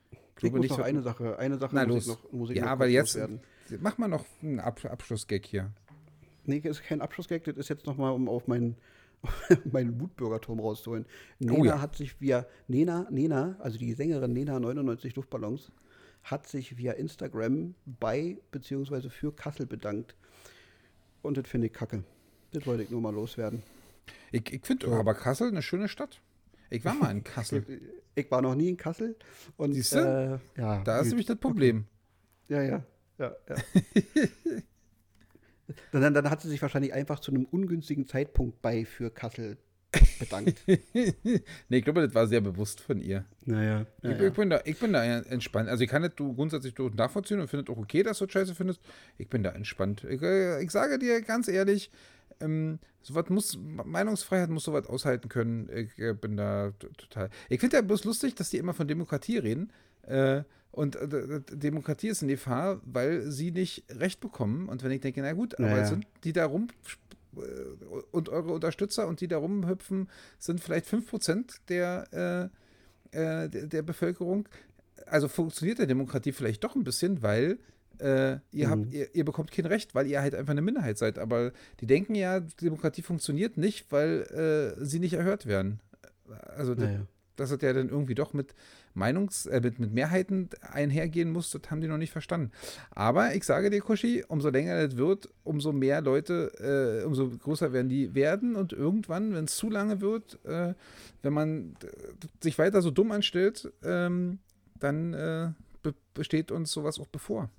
Ich 0.09 0.17
glaube 0.35 0.57
ich 0.57 0.63
nicht. 0.63 0.71
Noch 0.71 0.83
eine 0.83 1.03
Sache, 1.03 1.37
eine 1.37 1.59
Sache 1.59 1.75
Na, 1.75 1.85
muss 1.85 2.07
los. 2.07 2.17
ich 2.17 2.23
noch, 2.23 2.31
muss 2.31 2.49
ich 2.49 2.57
ja, 2.57 2.65
aber 2.65 2.87
jetzt 2.87 3.15
werden. 3.15 3.39
mach 3.79 3.99
mal 3.99 4.07
noch 4.07 4.25
einen 4.41 4.59
Ab 4.59 4.83
Abschlussgag 4.83 5.45
hier. 5.45 5.71
Nee, 6.45 6.59
das 6.59 6.79
ist 6.79 6.85
kein 6.85 7.01
Abschlussgag, 7.01 7.43
das 7.43 7.57
ist 7.57 7.69
jetzt 7.69 7.85
nochmal, 7.85 8.11
um 8.11 8.27
auf 8.27 8.47
meinen, 8.47 8.77
meinen 9.71 10.01
Wutbürgerturm 10.01 10.59
rauszuholen. 10.59 11.05
Nena 11.37 11.59
oh, 11.59 11.63
ja. 11.63 11.79
hat 11.79 11.95
sich 11.95 12.19
via 12.19 12.47
Nena, 12.67 13.05
Nena, 13.11 13.57
also 13.59 13.77
die 13.77 13.93
Sängerin 13.93 14.33
Nena 14.33 14.59
99 14.59 15.15
Luftballons, 15.17 15.71
hat 16.23 16.47
sich 16.47 16.79
via 16.79 16.93
Instagram 16.93 17.75
bei 17.85 18.39
bzw. 18.49 19.09
für 19.09 19.35
Kassel 19.35 19.67
bedankt. 19.67 20.15
Und 21.21 21.37
das 21.37 21.47
finde 21.47 21.67
ich 21.67 21.73
kacke. 21.73 22.03
Das 22.53 22.65
wollte 22.65 22.81
ich 22.81 22.89
nur 22.89 23.01
mal 23.01 23.13
loswerden. 23.13 23.61
Ich, 24.31 24.51
ich 24.53 24.65
finde 24.65 24.87
so. 24.87 24.93
aber 24.93 25.13
Kassel 25.13 25.49
eine 25.49 25.61
schöne 25.61 25.87
Stadt. 25.87 26.21
Ich 26.69 26.85
war 26.85 26.93
mal 26.93 27.11
in 27.11 27.23
Kassel. 27.23 27.65
ich 28.15 28.29
war 28.29 28.41
noch 28.41 28.55
nie 28.55 28.69
in 28.69 28.77
Kassel. 28.77 29.15
Und, 29.57 29.73
Siehst 29.73 29.93
du? 29.93 30.39
Äh, 30.55 30.59
ja, 30.59 30.83
da 30.83 30.99
ist 30.99 31.09
nämlich 31.09 31.27
das 31.27 31.37
Problem. 31.37 31.85
Ja, 32.47 32.61
ja. 32.61 32.83
ja, 33.17 33.35
ja. 33.47 33.55
dann, 35.99 36.13
dann, 36.13 36.29
hat 36.29 36.41
sie 36.41 36.49
sich 36.49 36.61
wahrscheinlich 36.61 36.93
einfach 36.93 37.19
zu 37.19 37.31
einem 37.31 37.45
ungünstigen 37.45 38.07
Zeitpunkt 38.07 38.61
bei 38.61 38.85
für 38.85 39.11
Kassel 39.11 39.57
bedankt. 40.19 40.63
nee, 40.67 41.13
ich 41.69 41.83
glaube, 41.83 42.05
das 42.05 42.13
war 42.13 42.27
sehr 42.27 42.41
bewusst 42.41 42.81
von 42.81 43.01
ihr. 43.01 43.25
Naja. 43.45 43.85
Ja, 44.03 44.11
ich, 44.11 44.19
ich, 44.19 44.33
bin 44.33 44.49
da, 44.49 44.61
ich 44.65 44.79
bin 44.79 44.93
da 44.93 45.03
entspannt. 45.03 45.69
Also 45.69 45.83
ich 45.83 45.89
kann 45.89 46.03
das 46.03 46.15
grundsätzlich 46.15 46.75
nachvollziehen 46.95 47.39
und 47.39 47.47
finde 47.47 47.71
auch 47.71 47.77
okay, 47.77 48.03
dass 48.03 48.19
du 48.19 48.27
scheiße 48.27 48.55
findest. 48.55 48.81
Ich 49.17 49.29
bin 49.29 49.43
da 49.43 49.51
entspannt. 49.51 50.03
Ich, 50.03 50.21
äh, 50.21 50.63
ich 50.63 50.71
sage 50.71 50.99
dir 50.99 51.21
ganz 51.21 51.47
ehrlich, 51.47 51.91
ähm, 52.41 52.79
sowas 53.01 53.29
muss, 53.29 53.57
Meinungsfreiheit 53.57 54.49
muss 54.49 54.63
sowas 54.63 54.87
aushalten 54.87 55.29
können. 55.29 55.69
Ich 55.73 55.97
äh, 55.99 56.13
bin 56.13 56.37
da 56.37 56.71
total. 56.97 57.29
Ich 57.49 57.59
finde 57.59 57.77
ja 57.77 57.81
bloß 57.81 58.03
lustig, 58.03 58.35
dass 58.35 58.49
die 58.49 58.57
immer 58.57 58.73
von 58.73 58.87
Demokratie 58.87 59.37
reden. 59.37 59.71
Äh, 60.03 60.43
und 60.71 60.95
äh, 60.95 61.41
Demokratie 61.51 62.09
ist 62.09 62.21
in 62.21 62.27
Gefahr, 62.27 62.79
weil 62.85 63.31
sie 63.31 63.51
nicht 63.51 63.85
Recht 63.89 64.19
bekommen. 64.19 64.69
Und 64.69 64.83
wenn 64.83 64.91
ich 64.91 65.01
denke, 65.01 65.21
na 65.21 65.33
gut, 65.33 65.55
naja. 65.57 65.73
aber 65.73 65.85
sind 65.85 66.05
die 66.23 66.33
da 66.33 66.45
rum 66.45 66.67
äh, 67.35 67.39
und 68.11 68.29
eure 68.29 68.53
Unterstützer 68.53 69.07
und 69.07 69.21
die 69.21 69.27
da 69.27 69.37
rumhüpfen, 69.37 70.09
sind 70.37 70.61
vielleicht 70.61 70.85
5% 70.85 71.59
der, 71.69 72.51
äh, 73.13 73.17
äh, 73.17 73.49
der, 73.49 73.67
der 73.67 73.81
Bevölkerung. 73.81 74.47
Also 75.05 75.27
funktioniert 75.27 75.79
der 75.79 75.87
Demokratie 75.87 76.31
vielleicht 76.31 76.63
doch 76.63 76.75
ein 76.75 76.83
bisschen, 76.83 77.23
weil 77.23 77.57
äh, 77.99 78.39
ihr, 78.51 78.67
mhm. 78.67 78.71
habt, 78.71 78.93
ihr, 78.93 79.15
ihr, 79.15 79.25
bekommt 79.25 79.51
kein 79.51 79.65
Recht, 79.65 79.95
weil 79.95 80.07
ihr 80.07 80.21
halt 80.21 80.35
einfach 80.35 80.51
eine 80.51 80.61
Minderheit 80.61 80.97
seid. 80.97 81.19
Aber 81.19 81.51
die 81.79 81.87
denken 81.87 82.15
ja, 82.15 82.39
Demokratie 82.39 83.01
funktioniert 83.01 83.57
nicht, 83.57 83.91
weil 83.91 84.75
äh, 84.79 84.83
sie 84.83 84.99
nicht 84.99 85.13
erhört 85.13 85.45
werden. 85.45 85.79
Also 86.55 86.73
naja. 86.73 87.01
das, 87.35 87.51
hat 87.51 87.63
ja 87.63 87.73
dann 87.73 87.89
irgendwie 87.89 88.15
doch 88.15 88.33
mit 88.33 88.53
Meinungs-, 88.95 89.47
äh, 89.47 89.61
mit, 89.61 89.79
mit 89.79 89.93
Mehrheiten 89.93 90.49
einhergehen 90.61 91.31
muss, 91.31 91.51
das 91.51 91.61
haben 91.69 91.81
die 91.81 91.87
noch 91.87 91.97
nicht 91.97 92.11
verstanden. 92.11 92.51
Aber 92.91 93.35
ich 93.35 93.43
sage 93.43 93.69
dir, 93.69 93.81
Kushi, 93.81 94.23
umso 94.27 94.49
länger 94.49 94.87
das 94.87 94.97
wird, 94.97 95.29
umso 95.43 95.71
mehr 95.71 96.01
Leute, 96.01 97.01
äh, 97.01 97.05
umso 97.05 97.29
größer 97.29 97.73
werden 97.73 97.89
die 97.89 98.13
werden 98.13 98.55
und 98.55 98.73
irgendwann, 98.73 99.33
wenn 99.33 99.45
es 99.45 99.55
zu 99.55 99.69
lange 99.69 100.01
wird, 100.01 100.39
äh, 100.45 100.73
wenn 101.21 101.33
man 101.33 101.75
sich 102.41 102.57
weiter 102.57 102.81
so 102.81 102.91
dumm 102.91 103.11
anstellt, 103.11 103.71
ähm, 103.83 104.39
dann 104.79 105.13
äh, 105.13 105.51
be 105.81 105.93
besteht 106.13 106.51
uns 106.51 106.71
sowas 106.71 106.99
auch 106.99 107.07
bevor. 107.07 107.49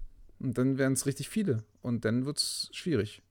Und 0.41 0.59
dann 0.59 0.79
werden 0.79 0.95
es 0.95 1.07
richtig 1.07 1.29
viele. 1.29 1.65
Und 1.83 2.05
dann 2.05 2.25
wird 2.25 2.39
es 2.39 2.71
schwierig. 2.73 3.23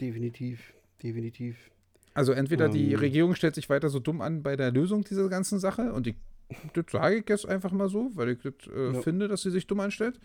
Definitiv, 0.00 0.72
definitiv. 1.02 1.70
Also 2.14 2.32
entweder 2.32 2.66
um, 2.66 2.72
die 2.72 2.92
ähm. 2.92 2.98
Regierung 2.98 3.34
stellt 3.34 3.54
sich 3.54 3.68
weiter 3.70 3.88
so 3.88 4.00
dumm 4.00 4.20
an 4.20 4.42
bei 4.42 4.56
der 4.56 4.72
Lösung 4.72 5.04
dieser 5.04 5.28
ganzen 5.28 5.60
Sache 5.60 5.92
und 5.92 6.06
ich, 6.06 6.16
das 6.74 6.86
sage 6.90 7.16
ich 7.16 7.28
jetzt 7.28 7.46
einfach 7.46 7.70
mal 7.70 7.88
so, 7.88 8.10
weil 8.14 8.30
ich 8.30 8.38
das, 8.42 8.54
äh, 8.74 8.92
ja. 8.92 9.00
finde, 9.02 9.28
dass 9.28 9.42
sie 9.42 9.50
sich 9.50 9.66
dumm 9.66 9.80
anstellt. 9.80 10.18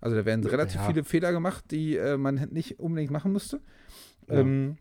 Also 0.00 0.16
da 0.16 0.24
werden 0.24 0.44
relativ 0.44 0.76
ja. 0.76 0.86
viele 0.86 1.04
Fehler 1.04 1.32
gemacht, 1.32 1.64
die 1.70 1.96
äh, 1.96 2.16
man 2.16 2.48
nicht 2.50 2.78
unbedingt 2.78 3.10
machen 3.10 3.32
müsste. 3.32 3.60
Ja. 4.28 4.36
Ähm, 4.36 4.78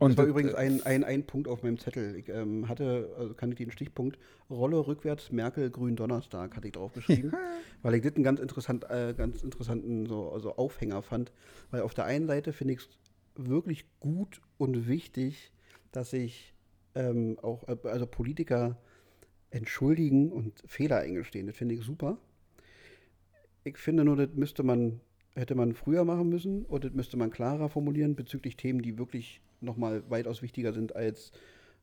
und 0.00 0.10
das 0.10 0.16
war 0.16 0.24
übrigens 0.24 0.54
ein, 0.54 0.82
ein, 0.84 1.04
ein 1.04 1.24
Punkt 1.24 1.46
auf 1.46 1.62
meinem 1.62 1.78
Zettel. 1.78 2.16
Ich 2.16 2.28
ähm, 2.28 2.68
hatte, 2.68 3.14
also 3.18 3.34
kannte 3.34 3.54
den 3.54 3.70
Stichpunkt 3.70 4.18
Rolle 4.48 4.86
rückwärts, 4.86 5.30
Merkel, 5.30 5.70
Grün 5.70 5.94
Donnerstag, 5.94 6.56
hatte 6.56 6.66
ich 6.66 6.72
drauf 6.72 6.92
geschrieben, 6.94 7.32
weil 7.82 7.94
ich 7.94 8.02
das 8.02 8.14
einen 8.14 8.24
ganz, 8.24 8.40
interessant, 8.40 8.84
äh, 8.90 9.14
ganz 9.16 9.42
interessanten 9.42 10.06
so, 10.06 10.30
also 10.30 10.56
Aufhänger 10.56 11.02
fand. 11.02 11.32
Weil 11.70 11.82
auf 11.82 11.94
der 11.94 12.06
einen 12.06 12.26
Seite 12.26 12.52
finde 12.52 12.74
ich 12.74 12.80
es 12.80 12.88
wirklich 13.36 13.84
gut 14.00 14.40
und 14.58 14.88
wichtig, 14.88 15.52
dass 15.92 16.10
sich 16.10 16.54
ähm, 16.94 17.38
auch 17.42 17.68
äh, 17.68 17.76
also 17.84 18.06
Politiker 18.06 18.78
entschuldigen 19.50 20.32
und 20.32 20.62
Fehler 20.66 20.98
eingestehen. 20.98 21.46
Das 21.46 21.56
finde 21.56 21.74
ich 21.74 21.82
super. 21.82 22.18
Ich 23.64 23.76
finde 23.76 24.04
nur, 24.04 24.16
das 24.16 24.30
müsste 24.34 24.62
man, 24.62 25.00
hätte 25.34 25.54
man 25.54 25.74
früher 25.74 26.04
machen 26.04 26.28
müssen 26.28 26.64
und 26.64 26.84
das 26.84 26.92
müsste 26.92 27.16
man 27.16 27.30
klarer 27.30 27.68
formulieren 27.68 28.16
bezüglich 28.16 28.56
Themen, 28.56 28.80
die 28.80 28.98
wirklich 28.98 29.42
nochmal 29.60 30.02
weitaus 30.08 30.42
wichtiger 30.42 30.72
sind 30.72 30.94
als 30.94 31.32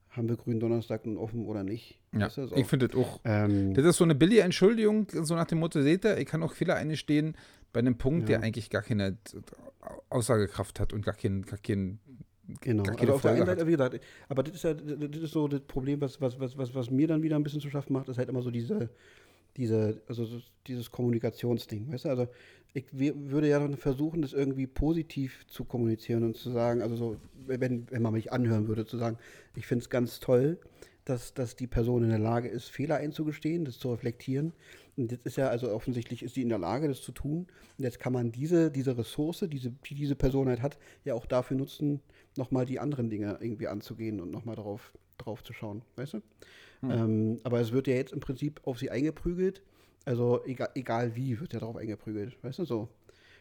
haben 0.09 0.29
wir 0.29 0.37
grünen 0.37 0.59
Donnerstag 0.59 1.05
nun 1.05 1.17
offen 1.17 1.45
oder 1.45 1.63
nicht. 1.63 1.99
Ja, 2.13 2.29
ich 2.55 2.65
finde 2.65 2.87
das 2.87 2.97
auch. 2.97 3.19
Ähm, 3.23 3.73
das 3.73 3.85
ist 3.85 3.97
so 3.97 4.03
eine 4.03 4.15
billige 4.15 4.41
Entschuldigung, 4.41 5.07
so 5.11 5.35
nach 5.35 5.45
dem 5.45 5.59
Motto, 5.59 5.81
seht 5.81 6.05
ihr, 6.05 6.17
ich 6.17 6.25
kann 6.25 6.41
auch 6.43 6.53
Fehler 6.53 6.75
einstehen 6.75 7.35
bei 7.73 7.81
einem 7.81 7.97
Punkt, 7.97 8.29
ja. 8.29 8.37
der 8.37 8.45
eigentlich 8.45 8.69
gar 8.69 8.81
keine 8.81 9.17
Aussagekraft 10.09 10.79
hat 10.79 10.93
und 10.93 11.05
gar 11.05 11.13
keinen, 11.13 11.43
gar 11.43 11.59
keinen 11.59 11.99
Genau, 12.61 12.83
also 12.83 13.13
auf 13.13 13.21
der 13.21 13.31
einen 13.31 13.45
Seite, 13.45 13.67
wie 13.67 13.71
gesagt, 13.71 13.99
aber 14.29 14.41
das 14.41 14.55
ist 14.55 14.63
ja 14.63 14.73
das 14.73 15.21
ist 15.21 15.31
so 15.31 15.49
das 15.49 15.59
Problem, 15.61 15.99
was, 15.99 16.21
was, 16.21 16.39
was, 16.39 16.57
was, 16.57 16.73
was 16.73 16.89
mir 16.89 17.05
dann 17.05 17.21
wieder 17.21 17.35
ein 17.35 17.43
bisschen 17.43 17.59
zu 17.59 17.69
schaffen 17.69 17.91
macht, 17.91 18.07
ist 18.07 18.17
halt 18.17 18.29
immer 18.29 18.41
so 18.41 18.51
diese, 18.51 18.89
diese, 19.57 20.01
also 20.07 20.27
dieses 20.67 20.91
Kommunikationsding, 20.91 21.91
weißt 21.91 22.05
du, 22.05 22.09
also 22.09 22.27
ich 22.73 22.85
würde 22.91 23.49
ja 23.49 23.67
versuchen, 23.75 24.21
das 24.21 24.33
irgendwie 24.33 24.67
positiv 24.67 25.45
zu 25.47 25.65
kommunizieren 25.65 26.23
und 26.23 26.37
zu 26.37 26.51
sagen, 26.51 26.81
also 26.81 26.95
so, 26.95 27.17
wenn, 27.47 27.89
wenn 27.89 28.01
man 28.01 28.13
mich 28.13 28.31
anhören 28.31 28.67
würde, 28.67 28.85
zu 28.85 28.97
sagen, 28.97 29.17
ich 29.55 29.65
finde 29.65 29.83
es 29.83 29.89
ganz 29.89 30.19
toll, 30.19 30.59
dass, 31.05 31.33
dass 31.33 31.55
die 31.55 31.67
Person 31.67 32.03
in 32.03 32.09
der 32.09 32.19
Lage 32.19 32.49
ist, 32.49 32.67
Fehler 32.69 32.97
einzugestehen, 32.97 33.63
das 33.63 33.79
zu 33.79 33.91
reflektieren. 33.91 34.51
Und 34.97 35.11
jetzt 35.11 35.25
ist 35.25 35.37
ja, 35.37 35.47
also 35.47 35.71
offensichtlich 35.71 36.21
ist 36.21 36.35
sie 36.35 36.41
in 36.41 36.49
der 36.49 36.57
Lage, 36.59 36.89
das 36.89 37.01
zu 37.01 37.13
tun. 37.13 37.47
Und 37.77 37.83
jetzt 37.83 37.99
kann 37.99 38.11
man 38.11 38.31
diese, 38.31 38.69
diese 38.69 38.97
Ressource, 38.97 39.45
diese, 39.49 39.71
die 39.71 39.95
diese 39.95 40.15
Person 40.15 40.49
halt 40.49 40.61
hat, 40.61 40.77
ja 41.05 41.13
auch 41.13 41.25
dafür 41.25 41.55
nutzen, 41.55 42.01
nochmal 42.35 42.65
die 42.65 42.79
anderen 42.79 43.09
Dinge 43.09 43.37
irgendwie 43.39 43.69
anzugehen 43.69 44.19
und 44.19 44.31
nochmal 44.31 44.55
drauf, 44.55 44.93
drauf 45.17 45.43
zu 45.43 45.53
schauen, 45.53 45.81
weißt 45.95 46.15
du? 46.15 46.21
Hm. 46.81 46.91
Ähm, 46.91 47.39
aber 47.43 47.59
es 47.59 47.71
wird 47.71 47.87
ja 47.87 47.95
jetzt 47.95 48.13
im 48.13 48.19
Prinzip 48.19 48.61
auf 48.63 48.79
sie 48.79 48.91
eingeprügelt 48.91 49.61
also 50.07 50.41
egal, 50.45 50.69
egal 50.73 51.15
wie, 51.17 51.37
wird 51.41 51.53
er 51.53 51.59
darauf 51.59 51.75
eingeprügelt. 51.75 52.41
Weißt 52.41 52.59
du 52.59 52.63
so? 52.63 52.87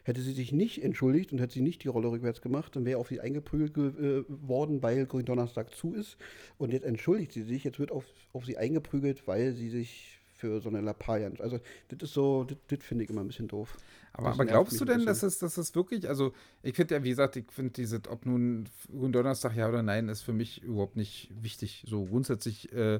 Hätte 0.03 0.19
sie 0.19 0.33
sich 0.33 0.51
nicht 0.51 0.83
entschuldigt 0.83 1.31
und 1.31 1.39
hätte 1.39 1.53
sie 1.53 1.61
nicht 1.61 1.81
die 1.83 1.87
Rolle 1.87 2.11
rückwärts 2.11 2.41
gemacht, 2.41 2.75
dann 2.75 2.83
wäre 2.83 2.99
auf 2.99 3.07
sie 3.07 3.21
eingeprügelt 3.21 3.73
ge 3.73 3.87
äh, 3.87 4.23
worden, 4.27 4.83
weil 4.83 5.05
Gründonnerstag 5.05 5.73
zu 5.73 5.93
ist. 5.93 6.17
Und 6.57 6.73
jetzt 6.73 6.85
entschuldigt 6.85 7.31
sie 7.31 7.43
sich, 7.43 7.63
jetzt 7.63 7.79
wird 7.79 7.91
auf, 7.91 8.03
auf 8.33 8.45
sie 8.45 8.57
eingeprügelt, 8.57 9.25
weil 9.27 9.53
sie 9.53 9.69
sich 9.69 10.19
für 10.33 10.59
so 10.59 10.67
eine 10.67 10.81
Lappalien. 10.81 11.39
Also, 11.39 11.59
das 11.87 12.09
ist 12.09 12.13
so, 12.13 12.43
das, 12.43 12.83
finde 12.83 13.05
ich 13.05 13.09
immer 13.09 13.21
ein 13.21 13.27
bisschen 13.27 13.47
doof. 13.47 13.77
Aber, 14.11 14.31
aber 14.31 14.45
glaubst 14.45 14.79
du 14.79 14.83
denn, 14.83 15.05
dass 15.05 15.23
es, 15.23 15.39
dass 15.39 15.57
es 15.57 15.73
wirklich, 15.73 16.09
also 16.09 16.33
ich 16.63 16.75
finde 16.75 16.95
ja, 16.95 17.03
wie 17.03 17.09
gesagt, 17.09 17.37
ich 17.37 17.49
finde 17.49 17.71
diese, 17.71 18.01
ob 18.09 18.25
nun 18.25 18.67
Donnerstag 18.89 19.55
ja 19.55 19.69
oder 19.69 19.83
nein, 19.83 20.09
ist 20.09 20.21
für 20.21 20.33
mich 20.33 20.63
überhaupt 20.63 20.97
nicht 20.97 21.31
wichtig. 21.41 21.85
So 21.87 22.05
grundsätzlich 22.05 22.73
äh, 22.73 22.99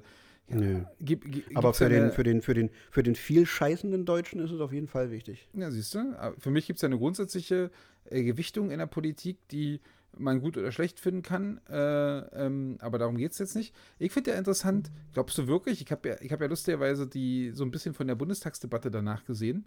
Nö. 0.49 0.83
Gib, 0.99 1.29
gib, 1.29 1.57
Aber 1.57 1.73
für 1.73 1.89
den, 1.89 2.11
für, 2.11 2.23
den, 2.23 2.41
für, 2.41 2.53
den, 2.53 2.69
für 2.89 3.03
den 3.03 3.15
viel 3.15 3.45
scheißenden 3.45 4.05
Deutschen 4.05 4.39
ist 4.39 4.51
es 4.51 4.61
auf 4.61 4.71
jeden 4.71 4.87
Fall 4.87 5.11
wichtig. 5.11 5.49
Ja, 5.53 5.69
siehst 5.71 5.93
du. 5.93 6.15
Für 6.37 6.51
mich 6.51 6.67
gibt 6.67 6.77
es 6.77 6.81
ja 6.81 6.87
eine 6.87 6.97
grundsätzliche 6.97 7.69
äh, 8.05 8.23
Gewichtung 8.23 8.71
in 8.71 8.79
der 8.79 8.85
Politik, 8.85 9.37
die 9.49 9.81
man 10.19 10.39
gut 10.39 10.57
oder 10.57 10.71
schlecht 10.71 10.99
finden 10.99 11.21
kann. 11.21 11.59
Äh, 11.69 12.19
ähm, 12.45 12.77
aber 12.79 12.97
darum 12.97 13.17
geht 13.17 13.33
es 13.33 13.39
jetzt 13.39 13.55
nicht. 13.55 13.75
Ich 13.99 14.11
finde 14.11 14.31
ja 14.31 14.37
interessant, 14.37 14.89
glaubst 15.13 15.37
du 15.37 15.47
wirklich, 15.47 15.81
ich 15.81 15.91
habe 15.91 16.09
ja, 16.09 16.15
hab 16.15 16.41
ja 16.41 16.47
lustigerweise 16.47 17.07
die 17.07 17.51
so 17.53 17.63
ein 17.63 17.71
bisschen 17.71 17.93
von 17.93 18.07
der 18.07 18.15
Bundestagsdebatte 18.15 18.89
danach 18.89 19.25
gesehen, 19.25 19.65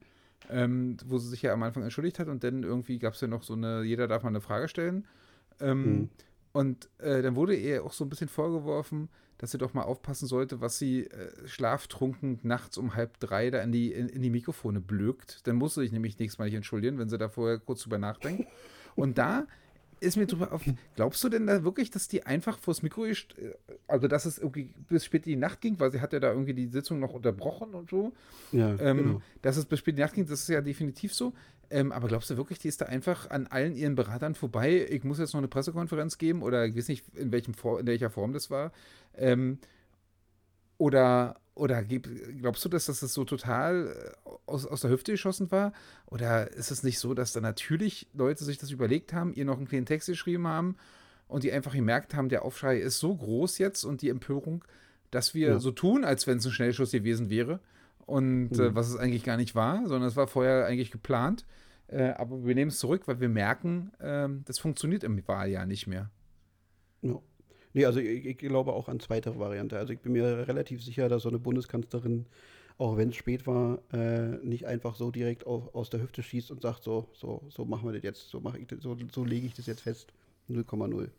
ähm, 0.48 0.97
wo 1.07 1.19
sie 1.19 1.28
sich 1.28 1.43
ja 1.43 1.52
am 1.52 1.62
Anfang 1.62 1.82
entschuldigt 1.82 2.19
hat 2.19 2.28
und 2.28 2.43
dann 2.43 2.62
irgendwie 2.62 2.98
gab 2.98 3.15
es 3.15 3.20
ja 3.20 3.28
noch 3.28 3.43
so 3.43 3.52
eine, 3.52 3.82
jeder 3.82 4.09
darf 4.09 4.23
mal 4.23 4.31
eine 4.31 4.40
Frage 4.40 4.69
stellen. 4.69 5.07
Ähm, 5.61 5.82
mhm. 5.82 6.09
Und 6.52 6.89
äh, 6.98 7.22
dann 7.22 7.36
wurde 7.36 7.55
ihr 7.55 7.85
auch 7.85 7.93
so 7.93 8.05
ein 8.05 8.09
bisschen 8.09 8.28
vorgeworfen, 8.28 9.09
dass 9.39 9.52
sie 9.52 9.59
doch 9.59 9.72
mal 9.72 9.82
aufpassen 9.82 10.27
sollte, 10.27 10.60
was 10.60 10.78
sie 10.78 11.06
äh, 11.06 11.48
schlaftrunken 11.48 12.40
nachts 12.43 12.77
um 12.77 12.94
halb 12.94 13.18
drei 13.20 13.51
da 13.51 13.62
in 13.62 13.72
die, 13.72 13.93
in, 13.93 14.09
in 14.09 14.20
die 14.20 14.31
Mikrofone 14.31 14.81
blökt. 14.81 15.47
Dann 15.47 15.56
musste 15.56 15.82
ich 15.82 15.93
nämlich 15.93 16.18
nächstes 16.18 16.39
Mal 16.39 16.47
nicht 16.47 16.55
entschuldigen, 16.55 16.98
wenn 16.98 17.09
sie 17.09 17.18
da 17.18 17.28
vorher 17.28 17.59
kurz 17.59 17.82
drüber 17.82 17.98
nachdenkt. 17.98 18.48
Und 18.97 19.16
da 19.16 19.47
ist 20.01 20.16
mir 20.16 20.27
drüber 20.27 20.52
auf. 20.52 20.62
Glaubst 20.97 21.22
du 21.22 21.28
denn 21.28 21.47
da 21.47 21.62
wirklich, 21.62 21.90
dass 21.90 22.09
die 22.09 22.24
einfach 22.27 22.59
vors 22.59 22.82
Mikro, 22.82 23.06
äh, 23.06 23.14
also 23.86 24.09
dass 24.09 24.24
es 24.24 24.39
irgendwie 24.39 24.70
bis 24.89 25.05
spät 25.05 25.27
in 25.27 25.32
die 25.32 25.36
Nacht 25.36 25.60
ging, 25.60 25.78
weil 25.78 25.93
sie 25.93 26.01
hat 26.01 26.12
ja 26.12 26.20
da 26.20 26.31
irgendwie 26.31 26.55
die 26.55 26.66
Sitzung 26.66 27.01
noch 27.01 27.12
unterbrochen 27.12 27.74
und 27.74 27.90
so. 27.90 28.12
Ja, 28.52 28.77
ähm, 28.81 28.97
genau. 28.97 29.22
Dass 29.43 29.56
es 29.56 29.66
bis 29.66 29.78
spät 29.78 29.93
in 29.93 29.97
die 29.97 30.02
Nacht 30.02 30.14
ging, 30.14 30.27
das 30.27 30.40
ist 30.40 30.48
ja 30.48 30.60
definitiv 30.60 31.14
so. 31.14 31.32
Ähm, 31.70 31.93
aber 31.93 32.09
glaubst 32.09 32.28
du 32.31 32.36
wirklich, 32.36 32.59
die 32.59 32.68
ist 32.68 32.81
da 32.81 32.86
einfach 32.86 33.31
an 33.31 33.47
allen 33.47 33.77
ihren 33.77 33.94
Beratern 33.94 34.35
vorbei? 34.35 34.86
Ich 34.90 35.05
muss 35.05 35.18
jetzt 35.18 35.35
noch 35.35 35.40
eine 35.40 35.48
Pressekonferenz 35.48 36.18
geben 36.18 36.43
oder 36.43 36.66
ich 36.66 36.77
weiß 36.77 36.89
nicht, 36.89 37.05
in, 37.14 37.31
welchem 37.31 37.55
in 37.78 37.86
welcher 37.86 38.10
Form 38.10 38.32
das 38.32 38.51
war. 38.51 38.72
Ähm, 39.16 39.59
oder, 40.78 41.36
oder 41.60 41.82
glaubst 41.82 42.64
du, 42.64 42.70
dass 42.70 42.86
das 42.86 43.00
so 43.00 43.24
total 43.24 44.14
äh, 44.24 44.30
aus, 44.46 44.64
aus 44.64 44.80
der 44.80 44.90
Hüfte 44.90 45.12
geschossen 45.12 45.50
war? 45.50 45.72
Oder 46.06 46.50
ist 46.52 46.70
es 46.70 46.82
nicht 46.82 46.98
so, 46.98 47.12
dass 47.12 47.32
da 47.32 47.40
natürlich 47.40 48.08
Leute 48.14 48.44
sich 48.44 48.56
das 48.56 48.70
überlegt 48.70 49.12
haben, 49.12 49.34
ihr 49.34 49.44
noch 49.44 49.58
einen 49.58 49.68
kleinen 49.68 49.84
Text 49.84 50.08
geschrieben 50.08 50.46
haben 50.46 50.76
und 51.28 51.44
die 51.44 51.52
einfach 51.52 51.74
gemerkt 51.74 52.14
haben, 52.14 52.30
der 52.30 52.44
Aufschrei 52.44 52.78
ist 52.78 52.98
so 52.98 53.14
groß 53.14 53.58
jetzt 53.58 53.84
und 53.84 54.00
die 54.00 54.08
Empörung, 54.08 54.64
dass 55.10 55.34
wir 55.34 55.48
ja. 55.48 55.58
so 55.58 55.70
tun, 55.70 56.02
als 56.02 56.26
wenn 56.26 56.38
es 56.38 56.46
ein 56.46 56.52
Schnellschuss 56.52 56.92
gewesen 56.92 57.28
wäre 57.28 57.60
und 58.06 58.52
mhm. 58.52 58.60
äh, 58.60 58.74
was 58.74 58.88
es 58.88 58.96
eigentlich 58.96 59.24
gar 59.24 59.36
nicht 59.36 59.54
war, 59.54 59.86
sondern 59.86 60.08
es 60.08 60.16
war 60.16 60.28
vorher 60.28 60.66
eigentlich 60.66 60.90
geplant. 60.90 61.44
Äh, 61.88 62.12
aber 62.12 62.46
wir 62.46 62.54
nehmen 62.54 62.70
es 62.70 62.78
zurück, 62.78 63.02
weil 63.06 63.20
wir 63.20 63.28
merken, 63.28 63.92
äh, 63.98 64.28
das 64.46 64.58
funktioniert 64.58 65.04
im 65.04 65.26
Wahljahr 65.28 65.66
nicht 65.66 65.86
mehr. 65.86 66.10
Ja. 67.02 67.20
Nee, 67.72 67.84
also 67.84 68.01
ich, 68.01 68.26
ich, 68.26 68.38
glaube 68.38 68.72
auch 68.72 68.88
an 68.88 69.01
zweite 69.01 69.38
Variante. 69.38 69.78
Also 69.78 69.92
ich 69.92 70.01
bin 70.01 70.12
mir 70.12 70.48
relativ 70.48 70.82
sicher, 70.82 71.09
dass 71.09 71.22
so 71.22 71.28
eine 71.28 71.38
Bundeskanzlerin, 71.38 72.26
auch 72.78 72.97
wenn 72.97 73.10
es 73.10 73.16
spät 73.16 73.47
war, 73.47 73.78
äh, 73.92 74.38
nicht 74.44 74.66
einfach 74.66 74.97
so 74.97 75.10
direkt 75.10 75.47
auf, 75.47 75.74
aus 75.74 75.90
der 75.90 76.02
Hüfte 76.02 76.22
schießt 76.22 76.51
und 76.51 76.62
sagt, 76.62 76.82
so, 76.82 77.09
so, 77.12 77.42
so 77.48 77.64
machen 77.64 77.86
wir 77.86 77.92
das 77.92 78.02
jetzt, 78.02 78.28
so 78.28 78.40
mache 78.40 78.59
ich 78.59 78.66
das, 78.66 78.80
so, 78.80 78.97
so 79.12 79.24
lege 79.24 79.47
ich 79.47 79.55
das 79.55 79.66
jetzt 79.66 79.82
fest. 79.82 80.12
0,0. 80.48 81.10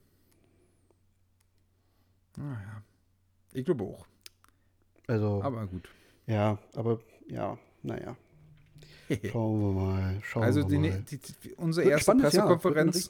Naja. 2.38 2.84
Ich 3.54 3.66
glaube 3.66 3.84
auch. 3.84 4.06
Also. 5.08 5.42
Aber 5.44 5.68
gut. 5.68 5.90
Ja, 6.28 6.58
aber 6.76 7.00
ja, 7.28 7.58
naja. 7.84 8.16
Schauen 9.32 9.62
wir 9.62 9.72
mal. 9.82 10.20
Schauen 10.24 10.44
also 10.44 10.70
wir 10.70 10.80
mal. 10.80 11.04
Die, 11.10 11.18
die, 11.18 11.54
unsere 11.56 11.90
erste 11.90 12.16
Pressekonferenz. 12.16 13.10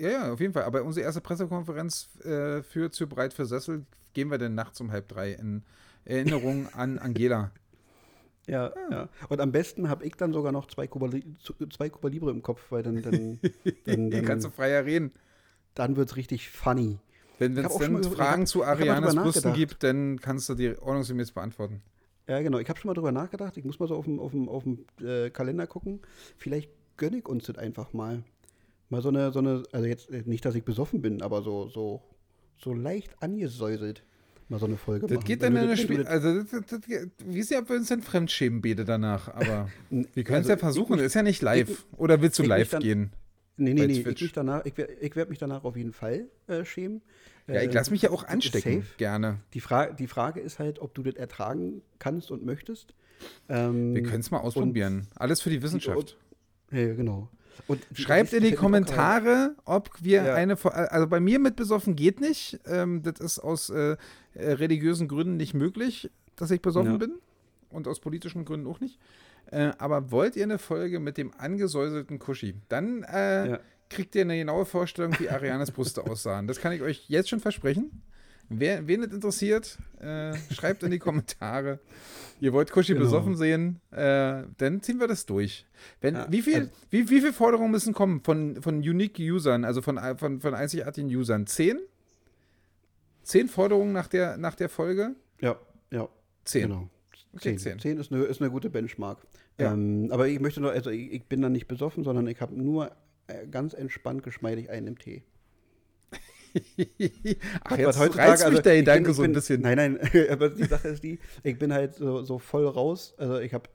Ja, 0.00 0.08
ja, 0.08 0.32
auf 0.32 0.40
jeden 0.40 0.54
Fall. 0.54 0.64
Aber 0.64 0.82
unsere 0.82 1.04
erste 1.04 1.20
Pressekonferenz 1.20 2.08
äh, 2.24 2.62
für 2.62 2.90
zu 2.90 3.06
breit 3.06 3.34
für 3.34 3.44
Sessel 3.44 3.84
gehen 4.14 4.30
wir 4.30 4.38
denn 4.38 4.54
nachts 4.54 4.80
um 4.80 4.90
halb 4.90 5.08
drei 5.08 5.32
in 5.32 5.62
Erinnerung 6.04 6.68
an 6.72 6.98
Angela. 6.98 7.50
Ja, 8.46 8.72
ja, 8.74 8.90
ja. 8.90 9.08
Und 9.28 9.40
am 9.40 9.52
besten 9.52 9.90
habe 9.90 10.04
ich 10.06 10.14
dann 10.14 10.32
sogar 10.32 10.52
noch 10.52 10.66
zwei 10.66 10.86
Kuba, 10.86 11.10
zwei 11.10 11.90
Libre 12.08 12.30
im 12.30 12.42
Kopf, 12.42 12.62
weil 12.70 12.82
dann, 12.82 13.02
dann, 13.02 13.38
dann, 13.84 14.10
dann 14.10 14.24
kannst 14.24 14.46
du 14.46 14.50
freier 14.50 14.86
reden. 14.86 15.12
Dann 15.74 15.96
wird 15.96 16.10
es 16.10 16.16
richtig 16.16 16.50
funny. 16.50 16.98
Wenn 17.38 17.56
es 17.56 17.76
dann 17.76 18.02
Fragen 18.02 18.46
zu 18.46 18.64
Arianas 18.64 19.14
Brüsten 19.14 19.52
gibt, 19.52 19.82
dann 19.82 20.18
kannst 20.18 20.48
du 20.48 20.54
die 20.54 20.76
ordnungsgemäß 20.78 21.32
beantworten. 21.32 21.82
Ja, 22.26 22.40
genau. 22.40 22.58
Ich 22.58 22.68
habe 22.68 22.78
schon 22.78 22.88
mal 22.88 22.94
drüber 22.94 23.12
nachgedacht. 23.12 23.56
Ich 23.56 23.64
muss 23.64 23.78
mal 23.78 23.88
so 23.88 23.96
auf 23.96 24.04
dem, 24.06 24.18
auf 24.18 24.32
dem, 24.32 24.48
auf 24.48 24.62
dem 24.64 24.86
äh, 25.02 25.30
Kalender 25.30 25.66
gucken. 25.66 26.00
Vielleicht 26.36 26.70
gönne 26.96 27.18
ich 27.18 27.28
uns 27.28 27.44
das 27.44 27.58
einfach 27.58 27.92
mal. 27.92 28.22
Mal 28.90 29.02
so 29.02 29.08
eine, 29.08 29.32
so 29.32 29.38
eine, 29.38 29.62
also 29.72 29.86
jetzt 29.86 30.10
äh, 30.10 30.22
nicht, 30.26 30.44
dass 30.44 30.54
ich 30.54 30.64
besoffen 30.64 31.00
bin, 31.00 31.22
aber 31.22 31.42
so, 31.42 31.68
so, 31.68 32.02
so 32.58 32.74
leicht 32.74 33.10
angesäuselt 33.20 34.02
mal 34.50 34.58
so 34.58 34.66
eine 34.66 34.76
Folge 34.76 35.06
das 35.06 35.16
machen. 35.16 35.26
Geht 35.26 35.42
dann 35.42 35.56
in 35.56 35.62
eine 35.62 35.76
Spiel 35.76 36.06
also 36.06 36.42
das, 36.42 36.50
das, 36.50 36.66
das, 36.66 36.80
wie 37.24 37.42
sie 37.42 37.56
ab 37.56 37.70
uns 37.70 37.88
sind 37.88 38.04
Fremdschämen 38.04 38.60
bete 38.60 38.84
danach, 38.84 39.28
aber 39.28 39.70
wir 39.90 40.24
können 40.24 40.42
es 40.42 40.48
also, 40.48 40.50
ja 40.50 40.56
versuchen, 40.56 40.98
ich, 40.98 41.04
ist 41.04 41.14
ja 41.14 41.22
nicht 41.22 41.40
live. 41.40 41.70
Ich, 41.70 41.98
Oder 41.98 42.20
willst 42.20 42.38
du 42.38 42.42
live 42.42 42.70
dann, 42.70 42.82
gehen? 42.82 43.12
Nee, 43.56 43.74
nee, 43.74 43.86
nee, 43.86 44.04
ich, 44.08 44.32
danach, 44.32 44.64
ich, 44.64 44.76
ich 44.78 45.16
werde 45.16 45.30
mich 45.30 45.38
danach 45.38 45.64
auf 45.64 45.76
jeden 45.76 45.92
Fall 45.92 46.26
äh, 46.48 46.64
schämen. 46.64 47.02
Ja, 47.46 47.62
ich 47.62 47.72
lasse 47.72 47.90
mich 47.90 48.02
ja 48.02 48.10
auch 48.10 48.24
anstecken, 48.24 48.84
gerne. 48.96 49.38
Die, 49.54 49.60
Fra 49.60 49.86
die 49.86 50.06
Frage 50.06 50.40
ist 50.40 50.58
halt, 50.58 50.78
ob 50.78 50.94
du 50.94 51.02
das 51.02 51.14
ertragen 51.14 51.82
kannst 51.98 52.30
und 52.30 52.44
möchtest. 52.44 52.94
Ähm, 53.48 53.94
wir 53.94 54.02
können 54.02 54.20
es 54.20 54.30
mal 54.30 54.38
ausprobieren. 54.38 55.08
Alles 55.16 55.40
für 55.40 55.50
die 55.50 55.62
Wissenschaft. 55.62 56.16
Ja, 56.70 56.94
genau. 56.94 57.28
Und 57.66 57.84
Schreibt 57.94 58.32
in 58.32 58.42
die 58.42 58.52
Kommentare, 58.52 59.54
ob 59.64 59.90
wir 60.00 60.24
ja. 60.24 60.34
eine, 60.34 60.56
also 60.64 61.06
bei 61.06 61.20
mir 61.20 61.38
mit 61.38 61.56
besoffen 61.56 61.96
geht 61.96 62.20
nicht. 62.20 62.58
Ähm, 62.66 63.02
das 63.02 63.20
ist 63.20 63.38
aus 63.38 63.70
äh, 63.70 63.96
äh, 64.34 64.52
religiösen 64.52 65.08
Gründen 65.08 65.36
nicht 65.36 65.54
möglich, 65.54 66.10
dass 66.36 66.50
ich 66.50 66.62
besoffen 66.62 66.92
ja. 66.92 66.98
bin. 66.98 67.12
Und 67.70 67.86
aus 67.86 68.00
politischen 68.00 68.44
Gründen 68.44 68.66
auch 68.66 68.80
nicht. 68.80 68.98
Äh, 69.46 69.72
aber 69.78 70.10
wollt 70.10 70.36
ihr 70.36 70.44
eine 70.44 70.58
Folge 70.58 71.00
mit 71.00 71.16
dem 71.16 71.32
angesäuselten 71.38 72.18
Kuschi? 72.18 72.54
Dann 72.68 73.04
äh, 73.04 73.50
ja. 73.50 73.60
kriegt 73.88 74.14
ihr 74.14 74.22
eine 74.22 74.36
genaue 74.36 74.64
Vorstellung, 74.64 75.14
wie 75.18 75.28
Arianes 75.28 75.70
Brüste 75.70 76.04
aussahen. 76.06 76.46
Das 76.46 76.60
kann 76.60 76.72
ich 76.72 76.82
euch 76.82 77.04
jetzt 77.08 77.28
schon 77.28 77.40
versprechen. 77.40 78.02
Wer, 78.52 78.88
wen 78.88 79.02
das 79.02 79.12
interessiert, 79.12 79.78
äh, 80.00 80.36
schreibt 80.52 80.82
in 80.82 80.90
die 80.90 80.98
Kommentare. 80.98 81.78
Ihr 82.40 82.52
wollt 82.52 82.72
Kushi 82.72 82.94
genau. 82.94 83.04
besoffen 83.04 83.36
sehen, 83.36 83.80
äh, 83.92 84.42
dann 84.56 84.82
ziehen 84.82 84.98
wir 84.98 85.06
das 85.06 85.24
durch. 85.24 85.66
Wenn, 86.00 86.16
ja, 86.16 86.26
wie, 86.30 86.42
viel, 86.42 86.54
also, 86.56 86.70
wie, 86.90 87.08
wie 87.10 87.20
viele 87.20 87.32
Forderungen 87.32 87.70
müssen 87.70 87.94
kommen 87.94 88.22
von, 88.24 88.60
von 88.60 88.78
Unique 88.78 89.20
Usern, 89.20 89.64
also 89.64 89.82
von, 89.82 90.00
von, 90.16 90.40
von 90.40 90.54
einzigartigen 90.54 91.08
Usern? 91.08 91.46
Zehn? 91.46 91.78
Zehn 93.22 93.48
Forderungen 93.48 93.92
nach 93.92 94.08
der, 94.08 94.36
nach 94.36 94.56
der 94.56 94.68
Folge? 94.68 95.14
Ja, 95.40 95.56
ja. 95.92 96.08
Zehn. 96.44 96.62
Genau. 96.62 96.90
Okay, 97.32 97.56
zehn. 97.56 97.58
zehn. 97.58 97.78
zehn 97.78 97.98
ist, 97.98 98.10
eine, 98.10 98.24
ist 98.24 98.40
eine 98.40 98.50
gute 98.50 98.68
Benchmark. 98.68 99.24
Ja. 99.60 99.72
Ähm, 99.72 100.08
aber 100.10 100.26
ich 100.26 100.40
möchte 100.40 100.60
nur, 100.60 100.72
also 100.72 100.90
ich, 100.90 101.12
ich 101.12 101.24
bin 101.26 101.40
dann 101.40 101.52
nicht 101.52 101.68
besoffen, 101.68 102.02
sondern 102.02 102.26
ich 102.26 102.40
habe 102.40 102.56
nur 102.60 102.90
äh, 103.28 103.46
ganz 103.46 103.74
entspannt 103.74 104.24
geschmeidig 104.24 104.70
einen 104.70 104.88
im 104.88 104.98
Tee. 104.98 105.22
Ach, 107.64 107.78
jetzt 107.78 107.98
heutzutage, 107.98 108.44
also, 108.44 108.60
der 108.60 108.76
Gedanke 108.76 109.12
so 109.12 109.22
ein 109.22 109.32
bisschen. 109.32 109.60
Nein, 109.60 109.76
nein, 109.76 109.98
aber 110.30 110.50
die 110.50 110.64
Sache 110.64 110.88
ist 110.88 111.02
die, 111.02 111.18
ich 111.42 111.58
bin 111.58 111.72
halt 111.72 111.94
so, 111.94 112.22
so 112.22 112.38
voll 112.38 112.66
raus. 112.66 113.14
Also 113.18 113.38
ich 113.38 113.54
habe 113.54 113.68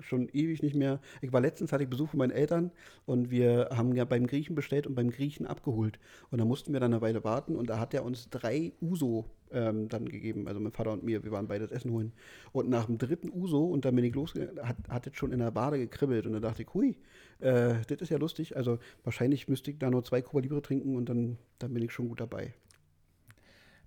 schon 0.00 0.28
ewig 0.32 0.62
nicht 0.62 0.74
mehr. 0.74 1.00
Ich 1.20 1.32
war 1.32 1.40
letztens, 1.40 1.72
hatte 1.72 1.84
ich 1.84 1.90
Besuch 1.90 2.10
von 2.10 2.18
meinen 2.18 2.30
Eltern 2.30 2.70
und 3.06 3.30
wir 3.30 3.70
haben 3.72 3.94
ja 3.94 4.04
beim 4.04 4.26
Griechen 4.26 4.54
bestellt 4.54 4.86
und 4.86 4.94
beim 4.94 5.10
Griechen 5.10 5.46
abgeholt. 5.46 5.98
Und 6.30 6.38
da 6.38 6.44
mussten 6.44 6.72
wir 6.72 6.80
dann 6.80 6.92
eine 6.92 7.02
Weile 7.02 7.24
warten 7.24 7.56
und 7.56 7.70
da 7.70 7.78
hat 7.78 7.94
er 7.94 8.04
uns 8.04 8.28
drei 8.30 8.72
Uso 8.80 9.26
ähm, 9.52 9.88
dann 9.88 10.08
gegeben, 10.08 10.48
also 10.48 10.60
mein 10.60 10.72
Vater 10.72 10.92
und 10.92 11.02
mir, 11.02 11.24
wir 11.24 11.30
waren 11.30 11.48
beide 11.48 11.66
das 11.66 11.76
Essen 11.76 11.90
holen. 11.92 12.12
Und 12.52 12.68
nach 12.68 12.86
dem 12.86 12.98
dritten 12.98 13.30
Uso, 13.30 13.64
und 13.64 13.84
dann 13.84 13.94
bin 13.94 14.04
ich 14.04 14.14
losgegangen, 14.14 14.66
hat, 14.66 14.76
hat 14.88 15.06
es 15.06 15.16
schon 15.16 15.32
in 15.32 15.38
der 15.38 15.50
Bade 15.50 15.78
gekribbelt 15.78 16.26
und 16.26 16.32
da 16.32 16.40
dachte 16.40 16.62
ich, 16.62 16.74
hui, 16.74 16.96
äh, 17.40 17.74
das 17.88 18.00
ist 18.00 18.10
ja 18.10 18.18
lustig. 18.18 18.56
Also 18.56 18.78
wahrscheinlich 19.04 19.48
müsste 19.48 19.70
ich 19.70 19.78
da 19.78 19.90
nur 19.90 20.04
zwei 20.04 20.22
Cuba 20.22 20.40
Libre 20.40 20.62
trinken 20.62 20.96
und 20.96 21.08
dann, 21.08 21.38
dann 21.58 21.72
bin 21.72 21.82
ich 21.82 21.92
schon 21.92 22.08
gut 22.08 22.20
dabei. 22.20 22.54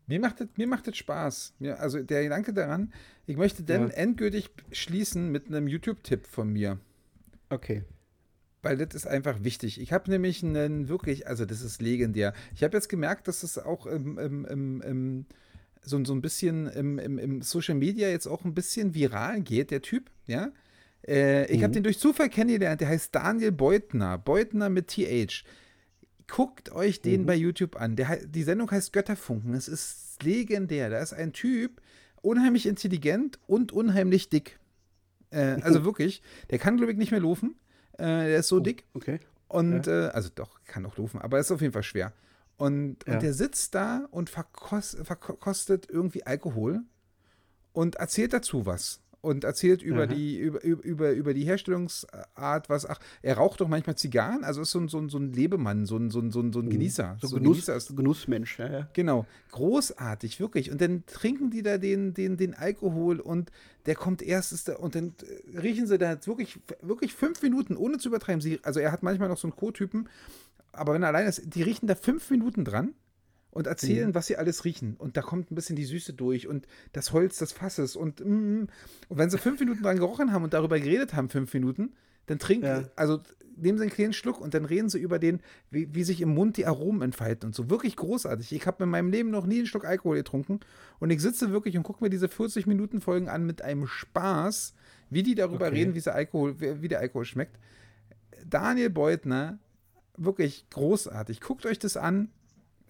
Mir 0.07 0.19
macht 0.19 0.41
das, 0.41 0.47
mir 0.57 0.67
macht 0.67 0.87
das 0.87 0.97
Spaß. 0.97 1.53
Mir, 1.59 1.79
also 1.79 2.01
der 2.03 2.23
Gedanke 2.23 2.53
daran, 2.53 2.91
ich 3.27 3.37
möchte 3.37 3.63
dann 3.63 3.89
ja. 3.89 3.93
endgültig 3.93 4.49
schließen 4.71 5.31
mit 5.31 5.47
einem 5.47 5.67
YouTube-Tipp 5.67 6.27
von 6.27 6.51
mir. 6.51 6.79
Okay. 7.49 7.83
Weil 8.61 8.77
das 8.77 8.93
ist 8.93 9.07
einfach 9.07 9.43
wichtig. 9.43 9.79
Ich 9.81 9.91
habe 9.91 10.11
nämlich 10.11 10.43
einen 10.43 10.87
wirklich, 10.87 11.27
also 11.27 11.45
das 11.45 11.61
ist 11.61 11.81
legendär. 11.81 12.33
Ich 12.53 12.63
habe 12.63 12.77
jetzt 12.77 12.89
gemerkt, 12.89 13.27
dass 13.27 13.43
es 13.43 13.57
auch 13.57 13.85
im, 13.87 14.17
im, 14.19 14.45
im, 14.45 14.81
im 14.81 15.25
so, 15.83 16.03
so 16.03 16.13
ein 16.13 16.21
bisschen 16.21 16.67
im, 16.67 16.99
im, 16.99 17.17
im, 17.17 17.41
Social 17.41 17.75
Media 17.75 18.09
jetzt 18.09 18.27
auch 18.27 18.45
ein 18.45 18.53
bisschen 18.53 18.93
viral 18.93 19.41
geht, 19.41 19.71
der 19.71 19.81
Typ, 19.81 20.09
ja. 20.27 20.51
Äh, 21.07 21.51
ich 21.51 21.59
mhm. 21.59 21.63
habe 21.63 21.73
den 21.73 21.83
durch 21.83 21.99
Zufall 21.99 22.29
kennengelernt, 22.29 22.81
der 22.81 22.89
heißt 22.89 23.13
Daniel 23.15 23.51
Beutner, 23.51 24.17
Beutner 24.17 24.69
mit 24.69 24.87
TH. 24.87 25.43
Guckt 26.27 26.71
euch 26.71 27.01
den 27.01 27.21
mhm. 27.21 27.25
bei 27.25 27.35
YouTube 27.35 27.75
an. 27.75 27.95
Der, 27.95 28.25
die 28.25 28.43
Sendung 28.43 28.69
heißt 28.69 28.93
Götterfunken. 28.93 29.53
Es 29.53 29.67
ist 29.67 30.23
legendär. 30.23 30.89
Da 30.89 30.99
ist 30.99 31.13
ein 31.13 31.33
Typ, 31.33 31.81
unheimlich 32.21 32.67
intelligent 32.67 33.39
und 33.47 33.71
unheimlich 33.71 34.29
dick. 34.29 34.59
Äh, 35.31 35.57
also 35.61 35.83
wirklich, 35.83 36.21
der 36.49 36.59
kann, 36.59 36.77
glaube 36.77 36.91
ich, 36.91 36.97
nicht 36.97 37.11
mehr 37.11 37.19
laufen. 37.19 37.55
Äh, 37.93 38.05
der 38.05 38.37
ist 38.37 38.47
so 38.47 38.57
oh, 38.57 38.59
dick. 38.59 38.85
Okay. 38.93 39.19
Und, 39.47 39.87
ja. 39.87 40.07
äh, 40.07 40.11
also 40.11 40.29
doch, 40.33 40.63
kann 40.65 40.85
auch 40.85 40.97
laufen, 40.97 41.19
aber 41.19 41.39
ist 41.39 41.51
auf 41.51 41.61
jeden 41.61 41.73
Fall 41.73 41.83
schwer. 41.83 42.13
Und, 42.61 42.97
ja. 43.07 43.15
und 43.15 43.23
der 43.23 43.33
sitzt 43.33 43.73
da 43.73 44.07
und 44.11 44.29
verkost, 44.29 44.95
verkostet 45.03 45.89
irgendwie 45.89 46.27
Alkohol 46.27 46.81
und 47.73 47.95
erzählt 47.95 48.33
dazu 48.33 48.67
was. 48.67 49.01
Und 49.21 49.43
erzählt 49.43 49.81
über 49.83 50.05
die, 50.07 50.37
über, 50.37 50.63
über, 50.63 51.11
über 51.11 51.33
die 51.33 51.43
Herstellungsart, 51.43 52.69
was, 52.69 52.87
ach, 52.87 52.99
er 53.21 53.37
raucht 53.37 53.61
doch 53.61 53.67
manchmal 53.67 53.95
Zigarren, 53.95 54.43
also 54.43 54.61
ist 54.61 54.71
so 54.71 54.79
ein, 54.79 54.87
so 54.89 54.99
ein, 54.99 55.09
so 55.09 55.19
ein 55.19 55.31
Lebemann, 55.31 55.85
so 55.85 55.95
ein, 55.97 56.09
so 56.09 56.19
ein, 56.19 56.31
so 56.31 56.39
ein, 56.39 56.51
mhm. 56.51 56.69
Genießer. 56.69 57.17
So, 57.19 57.27
so 57.27 57.35
Genuss, 57.35 57.57
Genießer 57.57 57.75
ist, 57.75 57.95
Genussmensch, 57.95 58.59
ja, 58.59 58.71
ja. 58.71 58.87
Genau. 58.93 59.25
Großartig, 59.51 60.39
wirklich. 60.39 60.71
Und 60.71 60.81
dann 60.81 61.03
trinken 61.07 61.49
die 61.51 61.61
da 61.63 61.77
den, 61.79 62.13
den, 62.15 62.37
den 62.37 62.55
Alkohol 62.55 63.19
und 63.19 63.51
der 63.85 63.95
kommt 63.95 64.21
erst, 64.21 64.53
ist 64.53 64.67
da, 64.67 64.75
und 64.75 64.95
dann 64.95 65.13
riechen 65.55 65.87
sie 65.87 65.97
da 65.97 66.17
wirklich, 66.25 66.59
wirklich 66.81 67.13
fünf 67.13 67.41
Minuten, 67.41 67.75
ohne 67.75 67.97
zu 67.97 68.09
übertreiben. 68.09 68.41
Sie, 68.41 68.59
also 68.63 68.79
er 68.79 68.91
hat 68.91 69.03
manchmal 69.03 69.29
noch 69.29 69.37
so 69.37 69.47
einen 69.47 69.55
Co-Typen, 69.55 70.09
aber 70.73 70.93
wenn 70.93 71.03
er 71.03 71.09
allein 71.09 71.27
ist, 71.27 71.41
die 71.45 71.63
riechen 71.63 71.87
da 71.87 71.95
fünf 71.95 72.29
Minuten 72.29 72.65
dran 72.65 72.93
und 73.51 73.67
erzählen, 73.67 74.09
mhm. 74.09 74.15
was 74.15 74.27
sie 74.27 74.37
alles 74.37 74.65
riechen. 74.65 74.95
Und 74.97 75.17
da 75.17 75.21
kommt 75.21 75.51
ein 75.51 75.55
bisschen 75.55 75.75
die 75.75 75.85
Süße 75.85 76.13
durch 76.13 76.47
und 76.47 76.67
das 76.93 77.11
Holz 77.11 77.37
des 77.37 77.51
Fasses 77.51 77.95
und, 77.95 78.21
mm, 78.21 78.67
und 79.09 79.17
wenn 79.17 79.29
sie 79.29 79.37
fünf 79.37 79.59
Minuten 79.59 79.83
dran 79.83 79.97
gerochen 79.97 80.31
haben 80.31 80.43
und 80.43 80.53
darüber 80.53 80.79
geredet 80.79 81.13
haben, 81.13 81.29
fünf 81.29 81.53
Minuten, 81.53 81.93
dann 82.27 82.39
trinken, 82.39 82.65
ja. 82.65 82.89
also 82.95 83.19
nehmen 83.57 83.77
sie 83.77 83.83
einen 83.83 83.91
kleinen 83.91 84.13
Schluck 84.13 84.39
und 84.39 84.53
dann 84.53 84.65
reden 84.65 84.89
sie 84.89 84.99
über 84.99 85.19
den, 85.19 85.41
wie, 85.69 85.93
wie 85.93 86.03
sich 86.03 86.21
im 86.21 86.33
Mund 86.33 86.57
die 86.57 86.65
Aromen 86.65 87.01
entfalten 87.01 87.47
und 87.47 87.55
so. 87.55 87.69
Wirklich 87.69 87.95
großartig. 87.95 88.53
Ich 88.53 88.65
habe 88.65 88.83
in 88.83 88.89
meinem 88.89 89.09
Leben 89.09 89.29
noch 89.29 89.45
nie 89.45 89.57
einen 89.57 89.67
Schluck 89.67 89.85
Alkohol 89.85 90.17
getrunken 90.17 90.61
und 90.99 91.09
ich 91.09 91.21
sitze 91.21 91.51
wirklich 91.51 91.75
und 91.77 91.83
gucke 91.83 92.03
mir 92.03 92.09
diese 92.09 92.29
40 92.29 92.67
Minuten 92.67 93.01
Folgen 93.01 93.27
an 93.27 93.45
mit 93.45 93.61
einem 93.61 93.87
Spaß, 93.87 94.73
wie 95.09 95.23
die 95.23 95.35
darüber 95.35 95.67
okay. 95.67 95.75
reden, 95.75 95.95
wie, 95.95 96.09
Alkohol, 96.09 96.55
wie 96.59 96.87
der 96.87 96.99
Alkohol 96.99 97.25
schmeckt. 97.25 97.59
Daniel 98.45 98.89
Beutner, 98.89 99.59
wirklich 100.23 100.65
großartig. 100.69 101.41
Guckt 101.41 101.65
euch 101.65 101.79
das 101.79 101.97
an. 101.97 102.29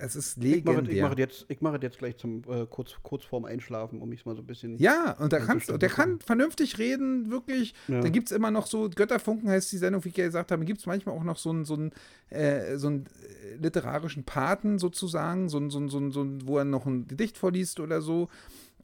Es 0.03 0.15
ist 0.15 0.37
legendär. 0.37 0.89
Ich 0.89 1.01
mache, 1.01 1.17
jetzt, 1.17 1.45
ich 1.47 1.61
mache 1.61 1.77
jetzt 1.79 1.99
gleich 1.99 2.17
zum 2.17 2.41
äh, 2.49 2.65
kurz, 2.67 2.95
kurz 3.03 3.23
vorm 3.23 3.45
Einschlafen, 3.45 4.01
um 4.01 4.09
mich 4.09 4.25
mal 4.25 4.35
so 4.35 4.41
ein 4.41 4.47
bisschen. 4.47 4.77
Ja, 4.77 5.11
und 5.19 5.31
da 5.31 5.39
kannst, 5.39 5.69
der 5.69 5.89
kann 5.89 6.19
vernünftig 6.21 6.79
reden, 6.79 7.29
wirklich. 7.29 7.75
Ja. 7.87 8.01
Da 8.01 8.09
gibt 8.09 8.31
es 8.31 8.35
immer 8.35 8.49
noch 8.49 8.65
so, 8.65 8.89
Götterfunken 8.89 9.47
heißt 9.47 9.71
die 9.71 9.77
Sendung, 9.77 10.03
wie 10.03 10.09
ich 10.09 10.17
ja 10.17 10.25
gesagt 10.25 10.51
habe, 10.51 10.65
gibt 10.65 10.79
es 10.79 10.87
manchmal 10.87 11.15
auch 11.15 11.23
noch 11.23 11.37
so 11.37 11.51
einen, 11.51 11.65
so 11.65 11.75
einen, 11.75 11.91
äh, 12.29 12.77
so 12.77 12.87
einen 12.87 13.05
äh, 13.05 13.57
literarischen 13.61 14.23
Paten 14.23 14.79
sozusagen, 14.79 15.49
so 15.49 15.57
einen, 15.57 15.69
so 15.69 15.77
einen, 15.77 15.89
so 15.89 16.21
einen, 16.21 16.47
wo 16.47 16.57
er 16.57 16.65
noch 16.65 16.87
ein 16.87 17.07
Gedicht 17.07 17.37
vorliest 17.37 17.79
oder 17.79 18.01
so. 18.01 18.27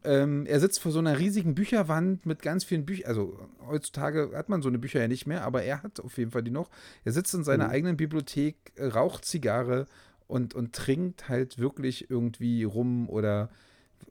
Ähm, 0.07 0.45
er 0.45 0.61
sitzt 0.61 0.79
vor 0.79 0.93
so 0.93 0.99
einer 0.99 1.19
riesigen 1.19 1.53
Bücherwand 1.53 2.25
mit 2.25 2.41
ganz 2.41 2.63
vielen 2.63 2.85
Büchern. 2.85 3.09
Also 3.09 3.37
heutzutage 3.67 4.31
hat 4.33 4.47
man 4.47 4.61
so 4.61 4.69
eine 4.69 4.79
Bücher 4.79 5.01
ja 5.01 5.09
nicht 5.09 5.27
mehr, 5.27 5.43
aber 5.43 5.63
er 5.63 5.83
hat 5.83 5.99
auf 5.99 6.17
jeden 6.17 6.31
Fall 6.31 6.43
die 6.43 6.51
noch. 6.51 6.69
Er 7.03 7.11
sitzt 7.11 7.33
in 7.33 7.43
seiner 7.43 7.65
mhm. 7.65 7.71
eigenen 7.71 7.97
Bibliothek, 7.97 8.55
äh, 8.75 8.85
raucht 8.85 9.25
Zigarre 9.25 9.85
und, 10.27 10.53
und 10.53 10.73
trinkt 10.73 11.27
halt 11.27 11.59
wirklich 11.59 12.09
irgendwie 12.09 12.63
rum 12.63 13.09
oder 13.09 13.49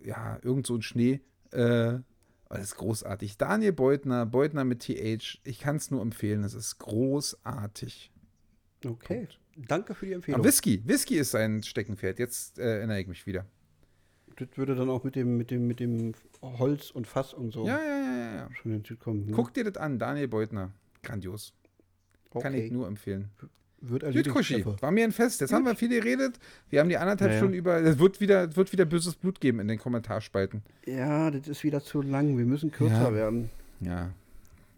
ja, 0.05 0.39
irgend 0.43 0.66
so 0.66 0.74
ein 0.74 0.82
Schnee. 0.82 1.20
Äh, 1.52 2.01
das 2.51 2.60
ist 2.60 2.77
großartig. 2.77 3.39
Daniel 3.39 3.73
Beutner, 3.73 4.27
Beutner 4.27 4.64
mit 4.64 4.81
TH, 4.81 5.40
ich 5.44 5.60
kann 5.60 5.77
es 5.77 5.90
nur 5.90 6.02
empfehlen, 6.02 6.44
es 6.44 6.52
ist 6.52 6.78
großartig. 6.78 8.12
Okay. 8.85 9.16
Punkt. 9.16 9.40
Danke 9.56 9.94
für 9.94 10.05
die 10.05 10.12
Empfehlung. 10.12 10.40
Aber 10.40 10.47
Whisky, 10.47 10.82
Whisky 10.85 11.16
ist 11.16 11.31
sein 11.31 11.62
Steckenpferd. 11.62 12.18
Jetzt 12.18 12.59
äh, 12.59 12.77
erinnere 12.77 13.01
ich 13.01 13.06
mich 13.06 13.27
wieder. 13.27 13.47
Das 14.37 14.49
würde 14.57 14.75
dann 14.75 14.91
auch 14.91 15.03
mit 15.03 15.17
dem, 15.17 15.37
mit 15.37 15.51
dem, 15.51 15.67
mit 15.67 15.81
dem 15.81 16.13
Holz 16.43 16.91
und 16.91 17.07
Fass 17.07 17.33
und 17.33 17.53
so 17.53 17.67
ja, 17.67 17.79
ja, 17.79 18.01
ja, 18.01 18.35
ja. 18.37 18.49
schon 18.55 18.73
hinzukommen. 18.73 19.27
Ne? 19.27 19.33
Guck 19.33 19.55
dir 19.55 19.65
das 19.65 19.77
an, 19.77 19.99
Daniel 19.99 20.29
Beutner. 20.29 20.73
Grandios. 21.03 21.55
Okay. 22.31 22.43
Kann 22.43 22.55
ich 22.55 22.71
nur 22.71 22.87
empfehlen. 22.87 23.31
Wird 23.81 24.03
erledigt. 24.03 24.35
Kuschi, 24.35 24.65
war 24.65 24.91
mir 24.91 25.05
ein 25.05 25.13
Fest. 25.13 25.41
Jetzt 25.41 25.51
Gut. 25.51 25.57
haben 25.57 25.65
wir 25.65 25.77
viel 25.77 25.89
geredet. 25.89 26.39
Wir 26.71 26.81
haben 26.81 26.89
die 26.89 26.97
anderthalb 26.97 27.33
ja, 27.33 27.37
Stunden 27.39 27.55
über. 27.55 27.77
Es 27.79 27.99
wird 27.99 28.21
wieder, 28.21 28.57
wird 28.57 28.73
wieder 28.73 28.85
böses 28.85 29.15
Blut 29.15 29.41
geben 29.41 29.61
in 29.61 29.69
den 29.69 29.79
Kommentarspalten. 29.79 30.63
Ja, 30.87 31.31
das 31.31 31.47
ist 31.47 31.63
wieder 31.63 31.83
zu 31.83 32.03
lang. 32.03 32.37
Wir 32.37 32.47
müssen 32.47 32.71
kürzer 32.71 33.11
ja. 33.11 33.15
werden. 33.15 33.51
Ja, 33.81 34.11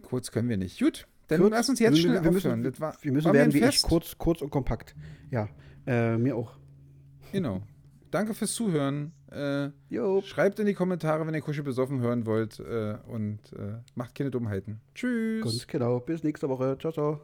kurz 0.03 0.31
können 0.31 0.49
wir 0.49 0.57
nicht. 0.57 0.81
Gut, 0.81 1.07
dann 1.29 1.41
kurz, 1.41 1.53
lass 1.53 1.69
uns 1.69 1.79
jetzt 1.79 1.99
schnell 1.99 2.23
wir 2.23 2.31
aufhören. 2.31 2.61
Müssen, 2.61 2.81
war, 2.81 2.97
wir 3.01 3.13
müssen 3.13 3.33
werden 3.33 3.55
wie 3.55 3.61
Fest. 3.61 3.79
ich, 3.79 3.83
kurz, 3.83 4.19
kurz 4.19 4.43
und 4.43 4.51
kompakt. 4.51 4.95
Ja, 5.31 5.49
äh, 5.87 6.17
mir 6.17 6.37
auch. 6.37 6.57
Genau. 7.33 7.63
Danke 8.11 8.35
fürs 8.35 8.53
Zuhören. 8.53 9.13
Äh, 9.31 9.71
schreibt 10.23 10.59
in 10.59 10.67
die 10.67 10.75
Kommentare, 10.75 11.27
wenn 11.27 11.35
ihr 11.35 11.41
Kusche 11.41 11.63
besoffen 11.63 12.01
hören 12.01 12.27
wollt. 12.27 12.61
Äh, 12.61 12.97
und 13.07 13.41
äh, 13.53 13.79
macht 13.95 14.15
keine 14.15 14.31
Dummheiten. 14.31 14.81
Tschüss. 14.95 15.43
Ganz 15.43 15.67
genau. 15.67 16.01
Bis 16.01 16.23
nächste 16.23 16.49
Woche. 16.49 16.77
Ciao, 16.79 16.93
ciao. 16.93 17.21